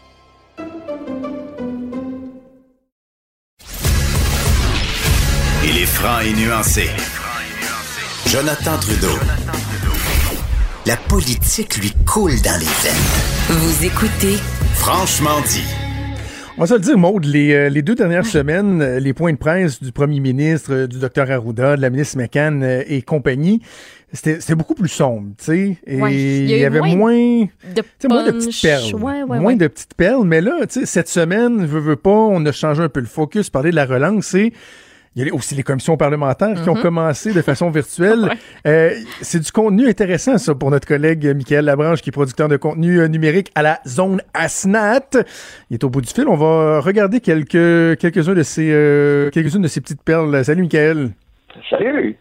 Il 5.64 5.78
est 5.78 5.86
franc 5.86 6.20
et 6.20 6.34
nuancé. 6.34 6.90
Jonathan 8.28 8.78
Trudeau. 8.78 9.20
La 10.86 10.98
politique 10.98 11.78
lui 11.78 11.94
coule 12.06 12.42
dans 12.42 12.60
les 12.60 12.66
veines. 12.66 13.60
Vous 13.60 13.86
écoutez 13.86 14.38
Franchement 14.74 15.42
dit. 15.48 15.64
On 16.58 16.62
va 16.62 16.68
se 16.68 16.74
le 16.74 16.80
dire, 16.80 16.98
Maude, 16.98 17.26
les, 17.26 17.54
euh, 17.54 17.70
les 17.70 17.82
deux 17.82 17.96
dernières 17.96 18.26
semaines, 18.26 18.82
euh, 18.82 19.00
les 19.00 19.14
points 19.14 19.32
de 19.32 19.38
presse 19.38 19.82
du 19.82 19.92
premier 19.92 20.20
ministre, 20.20 20.74
euh, 20.74 20.88
du 20.88 21.00
docteur 21.00 21.32
Arruda, 21.32 21.78
de 21.78 21.82
la 21.82 21.90
ministre 21.90 22.18
McCann 22.18 22.84
et 22.86 23.02
compagnie, 23.02 23.62
c'était 24.14 24.56
beaucoup 24.56 24.76
plus 24.76 24.90
sombre, 24.90 25.30
tu 25.38 25.46
sais. 25.46 25.78
Et 25.86 25.98
il 25.98 26.50
y, 26.50 26.66
avait 26.66 26.82
moins, 26.82 27.14
de, 27.14 28.08
moins 28.10 28.26
de 28.26 28.32
petites 28.32 28.62
perles. 28.62 28.96
moins 28.98 29.56
de 29.56 29.68
petites 29.68 29.94
perles. 29.94 30.26
Mais 30.26 30.42
là, 30.42 30.66
tu 30.68 30.82
sais, 30.82 30.86
cette 30.86 31.08
semaine, 31.08 31.66
veux, 31.66 31.80
veux 31.80 31.96
pas, 31.96 32.10
on 32.10 32.46
a 32.46 32.52
changé 32.52 32.84
un 32.84 32.90
peu 32.90 33.00
le 33.00 33.06
focus, 33.06 33.50
parler 33.50 33.72
de 33.72 33.76
la 33.76 33.86
relance. 33.86 34.34
Et 34.34 34.52
il 35.16 35.26
y 35.26 35.30
a 35.30 35.34
aussi 35.34 35.56
les 35.56 35.64
commissions 35.64 35.96
parlementaires 35.96 36.62
qui 36.62 36.70
ont 36.70 36.74
mm-hmm. 36.74 36.82
commencé 36.82 37.34
de 37.34 37.42
façon 37.42 37.70
virtuelle. 37.70 38.32
euh, 38.68 38.92
c'est 39.22 39.40
du 39.40 39.52
contenu 39.52 39.88
intéressant, 39.88 40.38
ça, 40.38 40.56
pour 40.56 40.72
notre 40.72 40.88
collègue 40.88 41.26
Michael 41.36 41.66
Labranche, 41.66 42.02
qui 42.02 42.10
est 42.10 42.12
producteur 42.12 42.50
de 42.50 42.58
contenu 42.58 43.00
euh, 43.00 43.08
numérique 43.08 43.50
à 43.56 43.62
la 43.62 43.80
zone 43.88 44.22
ASNAT. 44.34 45.24
Il 45.70 45.76
est 45.76 45.84
au 45.86 45.90
bout 45.90 46.02
du 46.02 46.10
fil. 46.10 46.28
On 46.28 46.36
va 46.36 46.82
regarder 46.82 47.22
quelques, 47.22 47.98
quelques-uns 47.98 48.34
de 48.34 48.44
ces, 48.44 48.72
euh, 48.72 49.30
quelques-unes 49.30 49.62
de 49.62 49.70
ces 49.70 49.80
petites 49.80 50.04
perles. 50.04 50.44
Salut, 50.44 50.64
Michael. 50.64 51.12
Salut. 51.70 52.18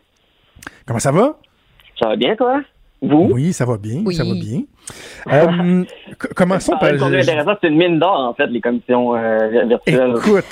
Comment 0.86 1.00
ça 1.00 1.12
va? 1.12 1.38
Ça 2.00 2.08
va 2.08 2.16
bien, 2.16 2.34
toi? 2.34 2.62
Vous? 3.02 3.30
Oui, 3.32 3.52
ça 3.52 3.64
va 3.64 3.78
bien, 3.78 4.02
ça 4.12 4.24
va 4.24 4.34
bien. 4.34 4.62
Euh, 5.28 5.84
commençons 6.36 6.76
par... 6.78 6.90
C'est 6.90 7.68
une 7.68 7.76
mine 7.76 7.98
d'or, 7.98 8.18
en 8.18 8.34
fait, 8.34 8.46
les 8.46 8.60
commissions 8.60 9.14
euh, 9.14 9.64
virtuelles. 9.66 10.14
Écoute, 10.16 10.44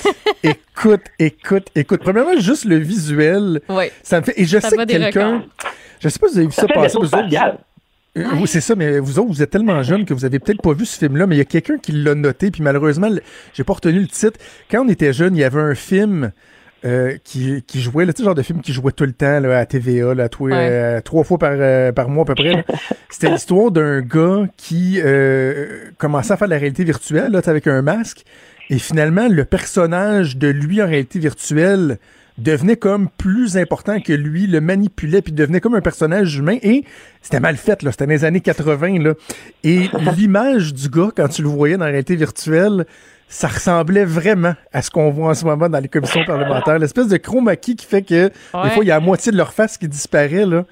écoute, 0.43 1.01
écoute, 1.19 1.67
écoute. 1.75 2.01
Premièrement, 2.01 2.39
juste 2.39 2.65
le 2.65 2.77
visuel, 2.77 3.61
ça 4.01 4.19
me 4.19 4.25
fait... 4.25 4.39
Et 4.39 4.45
je 4.45 4.59
sais 4.59 4.75
que 4.75 4.85
quelqu'un... 4.85 5.43
Je 5.99 6.09
sais 6.09 6.17
pas 6.17 6.27
si 6.27 6.33
vous 6.33 6.39
avez 6.39 6.47
vu 6.47 6.53
ça, 6.53 6.67
passer. 6.67 6.97
Vous 6.97 7.15
euh, 8.17 8.23
Oui, 8.39 8.47
c'est 8.47 8.61
ça, 8.61 8.75
mais 8.75 8.99
vous 8.99 9.19
autres, 9.19 9.27
vous 9.27 9.43
êtes 9.43 9.49
tellement 9.49 9.83
jeunes 9.83 10.05
que 10.05 10.13
vous 10.13 10.25
avez 10.25 10.39
peut-être 10.39 10.61
pas 10.61 10.73
vu 10.73 10.85
ce 10.85 10.97
film-là, 10.97 11.27
mais 11.27 11.35
il 11.35 11.39
y 11.39 11.41
a 11.41 11.45
quelqu'un 11.45 11.77
qui 11.77 11.91
l'a 11.91 12.15
noté, 12.15 12.51
puis 12.51 12.63
malheureusement, 12.63 13.09
j'ai 13.53 13.63
pas 13.63 13.73
retenu 13.73 13.99
le 13.99 14.07
titre. 14.07 14.39
Quand 14.71 14.85
on 14.85 14.89
était 14.89 15.13
jeune, 15.13 15.35
il 15.35 15.39
y 15.39 15.43
avait 15.43 15.59
un 15.61 15.75
film 15.75 16.31
euh, 16.85 17.17
qui, 17.23 17.63
qui 17.67 17.81
jouait, 17.81 18.05
le 18.05 18.13
genre 18.17 18.35
de 18.35 18.41
film 18.41 18.61
qui 18.61 18.71
jouait 18.73 18.91
tout 18.91 19.03
le 19.05 19.11
temps 19.13 19.39
là, 19.39 19.59
à 19.59 19.65
TVA, 19.65 20.13
là, 20.13 20.29
Ouais. 20.39 20.51
euh, 20.53 21.01
trois 21.01 21.23
fois 21.23 21.37
par, 21.37 21.51
euh, 21.53 21.91
par 21.91 22.09
mois 22.09 22.23
à 22.23 22.25
peu 22.25 22.35
près. 22.35 22.63
C'était 23.09 23.29
l'histoire 23.29 23.71
d'un 23.71 24.01
gars 24.01 24.45
qui 24.57 24.99
euh, 25.03 25.65
commençait 25.97 26.33
à 26.33 26.37
faire 26.37 26.47
de 26.47 26.53
la 26.53 26.59
réalité 26.59 26.83
virtuelle 26.83 27.31
là, 27.31 27.41
avec 27.45 27.67
un 27.67 27.81
masque. 27.81 28.23
Et 28.69 28.79
finalement, 28.79 29.27
le 29.27 29.45
personnage 29.45 30.37
de 30.37 30.47
lui 30.47 30.81
en 30.81 30.85
réalité 30.87 31.19
virtuelle 31.19 31.97
devenait 32.37 32.77
comme 32.77 33.09
plus 33.17 33.57
important 33.57 33.99
que 33.99 34.13
lui, 34.13 34.47
le 34.47 34.61
manipulait, 34.61 35.21
puis 35.21 35.33
devenait 35.33 35.59
comme 35.59 35.75
un 35.75 35.81
personnage 35.81 36.37
humain. 36.37 36.57
Et 36.63 36.85
c'était 37.21 37.41
mal 37.41 37.57
fait, 37.57 37.83
là. 37.83 37.91
C'était 37.91 38.05
dans 38.05 38.11
les 38.11 38.23
années 38.23 38.39
80, 38.39 38.99
là. 38.99 39.13
Et 39.63 39.89
l'image 40.15 40.73
du 40.73 40.87
gars, 40.87 41.09
quand 41.13 41.27
tu 41.27 41.41
le 41.41 41.49
voyais 41.49 41.75
dans 41.75 41.83
la 41.85 41.91
réalité 41.91 42.15
virtuelle, 42.15 42.85
ça 43.31 43.47
ressemblait 43.47 44.05
vraiment 44.05 44.53
à 44.73 44.81
ce 44.81 44.89
qu'on 44.89 45.11
voit 45.11 45.29
en 45.29 45.33
ce 45.35 45.45
moment 45.45 45.69
dans 45.69 45.79
les 45.79 45.87
commissions 45.87 46.23
parlementaires. 46.25 46.79
L'espèce 46.79 47.07
de 47.07 47.17
chroma 47.17 47.55
qui 47.55 47.75
fait 47.79 48.01
que, 48.01 48.25
Ouais. 48.53 48.63
des 48.63 48.69
fois, 48.71 48.83
il 48.83 48.87
y 48.87 48.91
a 48.91 48.95
la 48.95 48.99
moitié 48.99 49.31
de 49.31 49.37
leur 49.37 49.53
face 49.53 49.77
qui 49.77 49.87
disparaît, 49.87 50.45
là. 50.45 50.65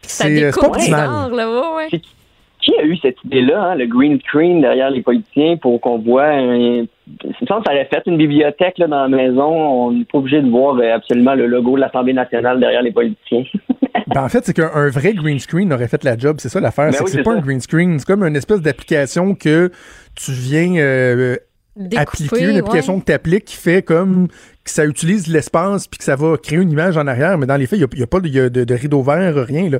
C'est 0.00 0.24
euh, 0.24 0.50
c'est 0.52 0.60
pas 0.60 0.66
découpe 0.66 0.76
optimal. 0.76 1.00
bizarre, 1.08 1.30
là, 1.30 1.50
ouais, 1.76 1.86
ouais. 1.92 2.00
Qui 2.60 2.74
a 2.78 2.84
eu 2.84 2.96
cette 2.96 3.16
idée-là, 3.24 3.60
hein, 3.62 3.74
le 3.74 3.86
green 3.86 4.18
screen 4.20 4.60
derrière 4.62 4.88
les 4.90 5.02
politiciens 5.02 5.56
pour 5.56 5.80
qu'on 5.80 5.98
voit 5.98 6.26
un... 6.28 6.46
Il 6.54 6.86
me 7.40 7.46
semble 7.46 7.62
que 7.62 7.66
ça 7.70 7.72
aurait 7.74 7.88
fait 7.92 8.02
une 8.06 8.16
bibliothèque 8.16 8.78
là, 8.78 8.86
dans 8.86 9.02
la 9.02 9.08
maison. 9.08 9.44
On 9.48 9.92
n'est 9.92 10.04
pas 10.04 10.18
obligé 10.18 10.40
de 10.40 10.48
voir 10.48 10.76
euh, 10.76 10.94
absolument 10.94 11.34
le 11.34 11.46
logo 11.46 11.74
de 11.76 11.80
l'Assemblée 11.80 12.12
nationale 12.14 12.58
derrière 12.60 12.82
les 12.82 12.92
politiciens. 12.92 13.44
Ben, 14.08 14.24
en 14.24 14.28
fait, 14.28 14.44
c'est 14.44 14.52
qu'un 14.52 14.70
un 14.74 14.90
vrai 14.90 15.14
green 15.14 15.38
screen 15.38 15.72
aurait 15.72 15.88
fait 15.88 16.02
la 16.04 16.18
job. 16.18 16.36
C'est 16.38 16.48
ça 16.50 16.60
l'affaire. 16.60 16.86
Ben 16.86 16.92
c'est 16.92 16.98
que 16.98 17.04
oui, 17.04 17.10
c'est 17.12 17.16
c'est 17.18 17.22
pas 17.22 17.30
ça. 17.32 17.36
un 17.38 17.40
green 17.40 17.60
screen. 17.60 17.98
C'est 17.98 18.04
comme 18.06 18.24
une 18.24 18.36
espèce 18.36 18.60
d'application 18.60 19.34
que 19.34 19.70
tu 20.16 20.32
viens 20.32 20.74
euh, 20.76 21.36
Appliquer, 21.96 22.50
une 22.50 22.58
application 22.58 22.94
ouais. 22.96 23.00
que 23.00 23.06
tu 23.06 23.12
appliques 23.12 23.44
qui 23.46 23.56
fait 23.56 23.82
comme 23.82 24.28
que 24.64 24.70
ça 24.70 24.84
utilise 24.84 25.26
l'espace 25.26 25.86
puis 25.88 25.96
que 25.98 26.04
ça 26.04 26.16
va 26.16 26.36
créer 26.36 26.58
une 26.58 26.70
image 26.70 26.98
en 26.98 27.06
arrière. 27.06 27.38
Mais 27.38 27.46
dans 27.46 27.56
les 27.56 27.66
faits, 27.66 27.78
il 27.80 27.86
n'y 27.96 28.02
a, 28.02 28.06
pas 28.06 28.20
de, 28.20 28.28
il 28.28 28.34
y 28.34 28.40
a 28.40 28.50
de- 28.50 28.64
de 28.64 28.74
rideau 28.74 29.02
vert, 29.02 29.34
rien. 29.46 29.70
Là. 29.70 29.78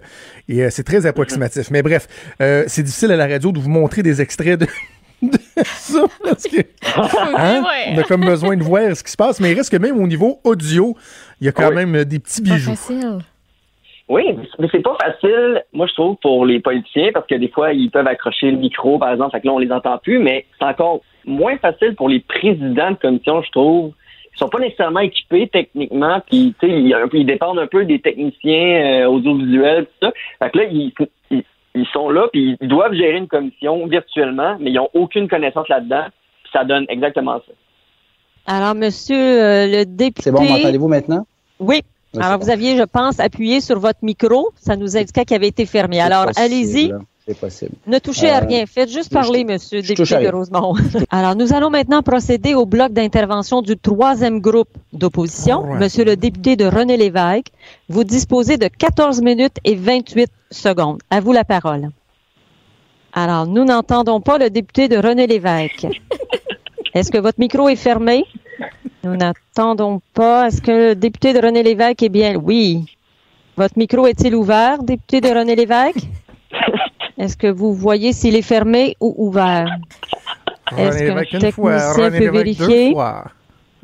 Et 0.48 0.62
euh, 0.64 0.70
c'est 0.70 0.84
très 0.84 1.04
approximatif. 1.04 1.70
Mais 1.70 1.82
bref, 1.82 2.08
euh, 2.40 2.64
c'est 2.66 2.82
difficile 2.82 3.12
à 3.12 3.16
la 3.16 3.26
radio 3.26 3.52
de 3.52 3.58
vous 3.58 3.68
montrer 3.68 4.02
des 4.02 4.22
extraits 4.22 4.58
de. 4.60 4.66
de 5.22 5.38
ça 5.64 6.04
parce 6.24 6.44
que 6.44 6.56
hein, 6.96 7.62
on 7.94 7.98
a 7.98 8.02
comme 8.04 8.24
besoin 8.24 8.56
de 8.56 8.62
voir 8.64 8.96
ce 8.96 9.04
qui 9.04 9.10
se 9.12 9.16
passe 9.16 9.38
mais 9.38 9.52
il 9.52 9.54
reste 9.54 9.70
que 9.70 9.76
même 9.76 9.96
au 10.00 10.06
niveau 10.08 10.40
audio 10.42 10.96
il 11.40 11.44
y 11.44 11.48
a 11.48 11.52
quand 11.52 11.68
Oui. 11.68 11.76
même 11.76 12.04
des 12.04 12.18
petits 12.18 12.42
Pas 12.42 12.54
bijoux 12.54 12.70
facile. 12.70 13.18
Oui, 14.08 14.24
mais 14.58 14.68
c'est 14.72 14.82
pas 14.82 14.96
facile, 15.00 15.62
moi 15.72 15.86
je 15.86 15.92
trouve, 15.94 16.16
pour 16.20 16.44
les 16.44 16.58
politiciens, 16.60 17.10
parce 17.14 17.26
que 17.28 17.36
des 17.36 17.48
fois, 17.48 17.72
ils 17.72 17.88
peuvent 17.88 18.06
accrocher 18.06 18.50
le 18.50 18.58
micro, 18.58 18.98
par 18.98 19.12
exemple, 19.12 19.30
fait 19.30 19.40
que 19.40 19.46
là, 19.46 19.52
on 19.52 19.58
les 19.58 19.70
entend 19.70 19.96
plus, 19.98 20.18
mais 20.18 20.44
c'est 20.58 20.66
encore 20.66 21.00
moins 21.24 21.56
facile 21.58 21.94
pour 21.94 22.08
les 22.08 22.20
présidents 22.20 22.90
de 22.90 22.96
commission, 22.96 23.42
je 23.42 23.50
trouve. 23.50 23.92
Ils 24.34 24.38
sont 24.38 24.48
pas 24.48 24.60
nécessairement 24.60 25.00
équipés 25.00 25.48
techniquement, 25.52 26.20
puis 26.28 26.54
tu 26.58 26.66
sais, 26.66 26.72
ils, 26.72 26.96
ils 27.12 27.26
dépendent 27.26 27.58
un 27.58 27.66
peu 27.66 27.84
des 27.84 28.00
techniciens 28.00 29.02
euh, 29.02 29.06
audiovisuels, 29.06 29.84
tout 29.84 30.06
ça. 30.06 30.12
Fait 30.38 30.50
que 30.50 30.58
là, 30.58 30.64
ils, 30.70 30.92
ils, 31.30 31.44
ils 31.74 31.86
sont 31.92 32.08
là, 32.08 32.28
puis 32.32 32.56
ils 32.60 32.68
doivent 32.68 32.94
gérer 32.94 33.18
une 33.18 33.28
commission 33.28 33.86
virtuellement, 33.86 34.56
mais 34.58 34.70
ils 34.70 34.78
ont 34.78 34.88
aucune 34.94 35.28
connaissance 35.28 35.68
là-dedans, 35.68 36.04
puis 36.44 36.52
ça 36.52 36.64
donne 36.64 36.86
exactement 36.88 37.40
ça. 37.46 37.52
Alors, 38.46 38.74
monsieur 38.74 39.16
euh, 39.16 39.66
le 39.66 39.84
député. 39.84 40.22
C'est 40.22 40.32
bon, 40.32 40.42
m'entendez-vous 40.42 40.88
maintenant? 40.88 41.26
Oui. 41.60 41.82
Oui, 42.14 42.22
Alors, 42.22 42.38
vous 42.38 42.50
aviez, 42.50 42.76
je 42.76 42.82
pense, 42.82 43.20
appuyé 43.20 43.60
sur 43.62 43.78
votre 43.78 44.00
micro. 44.02 44.50
Ça 44.56 44.76
nous 44.76 44.98
indiquait 44.98 45.24
qu'il 45.24 45.36
avait 45.36 45.48
été 45.48 45.64
fermé. 45.64 45.98
Alors, 46.00 46.26
allez-y. 46.36 46.92
C'est 47.26 47.38
possible. 47.38 47.72
Ne 47.86 47.98
touchez 48.00 48.28
à 48.30 48.42
Euh, 48.42 48.46
rien. 48.46 48.66
Faites 48.66 48.90
juste 48.90 49.10
je- 49.10 49.14
parler, 49.14 49.44
monsieur 49.44 49.80
je 49.80 49.88
député 49.94 50.14
à 50.14 50.18
de 50.18 50.22
rien. 50.24 50.32
Rosemont. 50.32 50.74
Alors, 51.10 51.36
nous 51.36 51.52
allons 51.52 51.70
maintenant 51.70 52.02
procéder 52.02 52.54
au 52.54 52.66
bloc 52.66 52.92
d'intervention 52.92 53.62
du 53.62 53.76
troisième 53.76 54.40
groupe 54.40 54.68
d'opposition. 54.92 55.62
Monsieur 55.74 56.04
le 56.04 56.16
député 56.16 56.56
de 56.56 56.64
René 56.64 56.96
Lévesque, 56.96 57.46
vous 57.88 58.02
disposez 58.02 58.56
de 58.56 58.66
14 58.66 59.22
minutes 59.22 59.56
et 59.64 59.76
28 59.76 60.28
secondes. 60.50 60.98
À 61.10 61.20
vous 61.20 61.32
la 61.32 61.44
parole. 61.44 61.90
Alors, 63.12 63.46
nous 63.46 63.64
n'entendons 63.64 64.20
pas 64.20 64.38
le 64.38 64.50
député 64.50 64.88
de 64.88 64.96
René 64.96 65.26
Lévesque. 65.28 65.86
Est-ce 66.94 67.10
que 67.12 67.18
votre 67.18 67.38
micro 67.38 67.68
est 67.68 67.76
fermé? 67.76 68.24
Nous 69.04 69.16
n'entendons 69.16 70.00
pas. 70.12 70.48
Est-ce 70.48 70.60
que 70.60 70.88
le 70.90 70.94
député 70.96 71.32
de 71.34 71.38
René 71.40 71.62
Lévesque 71.62 72.02
est 72.02 72.08
bien? 72.08 72.34
Oui. 72.36 72.84
Votre 73.56 73.78
micro 73.78 74.06
est-il 74.06 74.34
ouvert, 74.34 74.82
député 74.82 75.20
de 75.20 75.28
René 75.28 75.54
Lévesque? 75.54 76.02
Est-ce 77.18 77.36
que 77.36 77.46
vous 77.46 77.74
voyez 77.74 78.12
s'il 78.12 78.36
est 78.36 78.42
fermé 78.42 78.96
ou 79.00 79.14
ouvert? 79.18 79.66
Est-ce 80.76 80.98
qu'un 81.04 81.22
technicien 81.40 82.10
peut 82.10 82.30
vérifier? 82.30 82.94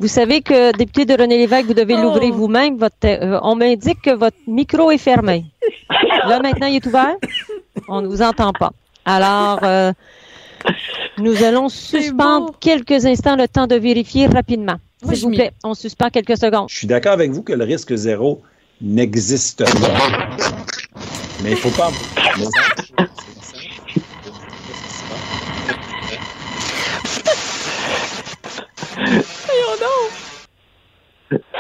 Vous 0.01 0.07
savez 0.09 0.43
que, 0.43 0.76
député 0.76 1.05
de 1.07 1.20
René 1.20 1.39
Lévesque, 1.39 1.66
vous 1.66 1.74
devez 1.74 1.97
Oh. 1.99 2.03
l'ouvrir 2.03 2.33
vous-même. 2.33 2.76
Votre, 2.79 2.95
euh, 3.05 3.41
on 3.43 3.57
m'indique 3.57 4.01
que 4.01 4.14
votre 4.14 4.37
micro 4.47 4.93
est 4.93 4.99
fermé. 4.99 5.45
Là, 6.29 6.39
maintenant, 6.41 6.68
il 6.68 6.76
est 6.76 6.87
ouvert? 6.87 7.16
On 7.89 8.01
ne 8.03 8.07
vous 8.07 8.22
entend 8.22 8.53
pas. 8.53 8.72
Alors, 9.05 9.59
euh, 9.64 9.93
nous 11.18 11.43
allons 11.43 11.68
suspendre 11.68 12.53
quelques 12.61 13.07
instants 13.07 13.35
le 13.37 13.49
temps 13.49 13.66
de 13.66 13.74
vérifier 13.76 14.26
rapidement. 14.26 14.76
S'il 15.03 15.22
vous 15.24 15.31
plaît, 15.31 15.53
on 15.64 15.74
suspend 15.74 16.11
quelques 16.11 16.37
secondes. 16.37 16.68
Je 16.68 16.76
suis 16.76 16.87
d'accord 16.87 17.12
avec 17.12 17.31
vous 17.31 17.43
que 17.43 17.53
le 17.53 17.64
risque 17.64 17.95
zéro 17.95 18.43
n'existe 18.81 19.64
pas. 19.64 19.89
Mais 21.43 21.51
il 21.53 21.57
faut 21.57 21.70
pas. 21.70 21.91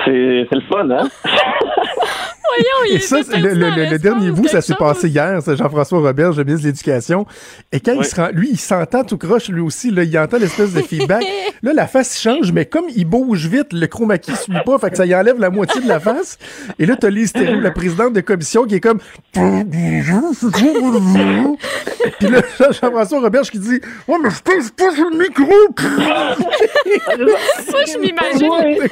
C'est 0.04 0.54
le 0.54 0.60
fun, 0.62 0.90
hein? 0.90 1.08
Voyons, 2.56 2.90
il 2.90 2.96
Et 2.96 3.00
ça, 3.00 3.16
le, 3.16 3.22
le- 3.22 3.30
tellement 3.30 3.52
le- 3.52 3.58
le 3.58 3.66
responsable 3.68 3.98
dernier 4.02 4.30
bout, 4.30 4.48
ça 4.48 4.60
s'est 4.60 4.74
passé 4.74 5.08
hier. 5.08 5.40
C'est 5.44 5.56
Jean-François 5.56 5.98
Robert, 6.00 6.32
le 6.32 6.44
ministre 6.44 6.62
de 6.64 6.68
l'Éducation. 6.68 7.26
Et 7.72 7.80
quand 7.80 7.92
il 7.92 8.04
se 8.04 8.14
rend, 8.16 8.28
lui, 8.32 8.48
il 8.52 8.58
s'entend 8.58 9.04
tout 9.04 9.18
croche, 9.18 9.48
lui 9.48 9.60
aussi. 9.60 9.90
Là, 9.90 10.02
il 10.04 10.18
entend 10.18 10.38
l'espèce 10.38 10.72
de 10.72 10.80
feedback. 10.82 11.24
Là, 11.62 11.72
la 11.72 11.86
face 11.88 12.20
change, 12.20 12.52
mais 12.52 12.66
comme 12.66 12.84
il 12.94 13.04
bouge 13.04 13.46
vite, 13.48 13.72
le 13.72 13.86
chroma 13.88 14.16
key 14.18 14.32
suit 14.36 14.52
pas, 14.64 14.78
fait 14.78 14.90
que 14.90 14.96
ça 14.96 15.06
y 15.06 15.14
enlève 15.14 15.40
la 15.40 15.50
moitié 15.50 15.80
de 15.80 15.88
la 15.88 15.98
face. 15.98 16.38
Et 16.78 16.86
là, 16.86 16.94
t'as 16.96 17.10
Lise 17.10 17.32
Thériault, 17.32 17.58
la 17.60 17.72
présidente 17.72 18.12
de 18.12 18.20
commission, 18.20 18.64
qui 18.64 18.76
est 18.76 18.80
comme... 18.80 19.00
Puis 22.18 22.28
là, 22.28 22.40
Jean-François 22.58 23.20
Robert 23.20 23.42
qui 23.42 23.58
dit 23.58 23.80
«Ouais, 24.08 24.16
mais 24.22 24.30
je 24.30 24.40
pèse 24.42 24.70
pas 24.70 24.90
sur 24.94 25.10
le 25.10 25.18
micro!» 25.18 25.44
Moi, 27.18 27.80
je 27.86 27.98
m'imagine 27.98 28.88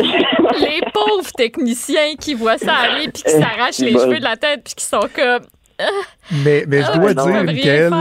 les 0.58 0.80
pauvres 0.92 1.30
techniciens 1.36 2.14
qui 2.18 2.34
voient 2.34 2.58
ça 2.58 2.74
aller 2.74 3.08
puis 3.12 3.22
qui 3.22 3.32
s'arrachent 3.50 3.78
les 3.78 3.92
Bon. 3.92 4.00
cheveux 4.00 4.18
de 4.18 4.24
la 4.24 4.36
tête 4.36 4.62
puis 4.64 4.74
qui 4.74 4.84
sont 4.84 5.00
comme. 5.14 5.42
Mais, 6.44 6.64
mais 6.66 6.80
je 6.80 6.86
Ah, 6.90 6.96
dois 6.96 7.14
peuvent 7.14 7.26
dire, 7.32 7.44
Michael, 7.44 7.92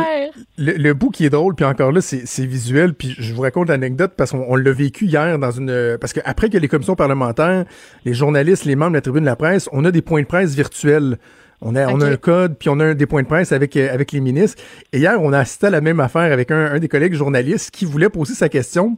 le, 0.57 0.71
le 0.73 0.93
bout 0.93 1.09
qui 1.09 1.25
est 1.25 1.29
drôle, 1.29 1.55
puis 1.55 1.65
encore 1.65 1.91
là, 1.91 1.99
c'est 1.99 2.25
c'est 2.25 2.45
visuel, 2.45 2.93
puis 2.93 3.13
je 3.19 3.33
vous 3.33 3.41
raconte 3.41 3.67
l'anecdote 3.67 4.13
parce 4.15 4.31
qu'on 4.31 4.45
on 4.47 4.55
l'a 4.55 4.71
vécu 4.71 5.05
hier 5.05 5.37
dans 5.37 5.51
une... 5.51 5.97
Parce 5.99 6.13
qu'après 6.13 6.49
que 6.49 6.57
les 6.57 6.67
commissions 6.69 6.95
parlementaires, 6.95 7.65
les 8.05 8.13
journalistes, 8.13 8.63
les 8.63 8.77
membres 8.77 8.91
de 8.91 8.97
la 8.97 9.01
tribune 9.01 9.23
de 9.23 9.29
la 9.29 9.35
presse, 9.35 9.67
on 9.73 9.83
a 9.83 9.91
des 9.91 10.01
points 10.01 10.21
de 10.21 10.25
presse 10.27 10.55
virtuels. 10.55 11.17
On 11.61 11.75
a, 11.75 11.87
on 11.87 11.99
a 12.01 12.05
un 12.07 12.15
code, 12.17 12.57
puis 12.57 12.69
on 12.69 12.79
a 12.79 12.85
un- 12.85 12.93
des 12.95 13.05
points 13.05 13.23
de 13.23 13.27
presse 13.27 13.51
avec, 13.51 13.75
euh, 13.77 13.93
avec 13.93 14.11
les 14.11 14.19
ministres. 14.19 14.61
Et 14.93 14.99
hier, 14.99 15.21
on 15.21 15.31
a 15.33 15.39
assisté 15.39 15.67
à 15.67 15.69
la 15.69 15.81
même 15.81 15.99
affaire 15.99 16.31
avec 16.31 16.51
un, 16.51 16.65
un 16.73 16.79
des 16.79 16.87
collègues 16.89 17.13
journalistes 17.13 17.71
qui 17.71 17.85
voulait 17.85 18.09
poser 18.09 18.35
sa 18.35 18.49
question. 18.49 18.97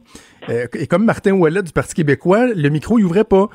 Euh, 0.50 0.66
et 0.74 0.86
comme 0.86 1.04
Martin 1.04 1.32
Ouellet 1.32 1.62
du 1.62 1.72
Parti 1.72 1.94
québécois, 1.94 2.46
le 2.46 2.68
micro, 2.68 2.98
il 2.98 3.04
ouvrait 3.04 3.24
pas. 3.24 3.48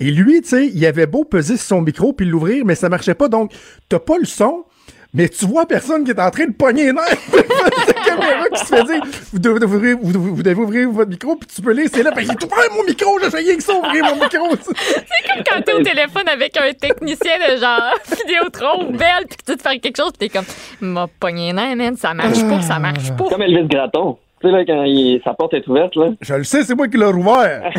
Et 0.00 0.10
lui, 0.10 0.40
tu 0.42 0.48
sais, 0.50 0.66
il 0.72 0.86
avait 0.86 1.06
beau 1.06 1.24
peser 1.24 1.56
sur 1.56 1.66
son 1.66 1.80
micro 1.82 2.12
puis 2.12 2.24
l'ouvrir, 2.26 2.64
mais 2.64 2.74
ça 2.76 2.88
marchait 2.88 3.14
pas. 3.14 3.28
Donc, 3.28 3.52
t'as 3.88 3.98
pas 3.98 4.16
le 4.18 4.26
son, 4.26 4.64
mais 5.12 5.28
tu 5.28 5.44
vois 5.46 5.66
personne 5.66 6.04
qui 6.04 6.10
est 6.12 6.20
en 6.20 6.30
train 6.30 6.46
de 6.46 6.52
pogner 6.52 6.84
les 6.86 6.92
nerfs 6.92 7.04
sa 7.86 7.92
caméra 7.94 8.44
qui 8.52 8.60
se 8.60 8.64
fait 8.66 8.84
dire 8.84 9.00
vous 9.32 9.38
devez 9.38 9.64
ouvrir, 9.64 9.96
vous, 10.00 10.12
devez- 10.12 10.30
vous 10.30 10.42
devez 10.42 10.54
ouvrir 10.60 10.90
votre 10.90 11.10
micro 11.10 11.34
puis 11.34 11.48
tu 11.52 11.60
peux 11.62 11.72
laisser 11.72 12.02
là. 12.02 12.12
Fait 12.12 12.22
qu'il 12.22 12.30
est 12.32 12.44
ouvert 12.44 12.58
mon 12.76 12.84
micro, 12.84 13.18
j'ai 13.20 13.36
rien 13.36 13.56
que 13.56 13.62
ça 13.62 13.74
ouvrir 13.74 14.04
mon 14.04 14.14
micro. 14.22 14.48
C'est 14.62 15.34
comme 15.34 15.42
quand 15.50 15.62
t'es 15.62 15.72
au 15.72 15.82
téléphone 15.82 16.28
avec 16.28 16.56
un 16.58 16.72
technicien 16.74 17.32
de 17.50 17.56
genre 17.58 17.94
Vidéotron 18.26 18.84
ou 18.88 18.92
Belle 18.92 19.26
puis 19.28 19.36
que 19.44 19.52
tu 19.52 19.56
te 19.58 19.62
fais 19.68 19.78
quelque 19.78 19.96
chose 19.96 20.12
puis 20.18 20.28
t'es 20.28 20.38
comme 20.38 20.46
m'a 20.80 21.06
pogné 21.18 21.50
un 21.50 21.74
man, 21.74 21.96
ça 21.96 22.14
marche 22.14 22.42
pas, 22.42 22.60
ça 22.62 22.78
marche 22.78 23.10
pas. 23.16 23.24
Comme 23.30 23.42
Elvis 23.42 23.66
Gratton. 23.66 24.16
Tu 24.40 24.46
sais, 24.46 24.52
là, 24.54 24.64
quand 24.64 24.84
il- 24.84 25.20
sa 25.24 25.34
porte 25.34 25.54
est 25.54 25.66
ouverte, 25.66 25.96
là. 25.96 26.10
Je 26.20 26.34
le 26.34 26.44
sais, 26.44 26.62
c'est 26.62 26.76
moi 26.76 26.86
qui 26.86 26.96
l'ai 26.96 27.06
rouvert. 27.06 27.72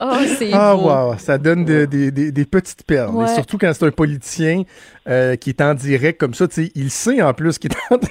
Oh, 0.00 0.14
c'est 0.38 0.50
Ah, 0.52 0.74
beau. 0.74 0.88
wow, 0.88 1.14
ça 1.18 1.38
donne 1.38 1.64
de- 1.64 1.84
des- 1.84 2.10
des- 2.10 2.30
des 2.32 2.44
petites 2.44 2.82
perles. 2.84 3.10
Ouais. 3.14 3.24
Et 3.30 3.34
surtout 3.34 3.58
quand 3.58 3.72
c'est 3.74 3.86
un 3.86 3.90
politicien 3.90 4.62
euh, 5.08 5.36
qui 5.36 5.50
est 5.50 5.60
en 5.60 5.74
direct 5.74 6.20
comme 6.20 6.34
ça, 6.34 6.46
tu 6.48 6.66
sais, 6.66 6.72
il 6.74 6.90
sait 6.90 7.20
en 7.22 7.32
plus 7.34 7.58
qu'il 7.58 7.70
est 7.72 7.94
en 7.94 7.98
train 7.98 8.10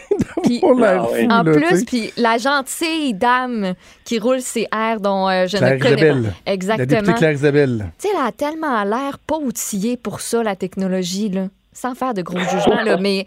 d'avoir 0.62 0.76
l'air 0.76 1.02
Ah 1.04 1.08
fou. 1.08 1.28
En 1.32 1.44
là, 1.44 1.52
plus, 1.70 1.86
puis 1.86 2.12
la 2.18 2.38
gentille 2.38 3.14
dame 3.14 3.74
qui 4.04 4.20
roule 4.20 4.42
ses 4.42 4.68
airs 4.74 5.00
dont 5.00 5.30
euh, 5.30 5.46
je 5.48 5.58
Claire 5.58 5.76
ne 5.76 5.80
connais 5.80 5.96
Isabelle. 5.96 6.24
pas. 6.24 6.30
La 6.48 6.54
Exactement. 6.54 6.88
députée 6.88 7.14
Claire 7.14 7.32
Isabelle. 7.34 7.92
Tu 8.00 8.08
sais, 8.08 8.14
elle 8.20 8.28
a 8.28 8.32
tellement 8.32 8.84
l'air 8.84 9.20
pas 9.20 9.38
outillée 9.38 9.98
pour 9.98 10.22
ça, 10.22 10.42
la 10.44 10.56
technologie, 10.56 11.30
là. 11.30 11.48
Sans 11.74 11.94
faire 11.94 12.14
de 12.16 12.24
gros 12.24 12.40
jugements, 12.40 12.82
là. 12.84 12.98
Mais 12.98 13.26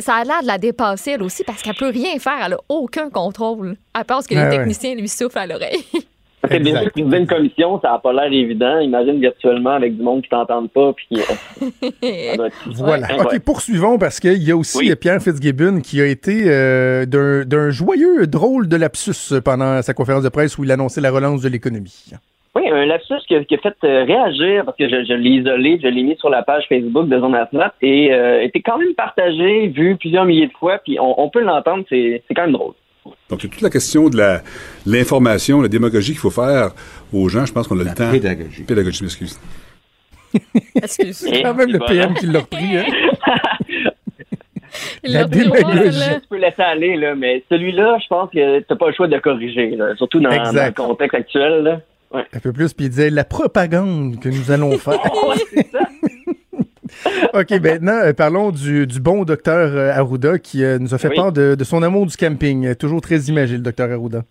ça 0.00 0.16
a 0.16 0.24
l'air 0.24 0.42
de 0.42 0.46
la 0.46 0.58
dépasser, 0.58 1.12
elle 1.12 1.22
aussi, 1.22 1.44
parce 1.44 1.62
qu'elle 1.62 1.74
peut 1.76 1.88
rien 1.88 2.18
faire. 2.18 2.38
Elle 2.44 2.52
a 2.54 2.58
aucun 2.68 3.08
contrôle. 3.08 3.76
À 3.94 4.04
part 4.04 4.22
ce 4.22 4.28
que 4.28 4.34
les 4.34 4.40
ouais. 4.42 4.50
techniciens 4.50 4.94
lui 4.94 5.08
soufflent 5.08 5.38
à 5.38 5.46
l'oreille. 5.46 5.82
Parce 6.40 6.54
que 6.54 6.62
bien 6.62 6.80
sûr, 6.80 6.90
présider 6.90 7.18
une 7.18 7.26
commission, 7.26 7.80
ça 7.80 7.90
n'a 7.90 7.98
pas 7.98 8.12
l'air 8.12 8.32
évident. 8.32 8.78
Imagine 8.78 9.20
virtuellement 9.20 9.70
avec 9.70 9.96
du 9.96 10.02
monde 10.02 10.22
qui 10.22 10.28
t'entende 10.30 10.70
pas. 10.70 10.92
Puis, 10.94 11.08
euh, 12.04 12.48
Voilà. 12.66 13.08
Ouais. 13.08 13.20
OK, 13.20 13.38
poursuivons 13.40 13.98
parce 13.98 14.20
qu'il 14.20 14.42
y 14.42 14.50
a 14.50 14.56
aussi 14.56 14.78
Oui. 14.78 14.96
Pierre 14.96 15.20
Fitzgibbon 15.20 15.80
qui 15.80 16.00
a 16.00 16.06
été 16.06 16.44
euh, 16.46 17.04
d'un 17.04 17.70
joyeux 17.70 18.26
drôle 18.26 18.68
de 18.68 18.76
lapsus 18.76 19.40
pendant 19.44 19.82
sa 19.82 19.92
conférence 19.92 20.24
de 20.24 20.28
presse 20.30 20.56
où 20.58 20.64
il 20.64 20.72
annonçait 20.72 21.00
la 21.00 21.10
relance 21.10 21.42
de 21.42 21.48
l'économie. 21.48 22.12
Oui, 22.56 22.68
un 22.68 22.84
lapsus 22.84 23.20
qui 23.28 23.36
a, 23.36 23.44
qui 23.44 23.54
a 23.54 23.58
fait 23.58 23.76
euh, 23.84 24.04
réagir 24.04 24.64
parce 24.64 24.76
que 24.76 24.88
je, 24.88 25.04
je 25.04 25.14
l'ai 25.14 25.30
isolé, 25.30 25.78
je 25.80 25.86
l'ai 25.86 26.02
mis 26.02 26.16
sur 26.16 26.30
la 26.30 26.42
page 26.42 26.64
Facebook 26.68 27.08
de 27.08 27.18
Zone 27.18 27.34
Atlas 27.36 27.70
et 27.80 28.12
euh, 28.12 28.42
était 28.42 28.60
quand 28.60 28.76
même 28.76 28.94
partagé, 28.94 29.68
vu 29.68 29.96
plusieurs 29.96 30.24
milliers 30.24 30.48
de 30.48 30.52
fois, 30.54 30.78
puis 30.84 30.98
on, 30.98 31.22
on 31.22 31.28
peut 31.30 31.42
l'entendre, 31.42 31.84
c'est 31.88 32.22
quand 32.34 32.42
même 32.42 32.52
drôle. 32.52 32.74
Donc, 33.28 33.40
c'est 33.42 33.48
toute 33.48 33.60
la 33.62 33.70
question 33.70 34.08
de 34.08 34.16
la- 34.16 34.42
l'information, 34.86 35.60
la 35.62 35.68
démagogie 35.68 36.12
qu'il 36.12 36.20
faut 36.20 36.30
faire 36.30 36.70
aux 37.12 37.28
gens. 37.28 37.46
Je 37.46 37.52
pense 37.52 37.66
qu'on 37.68 37.78
a 37.80 37.84
le 37.84 37.94
temps. 37.94 38.10
Pédagogie. 38.10 38.62
Pédagogie, 38.62 38.98
je 38.98 39.04
m'excuse. 39.04 39.40
Excuse. 40.74 41.16
C'est 41.16 41.42
quand 41.42 41.54
même 41.54 41.70
le 41.70 41.78
PM 41.78 42.14
qui 42.14 42.26
l'a 42.26 42.40
repris. 42.40 42.76
Hein? 42.76 42.84
Il 45.02 45.12
La 45.12 45.24
démagogie. 45.24 45.98
Tu 46.22 46.28
peux 46.28 46.36
laisser 46.36 46.62
aller, 46.62 46.96
là, 46.96 47.14
mais 47.14 47.42
celui-là, 47.50 47.98
je 48.02 48.06
pense 48.08 48.30
que 48.30 48.60
t'as 48.60 48.76
pas 48.76 48.88
le 48.88 48.92
choix 48.94 49.08
de 49.08 49.14
le 49.14 49.20
corriger, 49.20 49.70
là, 49.70 49.96
surtout 49.96 50.20
dans, 50.20 50.30
dans 50.30 50.52
le 50.52 50.72
contexte 50.72 51.14
actuel. 51.14 51.62
Là. 51.64 51.80
Ouais. 52.12 52.24
Un 52.32 52.38
peu 52.40 52.52
plus, 52.52 52.72
puis 52.72 52.86
il 52.86 52.90
disait 52.90 53.10
la 53.10 53.24
propagande 53.24 54.20
que 54.20 54.28
nous 54.28 54.50
allons 54.50 54.76
faire. 54.78 55.00
OK, 57.34 57.50
maintenant, 57.62 58.00
euh, 58.04 58.12
parlons 58.12 58.50
du, 58.50 58.86
du 58.86 59.00
bon 59.00 59.24
docteur 59.24 59.70
euh, 59.74 59.92
Arruda 59.92 60.38
qui 60.38 60.64
euh, 60.64 60.78
nous 60.78 60.94
a 60.94 60.98
fait 60.98 61.08
Oui. 61.08 61.16
part 61.16 61.32
de, 61.32 61.54
de 61.54 61.64
son 61.64 61.82
amour 61.82 62.06
du 62.06 62.16
camping. 62.16 62.74
Toujours 62.74 63.00
très 63.00 63.18
imagé, 63.28 63.56
le 63.56 63.62
docteur 63.62 63.90
Arruda. 63.90 64.22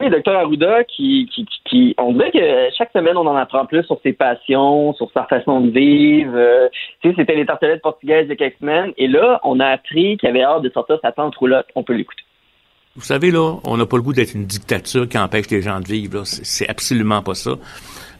Oui, 0.00 0.10
docteur 0.10 0.36
Arruda, 0.36 0.84
qui, 0.84 1.26
qui, 1.34 1.46
qui, 1.46 1.56
qui- 1.64 1.94
on 1.96 2.12
dirait 2.12 2.30
que 2.30 2.74
chaque 2.76 2.90
semaine, 2.92 3.16
on 3.16 3.26
en 3.26 3.34
apprend 3.36 3.64
plus 3.64 3.82
sur 3.84 3.98
ses 4.02 4.12
passions, 4.12 4.92
sur 4.92 5.10
sa 5.12 5.24
façon 5.24 5.60
de 5.62 5.70
vivre. 5.70 6.32
Euh, 6.34 6.68
tu 7.00 7.08
sais, 7.08 7.14
c'était 7.16 7.34
les 7.34 7.46
tartelettes 7.46 7.80
portugaises 7.80 8.26
il 8.26 8.28
y 8.28 8.32
a 8.32 8.36
quelques 8.36 8.58
semaines. 8.58 8.92
Et 8.98 9.08
là, 9.08 9.40
on 9.42 9.58
a 9.58 9.66
appris 9.68 10.18
qu'il 10.18 10.28
avait 10.28 10.42
hâte 10.42 10.62
de 10.62 10.68
sortir 10.70 10.98
sa 11.02 11.12
tente 11.12 11.34
roulotte. 11.36 11.66
On 11.74 11.82
peut 11.82 11.94
l'écouter. 11.94 12.22
Vous 12.94 13.02
savez, 13.02 13.30
là, 13.30 13.56
on 13.64 13.76
n'a 13.78 13.84
pas 13.86 13.96
le 13.96 14.02
goût 14.02 14.12
d'être 14.14 14.34
une 14.34 14.44
dictature 14.46 15.08
qui 15.08 15.18
empêche 15.18 15.50
les 15.50 15.60
gens 15.62 15.80
de 15.80 15.86
vivre. 15.86 16.24
c'est 16.24 16.68
absolument 16.68 17.22
pas 17.22 17.34
ça. 17.34 17.52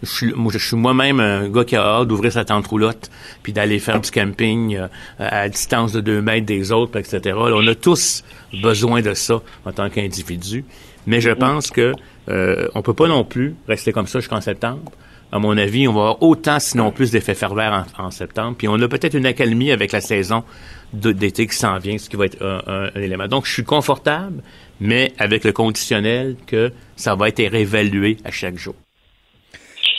Je 0.03 0.59
suis, 0.59 0.77
moi-même 0.77 1.21
un 1.21 1.49
gars 1.49 1.65
qui 1.65 1.77
a 1.77 1.83
hâte 1.83 2.09
d'ouvrir 2.09 2.33
sa 2.33 2.45
tente 2.45 2.67
roulotte, 2.67 3.11
puis 3.43 3.53
d'aller 3.53 3.79
faire 3.79 4.01
du 4.01 4.11
camping 4.11 4.77
euh, 4.77 4.89
à 5.19 5.49
distance 5.49 5.93
de 5.93 6.01
deux 6.01 6.21
mètres 6.21 6.47
des 6.47 6.73
autres, 6.73 6.99
etc. 6.99 7.37
On 7.37 7.67
a 7.67 7.75
tous 7.75 8.25
besoin 8.53 9.01
de 9.01 9.15
ça 9.15 9.41
en 9.65 9.73
tant 9.73 9.89
qu'individu. 9.89 10.65
Mais 11.07 11.21
je 11.21 11.31
pense 11.31 11.71
que 11.71 11.93
euh, 12.29 12.69
on 12.75 12.83
peut 12.83 12.95
pas 12.95 13.09
non 13.09 13.25
plus 13.25 13.55
rester 13.69 13.93
comme 13.93 14.07
ça 14.07 14.19
jusqu'en 14.21 14.41
septembre. 14.41 14.91
À 15.33 15.39
mon 15.39 15.57
avis, 15.59 15.89
on 15.89 15.93
va 15.93 16.01
avoir 16.01 16.23
autant, 16.23 16.61
sinon 16.61 16.93
plus, 16.93 17.11
d'effets 17.11 17.35
pervers 17.35 17.85
en, 17.99 18.11
septembre. 18.11 18.55
Puis 18.57 18.69
on 18.69 18.81
a 18.81 18.89
peut-être 18.89 19.15
une 19.15 19.27
accalmie 19.27 19.73
avec 19.73 19.93
la 19.93 20.01
saison 20.01 20.45
d'été 20.93 21.47
qui 21.47 21.57
s'en 21.57 21.79
vient, 21.79 21.99
ce 21.99 22.09
qui 22.09 22.17
va 22.17 22.27
être 22.27 22.43
un- 22.45 22.91
un 22.95 23.01
élément. 23.01 23.27
Donc, 23.27 23.45
je 23.47 23.53
suis 23.53 23.65
confortable, 23.65 24.43
mais 24.81 25.13
avec 25.19 25.45
le 25.45 25.53
conditionnel 25.53 26.37
que 26.47 26.73
ça 26.95 27.17
va 27.17 27.29
être 27.29 27.43
réévalué 27.45 28.19
à 28.25 28.31
chaque 28.31 28.57
jour. 28.57 28.75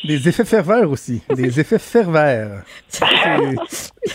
Des 0.03 0.27
effets 0.29 0.45
ferveurs 0.45 0.89
aussi. 0.91 1.21
Des 1.35 1.59
effets 1.59 1.79
ferveurs. 1.79 2.61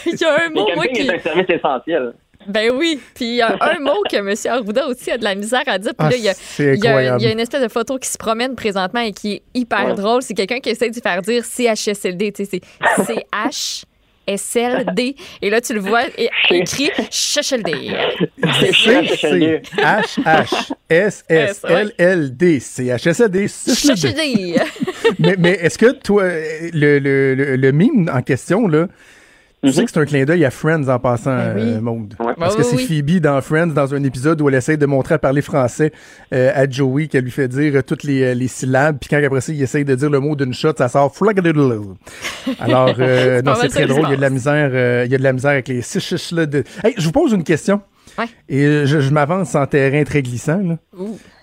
Il 0.07 0.21
y 0.21 0.25
a 0.25 0.45
un 0.47 0.51
mot, 0.51 0.67
moi, 0.75 0.87
qui... 0.89 1.03
est 1.03 1.15
un 1.15 1.19
service 1.19 1.49
essentiel. 1.49 2.15
Ben 2.47 2.73
oui. 2.75 2.99
Puis 3.15 3.25
il 3.27 3.35
y 3.37 3.41
a 3.43 3.57
un 3.61 3.79
mot 3.79 4.03
que 4.11 4.17
M. 4.17 4.35
Arruda 4.53 4.89
aussi 4.89 5.11
a 5.13 5.19
de 5.19 5.23
la 5.23 5.35
misère 5.37 5.63
à 5.67 5.79
dire. 5.79 5.93
Puis 5.97 6.07
Ah, 6.07 6.11
là, 6.11 6.17
il 6.17 6.23
y 6.23 6.29
a- 6.29 6.35
c'est 6.35 6.75
il 6.77 6.83
y, 6.83 6.87
a, 6.87 6.91
incroyable. 6.91 7.21
il 7.21 7.25
y 7.25 7.29
a 7.29 7.33
une 7.33 7.41
espèce 7.41 7.63
de 7.63 7.69
photo 7.69 7.99
qui 7.99 8.09
se 8.09 8.19
promène 8.19 8.57
présentement 8.57 9.01
et 9.01 9.13
qui 9.13 9.35
est 9.35 9.43
hyper 9.55 9.87
Ouais. 9.87 9.95
drôle. 9.95 10.23
C'est 10.23 10.35
quelqu'un 10.35 10.59
qui 10.59 10.71
essaie 10.71 10.91
de 10.91 11.01
faire 11.01 11.23
dire 11.23 11.45
CHSLD. 11.45 12.33
Tu 12.33 12.45
sais, 12.47 12.61
CHSLD. 14.29 15.17
Et 15.43 15.51
là, 15.51 15.61
tu 15.61 15.75
le 15.75 15.81
vois 15.81 16.03
et- 16.19 16.31
écrit 16.51 16.91
CHSLD. 17.11 17.73
C, 18.61 19.63
H, 19.77 20.19
H, 20.25 20.73
S, 20.89 21.25
S, 21.29 21.61
L, 21.69 21.93
L, 21.99 22.37
D, 22.37 22.61
C, 22.61 22.85
H, 22.85 23.09
S, 23.09 23.21
A, 23.21 23.29
D, 23.29 23.49
CHSLD. 23.49 24.57
mais, 25.19 25.37
mais 25.39 25.51
est-ce 25.53 25.79
que 25.79 25.93
toi, 25.93 26.25
le, 26.25 26.99
le, 26.99 27.35
le, 27.35 27.57
le 27.57 27.73
mime 27.73 28.11
en 28.13 28.23
question, 28.23 28.69
là, 28.69 28.87
tu 29.65 29.73
sais 29.73 29.85
que 29.85 29.91
c'est 29.93 30.01
un 30.01 30.05
clin 30.05 30.25
d'œil 30.25 30.45
à 30.45 30.51
Friends 30.51 30.89
en 30.89 30.99
passant, 30.99 31.31
euh, 31.31 31.81
Maude. 31.81 32.15
Parce 32.19 32.57
Ben 32.57 32.63
que 32.63 32.69
oui, 32.69 32.77
c'est 32.79 32.93
oui. 32.93 33.03
Phoebe 33.03 33.21
dans 33.21 33.41
Friends, 33.41 33.69
dans 33.69 33.95
un 33.95 34.03
épisode 34.03 34.41
où 34.41 34.49
elle 34.49 34.57
essaie 34.57 34.77
de 34.77 34.87
montrer 34.87 35.15
à 35.15 35.19
parler 35.19 35.41
français 35.43 35.93
euh, 36.35 36.51
à 36.55 36.69
Joey, 36.69 37.07
qu'elle 37.07 37.25
lui 37.25 37.31
fait 37.31 37.47
dire 37.49 37.77
euh, 37.77 37.83
toutes 37.83 38.03
les, 38.03 38.23
euh, 38.23 38.35
les 38.35 38.49
syllabes, 38.49 38.99
puis 39.01 39.09
quand 39.09 39.23
après 39.25 39.41
ça, 39.41 39.53
il 39.53 39.63
essaye 39.63 39.85
de 39.85 39.95
dire 39.95 40.11
le 40.11 40.19
mot 40.19 40.35
d'une 40.35 40.53
shot, 40.53 40.73
ça 40.77 40.89
sort 40.89 41.15
flagadiddle. 41.15 41.81
Alors, 42.59 42.95
euh, 42.99 43.41
non, 43.43 43.55
c'est 43.61 43.69
très 43.69 43.87
drôle. 43.87 44.07
Il 44.07 44.11
y 44.11 44.15
a 44.15 44.17
de 44.17 44.21
la 44.21 44.31
misère, 44.31 44.71
euh, 44.73 45.05
il 45.07 45.13
y 45.13 45.15
a 45.15 45.19
de 45.19 45.23
la 45.23 45.33
misère 45.33 45.53
avec 45.53 45.69
les 45.69 45.83
six 45.83 46.01
chiches, 46.01 46.33
là. 46.33 46.47
De... 46.47 46.65
Hey, 46.83 46.95
je 46.99 47.05
vous 47.05 47.13
pose 47.13 47.33
une 47.33 47.45
question. 47.45 47.81
Ouais. 48.19 48.27
Et 48.49 48.85
je, 48.85 49.01
je 49.01 49.11
m'avance 49.11 49.55
en 49.55 49.67
terrain 49.67 50.03
très 50.05 50.23
glissant, 50.23 50.59
là. 50.59 50.77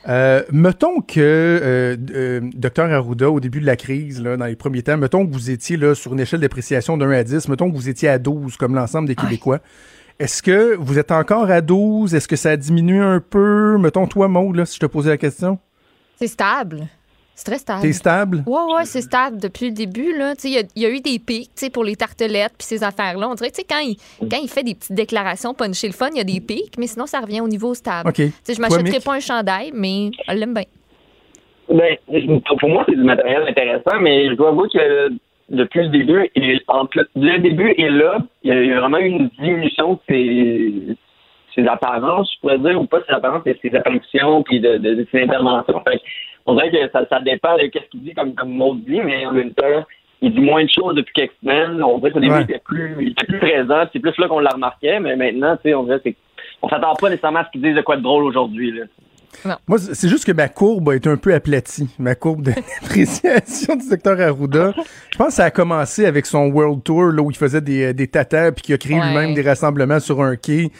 Euh, 0.09 0.43
mettons 0.51 1.01
que 1.01 1.19
euh, 1.19 1.95
euh, 2.15 2.41
Dr 2.55 2.85
Arruda, 2.85 3.29
au 3.29 3.39
début 3.39 3.61
de 3.61 3.65
la 3.67 3.75
crise, 3.75 4.19
là, 4.21 4.37
dans 4.37 4.45
les 4.45 4.55
premiers 4.55 4.81
temps, 4.81 4.97
mettons 4.97 5.25
que 5.25 5.31
vous 5.31 5.51
étiez 5.51 5.77
là, 5.77 5.93
sur 5.93 6.13
une 6.13 6.19
échelle 6.19 6.39
d'appréciation 6.39 6.97
de 6.97 7.05
1 7.05 7.11
à 7.11 7.23
10, 7.23 7.47
mettons 7.47 7.69
que 7.69 7.75
vous 7.75 7.89
étiez 7.89 8.09
à 8.09 8.17
12 8.17 8.57
comme 8.57 8.73
l'ensemble 8.73 9.07
des 9.07 9.15
Québécois. 9.15 9.59
Est-ce 10.17 10.41
que 10.41 10.75
vous 10.75 10.97
êtes 10.97 11.11
encore 11.11 11.51
à 11.51 11.61
12? 11.61 12.15
Est-ce 12.15 12.27
que 12.27 12.35
ça 12.35 12.51
a 12.51 12.57
diminué 12.57 12.99
un 12.99 13.19
peu? 13.19 13.77
Mettons 13.77 14.07
toi, 14.07 14.27
Maud, 14.27 14.55
là, 14.55 14.65
si 14.65 14.75
je 14.75 14.79
te 14.79 14.85
posais 14.87 15.09
la 15.09 15.17
question. 15.17 15.59
C'est 16.17 16.27
stable. 16.27 16.87
C'est 17.39 17.45
très 17.51 17.57
stable. 17.59 17.81
T'es 17.83 17.93
stable? 17.93 18.43
Ouais, 18.45 18.73
ouais, 18.75 18.83
c'est 18.83 18.99
stable 19.01 19.37
depuis 19.39 19.67
le 19.67 19.71
début. 19.73 20.11
là. 20.17 20.35
Tu 20.35 20.41
sais, 20.41 20.49
Il 20.49 20.53
y, 20.55 20.57
a- 20.57 20.63
il 20.75 20.81
y 20.83 20.85
a 20.85 20.89
eu 20.89 20.99
des 20.99 21.19
pics 21.19 21.49
tu 21.55 21.65
sais, 21.65 21.69
pour 21.69 21.85
les 21.85 21.95
tartelettes 21.95 22.51
puis 22.57 22.65
ces 22.67 22.83
affaires-là. 22.83 23.29
On 23.29 23.33
dirait 23.35 23.49
que 23.49 23.55
tu 23.55 23.61
sais, 23.61 23.67
quand 23.69 23.79
il, 23.79 23.95
quand 24.29 24.39
il 24.43 24.49
fait 24.49 24.63
des 24.63 24.75
petites 24.75 24.91
déclarations 24.93 25.53
puncher 25.53 25.87
le 25.87 25.93
fun, 25.93 26.09
il 26.11 26.17
y 26.17 26.19
a 26.19 26.25
des 26.25 26.41
pics, 26.41 26.77
mais 26.77 26.87
sinon, 26.87 27.05
ça 27.05 27.21
revient 27.21 27.39
au 27.39 27.47
niveau 27.47 27.73
stable. 27.73 28.09
OK. 28.09 28.15
Tu 28.15 28.23
sais, 28.43 28.53
Je 28.55 28.59
Toi, 28.59 28.67
m'achèterai 28.69 28.99
pas 28.99 29.13
un 29.13 29.19
chandail, 29.21 29.71
mais 29.73 30.11
je 30.27 30.33
l'aime 30.33 30.53
bien. 30.53 30.63
Ben, 31.69 31.95
je- 32.11 32.55
pour 32.57 32.69
moi, 32.69 32.83
c'est 32.89 32.95
du 32.95 33.03
matériel 33.03 33.43
intéressant, 33.47 34.01
mais 34.01 34.29
je 34.29 34.33
dois 34.33 34.49
avouer 34.49 34.67
que 34.73 35.09
depuis 35.49 35.83
le 35.83 35.89
début, 35.89 36.29
et 36.35 36.59
entre 36.67 37.05
le, 37.15 37.37
début 37.39 37.73
et 37.77 37.89
là, 37.89 38.17
il 38.43 38.53
y 38.53 38.71
a- 38.73 38.79
vraiment 38.81 38.97
eu 38.97 39.07
une 39.07 39.29
diminution 39.39 39.93
de 39.93 39.99
ses, 40.09 40.97
ses 41.55 41.67
apparences, 41.67 42.29
je 42.35 42.39
pourrais 42.41 42.59
dire, 42.59 42.81
ou 42.81 42.85
pas 42.85 42.99
ses 43.07 43.13
apparences, 43.13 43.43
mais 43.45 43.57
ses 43.61 43.73
apparitions 43.75 44.43
puis 44.43 44.59
de, 44.59 44.77
de, 44.77 44.95
de 44.95 45.07
ses 45.11 45.21
interventions. 45.23 45.81
Fait 45.87 46.01
on 46.49 46.55
dirait 46.55 46.71
que 46.71 46.91
ça, 46.91 47.05
ça 47.09 47.19
dépend 47.19 47.55
de 47.57 47.61
ce 47.63 47.67
qu'il 47.89 48.01
dit, 48.03 48.13
comme, 48.13 48.33
comme 48.35 48.51
Maud 48.53 48.83
dit, 48.83 48.99
mais 49.01 49.25
en 49.25 49.31
même 49.31 49.53
temps, 49.53 49.85
il 50.21 50.33
dit 50.33 50.41
moins 50.41 50.63
de 50.63 50.69
choses 50.69 50.95
depuis 50.95 51.13
quelques 51.13 51.33
semaines. 51.41 51.81
On 51.83 51.97
dirait 51.99 52.11
qu'au 52.11 52.19
début, 52.19 52.33
Ouais. 52.33 52.41
il, 52.47 52.51
était 52.51 52.59
plus, 52.63 52.95
il 52.99 53.07
était 53.09 53.25
plus 53.25 53.39
présent. 53.39 53.83
C'est 53.93 53.99
plus 53.99 54.17
là 54.17 54.27
qu'on 54.27 54.39
la 54.39 54.49
remarquait, 54.51 54.99
mais 54.99 55.15
maintenant, 55.15 55.55
tu 55.57 55.63
sais, 55.69 55.73
on 55.75 55.83
dirait 55.83 55.97
que 55.99 56.09
c'est- 56.09 56.15
on 56.61 56.67
s'attend 56.69 56.93
pas 56.95 57.09
nécessairement 57.09 57.39
à 57.39 57.45
ce 57.45 57.51
qu'il 57.51 57.61
dise 57.61 57.75
de 57.75 57.81
quoi 57.81 57.95
de 57.97 58.01
drôle 58.01 58.23
aujourd'hui. 58.25 58.81
Moi, 59.67 59.77
c'est 59.93 60.09
juste 60.09 60.25
que 60.25 60.31
ma 60.31 60.49
courbe 60.49 60.89
a 60.89 60.95
été 60.95 61.09
un 61.09 61.17
peu 61.17 61.33
aplatie, 61.33 61.87
ma 61.99 62.15
courbe 62.15 62.41
d'appréciation 62.81 63.75
du 63.75 63.87
docteur 63.89 64.19
Arruda. 64.19 64.73
Je 65.11 65.17
pense 65.17 65.27
que 65.29 65.33
ça 65.35 65.45
a 65.45 65.51
commencé 65.51 66.05
avec 66.05 66.25
son 66.25 66.47
World 66.47 66.83
Tour, 66.83 67.05
là, 67.11 67.21
où 67.21 67.31
il 67.31 67.37
faisait 67.37 67.61
des, 67.61 67.93
des 67.93 68.07
tatas, 68.07 68.51
puis 68.51 68.63
qu'il 68.63 68.75
a 68.75 68.77
créé 68.77 68.97
Ouais. 68.99 69.05
lui-même 69.07 69.33
des 69.33 69.41
rassemblements 69.41 69.99
sur 69.99 70.21
un 70.21 70.35
quai, 70.35 70.71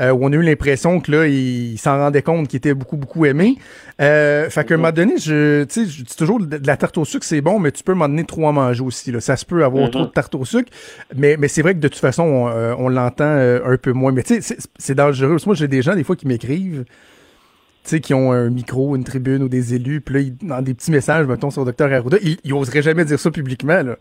euh, 0.00 0.10
où 0.10 0.24
on 0.24 0.32
a 0.32 0.36
eu 0.36 0.42
l'impression 0.42 1.00
que 1.00 1.12
là, 1.12 1.26
il, 1.26 1.72
il 1.72 1.78
s'en 1.78 1.96
rendait 1.98 2.22
compte 2.22 2.48
qu'il 2.48 2.56
était 2.56 2.74
beaucoup, 2.74 2.96
beaucoup 2.96 3.24
aimé. 3.24 3.56
Euh, 4.00 4.48
fait 4.50 4.64
qu'à 4.64 4.74
un 4.74 4.76
moment 4.78 4.92
donné, 4.92 5.14
je, 5.18 5.64
tu 5.64 5.84
sais, 5.84 5.86
je 5.90 6.02
dis 6.02 6.16
toujours, 6.16 6.40
de 6.40 6.46
de 6.58 6.66
la 6.66 6.76
tarte 6.76 6.98
au 6.98 7.04
sucre, 7.04 7.24
c'est 7.24 7.40
bon, 7.40 7.58
mais 7.60 7.70
tu 7.72 7.82
peux 7.84 7.94
m'en 7.94 8.08
donner 8.08 8.24
trop 8.24 8.48
à 8.48 8.52
manger 8.52 8.82
aussi, 8.82 9.12
là. 9.12 9.20
Ça 9.20 9.36
se 9.36 9.44
peut 9.44 9.64
avoir 9.64 9.90
trop 9.90 10.02
de 10.06 10.10
tarte 10.10 10.34
au 10.34 10.44
sucre, 10.44 10.70
mais, 11.16 11.36
mais 11.38 11.48
c'est 11.48 11.62
vrai 11.62 11.74
que 11.74 11.80
de 11.80 11.88
toute 11.88 12.00
façon, 12.00 12.22
on, 12.22 12.48
euh, 12.48 12.74
on 12.78 12.88
l'entend 12.88 13.24
euh, 13.26 13.60
un 13.64 13.76
peu 13.76 13.92
moins. 13.92 14.12
Mais 14.12 14.22
tu 14.22 14.40
sais, 14.42 14.56
c'est- 14.78 14.94
dangereux. 14.94 15.30
Parce 15.32 15.44
que 15.44 15.48
Moi, 15.50 15.54
j'ai 15.56 15.68
des 15.68 15.82
gens, 15.82 15.94
des 15.94 16.04
fois, 16.04 16.16
qui 16.16 16.26
m'écrivent, 16.26 16.84
sais, 17.84 18.00
qui 18.00 18.14
ont 18.14 18.32
un 18.32 18.50
micro, 18.50 18.94
une 18.96 19.04
tribune 19.04 19.42
ou 19.42 19.48
des 19.48 19.74
élus, 19.74 20.00
puis 20.00 20.14
là, 20.14 20.20
ils- 20.20 20.36
dans 20.46 20.62
des 20.62 20.74
petits 20.74 20.90
messages, 20.90 21.26
mettons, 21.26 21.50
sur 21.50 21.64
Dr 21.64 21.92
Arruda, 21.92 22.18
ils, 22.22 22.36
ils 22.44 22.52
oseraient 22.52 22.82
jamais 22.82 23.04
dire 23.04 23.18
ça 23.18 23.30
publiquement, 23.30 23.82
là. 23.82 23.96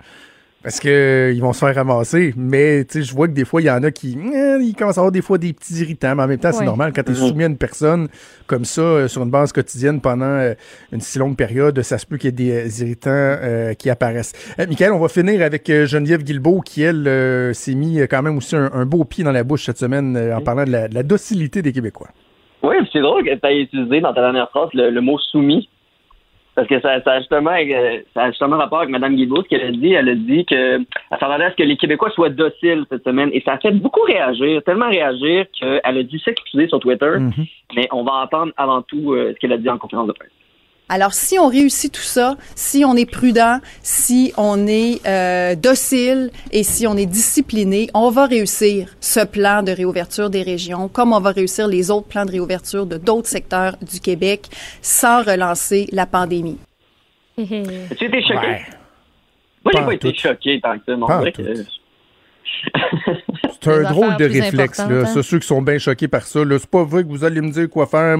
Parce 0.63 0.79
que 0.79 0.89
euh, 0.89 1.31
ils 1.33 1.39
vont 1.39 1.53
se 1.53 1.59
faire 1.59 1.73
ramasser. 1.75 2.33
Mais, 2.35 2.83
tu 2.83 2.99
sais, 2.99 3.03
je 3.07 3.13
vois 3.13 3.27
que 3.27 3.33
des 3.33 3.45
fois, 3.45 3.61
il 3.61 3.65
y 3.65 3.71
en 3.71 3.83
a 3.83 3.91
qui, 3.91 4.17
eh, 4.17 4.57
ils 4.59 4.73
commencent 4.75 4.97
à 4.97 5.01
avoir 5.01 5.11
des 5.11 5.21
fois 5.21 5.37
des 5.37 5.53
petits 5.53 5.75
irritants, 5.75 6.15
mais 6.15 6.23
en 6.23 6.27
même 6.27 6.39
temps, 6.39 6.51
c'est 6.51 6.59
Ouais. 6.59 6.65
normal. 6.65 6.91
Quand 6.93 7.03
tu 7.03 7.11
es 7.11 7.15
soumis 7.15 7.43
à 7.43 7.47
une 7.47 7.57
personne 7.57 8.07
comme 8.47 8.65
ça, 8.65 8.81
euh, 8.81 9.07
sur 9.07 9.21
une 9.23 9.29
base 9.29 9.53
quotidienne 9.53 10.01
pendant 10.01 10.25
euh, 10.25 10.55
une 10.91 10.99
si 10.99 11.19
longue 11.19 11.37
période, 11.37 11.79
ça 11.83 11.97
se 11.99 12.05
peut 12.07 12.17
qu'il 12.17 12.29
y 12.29 12.49
ait 12.49 12.65
des 12.65 12.81
euh, 12.81 12.83
irritants 12.85 13.11
euh, 13.13 13.73
qui 13.75 13.89
apparaissent. 13.89 14.33
Euh, 14.59 14.65
Michael, 14.67 14.91
on 14.93 14.99
va 14.99 15.07
finir 15.07 15.41
avec 15.43 15.69
euh, 15.69 15.85
Geneviève 15.85 16.23
Guilbeault, 16.23 16.61
qui, 16.61 16.81
elle, 16.81 17.07
euh, 17.07 17.53
s'est 17.53 17.75
mis 17.75 18.01
euh, 18.01 18.07
quand 18.09 18.23
même 18.23 18.35
aussi 18.35 18.55
un, 18.55 18.69
un 18.73 18.85
beau 18.85 19.05
pied 19.05 19.23
dans 19.23 19.31
la 19.31 19.43
bouche 19.43 19.67
cette 19.67 19.77
semaine 19.77 20.17
euh, 20.17 20.35
en 20.35 20.41
parlant 20.41 20.65
de 20.65 20.71
la, 20.71 20.87
de 20.89 20.95
la 20.95 21.03
docilité 21.03 21.61
des 21.61 21.71
Québécois. 21.71 22.09
Oui, 22.67 22.75
c'est 22.91 22.99
drôle 22.99 23.23
que 23.23 23.33
tu 23.33 23.47
aies 23.47 23.61
utilisé 23.61 24.01
dans 24.01 24.13
ta 24.13 24.21
dernière 24.21 24.49
phrase 24.49 24.69
le, 24.73 24.89
le 24.89 25.01
mot 25.01 25.17
soumis. 25.17 25.69
Parce 26.53 26.67
que 26.67 26.81
ça, 26.81 26.99
ça, 27.03 27.11
a 27.11 27.19
justement, 27.19 27.51
euh, 27.51 27.99
ça 28.15 28.23
a 28.23 28.29
justement 28.31 28.57
rapport 28.57 28.79
avec 28.79 28.89
Mme 28.89 29.15
Guilbault, 29.15 29.43
ce 29.43 29.47
qu'elle 29.47 29.61
a 29.61 29.71
dit. 29.71 29.93
Elle 29.93 30.09
a 30.09 30.15
dit 30.15 30.43
que 30.43 30.79
elle 30.79 30.85
s'attendait 31.11 31.45
à 31.45 31.51
ce 31.51 31.55
que 31.55 31.63
les 31.63 31.77
Québécois 31.77 32.09
soient 32.09 32.29
dociles 32.29 32.83
cette 32.89 33.03
semaine. 33.03 33.29
Et 33.31 33.41
ça 33.41 33.53
a 33.53 33.57
fait 33.59 33.71
beaucoup 33.71 34.01
réagir, 34.01 34.63
tellement 34.63 34.89
réagir 34.89 35.45
qu'elle 35.57 35.79
a 35.83 36.03
dû 36.03 36.17
s'excuser 36.17 36.67
sur 36.67 36.79
Twitter. 36.79 37.19
Mhm. 37.19 37.45
Mais 37.75 37.87
on 37.91 38.03
va 38.03 38.23
entendre 38.23 38.53
avant 38.57 38.81
tout 38.81 39.13
euh, 39.13 39.33
ce 39.33 39.39
qu'elle 39.39 39.53
a 39.53 39.57
dit 39.57 39.69
en 39.69 39.77
conférence 39.77 40.07
de 40.07 40.13
presse. 40.13 40.31
Alors, 40.89 41.13
si 41.13 41.37
on 41.37 41.47
réussit 41.47 41.91
tout 41.91 42.01
ça, 42.01 42.37
si 42.55 42.85
on 42.85 42.95
est 42.95 43.09
prudent, 43.09 43.59
si 43.81 44.33
on 44.37 44.67
est 44.67 45.05
euh, 45.05 45.55
docile 45.55 46.31
et 46.51 46.63
si 46.63 46.87
on 46.87 46.95
est 46.95 47.05
discipliné, 47.05 47.89
on 47.93 48.09
va 48.09 48.25
réussir 48.25 48.95
ce 49.01 49.25
plan 49.25 49.63
de 49.63 49.71
réouverture 49.71 50.29
des 50.29 50.43
régions, 50.43 50.87
comme 50.87 51.11
on 51.11 51.19
va 51.19 51.31
réussir 51.31 51.67
les 51.67 51.91
autres 51.91 52.07
plans 52.07 52.25
de 52.25 52.31
réouverture 52.31 52.85
de 52.85 52.97
d'autres 52.97 53.27
secteurs 53.27 53.75
du 53.81 53.99
Québec, 53.99 54.47
sans 54.81 55.23
relancer 55.23 55.87
la 55.91 56.05
pandémie. 56.05 56.57
tu 57.35 57.43
été 57.43 58.21
choqué? 58.21 58.61
Moi, 59.63 59.73
j'ai 59.73 59.85
pas 59.85 59.93
été 59.93 60.13
choqué 60.13 60.61
tant 60.61 60.77
que 60.77 60.85
ça. 60.85 60.95
Non, 60.95 61.07
vrai 61.07 61.33
que, 61.33 61.41
c'est 63.61 63.71
un 63.71 63.91
drôle 63.91 64.17
de 64.17 64.25
réflexe, 64.25 64.77
là. 64.79 65.03
hein. 65.05 65.21
ceux 65.21 65.39
qui 65.39 65.47
sont 65.47 65.61
bien 65.61 65.77
choqués 65.77 66.07
par 66.07 66.25
ça. 66.25 66.39
C'est 66.49 66.69
pas 66.69 66.83
vrai 66.83 67.03
que 67.03 67.09
vous 67.09 67.23
allez 67.23 67.41
me 67.41 67.49
dire 67.51 67.69
quoi 67.69 67.85
faire, 67.87 68.17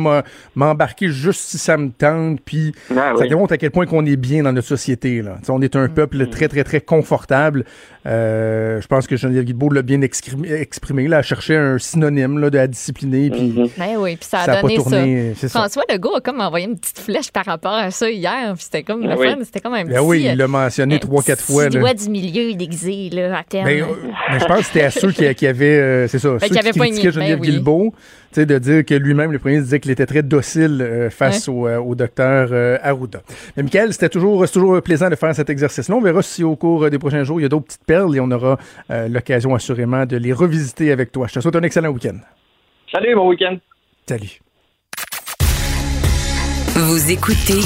m'embarquer 0.55 1.09
juste 1.09 1.41
si 1.41 1.57
ça 1.57 1.77
me 1.77 1.89
tente. 1.89 2.41
Puis 2.41 2.73
Ah, 2.91 3.13
ça 3.15 3.21
oui. 3.21 3.29
démontre 3.29 3.53
à 3.53 3.57
quel 3.57 3.71
point 3.71 3.85
qu'on 3.85 4.05
est 4.05 4.15
bien 4.15 4.43
dans 4.43 4.51
notre 4.51 4.67
société. 4.67 5.21
Là. 5.21 5.37
T'sais, 5.41 5.51
on 5.51 5.61
est 5.61 5.75
Mm. 5.75 5.79
un 5.79 5.87
peuple 5.89 6.27
très, 6.27 6.47
très, 6.47 6.63
très 6.63 6.81
confortable. 6.81 7.65
Euh, 8.05 8.79
je 8.81 8.87
pense 8.87 9.05
que 9.05 9.17
Geneviève 9.17 9.43
Guilbeault 9.43 9.69
l'a 9.69 9.81
bien 9.81 10.01
exprimé, 10.01 10.51
exprimé 10.53 11.07
là, 11.07 11.17
à 11.17 11.21
chercher 11.21 11.57
un 11.57 11.77
synonyme 11.77 12.39
là, 12.39 12.49
de 12.49 12.57
la 12.57 12.67
discipliner. 12.67 13.29
Puis 13.29 13.41
Mm-hmm. 13.47 13.69
Ben 13.77 13.97
oui, 13.97 14.15
puis 14.15 14.27
ça 14.27 14.39
a 14.39 14.45
Ça 14.45 14.51
a 14.53 14.55
pas 14.55 14.61
donné 14.63 14.75
tourné, 14.75 15.33
ça. 15.35 15.47
ça. 15.49 15.59
François 15.59 15.83
Legault 15.89 16.15
a 16.15 16.21
comme 16.21 16.39
envoyé 16.41 16.65
une 16.67 16.77
petite 16.79 16.99
flèche 16.99 17.31
par 17.31 17.45
rapport 17.45 17.73
à 17.73 17.91
ça 17.91 18.09
hier, 18.09 18.53
puis 18.55 18.63
c'était 18.63 18.83
comme 18.83 19.01
Ben 19.01 19.11
le 19.11 19.19
oui. 19.19 19.27
fun, 19.29 19.37
c'était 19.43 19.59
comme 19.59 19.73
un 19.73 19.83
petit... 19.83 19.93
Ben 19.93 20.01
oui, 20.01 20.23
il 20.25 20.37
l'a 20.37 20.47
mentionné 20.47 20.95
un 20.95 20.99
trois, 20.99 21.21
quatre 21.21 21.41
fois. 21.43 21.65
là. 21.65 21.69
doigt 21.69 21.93
du 21.93 22.09
milieu 22.09 22.53
déguisé, 22.53 23.09
là, 23.11 23.39
à 23.39 23.43
terme. 23.43 23.65
Ben, 23.65 23.81
euh, 23.83 23.85
ben, 24.03 24.13
je 24.39 24.45
pense 24.45 24.59
que 24.59 24.63
c'était 24.65 24.83
à 24.83 24.91
ceux 24.91 25.11
qui, 25.11 25.33
qui 25.35 25.47
avaient, 25.47 25.79
euh, 25.79 26.07
c'est 26.07 26.19
ça, 26.19 26.33
Ben, 26.33 26.39
ceux 26.39 26.47
qui 26.47 26.53
qui, 26.53 26.59
avaient 26.59 26.71
critiquaient 26.71 27.11
Geneviève 27.11 27.39
ben 27.39 27.45
oui. 27.45 27.51
Guilbeault, 27.51 27.93
de 28.35 28.59
dire 28.59 28.85
que 28.85 28.93
lui-même, 28.93 29.31
le 29.31 29.39
premier, 29.39 29.59
disait 29.59 29.79
qu'il 29.79 29.91
était 29.91 30.05
très 30.05 30.21
docile 30.23 30.81
euh, 30.81 31.09
face 31.09 31.47
au, 31.47 31.67
euh, 31.67 31.77
au 31.79 31.95
docteur 31.95 32.49
euh, 32.51 32.77
Arruda. 32.83 33.21
Mais 33.55 33.63
Michael, 33.63 33.93
c'était 33.93 34.09
toujours, 34.09 34.45
c'est 34.45 34.53
toujours 34.53 34.81
plaisant 34.81 35.09
de 35.09 35.15
faire 35.15 35.33
cet 35.33 35.49
exercice-là. 35.49 35.95
On 35.95 36.01
verra 36.01 36.21
si 36.21 36.43
au 36.43 36.55
cours 36.55 36.89
des 36.89 36.99
prochains 36.99 37.23
jours, 37.23 37.39
il 37.39 37.43
y 37.43 37.45
a 37.45 37.49
d'autres 37.49 37.65
petites 37.65 37.85
perles 37.85 38.15
et 38.15 38.19
on 38.19 38.29
aura 38.31 38.57
euh, 38.91 39.07
l'occasion 39.07 39.55
assurément 39.55 40.05
de 40.05 40.17
les 40.17 40.33
revisiter 40.33 40.91
avec 40.91 41.11
toi. 41.11 41.27
Je 41.27 41.33
te 41.33 41.39
souhaite 41.39 41.55
un 41.55 41.63
excellent 41.63 41.89
week-end. 41.89 42.17
Salut, 42.91 43.15
bon 43.15 43.29
week-end. 43.29 43.57
Salut. 44.07 44.39
Vous 46.75 47.11
écoutez 47.11 47.61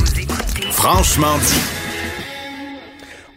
Franchement 0.72 1.38
dit. 1.40 1.81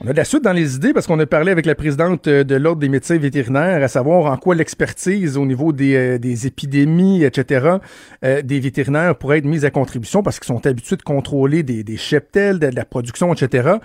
On 0.05 0.09
a 0.09 0.13
de 0.13 0.19
la 0.19 0.25
suite 0.25 0.45
dans 0.45 0.53
les 0.53 0.77
idées 0.77 0.93
parce 0.93 1.07
qu'on 1.07 1.19
a 1.19 1.25
parlé 1.25 1.51
avec 1.51 1.65
la 1.65 1.75
présidente 1.75 2.27
euh, 2.27 2.45
de 2.45 2.57
l'Ordre 2.57 2.79
des 2.79 2.91
médecins 2.91 3.17
vétérinaires 3.17 3.83
à 3.83 3.89
savoir 3.89 4.31
en 4.31 4.37
quoi 4.37 4.55
l'expertise 4.55 5.39
au 5.39 5.47
niveau 5.47 5.73
des, 5.73 5.95
euh, 5.97 6.19
des 6.19 6.47
épidémies, 6.47 7.25
etc., 7.25 7.79
euh, 8.23 8.43
des 8.43 8.61
vétérinaires 8.61 9.17
pourrait 9.17 9.39
être 9.39 9.47
mise 9.47 9.65
à 9.65 9.71
contribution 9.71 10.23
parce 10.23 10.39
qu'ils 10.39 10.49
sont 10.49 10.67
habitués 10.67 10.97
de 10.97 11.03
contrôler 11.03 11.63
des, 11.63 11.85
des 11.85 11.97
cheptels, 11.97 12.59
de, 12.59 12.67
la 12.67 12.85
production, 12.85 13.33
etc. 13.33 13.77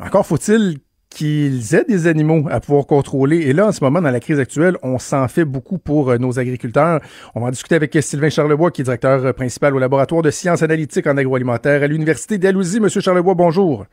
Encore 0.00 0.24
faut-il 0.24 0.78
qu'ils 1.10 1.74
aient 1.74 1.84
des 1.86 2.06
animaux 2.06 2.46
à 2.50 2.60
pouvoir 2.60 2.86
contrôler. 2.86 3.36
Et 3.40 3.52
là, 3.52 3.66
en 3.66 3.72
ce 3.72 3.84
moment, 3.84 4.00
dans 4.00 4.10
la 4.10 4.20
crise 4.20 4.40
actuelle, 4.40 4.78
on 4.82 4.98
s'en 4.98 5.28
fait 5.28 5.44
beaucoup 5.44 5.76
pour 5.76 6.18
nos 6.18 6.38
agriculteurs. 6.38 7.00
On 7.34 7.40
va 7.40 7.48
en 7.48 7.50
discuter 7.50 7.74
avec 7.74 7.94
Sylvain 8.00 8.30
Charlebois, 8.30 8.70
qui 8.70 8.80
est 8.80 8.84
directeur 8.84 9.34
principal 9.34 9.74
au 9.74 9.78
laboratoire 9.78 10.22
de 10.22 10.30
sciences 10.30 10.62
analytiques 10.62 11.06
en 11.06 11.18
agroalimentaire 11.18 11.82
à 11.82 11.86
l'Université 11.86 12.38
d'Alousie. 12.38 12.80
Monsieur 12.80 13.02
Charlebois, 13.02 13.34
bonjour. 13.34 13.84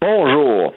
Bonjour. 0.00 0.72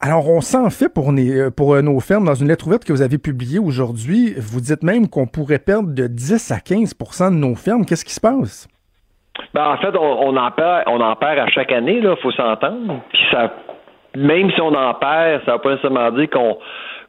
Alors, 0.00 0.28
on 0.28 0.40
s'en 0.40 0.70
fait 0.70 0.92
pour, 0.92 1.12
pour 1.56 1.74
euh, 1.74 1.82
nos 1.82 2.00
fermes 2.00 2.24
dans 2.24 2.34
une 2.34 2.48
lettre 2.48 2.66
ouverte 2.66 2.84
que 2.84 2.92
vous 2.92 3.02
avez 3.02 3.18
publiée 3.18 3.58
aujourd'hui. 3.58 4.34
Vous 4.36 4.60
dites 4.60 4.82
même 4.82 5.08
qu'on 5.08 5.26
pourrait 5.26 5.58
perdre 5.58 5.94
de 5.94 6.06
10 6.06 6.50
à 6.50 6.56
15% 6.56 7.30
de 7.30 7.36
nos 7.36 7.54
fermes. 7.54 7.86
Qu'est-ce 7.86 8.04
qui 8.04 8.12
se 8.12 8.20
passe? 8.20 8.68
Ben, 9.52 9.66
en 9.66 9.76
fait, 9.78 9.96
on, 9.96 10.36
en 10.36 10.50
perd, 10.50 10.84
on 10.86 11.00
en 11.00 11.16
perd 11.16 11.38
à 11.38 11.48
chaque 11.48 11.72
année, 11.72 12.00
là, 12.00 12.16
faut 12.22 12.32
s'entendre. 12.32 13.00
Puis 13.12 13.22
ça, 13.30 13.52
même 14.16 14.50
si 14.52 14.60
on 14.60 14.74
en 14.74 14.94
perd, 14.94 15.42
ça 15.44 15.52
ne 15.52 15.56
veut 15.56 15.62
pas 15.62 15.70
nécessairement 15.70 16.10
dire 16.12 16.30
qu'on 16.30 16.58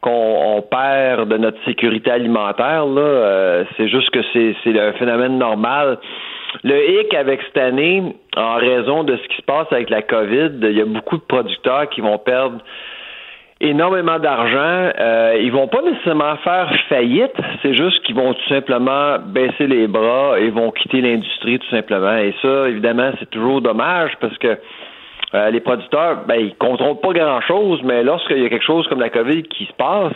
qu'on 0.02 0.58
on 0.58 0.62
perd 0.62 1.28
de 1.30 1.38
notre 1.38 1.58
sécurité 1.66 2.12
alimentaire. 2.12 2.86
Euh, 2.86 3.64
c'est 3.76 3.88
juste 3.88 4.12
que 4.12 4.20
c'est 4.34 4.80
un 4.80 4.94
phénomène 4.94 5.40
normal. 5.40 5.98
Le 6.64 7.02
hic 7.02 7.14
avec 7.14 7.42
cette 7.44 7.58
année, 7.58 8.16
en 8.36 8.56
raison 8.56 9.04
de 9.04 9.18
ce 9.18 9.28
qui 9.28 9.38
se 9.38 9.42
passe 9.44 9.68
avec 9.72 9.90
la 9.90 10.02
COVID, 10.02 10.52
il 10.62 10.72
y 10.72 10.82
a 10.82 10.86
beaucoup 10.86 11.18
de 11.18 11.24
producteurs 11.24 11.90
qui 11.90 12.02
vont 12.02 12.18
perdre 12.18 12.60
énormément 13.62 14.20
d'argent. 14.20 14.92
Euh, 15.00 15.38
ils 15.42 15.52
vont 15.52 15.68
pas 15.68 15.82
nécessairement 15.82 16.36
faire 16.38 16.74
faillite, 16.90 17.36
c'est 17.62 17.74
juste 17.74 18.04
qu'ils 18.04 18.16
vont 18.16 18.34
tout 18.34 18.50
simplement 18.50 19.18
baisser 19.20 19.68
les 19.68 19.88
bras 19.88 20.40
et 20.40 20.50
vont 20.50 20.72
quitter 20.72 21.02
l'industrie 21.02 21.60
tout 21.60 21.70
simplement. 21.70 22.18
Et 22.18 22.34
ça, 22.42 22.68
évidemment, 22.68 23.12
c'est 23.20 23.30
toujours 23.30 23.62
dommage 23.62 24.12
parce 24.20 24.38
que 24.38 24.58
euh, 25.34 25.50
les 25.50 25.60
producteurs, 25.60 26.26
ben, 26.28 26.36
ils 26.36 26.56
contrôlent 26.56 27.00
pas 27.00 27.14
grand-chose, 27.14 27.82
mais 27.84 28.04
lorsqu'il 28.04 28.42
y 28.42 28.46
a 28.46 28.50
quelque 28.50 28.66
chose 28.66 28.88
comme 28.88 29.00
la 29.00 29.10
COVID 29.10 29.44
qui 29.44 29.66
se 29.66 29.74
passe, 29.74 30.14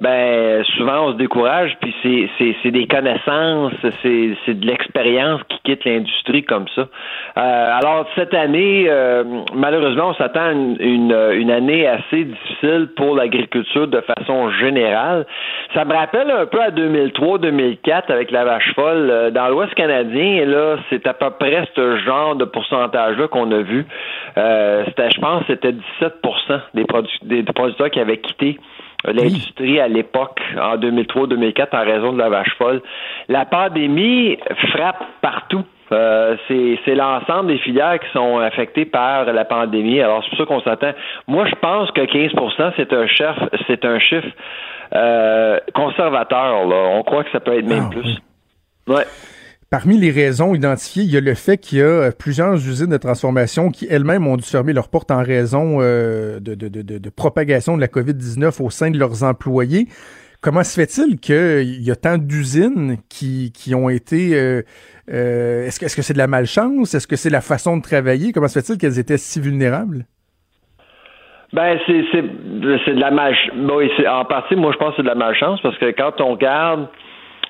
ben 0.00 0.62
souvent 0.76 1.06
on 1.06 1.12
se 1.12 1.16
décourage, 1.16 1.74
puis 1.80 1.94
c'est, 2.02 2.28
c'est, 2.36 2.54
c'est 2.62 2.70
des 2.70 2.86
connaissances, 2.86 3.72
c'est, 4.02 4.36
c'est 4.44 4.60
de 4.60 4.66
l'expérience 4.66 5.40
qui 5.48 5.58
quitte 5.64 5.84
l'industrie 5.86 6.44
comme 6.44 6.66
ça. 6.74 6.82
Euh, 6.82 7.78
alors 7.80 8.06
cette 8.14 8.34
année, 8.34 8.86
euh, 8.88 9.24
malheureusement, 9.54 10.08
on 10.08 10.14
s'attend 10.14 10.40
à 10.48 10.52
une, 10.52 10.76
une, 10.80 11.16
une 11.32 11.50
année 11.50 11.86
assez 11.86 12.24
difficile 12.24 12.88
pour 12.94 13.16
l'agriculture 13.16 13.88
de 13.88 14.00
façon 14.02 14.50
générale. 14.50 15.26
Ça 15.74 15.84
me 15.86 15.94
rappelle 15.94 16.30
un 16.30 16.44
peu 16.46 16.60
à 16.60 16.70
2003-2004 16.70 18.12
avec 18.12 18.30
la 18.30 18.44
vache 18.44 18.74
folle. 18.74 19.08
Euh, 19.10 19.30
Dans 19.30 19.48
l'Ouest 19.48 19.74
canadien, 19.74 20.44
là, 20.44 20.76
c'est 20.90 21.06
à 21.06 21.14
peu 21.14 21.30
près 21.30 21.66
ce 21.74 21.96
genre 21.98 22.36
de 22.36 22.44
pourcentage-là 22.44 23.28
qu'on 23.28 23.50
a 23.50 23.62
vu. 23.62 23.86
Euh, 24.36 24.84
c'était, 24.88 25.10
je 25.10 25.20
pense, 25.20 25.42
c'était 25.46 25.72
17% 25.72 26.60
des, 26.74 26.84
produ- 26.84 27.08
des 27.22 27.42
producteurs 27.44 27.90
qui 27.90 28.00
avaient 28.00 28.18
quitté 28.18 28.58
euh, 29.06 29.12
l'industrie 29.12 29.80
à 29.80 29.88
l'époque, 29.88 30.40
en 30.58 30.76
2003-2004, 30.76 31.68
en 31.76 31.84
raison 31.84 32.12
de 32.12 32.18
la 32.18 32.28
vache 32.28 32.54
folle. 32.56 32.82
La 33.28 33.44
pandémie 33.44 34.38
frappe 34.70 35.04
partout. 35.20 35.64
Euh, 35.92 36.36
c'est 36.48 36.94
l'ensemble 36.96 37.48
des 37.48 37.58
filières 37.58 38.00
qui 38.00 38.10
sont 38.12 38.38
affectées 38.38 38.86
par 38.86 39.24
la 39.32 39.44
pandémie. 39.44 40.00
Alors, 40.00 40.24
c'est 40.24 40.30
pour 40.30 40.38
ça 40.38 40.44
qu'on 40.46 40.60
s'attend. 40.62 40.92
Moi, 41.28 41.46
je 41.46 41.54
pense 41.56 41.90
que 41.92 42.04
15 42.04 42.72
c'est 42.76 42.92
un 42.92 43.06
chef, 43.06 43.36
c'est 43.68 43.84
un 43.84 43.98
chiffre 44.00 44.26
euh, 44.94 45.60
conservateur. 45.74 46.66
Là. 46.66 46.76
On 46.94 47.02
croit 47.02 47.22
que 47.24 47.30
ça 47.30 47.40
peut 47.40 47.56
être 47.56 47.66
même 47.66 47.90
plus. 47.90 48.18
Ouais. 48.88 49.04
Parmi 49.68 49.98
les 49.98 50.12
raisons 50.12 50.54
identifiées, 50.54 51.02
il 51.02 51.10
y 51.10 51.16
a 51.16 51.20
le 51.20 51.34
fait 51.34 51.58
qu'il 51.58 51.78
y 51.78 51.82
a 51.82 51.86
euh, 51.86 52.10
plusieurs 52.16 52.54
usines 52.54 52.90
de 52.90 52.96
transformation 52.96 53.70
qui 53.70 53.86
elles-mêmes 53.90 54.26
ont 54.26 54.36
dû 54.36 54.44
fermer 54.44 54.72
leurs 54.72 54.88
portes 54.88 55.10
en 55.10 55.22
raison 55.22 55.78
euh, 55.80 56.38
de, 56.38 57.10
propagation 57.10 57.76
de 57.76 57.80
la 57.80 57.88
COVID-19 57.88 58.62
au 58.62 58.70
sein 58.70 58.90
de 58.90 58.98
leurs 58.98 59.24
employés. 59.24 59.88
Comment 60.40 60.62
se 60.62 60.80
fait-il 60.80 61.18
qu'il 61.18 61.82
y 61.82 61.90
a 61.90 61.96
tant 61.96 62.18
d'usines 62.18 62.98
qui, 63.08 63.50
qui 63.52 63.74
ont 63.74 63.88
été... 63.88 64.36
euh, 64.36 64.62
euh, 65.12 65.66
est-ce 65.66 65.96
que 65.96 66.02
c'est 66.02 66.12
de 66.12 66.18
la 66.18 66.26
malchance? 66.26 66.94
Est-ce 66.94 67.08
que 67.08 67.16
c'est 67.16 67.30
la 67.30 67.40
façon 67.40 67.76
de 67.76 67.82
travailler? 67.82 68.32
Comment 68.32 68.46
se 68.46 68.60
fait-il 68.60 68.78
qu'elles 68.78 69.00
étaient 69.00 69.18
si 69.18 69.40
vulnérables? 69.40 70.04
Ben, 71.52 71.78
c'est, 71.86 72.04
c'est, 72.12 72.24
c'est 72.84 72.94
de 72.94 73.00
la 73.00 73.10
malchance. 73.10 73.52
en 74.08 74.24
partie, 74.24 74.56
moi, 74.56 74.72
je 74.72 74.78
pense 74.78 74.90
que 74.90 74.96
c'est 74.98 75.02
de 75.02 75.08
la 75.08 75.14
malchance 75.14 75.60
parce 75.62 75.78
que 75.78 75.90
quand 75.92 76.20
on 76.20 76.32
regarde 76.32 76.88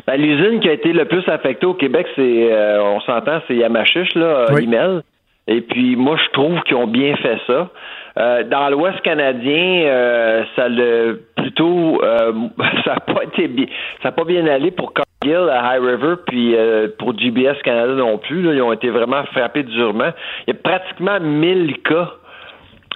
ben, 0.06 0.20
l'usine 0.20 0.60
qui 0.60 0.68
a 0.68 0.72
été 0.72 0.92
le 0.92 1.04
plus 1.04 1.26
affectée 1.28 1.66
au 1.66 1.74
Québec, 1.74 2.06
c'est, 2.16 2.52
euh, 2.52 2.82
on 2.82 3.00
s'entend, 3.00 3.40
c'est 3.48 3.56
Yamachiche, 3.56 4.14
là, 4.14 4.46
Oui. 4.52 4.62
Limel. 4.62 5.02
Et 5.48 5.60
puis, 5.60 5.94
moi, 5.94 6.16
je 6.16 6.30
trouve 6.32 6.60
qu'ils 6.62 6.76
ont 6.76 6.88
bien 6.88 7.14
fait 7.16 7.38
ça. 7.46 7.70
Euh, 8.18 8.42
dans 8.44 8.68
l'Ouest 8.70 9.00
canadien, 9.02 9.84
euh, 9.86 10.44
ça 10.56 10.68
le 10.68 11.22
plutôt, 11.36 12.00
euh, 12.02 12.32
ça 12.84 12.94
n'a 12.94 13.14
pas 13.14 13.24
été 13.24 13.46
bien, 13.46 13.66
ça 14.02 14.08
a 14.08 14.12
pas 14.12 14.24
bien 14.24 14.46
allé 14.46 14.70
pour 14.70 14.92
Cargill 14.92 15.48
à 15.50 15.76
High 15.76 15.82
River, 15.82 16.14
puis 16.26 16.56
euh, 16.56 16.88
pour 16.98 17.16
GBS 17.16 17.60
Canada 17.62 17.92
non 17.92 18.18
plus. 18.18 18.42
Là, 18.42 18.54
ils 18.54 18.62
ont 18.62 18.72
été 18.72 18.88
vraiment 18.88 19.22
frappés 19.26 19.62
durement. 19.62 20.10
Il 20.46 20.54
y 20.54 20.56
a 20.56 20.60
pratiquement 20.60 21.20
1000 21.20 21.82
cas 21.82 22.10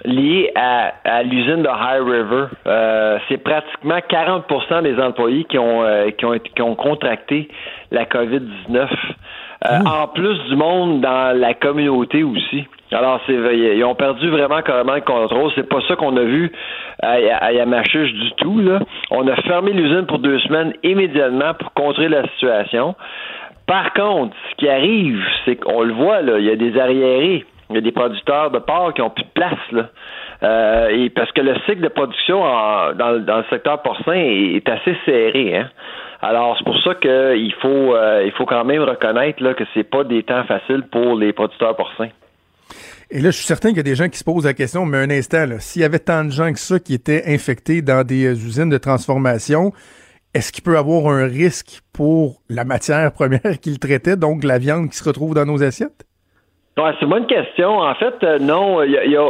liés 0.05 0.51
à, 0.55 0.93
à 1.03 1.23
l'usine 1.23 1.63
de 1.63 1.69
High 1.69 2.03
River. 2.03 2.45
Euh, 2.67 3.19
c'est 3.29 3.37
pratiquement 3.37 3.97
40% 3.97 4.83
des 4.83 4.99
employés 4.99 5.43
qui 5.45 5.57
ont, 5.57 5.83
euh, 5.83 6.11
qui 6.11 6.25
ont, 6.25 6.37
qui 6.37 6.61
ont 6.61 6.75
contracté 6.75 7.49
la 7.91 8.05
COVID-19. 8.05 8.87
Euh, 9.63 9.77
En 9.85 10.07
plus 10.07 10.37
du 10.49 10.55
monde 10.55 11.01
dans 11.01 11.37
la 11.37 11.53
communauté 11.53 12.23
aussi. 12.23 12.65
Alors, 12.91 13.21
c'est 13.25 13.33
ils 13.33 13.83
ont 13.85 13.95
perdu 13.95 14.29
vraiment 14.29 14.61
carrément 14.61 14.95
le 14.95 15.01
contrôle. 15.01 15.51
C'est 15.55 15.69
pas 15.69 15.79
ça 15.87 15.95
qu'on 15.95 16.17
a 16.17 16.23
vu 16.23 16.51
à, 17.01 17.11
à 17.39 17.51
Yamachiche 17.53 18.11
du 18.13 18.31
tout. 18.37 18.59
Là. 18.59 18.79
On 19.11 19.27
a 19.27 19.35
fermé 19.43 19.71
l'usine 19.71 20.05
pour 20.07 20.19
deux 20.19 20.39
semaines 20.39 20.73
immédiatement 20.83 21.53
pour 21.53 21.73
contrer 21.73 22.09
la 22.09 22.27
situation. 22.29 22.95
Par 23.67 23.93
contre, 23.93 24.35
ce 24.49 24.55
qui 24.57 24.67
arrive, 24.67 25.23
c'est 25.45 25.55
qu'on 25.55 25.83
le 25.83 25.93
voit, 25.93 26.21
là, 26.21 26.39
il 26.39 26.45
y 26.45 26.49
a 26.49 26.55
des 26.57 26.77
arriérés. 26.77 27.45
Il 27.71 27.75
y 27.75 27.77
a 27.77 27.81
des 27.81 27.91
producteurs 27.91 28.51
de 28.51 28.59
porc 28.59 28.93
qui 28.93 29.01
ont 29.01 29.09
plus 29.09 29.23
de 29.23 29.29
place. 29.33 29.71
Là. 29.71 29.89
Euh, 30.43 30.89
et 30.89 31.09
parce 31.09 31.31
que 31.31 31.41
le 31.41 31.55
cycle 31.65 31.81
de 31.81 31.87
production 31.87 32.41
dans, 32.95 33.11
le- 33.11 33.43
secteur 33.49 33.81
porcin 33.81 34.13
est, 34.13 34.67
assez 34.67 34.95
serré. 35.05 35.57
Hein? 35.57 35.69
Alors, 36.21 36.55
c'est 36.57 36.63
pour 36.63 36.79
ça 36.83 36.95
qu'il 36.95 37.53
faut, 37.61 37.95
euh, 37.95 38.29
faut 38.37 38.45
quand 38.45 38.63
même 38.63 38.81
reconnaître 38.81 39.41
là, 39.43 39.53
que 39.53 39.63
c'est 39.73 39.83
pas 39.83 40.03
des 40.03 40.23
temps 40.23 40.43
faciles 40.45 40.83
pour 40.91 41.15
les 41.15 41.33
producteurs 41.33 41.75
porcins. 41.75 42.09
Et 43.09 43.19
là, 43.19 43.29
je 43.29 43.37
suis 43.37 43.45
certain 43.45 43.69
qu'il 43.69 43.77
y 43.77 43.81
a 43.81 43.83
des 43.83 43.95
gens 43.95 44.07
qui 44.07 44.17
se 44.17 44.23
posent 44.23 44.45
la 44.45 44.53
question, 44.53 44.85
mais 44.85 44.97
un 44.99 45.09
instant, 45.09 45.45
s'il 45.59 45.81
y 45.81 45.85
avait 45.85 45.99
tant 45.99 46.23
de 46.23 46.29
gens 46.29 46.51
que 46.53 46.59
ça 46.59 46.79
qui 46.79 46.93
étaient 46.93 47.23
infectés 47.27 47.81
dans 47.81 48.05
des 48.05 48.25
euh, 48.25 48.31
usines 48.31 48.69
de 48.69 48.77
transformation, 48.77 49.73
est-ce 50.33 50.53
qu'il 50.53 50.63
peut 50.63 50.77
avoir 50.77 51.07
un 51.11 51.25
risque 51.25 51.81
pour 51.91 52.41
la 52.49 52.63
matière 52.63 53.11
première 53.13 53.59
qu'ils 53.61 53.79
traitaient, 53.79 54.15
donc 54.15 54.43
la 54.43 54.59
viande 54.59 54.89
qui 54.89 54.97
se 54.97 55.03
retrouve 55.03 55.35
dans 55.35 55.45
nos 55.45 55.61
assiettes? 55.61 56.05
Ouais, 56.77 56.91
c'est 56.97 57.03
une 57.03 57.11
bonne 57.11 57.25
question. 57.27 57.79
En 57.79 57.93
fait, 57.95 58.15
euh, 58.23 58.39
non. 58.39 58.81
Y 58.83 58.97
a, 58.97 59.05
y 59.05 59.17
a- 59.17 59.21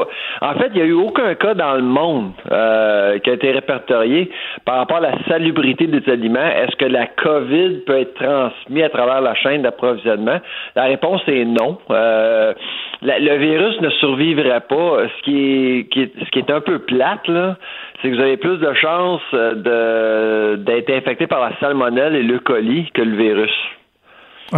en 0.41 0.53
fait, 0.59 0.67
il 0.67 0.75
n'y 0.75 0.81
a 0.81 0.85
eu 0.85 0.93
aucun 0.93 1.33
cas 1.33 1.55
dans 1.55 1.73
le 1.73 1.81
monde 1.81 2.31
euh, 2.51 3.17
qui 3.17 3.31
a 3.31 3.33
été 3.33 3.51
répertorié 3.51 4.29
par 4.63 4.77
rapport 4.77 4.97
à 4.97 5.01
la 5.01 5.23
salubrité 5.27 5.87
des 5.87 6.07
aliments. 6.09 6.39
Est-ce 6.45 6.75
que 6.75 6.85
la 6.85 7.07
COVID 7.07 7.79
peut 7.87 7.99
être 7.99 8.13
transmise 8.13 8.83
à 8.83 8.89
travers 8.89 9.21
la 9.21 9.33
chaîne 9.33 9.63
d'approvisionnement? 9.63 10.39
La 10.75 10.83
réponse 10.83 11.21
est 11.27 11.45
non. 11.45 11.79
Euh, 11.89 12.53
le 13.01 13.37
virus 13.37 13.81
ne 13.81 13.89
survivrait 13.89 14.61
pas. 14.69 15.07
Ce 15.17 15.21
qui 15.23 15.37
est, 15.79 15.89
qui 15.89 16.01
est- 16.03 16.13
ce 16.23 16.29
qui 16.29 16.39
est 16.39 16.51
un 16.51 16.61
peu 16.61 16.77
plate, 16.77 17.27
là, 17.27 17.55
c'est 18.01 18.11
que 18.11 18.15
vous 18.15 18.21
avez 18.21 18.37
plus 18.37 18.59
de 18.59 18.73
chances 18.73 19.21
de 19.33 20.57
d'être 20.57 20.91
infecté 20.91 21.25
par 21.25 21.41
la 21.41 21.57
salmonelle 21.59 22.15
et 22.15 22.23
le 22.23 22.37
colis 22.37 22.91
que 22.93 23.01
le 23.01 23.15
virus. 23.17 23.53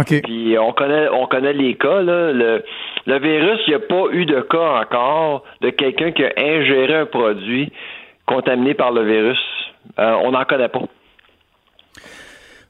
Puis 0.02 0.56
on 0.58 0.72
connaît 0.72 1.08
on 1.08 1.26
connaît 1.26 1.52
les 1.52 1.74
cas 1.76 2.02
là. 2.02 2.32
Le, 2.32 2.64
le 3.06 3.18
virus, 3.18 3.60
il 3.66 3.70
n'y 3.70 3.74
a 3.74 3.80
pas 3.80 4.04
eu 4.12 4.26
de 4.26 4.40
cas 4.40 4.80
encore 4.80 5.44
de 5.60 5.70
quelqu'un 5.70 6.12
qui 6.12 6.24
a 6.24 6.32
ingéré 6.36 6.94
un 6.94 7.06
produit 7.06 7.72
contaminé 8.26 8.74
par 8.74 8.92
le 8.92 9.04
virus. 9.04 9.38
Euh, 9.98 10.16
on 10.22 10.32
n'en 10.32 10.44
connaît 10.44 10.68
pas. 10.68 10.82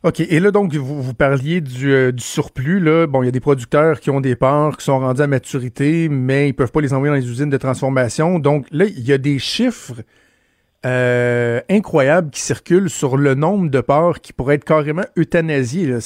OK. 0.03 0.21
Et 0.21 0.39
là, 0.39 0.51
donc, 0.51 0.75
vous, 0.75 1.03
vous 1.03 1.15
parliez 1.15 1.63
du, 1.63 1.91
euh, 1.91 2.13
du 2.13 2.23
surplus. 2.23 2.79
Là. 2.79 3.07
Bon, 3.07 3.23
il 3.23 3.27
y 3.27 3.29
a 3.29 3.33
des 3.33 3.41
producteurs 3.41 4.01
qui 4.01 4.11
ont 4.11 4.21
des 4.21 4.37
parts 4.37 4.77
qui 4.77 4.85
sont 4.85 4.99
rendus 4.99 5.23
à 5.23 5.27
maturité, 5.27 6.09
mais 6.11 6.49
ils 6.49 6.53
peuvent 6.53 6.73
pas 6.73 6.83
les 6.83 6.93
envoyer 6.93 7.11
dans 7.11 7.19
les 7.19 7.31
usines 7.31 7.49
de 7.49 7.57
transformation. 7.57 8.39
Donc, 8.39 8.67
là, 8.71 8.85
il 8.85 9.09
y 9.09 9.15
a 9.15 9.19
des 9.19 9.39
chiffres 9.39 10.03
euh, 10.85 11.61
incroyables 11.71 12.31
qui 12.31 12.41
circulent 12.41 12.91
sur 12.91 13.17
le 13.17 13.35
nombre 13.35 13.71
de 13.71 13.81
parts 13.81 14.21
qui 14.21 14.33
pourraient 14.33 14.57
être 14.57 14.65
carrément 14.65 15.05
euthanasiés. 15.17 15.87
là. 15.87 15.99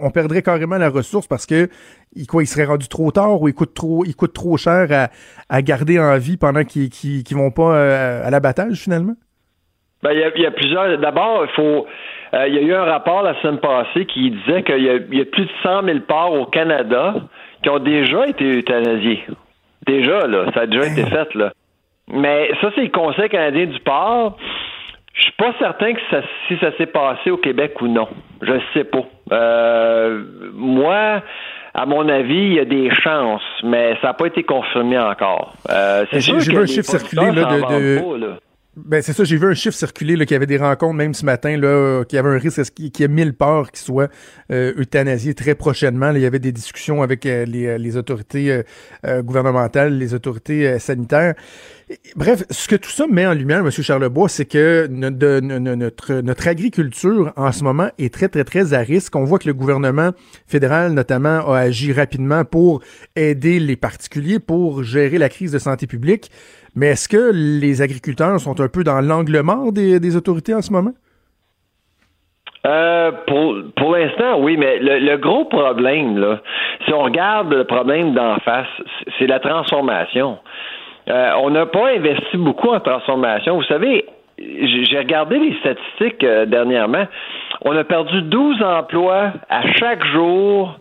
On 0.00 0.10
perdrait 0.10 0.42
carrément 0.42 0.78
la 0.78 0.88
ressource 0.88 1.26
parce 1.26 1.46
que 1.46 1.68
il, 2.14 2.26
quoi, 2.26 2.42
il 2.42 2.46
serait 2.46 2.64
rendu 2.64 2.88
trop 2.88 3.10
tard 3.10 3.40
ou 3.42 3.48
il 3.48 3.54
coûte 3.54 3.74
trop, 3.74 4.04
il 4.04 4.14
coûte 4.16 4.32
trop 4.32 4.56
cher 4.56 4.86
à, 4.90 5.08
à 5.48 5.62
garder 5.62 5.98
en 5.98 6.16
vie 6.18 6.36
pendant 6.36 6.64
qu'ils 6.64 6.90
qu'ils 6.90 7.36
vont 7.36 7.50
pas 7.50 7.74
euh, 7.74 8.26
à 8.26 8.30
l'abattage, 8.30 8.78
finalement? 8.78 9.14
Ben, 10.02 10.10
il 10.12 10.18
y 10.18 10.24
a, 10.24 10.30
il 10.34 10.42
y 10.42 10.46
a 10.46 10.50
plusieurs. 10.50 10.98
D'abord, 10.98 11.44
il 11.44 11.54
faut. 11.54 11.86
euh, 12.34 12.48
il 12.48 12.54
y 12.54 12.58
a 12.58 12.62
eu 12.62 12.74
un 12.74 12.84
rapport 12.84 13.22
la 13.22 13.40
semaine 13.40 13.60
passée 13.60 14.04
qui 14.06 14.30
disait 14.32 14.62
qu'il 14.64 14.82
y, 14.82 14.88
a- 14.90 14.96
il 14.96 15.18
y 15.18 15.20
a 15.20 15.24
plus 15.26 15.44
de 15.44 15.50
100 15.62 15.84
000 15.84 16.00
parts 16.08 16.32
au 16.32 16.46
Canada 16.46 17.14
qui 17.62 17.68
ont 17.70 17.78
déjà 17.78 18.26
été 18.26 18.44
euthanasiés. 18.58 19.22
Déjà, 19.86 20.26
là. 20.26 20.46
Ça 20.54 20.62
a 20.62 20.66
déjà 20.66 20.86
été 20.86 21.04
fait, 21.06 21.32
là. 21.36 21.52
Mais 22.08 22.50
ça, 22.60 22.70
c'est 22.74 22.82
le 22.82 22.90
Conseil 22.90 23.28
canadien 23.28 23.66
du 23.66 23.78
porc. 23.80 24.36
Je 25.14 25.22
suis 25.22 25.32
pas 25.38 25.52
certain 25.58 25.92
que 25.92 26.00
ça, 26.10 26.22
si 26.48 26.56
ça 26.58 26.76
s'est 26.78 26.86
passé 26.86 27.30
au 27.30 27.36
Québec 27.36 27.80
ou 27.82 27.88
non. 27.88 28.08
Je 28.40 28.52
sais 28.74 28.84
pas. 28.84 29.04
Euh, 29.30 30.24
moi, 30.54 31.22
à 31.74 31.86
mon 31.86 32.08
avis, 32.08 32.34
il 32.34 32.52
y 32.54 32.60
a 32.60 32.64
des 32.64 32.90
chances, 33.02 33.42
mais 33.62 33.94
ça 34.00 34.08
n'a 34.08 34.14
pas 34.14 34.26
été 34.26 34.42
confirmé 34.42 34.98
encore. 34.98 35.54
Euh, 35.70 36.04
c'est 36.10 36.20
J'ai 36.20 36.32
sûr 36.32 36.40
j'ai 36.40 36.52
vu 36.52 36.58
un 36.62 36.66
chiffre 36.66 36.88
circuler 36.90 37.30
là, 37.32 37.44
de, 37.44 37.54
de- 37.54 37.60
vendent 38.00 38.20
pas, 38.20 38.26
là. 38.26 38.38
Ben 38.74 39.02
c'est 39.02 39.12
ça, 39.12 39.24
j'ai 39.24 39.36
vu 39.36 39.46
un 39.48 39.52
chiffre 39.52 39.76
circuler 39.76 40.14
qu'il 40.24 40.30
y 40.30 40.34
avait 40.34 40.46
des 40.46 40.56
rencontres 40.56 40.94
même 40.94 41.12
ce 41.12 41.26
matin 41.26 41.58
là, 41.58 42.04
qu'il 42.06 42.16
y 42.16 42.18
avait 42.18 42.30
un 42.30 42.38
risque 42.38 42.72
qu'il 42.72 42.90
y 43.00 43.02
ait 43.04 43.08
1000 43.08 43.34
parts 43.34 43.70
qui 43.70 43.82
soient 43.82 44.08
euh, 44.50 44.72
euthanasiées 44.78 45.34
très 45.34 45.54
prochainement. 45.54 46.06
Là, 46.10 46.18
il 46.18 46.22
y 46.22 46.26
avait 46.26 46.38
des 46.38 46.52
discussions 46.52 47.02
avec 47.02 47.26
euh, 47.26 47.44
les, 47.44 47.76
les 47.76 47.96
autorités 47.98 48.62
euh, 49.04 49.22
gouvernementales, 49.22 49.98
les 49.98 50.14
autorités 50.14 50.78
sanitaires. 50.78 51.34
Bref, 52.16 52.44
ce 52.50 52.68
que 52.68 52.76
tout 52.76 52.90
ça 52.90 53.06
met 53.06 53.26
en 53.26 53.34
lumière, 53.34 53.60
M. 53.60 53.70
Charlebois, 53.70 54.28
c'est 54.28 54.44
que 54.44 54.86
notre, 54.88 56.48
agriculture 56.48 57.32
en 57.36 57.52
ce 57.52 57.64
moment 57.64 57.88
est 57.98 58.12
très, 58.12 58.28
très, 58.28 58.44
très 58.44 58.74
à 58.74 58.80
risque. 58.80 59.16
On 59.16 59.24
voit 59.24 59.38
que 59.38 59.48
le 59.48 59.54
gouvernement 59.54 60.10
fédéral, 60.46 60.92
notamment, 60.92 61.50
a 61.50 61.58
agi 61.58 61.92
rapidement 61.92 62.44
pour 62.44 62.80
aider 63.16 63.58
les 63.58 63.76
particuliers, 63.76 64.38
pour 64.38 64.82
gérer 64.82 65.18
la 65.18 65.28
crise 65.28 65.52
de 65.52 65.58
santé 65.58 65.86
publique. 65.86 66.30
Mais 66.74 66.88
est-ce 66.88 67.08
que 67.08 67.30
les 67.32 67.82
agriculteurs 67.82 68.40
sont 68.40 68.60
un 68.60 68.68
peu 68.68 68.84
dans 68.84 69.00
l'angle 69.00 69.40
mort 69.40 69.72
des, 69.72 70.16
autorités 70.16 70.54
en 70.54 70.62
ce 70.62 70.72
moment? 70.72 70.92
Euh, 72.64 73.10
pour 73.26 73.96
l'instant, 73.96 74.40
oui, 74.40 74.56
mais 74.56 74.78
le, 74.78 75.16
gros 75.16 75.46
problème, 75.46 76.38
si 76.86 76.92
on 76.92 77.02
regarde 77.02 77.52
le 77.52 77.64
problème 77.64 78.14
d'en 78.14 78.38
face, 78.38 78.68
c'est 79.18 79.26
la 79.26 79.40
transformation. 79.40 80.38
Euh, 81.08 81.32
on 81.42 81.50
n'a 81.50 81.66
pas 81.66 81.90
investi 81.90 82.36
beaucoup 82.36 82.68
en 82.68 82.80
transformation. 82.80 83.56
Vous 83.56 83.64
savez, 83.64 84.04
j'ai 84.38 84.98
regardé 84.98 85.38
les 85.38 85.56
statistiques 85.58 86.24
euh, 86.24 86.46
dernièrement. 86.46 87.06
On 87.62 87.76
a 87.76 87.84
perdu 87.84 88.22
12 88.22 88.62
emplois 88.62 89.32
à 89.48 89.72
chaque 89.72 90.04
jour, 90.06 90.78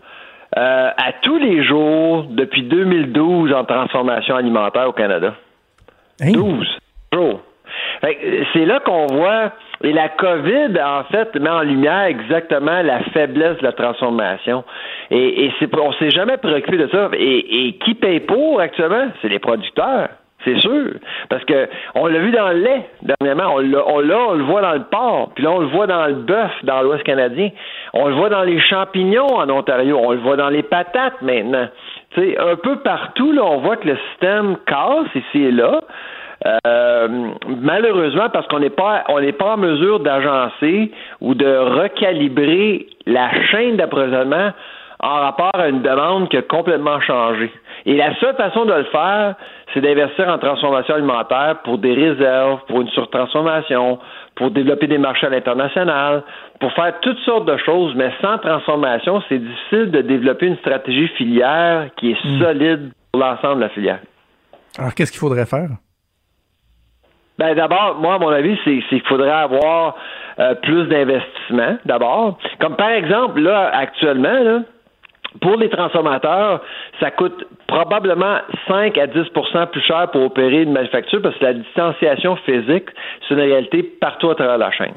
euh, 0.57 0.89
à 0.95 1.11
tous 1.22 1.38
les 1.38 1.64
jours, 1.64 2.26
depuis 2.30 2.64
2012 2.64 3.53
en 3.53 3.65
transformation 3.65 4.35
alimentaire 4.35 4.88
au 4.88 4.93
Canada. 4.93 5.34
12 6.19 6.68
jours. 7.14 7.41
Euh, 8.03 8.43
C'est 8.53 8.65
là 8.65 8.79
qu'on 8.79 9.07
voit, 9.07 9.51
et 9.83 9.93
la 9.93 10.09
COVID, 10.09 10.79
en 10.83 11.03
fait, 11.05 11.35
met 11.35 11.49
en 11.49 11.61
lumière 11.61 12.03
exactement 12.03 12.81
la 12.81 12.99
faiblesse 13.13 13.57
de 13.57 13.63
la 13.63 13.71
transformation. 13.71 14.63
Et, 15.09 15.45
et 15.45 15.53
on 15.79 15.93
s'est 15.93 16.11
jamais 16.11 16.37
préoccupé 16.37 16.77
de 16.77 16.87
ça. 16.87 17.09
Et, 17.13 17.67
et 17.67 17.73
qui 17.73 17.95
paye 17.95 18.19
pour 18.19 18.59
actuellement? 18.59 19.07
C'est 19.21 19.29
les 19.29 19.39
producteurs. 19.39 20.09
C'est 20.43 20.59
sûr. 20.59 20.93
Parce 21.29 21.43
que 21.45 21.67
on 21.93 22.07
l'a 22.07 22.19
vu 22.19 22.31
dans 22.31 22.49
le 22.49 22.59
lait 22.59 22.85
dernièrement. 23.03 23.55
On 23.55 23.59
l'a, 23.59 23.83
on 23.87 23.97
on 23.97 24.33
le 24.33 24.43
voit 24.43 24.61
dans 24.61 24.73
le 24.73 24.83
porc. 24.83 25.31
Puis 25.35 25.43
là, 25.43 25.51
on 25.51 25.59
le 25.59 25.67
voit 25.67 25.87
dans 25.87 26.07
le 26.07 26.15
bœuf 26.15 26.51
dans 26.63 26.81
l'Ouest 26.81 27.03
canadien. 27.03 27.49
On 27.93 28.07
le 28.07 28.15
voit 28.15 28.29
dans 28.29 28.41
les 28.41 28.59
champignons 28.59 29.27
en 29.27 29.49
Ontario. 29.49 29.99
On 30.01 30.11
le 30.11 30.17
voit 30.17 30.37
dans 30.37 30.49
les 30.49 30.63
patates 30.63 31.21
maintenant. 31.21 31.67
Sais, 32.15 32.37
un 32.39 32.55
peu 32.55 32.77
partout, 32.77 33.31
là, 33.31 33.43
on 33.43 33.57
voit 33.57 33.77
que 33.77 33.87
le 33.87 33.97
système 34.09 34.57
casse 34.65 35.13
ici 35.13 35.43
et 35.43 35.51
là. 35.51 35.81
Euh, 36.45 37.07
malheureusement, 37.61 38.30
parce 38.30 38.47
qu'on 38.47 38.59
n'est 38.59 38.72
pas 38.72 39.03
on 39.09 39.19
n'est 39.19 39.31
pas 39.31 39.53
en 39.53 39.57
mesure 39.57 39.99
d'agencer 39.99 40.91
ou 41.19 41.35
de 41.35 41.57
recalibrer 41.81 42.88
la 43.05 43.30
chaîne 43.51 43.77
d'approvisionnement 43.77 44.51
en 45.03 45.19
rapport 45.19 45.51
à 45.53 45.68
une 45.68 45.81
demande 45.81 46.30
qui 46.30 46.38
a 46.38 46.43
complètement 46.43 46.99
changé. 47.01 47.51
Et 47.85 47.95
la 47.95 48.15
seule 48.19 48.35
façon 48.35 48.65
de 48.65 48.73
le 48.73 48.84
faire, 48.85 49.35
c'est 49.73 49.81
d'investir 49.81 50.27
en 50.30 50.38
transformation 50.38 50.93
alimentaire 50.93 51.57
pour 51.63 51.80
des 51.80 51.93
réserves, 51.93 52.59
pour 52.68 52.81
une 52.81 52.89
surtransformation, 52.89 53.97
pour 54.35 54.51
développer 54.51 54.85
des 54.85 54.99
marchés 54.99 55.26
à 55.26 55.30
l'international, 55.31 56.23
pour 56.59 56.72
faire 56.73 56.93
toutes 57.01 57.18
sortes 57.19 57.45
de 57.45 57.57
choses, 57.57 57.95
mais 57.95 58.11
sans 58.22 58.38
transformation, 58.38 59.23
c'est 59.27 59.39
difficile 59.39 59.89
de 59.89 60.01
développer 60.01 60.45
une 60.45 60.57
stratégie 60.57 61.07
filière 61.18 61.89
qui 61.97 62.11
est 62.11 62.39
solide 62.39 62.91
pour 63.11 63.22
l'ensemble 63.22 63.55
de 63.55 63.61
la 63.61 63.69
filière. 63.69 63.99
Alors, 64.77 64.93
qu'est-ce 64.93 65.11
qu'il 65.11 65.19
faudrait 65.19 65.47
faire? 65.47 65.69
Ben 67.41 67.55
d'abord, 67.55 67.95
moi, 67.99 68.13
à 68.13 68.19
mon 68.19 68.30
avis, 68.30 68.55
c'est 68.63 68.77
qu'il 68.88 69.01
faudrait 69.01 69.31
avoir 69.31 69.95
euh, 70.38 70.53
plus 70.61 70.85
d'investissement, 70.85 71.76
d'abord. 71.85 72.38
Comme 72.59 72.76
par 72.76 72.91
exemple, 72.91 73.39
là, 73.41 73.72
actuellement, 73.73 74.61
pour 75.41 75.55
les 75.55 75.69
transformateurs, 75.69 76.61
ça 76.99 77.09
coûte 77.09 77.43
probablement 77.65 78.38
5 78.68 78.95
à 78.95 79.07
10% 79.07 79.68
plus 79.72 79.81
cher 79.81 80.11
pour 80.11 80.22
opérer 80.22 80.61
une 80.61 80.72
manufacture 80.72 81.19
parce 81.19 81.35
que 81.38 81.45
la 81.45 81.53
distanciation 81.53 82.35
physique, 82.35 82.89
c'est 83.27 83.34
une 83.34 83.39
réalité 83.39 83.81
partout 83.81 84.30
à 84.30 84.35
travers 84.35 84.59
la 84.59 84.69
chaîne. 84.69 84.93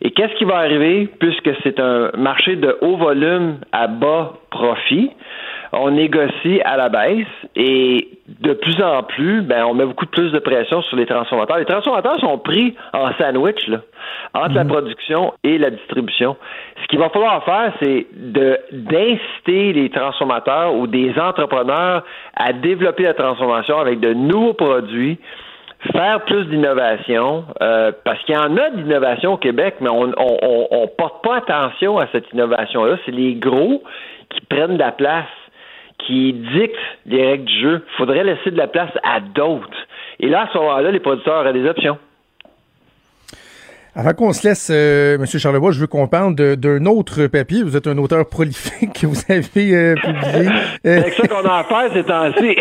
Et 0.00 0.12
qu'est-ce 0.12 0.34
qui 0.34 0.44
va 0.44 0.58
arriver 0.58 1.08
puisque 1.18 1.50
c'est 1.64 1.80
un 1.80 2.12
marché 2.16 2.54
de 2.54 2.78
haut 2.82 2.98
volume 2.98 3.56
à 3.72 3.88
bas 3.88 4.34
profit? 4.50 5.10
On 5.72 5.90
négocie 5.90 6.60
à 6.64 6.76
la 6.76 6.88
baisse 6.88 7.26
et 7.54 8.08
de 8.40 8.52
plus 8.54 8.82
en 8.82 9.02
plus, 9.02 9.42
ben, 9.42 9.64
on 9.64 9.74
met 9.74 9.84
beaucoup 9.84 10.06
plus 10.06 10.32
de 10.32 10.38
pression 10.38 10.82
sur 10.82 10.96
les 10.96 11.06
transformateurs. 11.06 11.58
Les 11.58 11.64
transformateurs 11.64 12.18
sont 12.20 12.38
pris 12.38 12.74
en 12.92 13.12
sandwich 13.18 13.68
là, 13.68 13.78
entre 14.34 14.54
la 14.54 14.64
production 14.64 15.32
et 15.44 15.58
la 15.58 15.70
distribution. 15.70 16.36
Ce 16.82 16.86
qu'il 16.88 16.98
va 16.98 17.08
falloir 17.10 17.44
faire, 17.44 17.72
c'est 17.82 18.06
de 18.12 18.58
d'inciter 18.72 19.72
les 19.72 19.90
transformateurs 19.90 20.74
ou 20.74 20.86
des 20.86 21.12
entrepreneurs 21.18 22.04
à 22.36 22.52
développer 22.52 23.04
la 23.04 23.14
transformation 23.14 23.78
avec 23.78 24.00
de 24.00 24.12
nouveaux 24.12 24.54
produits, 24.54 25.18
faire 25.92 26.24
plus 26.24 26.46
d'innovation, 26.46 27.44
euh, 27.62 27.92
parce 28.04 28.20
qu'il 28.24 28.34
y 28.34 28.38
en 28.38 28.56
a 28.56 28.70
d'innovation 28.70 29.34
au 29.34 29.36
Québec, 29.36 29.76
mais 29.80 29.90
on 29.90 30.12
on, 30.16 30.38
on, 30.42 30.68
on 30.70 30.88
porte 30.88 31.22
pas 31.22 31.36
attention 31.36 31.98
à 31.98 32.06
cette 32.12 32.32
innovation-là. 32.32 32.96
C'est 33.04 33.12
les 33.12 33.34
gros 33.34 33.82
qui 34.30 34.40
prennent 34.42 34.74
de 34.74 34.78
la 34.78 34.92
place, 34.92 35.26
qui 36.06 36.32
dictent 36.32 36.76
les 37.06 37.26
règles 37.26 37.44
du 37.44 37.60
jeu. 37.60 37.84
Il 37.86 37.96
faudrait 37.96 38.24
laisser 38.24 38.50
de 38.50 38.56
la 38.56 38.68
place 38.68 38.92
à 39.02 39.20
d'autres. 39.20 39.86
Et 40.18 40.28
là, 40.28 40.42
à 40.42 40.52
ce 40.52 40.58
moment-là, 40.58 40.90
les 40.90 41.00
producteurs 41.00 41.40
auraient 41.40 41.52
des 41.52 41.68
options. 41.68 41.98
Avant 43.94 44.12
qu'on 44.12 44.32
se 44.32 44.46
laisse, 44.46 44.70
euh, 44.72 45.16
M. 45.16 45.26
Charlebois, 45.26 45.72
je 45.72 45.80
veux 45.80 45.88
qu'on 45.88 46.06
parle 46.06 46.34
d'un 46.34 46.86
autre 46.86 47.26
papier. 47.26 47.62
Vous 47.64 47.76
êtes 47.76 47.88
un 47.88 47.98
auteur 47.98 48.28
prolifique 48.28 49.00
que 49.00 49.06
vous 49.06 49.20
avez 49.28 49.74
euh, 49.74 49.94
publié. 50.02 50.48
C'est 50.84 50.98
avec 50.98 51.14
ça 51.14 51.26
qu'on 51.26 51.44
a 51.44 51.58
affaire 51.58 51.92
ces 51.92 52.04
temps-ci. 52.04 52.56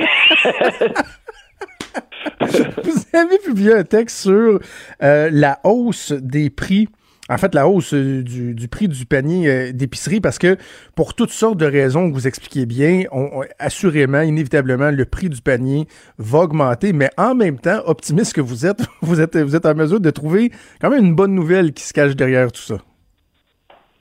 vous 2.84 3.18
avez 3.18 3.38
publié 3.38 3.74
un 3.74 3.84
texte 3.84 4.24
sur 4.24 4.60
euh, 5.04 5.30
la 5.32 5.60
hausse 5.64 6.14
des 6.14 6.50
prix. 6.50 6.88
En 7.30 7.38
fait, 7.38 7.54
la 7.54 7.68
hausse 7.68 7.94
euh, 7.94 8.24
du, 8.24 8.68
prix 8.68 8.88
du 8.88 9.06
panier 9.06 9.48
euh, 9.48 9.72
d'épicerie, 9.72 10.20
parce 10.20 10.40
que 10.40 10.58
pour 10.96 11.14
toutes 11.14 11.30
sortes 11.30 11.58
de 11.58 11.66
raisons 11.66 12.10
que 12.10 12.14
vous 12.14 12.28
expliquez 12.28 12.66
bien, 12.66 13.04
assurément, 13.60 14.22
inévitablement, 14.22 14.92
le 14.92 15.06
prix 15.06 15.30
du 15.30 15.42
panier 15.42 15.86
va 16.18 16.40
augmenter, 16.40 16.92
mais 16.94 17.10
en 17.18 17.36
même 17.36 17.60
temps, 17.60 17.80
optimiste 17.86 18.36
que 18.36 18.42
vous 18.42 18.66
êtes, 18.66 18.82
vous 19.02 19.22
êtes, 19.22 19.38
vous 19.38 19.56
êtes 19.56 19.66
en 19.66 19.76
mesure 19.76 20.00
de 20.00 20.10
trouver 20.10 20.52
quand 20.82 20.90
même 20.90 21.06
une 21.06 21.16
bonne 21.16 21.36
nouvelle 21.36 21.72
qui 21.74 21.84
se 21.84 21.94
cache 21.94 22.16
derrière 22.16 22.52
tout 22.52 22.62
ça. 22.62 22.76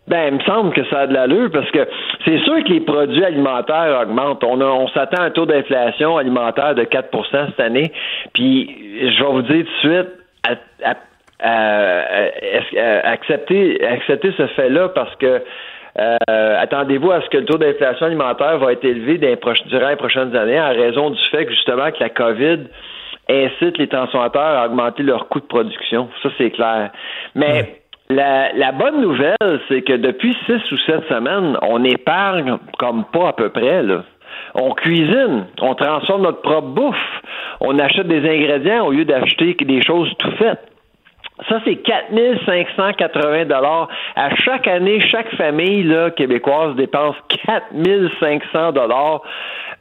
Ben, 0.06 0.28
il 0.32 0.38
me 0.38 0.42
semble 0.44 0.72
que 0.72 0.82
ça 0.88 1.00
a 1.00 1.06
de 1.06 1.12
l'allure 1.12 1.50
parce 1.52 1.70
que 1.70 1.86
c'est 2.24 2.38
sûr 2.38 2.64
que 2.64 2.70
les 2.72 2.80
produits 2.80 3.22
alimentaires 3.24 4.00
augmentent. 4.02 4.42
On, 4.42 4.58
on 4.58 4.88
s'attend 4.88 5.20
à 5.20 5.26
un 5.26 5.30
taux 5.30 5.44
d'inflation 5.44 6.16
alimentaire 6.16 6.74
de 6.74 6.82
4% 6.84 7.50
cette 7.50 7.60
année. 7.60 7.92
Puis, 8.32 8.74
je 9.02 9.22
vais 9.22 9.30
vous 9.30 9.42
dire 9.42 9.66
tout 9.66 9.88
de 9.88 9.94
suite, 9.94 10.08
à- 10.48 10.90
à- 10.90 10.96
à- 11.40 12.26
est-ce- 12.42 12.78
à- 12.78 13.08
accepter, 13.10 13.84
accepter 13.86 14.32
ce 14.36 14.46
fait-là 14.48 14.88
parce 14.90 15.14
que 15.16 15.42
euh, 15.98 16.56
attendez-vous 16.60 17.10
à 17.10 17.20
ce 17.22 17.28
que 17.28 17.38
le 17.38 17.44
taux 17.44 17.58
d'inflation 17.58 18.06
alimentaire 18.06 18.58
va 18.58 18.72
être 18.72 18.84
élevé 18.84 19.18
dans 19.18 19.26
les 19.28 19.68
durant 19.68 19.88
les 19.88 19.96
prochaines 19.96 20.36
années 20.36 20.60
en 20.60 20.68
raison 20.68 21.10
du 21.10 21.22
fait 21.30 21.44
que 21.44 21.50
justement 21.52 21.90
que 21.90 22.00
la 22.00 22.08
COVID 22.10 22.58
incite 23.28 23.78
les 23.78 23.88
transformateurs 23.88 24.42
à 24.58 24.66
augmenter 24.66 25.02
leur 25.02 25.28
coût 25.28 25.40
de 25.40 25.46
production. 25.46 26.08
Ça, 26.22 26.30
c'est 26.38 26.50
clair. 26.50 26.90
Mais 27.34 27.80
la, 28.10 28.52
la 28.54 28.72
bonne 28.72 29.00
nouvelle, 29.02 29.60
c'est 29.68 29.82
que 29.82 29.92
depuis 29.94 30.36
six 30.46 30.72
ou 30.72 30.76
sept 30.86 31.06
semaines, 31.08 31.56
on 31.62 31.82
épargne 31.84 32.56
comme 32.78 33.04
pas 33.12 33.28
à 33.28 33.32
peu 33.32 33.50
près. 33.50 33.82
Là. 33.82 34.02
On 34.54 34.70
cuisine, 34.72 35.46
on 35.60 35.74
transforme 35.74 36.22
notre 36.22 36.40
propre 36.42 36.68
bouffe, 36.68 37.22
on 37.60 37.78
achète 37.78 38.06
des 38.06 38.20
ingrédients 38.28 38.86
au 38.86 38.92
lieu 38.92 39.04
d'acheter 39.04 39.54
des 39.54 39.82
choses 39.82 40.10
tout 40.18 40.30
faites. 40.38 40.60
Ça, 41.48 41.60
c'est 41.64 41.76
4580 41.76 43.44
dollars. 43.44 43.88
À 44.16 44.34
chaque 44.36 44.66
année, 44.66 45.00
chaque 45.00 45.32
famille 45.36 45.84
là, 45.84 46.10
québécoise 46.10 46.74
dépense 46.74 47.14
4500 47.46 48.72
dollars 48.72 49.22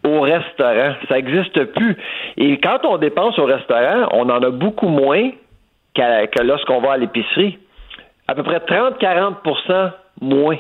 au 0.06 0.22
restaurant. 0.22 0.94
Ça 1.10 1.16
n'existe 1.16 1.64
plus. 1.74 1.98
Et 2.38 2.60
quand 2.60 2.86
on 2.86 2.98
dépense 2.98 3.40
au 3.40 3.46
restaurant, 3.46 4.08
on 4.12 4.30
en 4.30 4.44
a 4.44 4.52
beaucoup 4.52 4.90
moins 4.90 5.32
que 5.96 6.44
lorsqu'on 6.44 6.80
va 6.80 6.94
à 6.94 6.98
l'épicerie. 6.98 7.58
À 8.28 8.36
peu 8.36 8.44
près 8.44 8.60
30-40% 8.60 9.92
moins. 10.22 10.58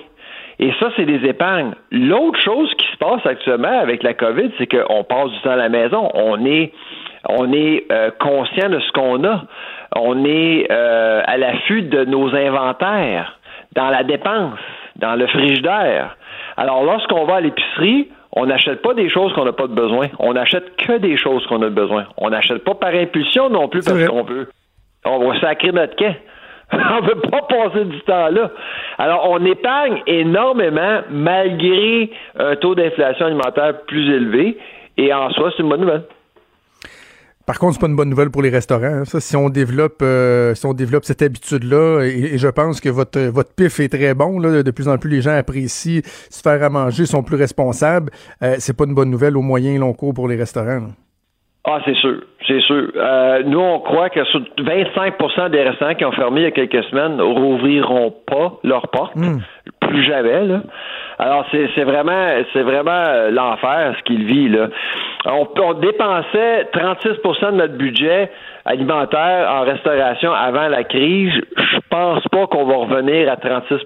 Et 0.59 0.71
ça, 0.79 0.89
c'est 0.95 1.05
des 1.05 1.27
épargnes. 1.27 1.73
L'autre 1.91 2.39
chose 2.39 2.73
qui 2.75 2.87
se 2.87 2.97
passe 2.97 3.23
actuellement 3.25 3.79
avec 3.79 4.01
la 4.03 4.13
COVID, 4.13 4.51
c'est 4.57 4.67
qu'on 4.67 5.03
passe 5.03 5.29
du 5.29 5.41
temps 5.41 5.51
à 5.51 5.55
la 5.55 5.69
maison. 5.69 6.09
On 6.13 6.43
est, 6.45 6.73
on 7.27 7.51
est 7.51 7.85
euh, 7.91 8.11
conscient 8.19 8.69
de 8.69 8.79
ce 8.79 8.91
qu'on 8.91 9.23
a. 9.23 9.43
On 9.95 10.23
est 10.25 10.67
euh, 10.71 11.21
à 11.25 11.37
l'affût 11.37 11.83
de 11.83 12.05
nos 12.05 12.33
inventaires, 12.35 13.39
dans 13.75 13.89
la 13.89 14.03
dépense, 14.03 14.59
dans 14.95 15.15
le 15.15 15.27
frigidaire. 15.27 16.15
Alors, 16.55 16.83
lorsqu'on 16.83 17.25
va 17.25 17.35
à 17.35 17.41
l'épicerie, 17.41 18.09
on 18.33 18.45
n'achète 18.45 18.81
pas 18.81 18.93
des 18.93 19.09
choses 19.09 19.33
qu'on 19.33 19.45
n'a 19.45 19.53
pas 19.53 19.67
de 19.67 19.73
besoin. 19.73 20.07
On 20.19 20.33
n'achète 20.33 20.75
que 20.77 20.97
des 20.97 21.17
choses 21.17 21.45
qu'on 21.47 21.61
a 21.61 21.69
besoin. 21.69 22.05
On 22.17 22.29
n'achète 22.29 22.63
pas 22.63 22.75
par 22.75 22.93
impulsion 22.93 23.49
non 23.49 23.67
plus 23.67 23.83
parce 23.83 24.05
qu'on 24.07 24.23
veut. 24.23 24.49
On 25.05 25.19
va 25.19 25.39
sacrer 25.39 25.71
notre 25.71 25.95
quai. 25.95 26.15
on 26.73 27.01
ne 27.01 27.07
veut 27.07 27.21
pas 27.21 27.41
passer 27.43 27.85
du 27.85 27.99
temps 28.01 28.27
là. 28.29 28.51
Alors, 28.97 29.29
on 29.31 29.43
épargne 29.45 30.01
énormément 30.05 30.99
malgré 31.09 32.11
un 32.37 32.55
taux 32.57 32.75
d'inflation 32.75 33.27
alimentaire 33.27 33.81
plus 33.87 34.13
élevé. 34.13 34.57
Et 34.97 35.13
en 35.13 35.29
soi, 35.31 35.51
c'est 35.55 35.63
une 35.63 35.69
bonne 35.69 35.81
nouvelle. 35.81 36.03
Par 37.47 37.59
contre, 37.59 37.75
c'est 37.75 37.79
pas 37.79 37.87
une 37.87 37.95
bonne 37.95 38.09
nouvelle 38.09 38.29
pour 38.29 38.41
les 38.41 38.49
restaurants. 38.49 38.83
hein. 38.83 39.05
Ça, 39.05 39.21
si 39.21 39.37
on 39.37 39.49
développe, 39.49 40.01
euh, 40.01 40.53
si 40.53 40.65
on 40.65 40.73
développe 40.73 41.05
cette 41.05 41.21
habitude-là, 41.21 42.01
et, 42.03 42.37
je 42.37 42.47
pense 42.49 42.81
que 42.81 42.89
votre 42.89 43.21
votre 43.21 43.53
pif 43.53 43.79
est 43.79 43.87
très 43.87 44.13
bon. 44.13 44.37
Là, 44.37 44.63
de 44.63 44.71
plus 44.71 44.89
en 44.89 44.97
plus, 44.97 45.09
les 45.09 45.21
gens 45.21 45.31
apprécient 45.31 46.01
se 46.29 46.41
faire 46.41 46.61
à 46.61 46.69
manger, 46.69 47.05
sont 47.05 47.23
plus 47.23 47.37
responsables. 47.37 48.11
Euh, 48.43 48.57
c'est 48.59 48.73
pas 48.73 48.83
une 48.83 48.93
bonne 48.93 49.09
nouvelle 49.09 49.37
au 49.37 49.41
moyen 49.41 49.71
et 49.71 49.77
long 49.77 49.93
cours 49.93 50.13
pour 50.13 50.27
les 50.27 50.35
restaurants. 50.35 50.89
Ah, 51.69 51.79
c'est 51.83 51.95
sûr, 51.95 52.21
c'est 52.47 52.61
sûr. 52.61 52.87
Euh, 52.95 53.43
nous, 53.45 53.59
on 53.59 53.79
croit 53.79 54.09
que 54.09 54.23
sur 54.23 54.39
25% 54.57 55.49
des 55.49 55.63
restaurants 55.63 55.95
qui 55.95 56.05
ont 56.05 56.13
fermé 56.13 56.39
il 56.39 56.43
y 56.45 56.47
a 56.47 56.51
quelques 56.51 56.81
semaines 56.85 57.19
rouvriront 57.19 58.13
pas 58.25 58.53
leurs 58.63 58.87
portes, 58.87 59.17
plus 59.81 60.01
jamais. 60.01 60.45
Là. 60.45 60.61
Alors, 61.19 61.45
c'est 61.51 61.69
c'est 61.75 61.83
vraiment, 61.83 62.29
c'est 62.53 62.61
vraiment 62.61 62.91
euh, 62.91 63.31
l'enfer 63.31 63.93
ce 63.97 64.03
qu'il 64.03 64.23
vit 64.23 64.47
là. 64.47 64.67
On, 65.25 65.45
on 65.61 65.73
dépensait 65.73 66.69
36% 66.73 67.51
de 67.51 67.57
notre 67.57 67.73
budget 67.73 68.31
alimentaire 68.63 69.51
en 69.51 69.63
restauration 69.63 70.31
avant 70.31 70.69
la 70.69 70.85
crise. 70.85 71.33
Je 71.57 71.79
pense 71.89 72.23
pas 72.29 72.47
qu'on 72.47 72.63
va 72.63 72.75
revenir 72.77 73.29
à 73.29 73.35
36 73.35 73.83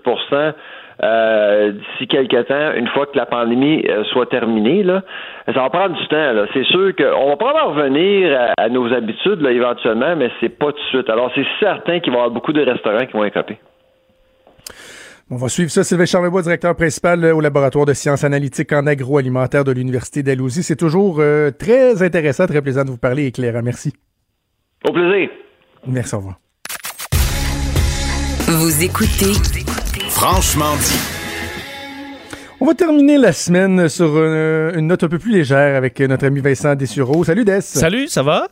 euh, 1.03 1.71
d'ici 1.71 2.07
quelques 2.07 2.47
temps, 2.47 2.73
une 2.75 2.87
fois 2.89 3.05
que 3.05 3.17
la 3.17 3.25
pandémie 3.25 3.83
euh, 3.87 4.03
soit 4.05 4.27
terminée. 4.27 4.83
Là. 4.83 5.03
Ça 5.47 5.53
va 5.53 5.69
prendre 5.69 5.95
du 5.95 6.07
temps. 6.07 6.33
Là. 6.33 6.45
C'est 6.53 6.65
sûr 6.65 6.95
qu'on 6.95 7.29
va 7.29 7.35
probablement 7.35 7.69
revenir 7.69 8.39
à, 8.57 8.63
à 8.63 8.69
nos 8.69 8.91
habitudes 8.93 9.41
là, 9.41 9.51
éventuellement, 9.51 10.15
mais 10.15 10.29
c'est 10.39 10.49
pas 10.49 10.71
tout 10.71 10.77
de 10.77 10.89
suite. 10.89 11.09
Alors, 11.09 11.31
c'est 11.35 11.45
certain 11.59 11.99
qu'il 11.99 12.11
va 12.11 12.19
y 12.19 12.21
avoir 12.21 12.31
beaucoup 12.31 12.53
de 12.53 12.61
restaurants 12.61 13.05
qui 13.05 13.13
vont 13.13 13.25
écoper. 13.25 13.57
On 15.33 15.37
va 15.37 15.47
suivre 15.47 15.71
ça. 15.71 15.85
Sylvain 15.85 16.05
Charlebois, 16.05 16.41
directeur 16.41 16.75
principal 16.75 17.23
euh, 17.23 17.33
au 17.33 17.39
laboratoire 17.39 17.85
de 17.85 17.93
sciences 17.93 18.25
analytiques 18.25 18.73
en 18.73 18.85
agroalimentaire 18.85 19.63
de 19.63 19.71
l'Université 19.71 20.23
d'Alousie. 20.23 20.61
C'est 20.61 20.75
toujours 20.75 21.19
euh, 21.21 21.51
très 21.51 22.03
intéressant, 22.03 22.47
très 22.47 22.61
plaisant 22.61 22.83
de 22.83 22.89
vous 22.89 22.97
parler, 22.97 23.27
éclairant. 23.27 23.61
Merci. 23.63 23.93
Au 24.85 24.91
plaisir. 24.91 25.29
Merci, 25.87 26.15
au 26.15 26.17
revoir. 26.17 26.35
Vous 28.49 28.83
écoutez 28.83 29.31
Franchement 30.11 30.75
dit. 30.77 30.99
On 32.59 32.65
va 32.65 32.75
terminer 32.75 33.17
la 33.17 33.33
semaine 33.33 33.89
sur 33.89 34.11
euh, 34.15 34.71
une 34.75 34.87
note 34.87 35.03
un 35.03 35.07
peu 35.07 35.17
plus 35.17 35.31
légère 35.31 35.75
avec 35.75 35.99
notre 36.01 36.25
ami 36.27 36.41
Vincent 36.41 36.75
Dessureau. 36.75 37.23
Salut 37.23 37.43
Des. 37.43 37.61
Salut, 37.61 38.07
ça 38.07 38.21
va? 38.21 38.47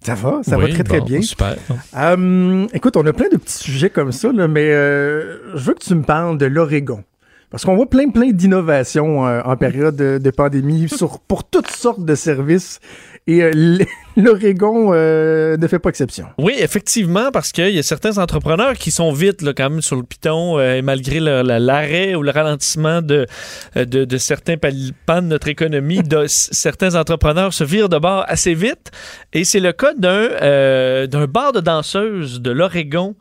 Ça 0.00 0.14
va, 0.14 0.40
ça 0.42 0.56
Oui, 0.56 0.68
va 0.68 0.74
très 0.74 0.84
très 0.84 0.98
bon, 1.00 1.04
bien. 1.06 1.20
super. 1.22 1.56
Hum, 1.94 2.66
écoute, 2.72 2.96
on 2.96 3.06
a 3.06 3.12
plein 3.12 3.28
de 3.30 3.36
petits 3.36 3.58
sujets 3.58 3.90
comme 3.90 4.10
ça, 4.10 4.32
là, 4.32 4.48
mais 4.48 4.72
euh, 4.72 5.56
je 5.56 5.64
veux 5.64 5.74
que 5.74 5.84
tu 5.84 5.94
me 5.94 6.02
parles 6.02 6.38
de 6.38 6.46
l'Oregon. 6.46 7.04
Parce 7.50 7.64
qu'on 7.66 7.76
voit 7.76 7.88
plein 7.90 8.08
plein 8.08 8.30
d'innovations 8.30 9.26
euh, 9.26 9.42
en 9.44 9.56
période 9.56 9.94
de, 9.94 10.18
de 10.18 10.30
pandémie 10.30 10.88
sur, 10.88 11.18
pour 11.20 11.44
toutes 11.44 11.70
sortes 11.70 12.04
de 12.04 12.14
services. 12.14 12.80
Et 13.26 13.42
euh, 13.42 13.50
l'Oregon 14.16 14.90
euh, 14.92 15.56
ne 15.56 15.66
fait 15.66 15.78
pas 15.78 15.90
exception. 15.90 16.26
Oui, 16.38 16.54
effectivement, 16.58 17.30
parce 17.32 17.52
qu'il 17.52 17.70
y 17.70 17.78
a 17.78 17.82
certains 17.82 18.18
entrepreneurs 18.18 18.74
qui 18.74 18.90
sont 18.90 19.12
vite 19.12 19.42
là, 19.42 19.52
quand 19.56 19.70
même 19.70 19.80
sur 19.80 19.96
le 19.96 20.02
piton, 20.02 20.58
euh, 20.58 20.76
et 20.76 20.82
malgré 20.82 21.20
l'arrêt 21.20 22.14
ou 22.14 22.22
le 22.22 22.30
ralentissement 22.30 23.00
de, 23.00 23.26
de, 23.74 24.04
de 24.04 24.18
certains 24.18 24.56
pans 24.56 25.22
de 25.22 25.26
notre 25.26 25.48
économie, 25.48 26.02
de, 26.02 26.24
certains 26.26 26.94
entrepreneurs 26.94 27.52
se 27.52 27.64
virent 27.64 27.88
de 27.88 27.98
bord 27.98 28.24
assez 28.26 28.54
vite. 28.54 28.90
Et 29.32 29.44
c'est 29.44 29.60
le 29.60 29.72
cas 29.72 29.94
d'un 29.94 30.10
euh, 30.10 31.06
d'un 31.06 31.26
bar 31.26 31.52
de 31.52 31.60
danseuses 31.60 32.40
de 32.40 32.50
l'Oregon 32.50 33.14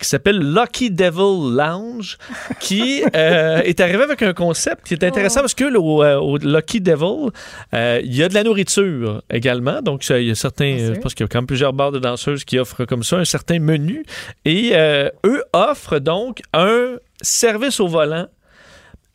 qui 0.00 0.08
s'appelle 0.08 0.38
Lucky 0.38 0.90
Devil 0.90 1.54
Lounge, 1.56 2.18
qui 2.60 3.02
est 3.12 3.80
arrivé 3.80 4.02
avec 4.02 4.22
un 4.22 4.32
concept 4.32 4.86
qui 4.86 4.94
est 4.94 5.04
intéressant 5.04 5.40
parce 5.40 5.54
que 5.54 5.64
là, 5.64 5.78
au, 5.78 6.02
au 6.02 6.38
Lucky 6.38 6.80
Devil, 6.80 7.30
il 7.72 8.14
y 8.14 8.22
a 8.22 8.28
de 8.28 8.34
la 8.34 8.42
nourriture 8.42 9.22
également. 9.42 9.82
Donc, 9.82 10.04
ça, 10.04 10.20
il 10.20 10.28
y 10.28 10.30
a 10.30 10.34
certains, 10.34 10.72
euh, 10.78 10.94
je 10.94 11.00
pense 11.00 11.14
qu'il 11.14 11.24
y 11.24 11.26
a 11.26 11.28
quand 11.28 11.38
même 11.38 11.46
plusieurs 11.46 11.72
bars 11.72 11.90
de 11.90 11.98
danseuses 11.98 12.44
qui 12.44 12.58
offrent 12.58 12.84
comme 12.84 13.02
ça 13.02 13.16
un 13.16 13.24
certain 13.24 13.58
menu. 13.58 14.04
Et 14.44 14.70
euh, 14.74 15.10
eux 15.26 15.42
offrent 15.52 15.98
donc 15.98 16.40
un 16.52 16.96
service 17.20 17.80
au 17.80 17.88
volant 17.88 18.26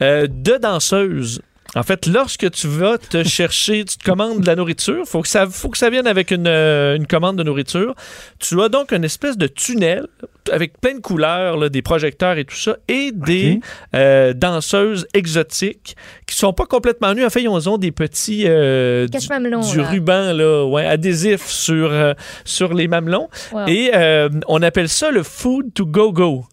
euh, 0.02 0.28
de 0.30 0.58
danseuses. 0.58 1.42
En 1.78 1.84
fait, 1.84 2.06
lorsque 2.08 2.50
tu 2.52 2.68
vas 2.68 2.98
te 2.98 3.24
chercher, 3.38 3.86
tu 3.86 3.98
te 3.98 4.04
commandes 4.04 4.42
de 4.42 4.48
la 4.48 4.56
nourriture, 4.56 5.06
faut 5.06 5.22
que 5.22 5.28
ça, 5.28 5.48
faut 5.48 5.70
que 5.70 5.78
ça 5.78 5.90
vienne 5.90 6.08
avec 6.08 6.32
une, 6.32 6.48
euh, 6.48 6.96
une 6.96 7.08
commande 7.08 7.38
de 7.38 7.44
nourriture. 7.44 7.96
Tu 8.40 8.62
as 8.62 8.70
donc 8.70 8.92
une 8.92 9.04
espèce 9.04 9.38
de 9.38 9.48
tunnel 9.48 10.08
avec 10.52 10.80
plein 10.80 10.96
de 10.96 11.00
couleurs, 11.00 11.58
là, 11.58 11.70
des 11.70 11.82
projecteurs 11.82 12.38
et 12.38 12.46
tout 12.46 12.56
ça, 12.56 12.78
et 12.88 13.12
des 13.12 13.60
euh, 13.96 14.34
danseuses 14.34 15.08
exotiques 15.14 15.96
qui 16.26 16.36
sont 16.36 16.54
pas 16.54 16.66
complètement 16.66 17.14
nues. 17.14 17.26
En 17.26 17.30
fait, 17.30 17.44
ils 17.44 17.70
ont, 17.70 17.78
des 17.78 17.92
petits 17.92 18.44
euh, 18.46 19.08
du, 19.08 19.18
du 19.18 19.78
là. 19.78 19.90
ruban 19.90 20.34
là, 20.34 20.66
ouais, 20.66 20.86
adhésif 20.86 21.46
sur, 21.46 21.92
euh, 21.92 22.14
sur 22.46 22.74
les 22.74 22.88
mamelons. 22.88 23.30
Wow. 23.52 23.68
Et 23.68 23.92
euh, 23.94 24.30
on 24.48 24.62
appelle 24.62 24.90
ça 24.90 25.12
le 25.12 25.24
food 25.24 25.74
to 25.74 25.86
go 25.86 26.12
go. 26.12 26.46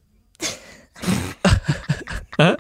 Hein? 2.39 2.57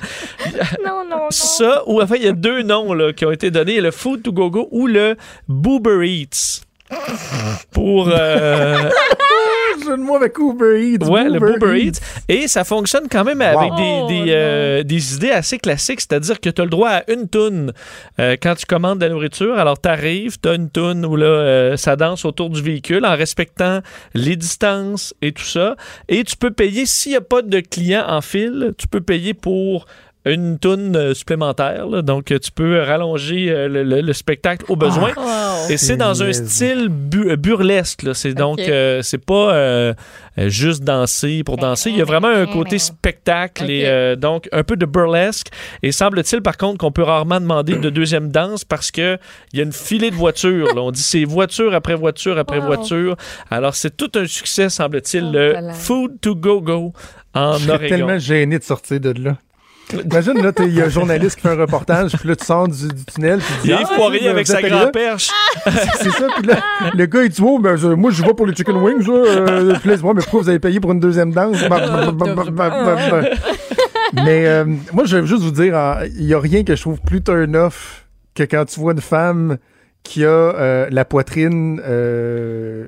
Non, 0.84 1.04
non, 1.04 1.16
non. 1.18 1.26
Ça, 1.30 1.82
ou 1.86 2.00
enfin, 2.00 2.16
il 2.16 2.24
y 2.24 2.28
a 2.28 2.32
deux 2.32 2.62
noms 2.62 2.92
là, 2.94 3.12
qui 3.12 3.24
ont 3.26 3.30
été 3.32 3.50
donnés, 3.50 3.80
le 3.80 3.90
Food 3.90 4.22
to 4.22 4.32
Go 4.32 4.50
Go 4.50 4.68
ou 4.70 4.86
le 4.86 5.16
Boober 5.48 6.06
Eats. 6.08 6.62
Pour. 7.72 8.08
euh, 8.08 8.90
jeu 9.82 9.96
de 9.96 10.02
mots 10.02 10.16
avec 10.16 10.38
Uber 10.38 10.80
Eats. 10.80 11.06
Ouais, 11.08 11.28
le 11.28 11.38
Boober 11.38 11.86
Eats. 11.86 12.00
Et 12.28 12.48
ça 12.48 12.64
fonctionne 12.64 13.04
quand 13.10 13.24
même 13.24 13.40
avec 13.40 13.74
des, 13.76 13.94
Oh, 14.04 14.08
des, 14.08 14.24
euh, 14.28 14.82
des 14.82 15.14
idées 15.14 15.30
assez 15.30 15.58
classiques, 15.58 16.00
c'est-à-dire 16.00 16.40
que 16.40 16.50
tu 16.50 16.60
as 16.60 16.64
le 16.64 16.70
droit 16.70 16.90
à 16.90 17.10
une 17.10 17.28
toune 17.28 17.72
euh, 18.18 18.36
quand 18.40 18.54
tu 18.54 18.66
commandes 18.66 18.98
de 18.98 19.06
la 19.06 19.12
nourriture. 19.12 19.58
Alors, 19.58 19.80
tu 19.80 19.88
arrives, 19.88 20.38
tu 20.40 20.48
as 20.48 20.54
une 20.54 20.70
toune 20.70 21.04
où 21.06 21.16
là, 21.16 21.26
euh, 21.26 21.76
ça 21.76 21.96
danse 21.96 22.24
autour 22.24 22.50
du 22.50 22.62
véhicule 22.62 23.04
en 23.04 23.16
respectant 23.16 23.80
les 24.14 24.36
distances 24.36 25.14
et 25.22 25.32
tout 25.32 25.44
ça. 25.44 25.76
Et 26.08 26.24
tu 26.24 26.36
peux 26.36 26.50
payer, 26.50 26.86
s'il 26.86 27.12
n'y 27.12 27.16
a 27.16 27.20
pas 27.20 27.42
de 27.42 27.60
client 27.60 28.04
en 28.06 28.20
file, 28.20 28.72
tu 28.76 28.88
peux 28.88 29.00
payer 29.00 29.34
pour 29.34 29.86
une 30.26 30.58
toune 30.58 30.96
euh, 30.96 31.14
supplémentaire. 31.14 31.86
là. 31.86 32.02
Donc, 32.02 32.30
euh, 32.32 32.38
tu 32.38 32.50
peux 32.50 32.80
rallonger 32.80 33.50
euh, 33.50 33.68
le, 33.68 33.82
le- 33.82 34.00
le 34.00 34.12
spectacle 34.12 34.64
au 34.68 34.76
besoin. 34.76 35.10
Ah. 35.16 35.56
Et 35.68 35.76
c'est 35.76 35.96
dans 35.96 36.22
un 36.22 36.32
style 36.32 36.88
bu- 36.88 37.36
burlesque. 37.36 38.06
C'est 38.14 38.32
donc, 38.34 38.58
euh, 38.60 39.00
c'est 39.02 39.24
pas 39.24 39.54
euh, 39.54 39.94
euh, 40.38 40.48
juste 40.48 40.82
danser 40.84 41.42
pour 41.44 41.56
danser. 41.58 41.90
Il 41.90 41.96
y 41.98 42.02
a 42.02 42.04
vraiment 42.04 42.28
un 42.28 42.46
côté 42.46 42.78
spectacle 42.78 43.70
et 43.70 43.82
euh, 43.86 44.16
donc 44.16 44.48
un 44.52 44.62
peu 44.64 44.76
de 44.76 44.86
burlesque. 44.86 45.48
Et 45.82 45.92
semble-t-il, 45.92 46.40
par 46.42 46.56
contre, 46.56 46.78
qu'on 46.78 46.92
peut 46.92 47.02
rarement 47.02 47.40
demander 47.40 47.76
de 47.76 47.90
deuxième 47.90 48.30
danse 48.30 48.64
parce 48.64 48.90
que 48.90 49.18
il 49.52 49.58
y 49.58 49.60
a 49.62 49.64
une 49.64 49.72
filée 49.72 50.10
de 50.10 50.16
voitures. 50.16 50.74
là. 50.74 50.82
On 50.82 50.90
dit 50.90 51.02
c'est 51.02 51.24
voiture 51.24 51.74
après 51.74 51.94
voiture 51.94 52.38
après 52.38 52.58
Wow. 52.58 52.66
voiture. 52.66 53.16
Alors, 53.50 53.74
c'est 53.74 53.96
tout 53.96 54.10
un 54.14 54.26
succès, 54.26 54.68
semble-t-il, 54.68 55.30
le 55.32 55.52
là 55.52 55.60
là. 55.60 55.72
Food 55.74 56.20
to 56.20 56.34
Go 56.34 56.60
Go 56.60 56.92
en 57.34 57.54
Je 57.54 57.64
serais 57.64 57.72
Oregon. 57.74 57.88
tellement 57.88 58.18
gêné 58.18 58.58
de 58.58 58.64
sortir 58.64 59.00
de 59.00 59.12
là. 59.22 59.36
Imagine, 59.92 60.42
là, 60.42 60.52
t'es- 60.52 60.64
il 60.64 60.74
y 60.74 60.80
a 60.82 60.86
un 60.86 60.88
journaliste 60.88 61.36
qui 61.36 61.42
fait 61.42 61.50
un 61.50 61.56
reportage, 61.56 62.12
puis 62.12 62.28
là, 62.28 62.36
tu 62.36 62.44
sors 62.44 62.66
du, 62.66 62.88
du 62.88 63.04
tunnel, 63.04 63.38
puis 63.38 63.54
tu 63.56 63.60
dis, 63.62 63.68
Il 63.68 63.72
est 63.72 63.76
Ah, 63.82 63.94
foiré 63.94 64.28
avec 64.28 64.46
sa 64.46 64.62
grande 64.62 64.92
perche. 64.92 65.30
C'est 65.64 66.10
ça, 66.10 66.26
puis 66.36 66.46
là, 66.46 66.56
le 66.94 67.06
gars, 67.06 67.22
il 67.22 67.28
dit, 67.28 67.42
oh, 67.44 67.58
ben, 67.58 67.76
je- 67.76 67.88
moi, 67.88 68.10
je 68.10 68.22
vais 68.22 68.32
pour 68.34 68.46
les 68.46 68.54
chicken 68.54 68.76
wings, 68.76 69.06
là. 69.06 69.12
Euh, 69.14 69.74
puis 69.80 69.90
là, 69.90 69.96
Ouais, 69.96 70.12
mais 70.14 70.22
pourquoi 70.22 70.40
vous 70.40 70.48
avez 70.48 70.58
payé 70.58 70.80
pour 70.80 70.92
une 70.92 71.00
deuxième 71.00 71.32
danse? 71.32 71.58
Bah, 71.68 72.12
bah, 72.12 72.34
bah, 72.50 73.22
mais 74.14 74.46
euh, 74.46 74.64
moi, 74.92 75.04
je 75.06 75.16
vais 75.18 75.26
juste 75.26 75.42
vous 75.42 75.50
dire, 75.50 75.76
hein, 75.76 75.98
il 76.16 76.24
y 76.24 76.34
a 76.34 76.40
rien 76.40 76.64
que 76.64 76.74
je 76.76 76.80
trouve 76.80 77.00
plus 77.00 77.22
turn-off 77.22 78.04
que 78.34 78.42
quand 78.44 78.64
tu 78.64 78.80
vois 78.80 78.92
une 78.92 79.00
femme 79.00 79.58
qui 80.04 80.24
a 80.24 80.28
euh, 80.28 80.86
la 80.90 81.04
poitrine 81.04 81.80
euh, 81.84 82.86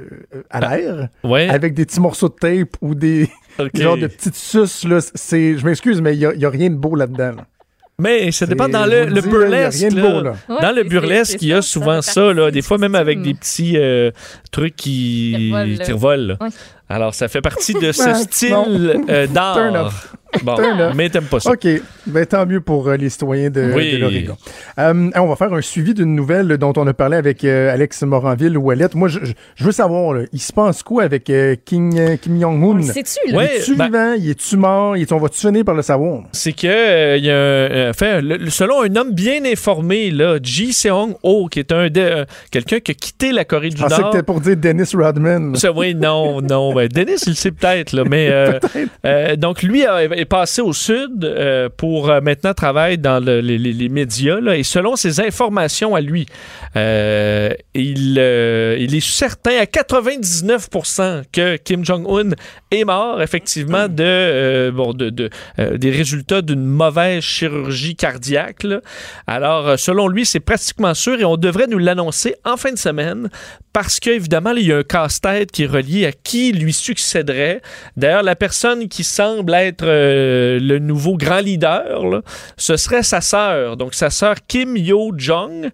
à 0.51 0.61
l'air, 0.61 1.09
Ouais. 1.25 1.49
avec 1.49 1.75
des 1.75 1.85
petits 1.85 1.99
morceaux 2.01 2.29
de 2.29 2.35
tape 2.35 2.77
ou 2.81 2.95
des 2.95 3.29
Ok. 3.59 3.71
genre 3.75 3.97
de 3.97 4.07
petites 4.07 4.37
suces, 4.37 4.85
là. 4.85 4.99
C'est, 5.15 5.57
je 5.59 5.65
m'excuse, 5.67 6.01
mais 6.03 6.13
il 6.15 6.21
y 6.21 6.27
a, 6.27 6.33
il 6.35 6.41
y 6.41 6.45
a 6.45 6.51
rien 6.51 6.71
de 6.71 6.75
beau 6.77 6.95
là-dedans. 6.95 7.33
là. 7.37 7.47
Mais 7.99 8.31
ça 8.31 8.45
dépend 8.45 8.69
dans 8.69 8.85
le, 8.85 9.07
dis, 9.07 9.27
burlesque. 9.27 9.79
rien 9.81 9.89
de 9.89 9.97
là. 9.97 10.03
beau, 10.03 10.21
là. 10.21 10.35
Ouais, 10.51 10.61
dans 10.61 10.73
le 10.73 10.83
burlesque, 10.85 11.39
il 11.41 11.49
y 11.49 11.53
a 11.55 11.63
ça, 11.63 11.69
souvent 11.69 12.03
ça 12.03 12.31
là, 12.35 12.51
des 12.51 12.61
fois 12.61 12.77
même 12.77 12.95
avec 12.95 13.23
des 13.23 13.33
petits 13.33 13.79
euh, 13.79 14.11
trucs 14.53 14.77
qui, 14.77 15.51
Qui 15.83 15.93
revolent. 15.93 16.37
Ouais. 16.39 16.49
Alors, 16.91 17.15
ça 17.15 17.29
fait 17.29 17.41
partie 17.41 17.73
de 17.73 17.91
ce 17.93 18.13
style 18.13 19.03
euh, 19.09 19.27
d'art. 19.27 20.05
Bon, 20.43 20.57
mais 20.95 21.09
t'aimes 21.09 21.25
pas 21.25 21.41
ça. 21.41 21.53
OK. 21.53 21.67
Ben, 22.07 22.27
tant 22.27 22.45
mieux 22.47 22.61
pour 22.61 22.89
euh, 22.89 22.97
les 22.97 23.09
citoyens 23.09 23.49
de, 23.49 23.73
Oui. 23.75 23.93
de 23.93 23.97
l'Oregon. 23.99 24.37
Euh, 24.79 25.11
on 25.15 25.27
va 25.27 25.37
faire 25.37 25.53
un 25.55 25.63
suivi 25.63 25.95
d'une 25.95 26.15
nouvelle 26.15 26.49
dont 26.59 26.73
on 26.77 26.87
a 26.87 26.93
parlé 26.93 27.17
avec 27.17 27.43
euh, 27.45 27.73
Alex 27.73 28.03
Moranville 28.03 28.57
ou 28.59 28.63
Ouellette. 28.65 28.95
Moi, 28.95 29.09
je, 29.09 29.19
veux 29.61 29.73
savoir, 29.73 30.13
là, 30.13 30.23
il 30.33 30.41
se 30.41 30.53
passe 30.53 30.83
quoi 30.83 31.05
avec 31.05 31.31
euh, 31.31 31.57
King, 31.65 31.99
euh, 31.99 32.17
Kim 32.17 32.39
Jong-un? 32.41 32.77
le 32.77 32.83
sait-tu, 32.83 33.31
là? 33.33 33.39
Ouais, 33.39 33.51
Il 33.55 33.61
est-tu 33.61 33.75
ben- 33.77 33.85
vivant? 33.87 34.13
Il 34.19 34.31
est-tu 34.31 34.57
mort? 34.57 34.97
Il 34.97 35.03
est- 35.03 35.13
on 35.13 35.19
va-tu 35.19 35.41
finir 35.41 35.65
par 35.65 35.75
le 35.75 35.83
savoir? 35.83 36.23
C'est 36.33 36.53
que 36.53 36.67
euh, 36.67 37.17
il 37.17 37.25
y 37.25 37.31
a 37.31 37.35
un, 37.35 37.37
euh, 37.37 37.93
fait, 37.95 38.21
le- 38.21 38.37
le- 38.37 38.51
selon 38.51 38.83
un 38.83 38.95
homme 38.97 39.13
bien 39.13 39.45
informé, 39.45 40.11
là, 40.11 40.39
Ji 40.43 40.73
Seong-ho, 40.73 41.47
qui 41.49 41.61
est 41.61 41.73
un 41.73 41.89
euh, 41.97 42.25
quelqu'un 42.51 42.81
qui 42.81 42.91
a 42.91 42.95
quitté 42.95 43.33
la 43.33 43.45
Corée 43.45 43.71
du 43.71 43.77
Je 43.77 43.83
pensais 43.83 43.97
que 43.97 44.01
Nord. 44.03 44.11
t'étais 44.11 44.23
pour 44.23 44.41
dire 44.41 44.57
Dennis 44.57 44.91
Rodman. 44.95 45.55
Ça, 45.57 45.73
oui, 45.73 45.95
non, 45.95 46.43
non. 46.43 46.75
Ben, 46.75 46.89
Dennis, 46.89 47.23
il 47.27 47.31
le 47.31 47.35
sait 47.37 47.53
peut-être, 47.53 47.93
là, 47.93 48.03
mais 48.09 48.29
euh, 48.31 48.59
euh, 49.07 49.37
donc 49.37 49.63
lui 49.63 49.85
a- 49.87 50.03
est 50.17 50.25
passé 50.25 50.61
au 50.63 50.73
sud 50.73 51.25
euh, 51.25 51.69
pour 51.77 52.11
euh, 52.11 52.21
maintenant 52.21 52.55
travailler 52.55 52.97
dans 52.97 53.23
le- 53.25 53.41
les, 53.41 53.89
médias. 53.89 54.39
et 54.55 54.63
selon 54.63 54.97
ses 54.97 55.21
informations 55.21 55.95
à 55.95 56.01
lui, 56.01 56.27
euh, 56.77 57.51
il, 57.75 58.19
il 58.79 58.95
est 58.95 59.07
certain 59.07 59.53
à 59.61 59.65
99% 59.65 61.23
que 61.33 61.57
Kim 61.57 61.85
Jong-un 61.85 62.31
est 62.73 62.85
mort, 62.85 63.23
effectivement, 63.23 63.87
de, 63.89 64.03
euh, 64.03 64.71
bon, 64.73 64.93
de, 64.93 65.11
de, 65.11 65.31
euh, 65.59 65.79
des 65.79 65.91
résultats 65.91 66.43
d'une 66.43 66.65
mauvaise 66.65 67.23
chirurgie 67.23 67.95
cardiaque. 67.95 68.65
là. 68.65 68.81
Alors, 69.29 69.69
euh, 69.69 69.77
selon 69.77 70.09
lui, 70.09 70.27
c'est 70.27 70.41
pratiquement 70.41 70.93
sûr 70.95 71.21
et 71.21 71.25
on 71.25 71.37
devrait 71.37 71.69
nous 71.69 71.79
l'annoncer 71.79 72.35
en 72.45 72.57
fin 72.57 72.73
de 72.73 72.79
semaine 72.79 73.29
parce 73.73 74.01
qu'évidemment, 74.01 74.53
il 74.53 74.67
y 74.67 74.73
a 74.73 74.79
un 74.79 74.83
casse-tête 74.83 75.53
qui 75.53 75.65
est 75.65 75.69
relié 75.69 76.07
à 76.07 76.13
qui 76.13 76.53
lui 76.53 76.73
succéderait. 76.73 77.63
D'ailleurs, 77.97 78.23
la 78.23 78.35
personne 78.35 78.89
qui 78.89 79.05
semble 79.05 79.55
être 79.55 79.85
euh, 79.87 80.59
le 80.59 80.79
nouveau 80.81 81.17
grand 81.17 81.41
leader, 81.41 82.05
là, 82.07 82.23
ce 82.57 82.77
serait 82.77 83.03
sa 83.05 83.21
sœur. 83.21 83.77
Donc, 83.77 83.95
sa 83.95 84.11
sœur 84.11 84.37
Kim 84.49 84.77
Yo-jong, 84.77 85.71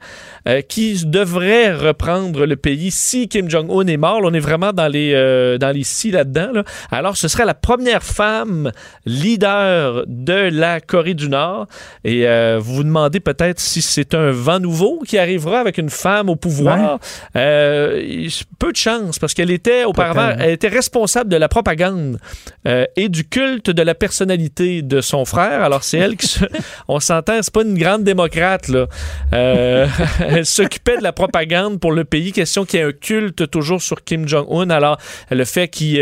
qui 0.69 1.01
devrait 1.07 1.73
reprendre 1.73 2.45
le 2.47 2.57
pays 2.57 2.91
si 2.91 3.29
Kim 3.29 3.49
Jong-un 3.49 3.87
est 3.87 3.97
mort. 3.97 4.21
Là, 4.21 4.29
on 4.31 4.35
est 4.35 4.41
vraiment 4.41 4.73
dans 4.73 4.89
les, 4.89 5.13
dans 5.61 5.71
les 5.71 5.85
si 5.85 6.11
là-dedans. 6.11 6.51
là. 6.53 6.65
Alors, 6.91 7.17
ce 7.17 7.29
serait 7.29 7.45
la 7.45 7.55
première 7.55 8.03
femme 8.03 8.73
leader 9.07 10.05
de 10.07 10.51
la 10.53 10.81
Corée 10.81 11.15
du 11.15 11.29
Nord. 11.29 11.67
Et 12.05 12.27
euh, 12.27 12.59
vous 12.61 12.75
vous 12.75 12.85
demandez 12.85 13.21
peut-être 13.21 13.61
si 13.61 13.83
c'est 13.83 14.15
un 14.15 14.31
vent 14.31 14.61
nouveau 14.61 15.03
qui 15.07 15.19
arrivera 15.19 15.61
avec 15.61 15.79
une 15.79 15.91
femme 15.91 16.29
au 16.29 16.37
pouvoir. 16.37 16.99
Euh, 17.37 18.29
peu 18.59 18.73
de 18.73 18.77
chance, 18.77 19.19
parce 19.19 19.35
qu'elle 19.35 19.51
était 19.51 19.85
auparavant, 19.85 20.35
elle 20.39 20.51
était 20.51 20.69
responsable 20.69 21.31
de 21.31 21.37
la 21.37 21.49
propagande 21.49 22.19
euh, 22.67 22.87
et 22.97 23.09
du 23.09 23.25
culte 23.25 23.71
de 23.71 23.83
la 23.83 23.95
personnalité 23.95 24.83
de 24.83 25.01
son 25.01 25.25
frère. 25.25 25.63
Alors, 25.63 25.85
c'est 25.85 25.99
elle 25.99 26.17
qui 26.17 26.27
se... 26.27 26.45
On 26.89 27.01
s'entend, 27.01 27.39
c'est 27.43 27.53
pas 27.53 27.63
une 27.63 27.79
grande 27.79 28.05
démocrate, 28.05 28.69
là. 28.69 28.87
Elle 29.33 30.47
s'occupait 30.47 30.99
de 30.99 31.03
la 31.03 31.13
propagande 31.13 31.81
pour 31.81 31.93
le 31.93 32.05
pays. 32.05 32.33
Question 32.33 32.65
qu'il 32.65 32.81
y 32.81 32.83
ait 32.83 32.87
un 32.87 32.93
culte 32.93 33.51
toujours 33.51 33.83
sur 33.83 34.05
Kim 34.05 34.29
Jong-un. 34.29 34.71
Alors, 34.71 34.99
le 35.31 35.45
fait 35.45 35.69
qu'il... 35.69 35.99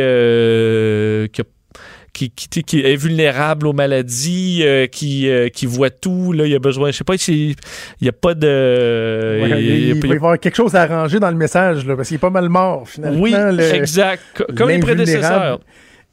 euh, 0.71 1.27
qui, 2.13 2.31
qui, 2.31 2.65
qui 2.65 2.81
est 2.81 2.97
vulnérable 2.97 3.67
aux 3.69 3.73
maladies, 3.73 4.63
euh, 4.65 4.87
qui, 4.87 5.29
euh, 5.29 5.49
qui 5.49 5.67
voit 5.67 5.91
tout, 5.91 6.33
là, 6.33 6.45
il 6.45 6.51
y 6.51 6.57
a 6.57 6.59
besoin, 6.59 6.91
je 6.91 6.97
sais 6.97 7.05
pas, 7.05 7.15
il 7.29 7.55
n'y 8.03 8.09
a 8.09 8.13
pas 8.13 8.35
de... 8.35 9.39
Ouais, 9.43 9.63
il 9.63 10.01
va 10.01 10.09
y 10.09 10.13
avoir 10.17 10.39
quelque 10.39 10.57
chose 10.57 10.75
à 10.75 10.83
arranger 10.83 11.21
dans 11.21 11.31
le 11.31 11.37
message, 11.37 11.87
là, 11.87 11.95
parce 11.97 12.09
qu'il 12.09 12.17
est 12.17 12.19
pas 12.19 12.31
mal 12.31 12.49
mort, 12.49 12.89
finalement. 12.89 13.21
Oui, 13.21 13.33
le- 13.33 13.75
exact. 13.75 14.23
Co- 14.35 14.45
Comme 14.57 14.71
les 14.71 14.79
prédécesseurs. 14.81 15.61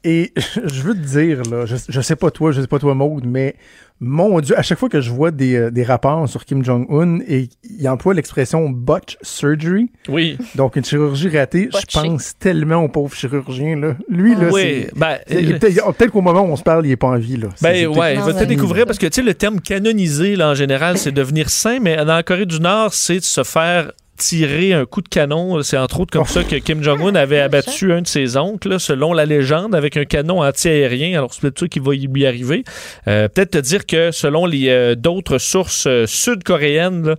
Et 0.04 0.32
je 0.64 0.82
veux 0.82 0.94
te 0.94 1.06
dire, 1.06 1.42
là, 1.50 1.66
je, 1.66 1.76
je 1.88 2.00
sais 2.00 2.16
pas 2.16 2.30
toi, 2.30 2.52
je 2.52 2.60
sais 2.60 2.66
pas 2.66 2.78
toi, 2.78 2.94
Maude, 2.94 3.24
mais 3.26 3.56
mon 4.00 4.38
Dieu, 4.40 4.56
à 4.56 4.62
chaque 4.62 4.78
fois 4.78 4.88
que 4.88 5.00
je 5.00 5.10
vois 5.10 5.32
des, 5.32 5.56
euh, 5.56 5.70
des 5.72 5.82
rapports 5.82 6.28
sur 6.28 6.44
Kim 6.44 6.64
Jong-un 6.64 7.18
et 7.26 7.48
il 7.68 7.88
emploie 7.88 8.14
l'expression 8.14 8.70
botch 8.70 9.16
surgery, 9.22 9.90
Oui. 10.08 10.38
donc 10.54 10.76
une 10.76 10.84
chirurgie 10.84 11.36
ratée, 11.36 11.68
je 11.72 11.98
pense 12.00 12.38
tellement 12.38 12.84
au 12.84 12.88
pauvre 12.88 13.12
chirurgien. 13.12 13.74
Là. 13.74 13.96
Lui, 14.08 14.36
là, 14.36 14.50
Oui, 14.52 14.86
c'est. 14.86 14.90
ben, 14.96 15.18
est 15.26 15.58
peut-être 15.58 16.12
qu'au 16.12 16.20
moment 16.20 16.42
où 16.42 16.52
on 16.52 16.56
se 16.56 16.62
parle, 16.62 16.86
il 16.86 16.92
est 16.92 16.96
pas 16.96 17.08
en 17.08 17.18
vie. 17.18 17.36
Là. 17.36 17.48
Ben 17.60 17.88
ouais, 17.88 18.14
il 18.14 18.20
va 18.20 18.32
peut-être 18.32 18.48
découvrir 18.48 18.86
parce 18.86 18.98
que 18.98 19.06
tu 19.06 19.14
sais 19.14 19.22
le 19.22 19.34
terme 19.34 19.60
canonisé 19.60 20.36
là 20.36 20.50
en 20.50 20.54
général 20.54 20.96
c'est 20.98 21.12
devenir 21.12 21.50
saint 21.50 21.80
mais 21.80 21.96
dans 21.96 22.04
la 22.14 22.22
Corée 22.22 22.46
du 22.46 22.60
Nord 22.60 22.94
c'est 22.94 23.18
de 23.18 23.24
se 23.24 23.42
faire 23.42 23.92
tirer 24.18 24.72
un 24.72 24.84
coup 24.84 25.00
de 25.00 25.08
canon, 25.08 25.62
c'est 25.62 25.78
entre 25.78 26.00
autres 26.00 26.12
comme 26.12 26.26
ça 26.26 26.44
que 26.44 26.56
Kim 26.56 26.82
Jong-un 26.82 27.14
avait 27.14 27.40
abattu 27.40 27.92
un 27.92 28.02
de 28.02 28.06
ses 28.06 28.36
oncles 28.36 28.68
là, 28.68 28.78
selon 28.78 29.12
la 29.12 29.24
légende 29.24 29.74
avec 29.74 29.96
un 29.96 30.04
canon 30.04 30.42
anti-aérien. 30.42 31.16
Alors 31.16 31.32
c'est 31.32 31.40
peut-être 31.40 31.60
ça 31.60 31.68
qui 31.68 31.78
va 31.78 31.92
lui 31.94 32.26
arriver. 32.26 32.64
Euh, 33.06 33.28
peut-être 33.28 33.52
te 33.52 33.58
dire 33.58 33.86
que 33.86 34.10
selon 34.10 34.44
les 34.44 34.68
euh, 34.68 34.94
d'autres 34.94 35.38
sources 35.38 35.86
euh, 35.86 36.06
sud-coréennes, 36.06 37.06
là, 37.06 37.14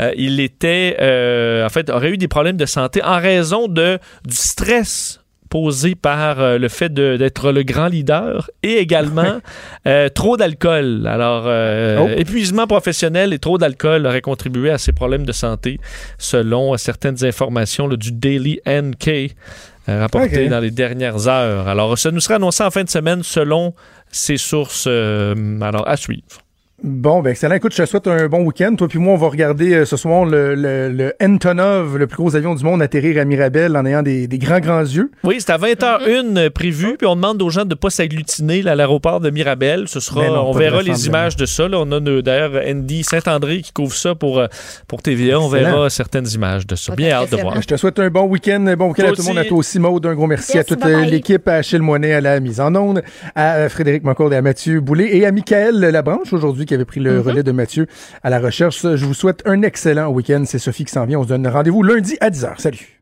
euh, 0.00 0.12
il 0.16 0.40
était 0.40 0.96
euh, 1.00 1.66
en 1.66 1.68
fait 1.68 1.90
aurait 1.90 2.10
eu 2.10 2.18
des 2.18 2.28
problèmes 2.28 2.56
de 2.56 2.66
santé 2.66 3.02
en 3.02 3.18
raison 3.18 3.68
de 3.68 3.98
du 4.24 4.36
stress 4.36 5.23
posé 5.54 5.94
par 5.94 6.40
euh, 6.40 6.58
le 6.58 6.68
fait 6.68 6.92
d'être 6.92 7.52
le 7.52 7.62
grand 7.62 7.86
leader 7.86 8.50
et 8.64 8.78
également 8.78 9.38
euh, 9.86 10.08
trop 10.08 10.36
d'alcool. 10.36 11.06
Alors, 11.06 11.44
euh, 11.46 11.98
Oh. 12.00 12.08
épuisement 12.18 12.66
professionnel 12.66 13.32
et 13.32 13.38
trop 13.38 13.56
d'alcool 13.56 14.04
auraient 14.04 14.20
contribué 14.20 14.70
à 14.72 14.78
ses 14.78 14.90
problèmes 14.90 15.24
de 15.24 15.30
santé, 15.30 15.78
selon 16.18 16.76
certaines 16.76 17.24
informations 17.24 17.86
là, 17.86 17.94
du 17.96 18.10
Daily 18.10 18.58
NK 18.66 19.08
euh, 19.88 20.00
rapportées 20.00 20.46
Ok. 20.46 20.50
dans 20.50 20.58
les 20.58 20.72
dernières 20.72 21.28
heures. 21.28 21.68
Alors, 21.68 21.96
ça 21.98 22.10
nous 22.10 22.18
sera 22.18 22.34
annoncé 22.34 22.64
en 22.64 22.72
fin 22.72 22.82
de 22.82 22.90
semaine 22.90 23.22
selon 23.22 23.74
ces 24.10 24.38
sources. 24.38 24.86
euh, 24.88 25.36
alors, 25.60 25.86
à 25.86 25.96
suivre. 25.96 26.40
Bon, 26.86 27.22
ben 27.22 27.30
excellent. 27.30 27.54
Écoute, 27.54 27.72
je 27.74 27.82
te 27.82 27.86
souhaite 27.88 28.06
un 28.08 28.26
bon 28.28 28.42
week-end. 28.44 28.74
Toi 28.76 28.88
puis 28.88 28.98
moi, 28.98 29.14
on 29.14 29.16
va 29.16 29.28
regarder 29.28 29.72
euh, 29.72 29.84
ce 29.86 29.96
soir 29.96 30.26
le, 30.26 30.54
le, 30.54 30.90
le 30.90 31.14
Antonov, 31.22 31.96
le 31.96 32.06
plus 32.06 32.18
gros 32.18 32.36
avion 32.36 32.54
du 32.54 32.62
monde, 32.62 32.82
atterrir 32.82 33.18
à 33.22 33.24
Mirabel 33.24 33.74
en 33.74 33.86
ayant 33.86 34.02
des, 34.02 34.28
des 34.28 34.36
grands, 34.36 34.60
grands 34.60 34.82
yeux. 34.82 35.10
Oui, 35.22 35.36
c'est 35.38 35.50
à 35.50 35.56
20h01 35.56 36.36
euh, 36.36 36.50
prévu, 36.50 36.96
puis 36.98 37.06
on 37.06 37.16
demande 37.16 37.40
aux 37.40 37.48
gens 37.48 37.64
de 37.64 37.70
ne 37.70 37.74
pas 37.74 37.88
s'agglutiner 37.88 38.68
à 38.68 38.74
l'aéroport 38.74 39.20
de 39.20 39.30
Mirabel. 39.30 39.88
Ce 39.88 39.98
sera, 39.98 40.26
non, 40.28 40.50
on 40.50 40.52
verra 40.52 40.82
les 40.82 41.06
images 41.06 41.36
de 41.36 41.46
ça. 41.46 41.66
là. 41.68 41.78
On 41.80 41.90
a 41.90 42.00
d'ailleurs 42.20 42.52
Andy 42.68 43.02
Saint-André 43.02 43.62
qui 43.62 43.72
couvre 43.72 43.94
ça 43.94 44.14
pour, 44.14 44.38
euh, 44.38 44.46
pour 44.86 45.00
TVA. 45.00 45.40
On 45.40 45.46
Excellent. 45.54 45.70
verra 45.76 45.88
certaines 45.88 46.28
images 46.34 46.66
de 46.66 46.74
ça. 46.74 46.94
Bien 46.94 47.12
hâte 47.12 47.30
de 47.32 47.38
voir. 47.38 47.62
Je 47.62 47.66
te 47.66 47.76
souhaite 47.78 47.98
un 47.98 48.10
bon 48.10 48.24
week-end. 48.24 48.62
Bon 48.78 48.88
week-end 48.88 49.04
à 49.04 49.12
tout 49.12 49.22
le 49.22 49.28
monde. 49.28 49.38
À 49.38 49.44
toi 49.46 49.56
aussi, 49.56 49.78
Maud. 49.78 50.04
Un 50.04 50.14
gros 50.14 50.26
merci, 50.26 50.58
à 50.58 50.64
toute 50.64 50.84
l'équipe, 50.84 51.48
à 51.48 51.54
Achille 51.54 51.80
Moinet 51.80 52.12
à 52.12 52.20
la 52.20 52.40
mise 52.40 52.60
en 52.60 52.74
onde, 52.74 53.02
à 53.34 53.70
Frédéric 53.70 54.04
Moncourt 54.04 54.30
et 54.34 54.36
à 54.36 54.42
Mathieu 54.42 54.80
Boulay 54.82 55.16
et 55.16 55.24
à 55.24 55.32
Michael 55.32 55.80
Labranche 55.80 56.30
aujourd'hui 56.34 56.66
qui 56.74 56.76
avait 56.76 56.84
pris 56.84 57.00
le 57.00 57.14
Mm-hmm. 57.20 57.22
relais 57.22 57.42
de 57.44 57.52
Mathieu 57.52 57.86
à 58.22 58.30
la 58.30 58.40
recherche. 58.40 58.82
Je 58.82 59.04
vous 59.06 59.14
souhaite 59.14 59.42
un 59.46 59.62
excellent 59.62 60.08
week-end. 60.08 60.42
C'est 60.46 60.58
Sophie 60.58 60.84
qui 60.84 60.92
s'en 60.92 61.04
vient. 61.06 61.20
On 61.20 61.22
se 61.22 61.28
donne 61.28 61.46
rendez-vous 61.46 61.82
lundi 61.82 62.16
à 62.20 62.30
10h. 62.30 62.60
Salut. 62.60 63.00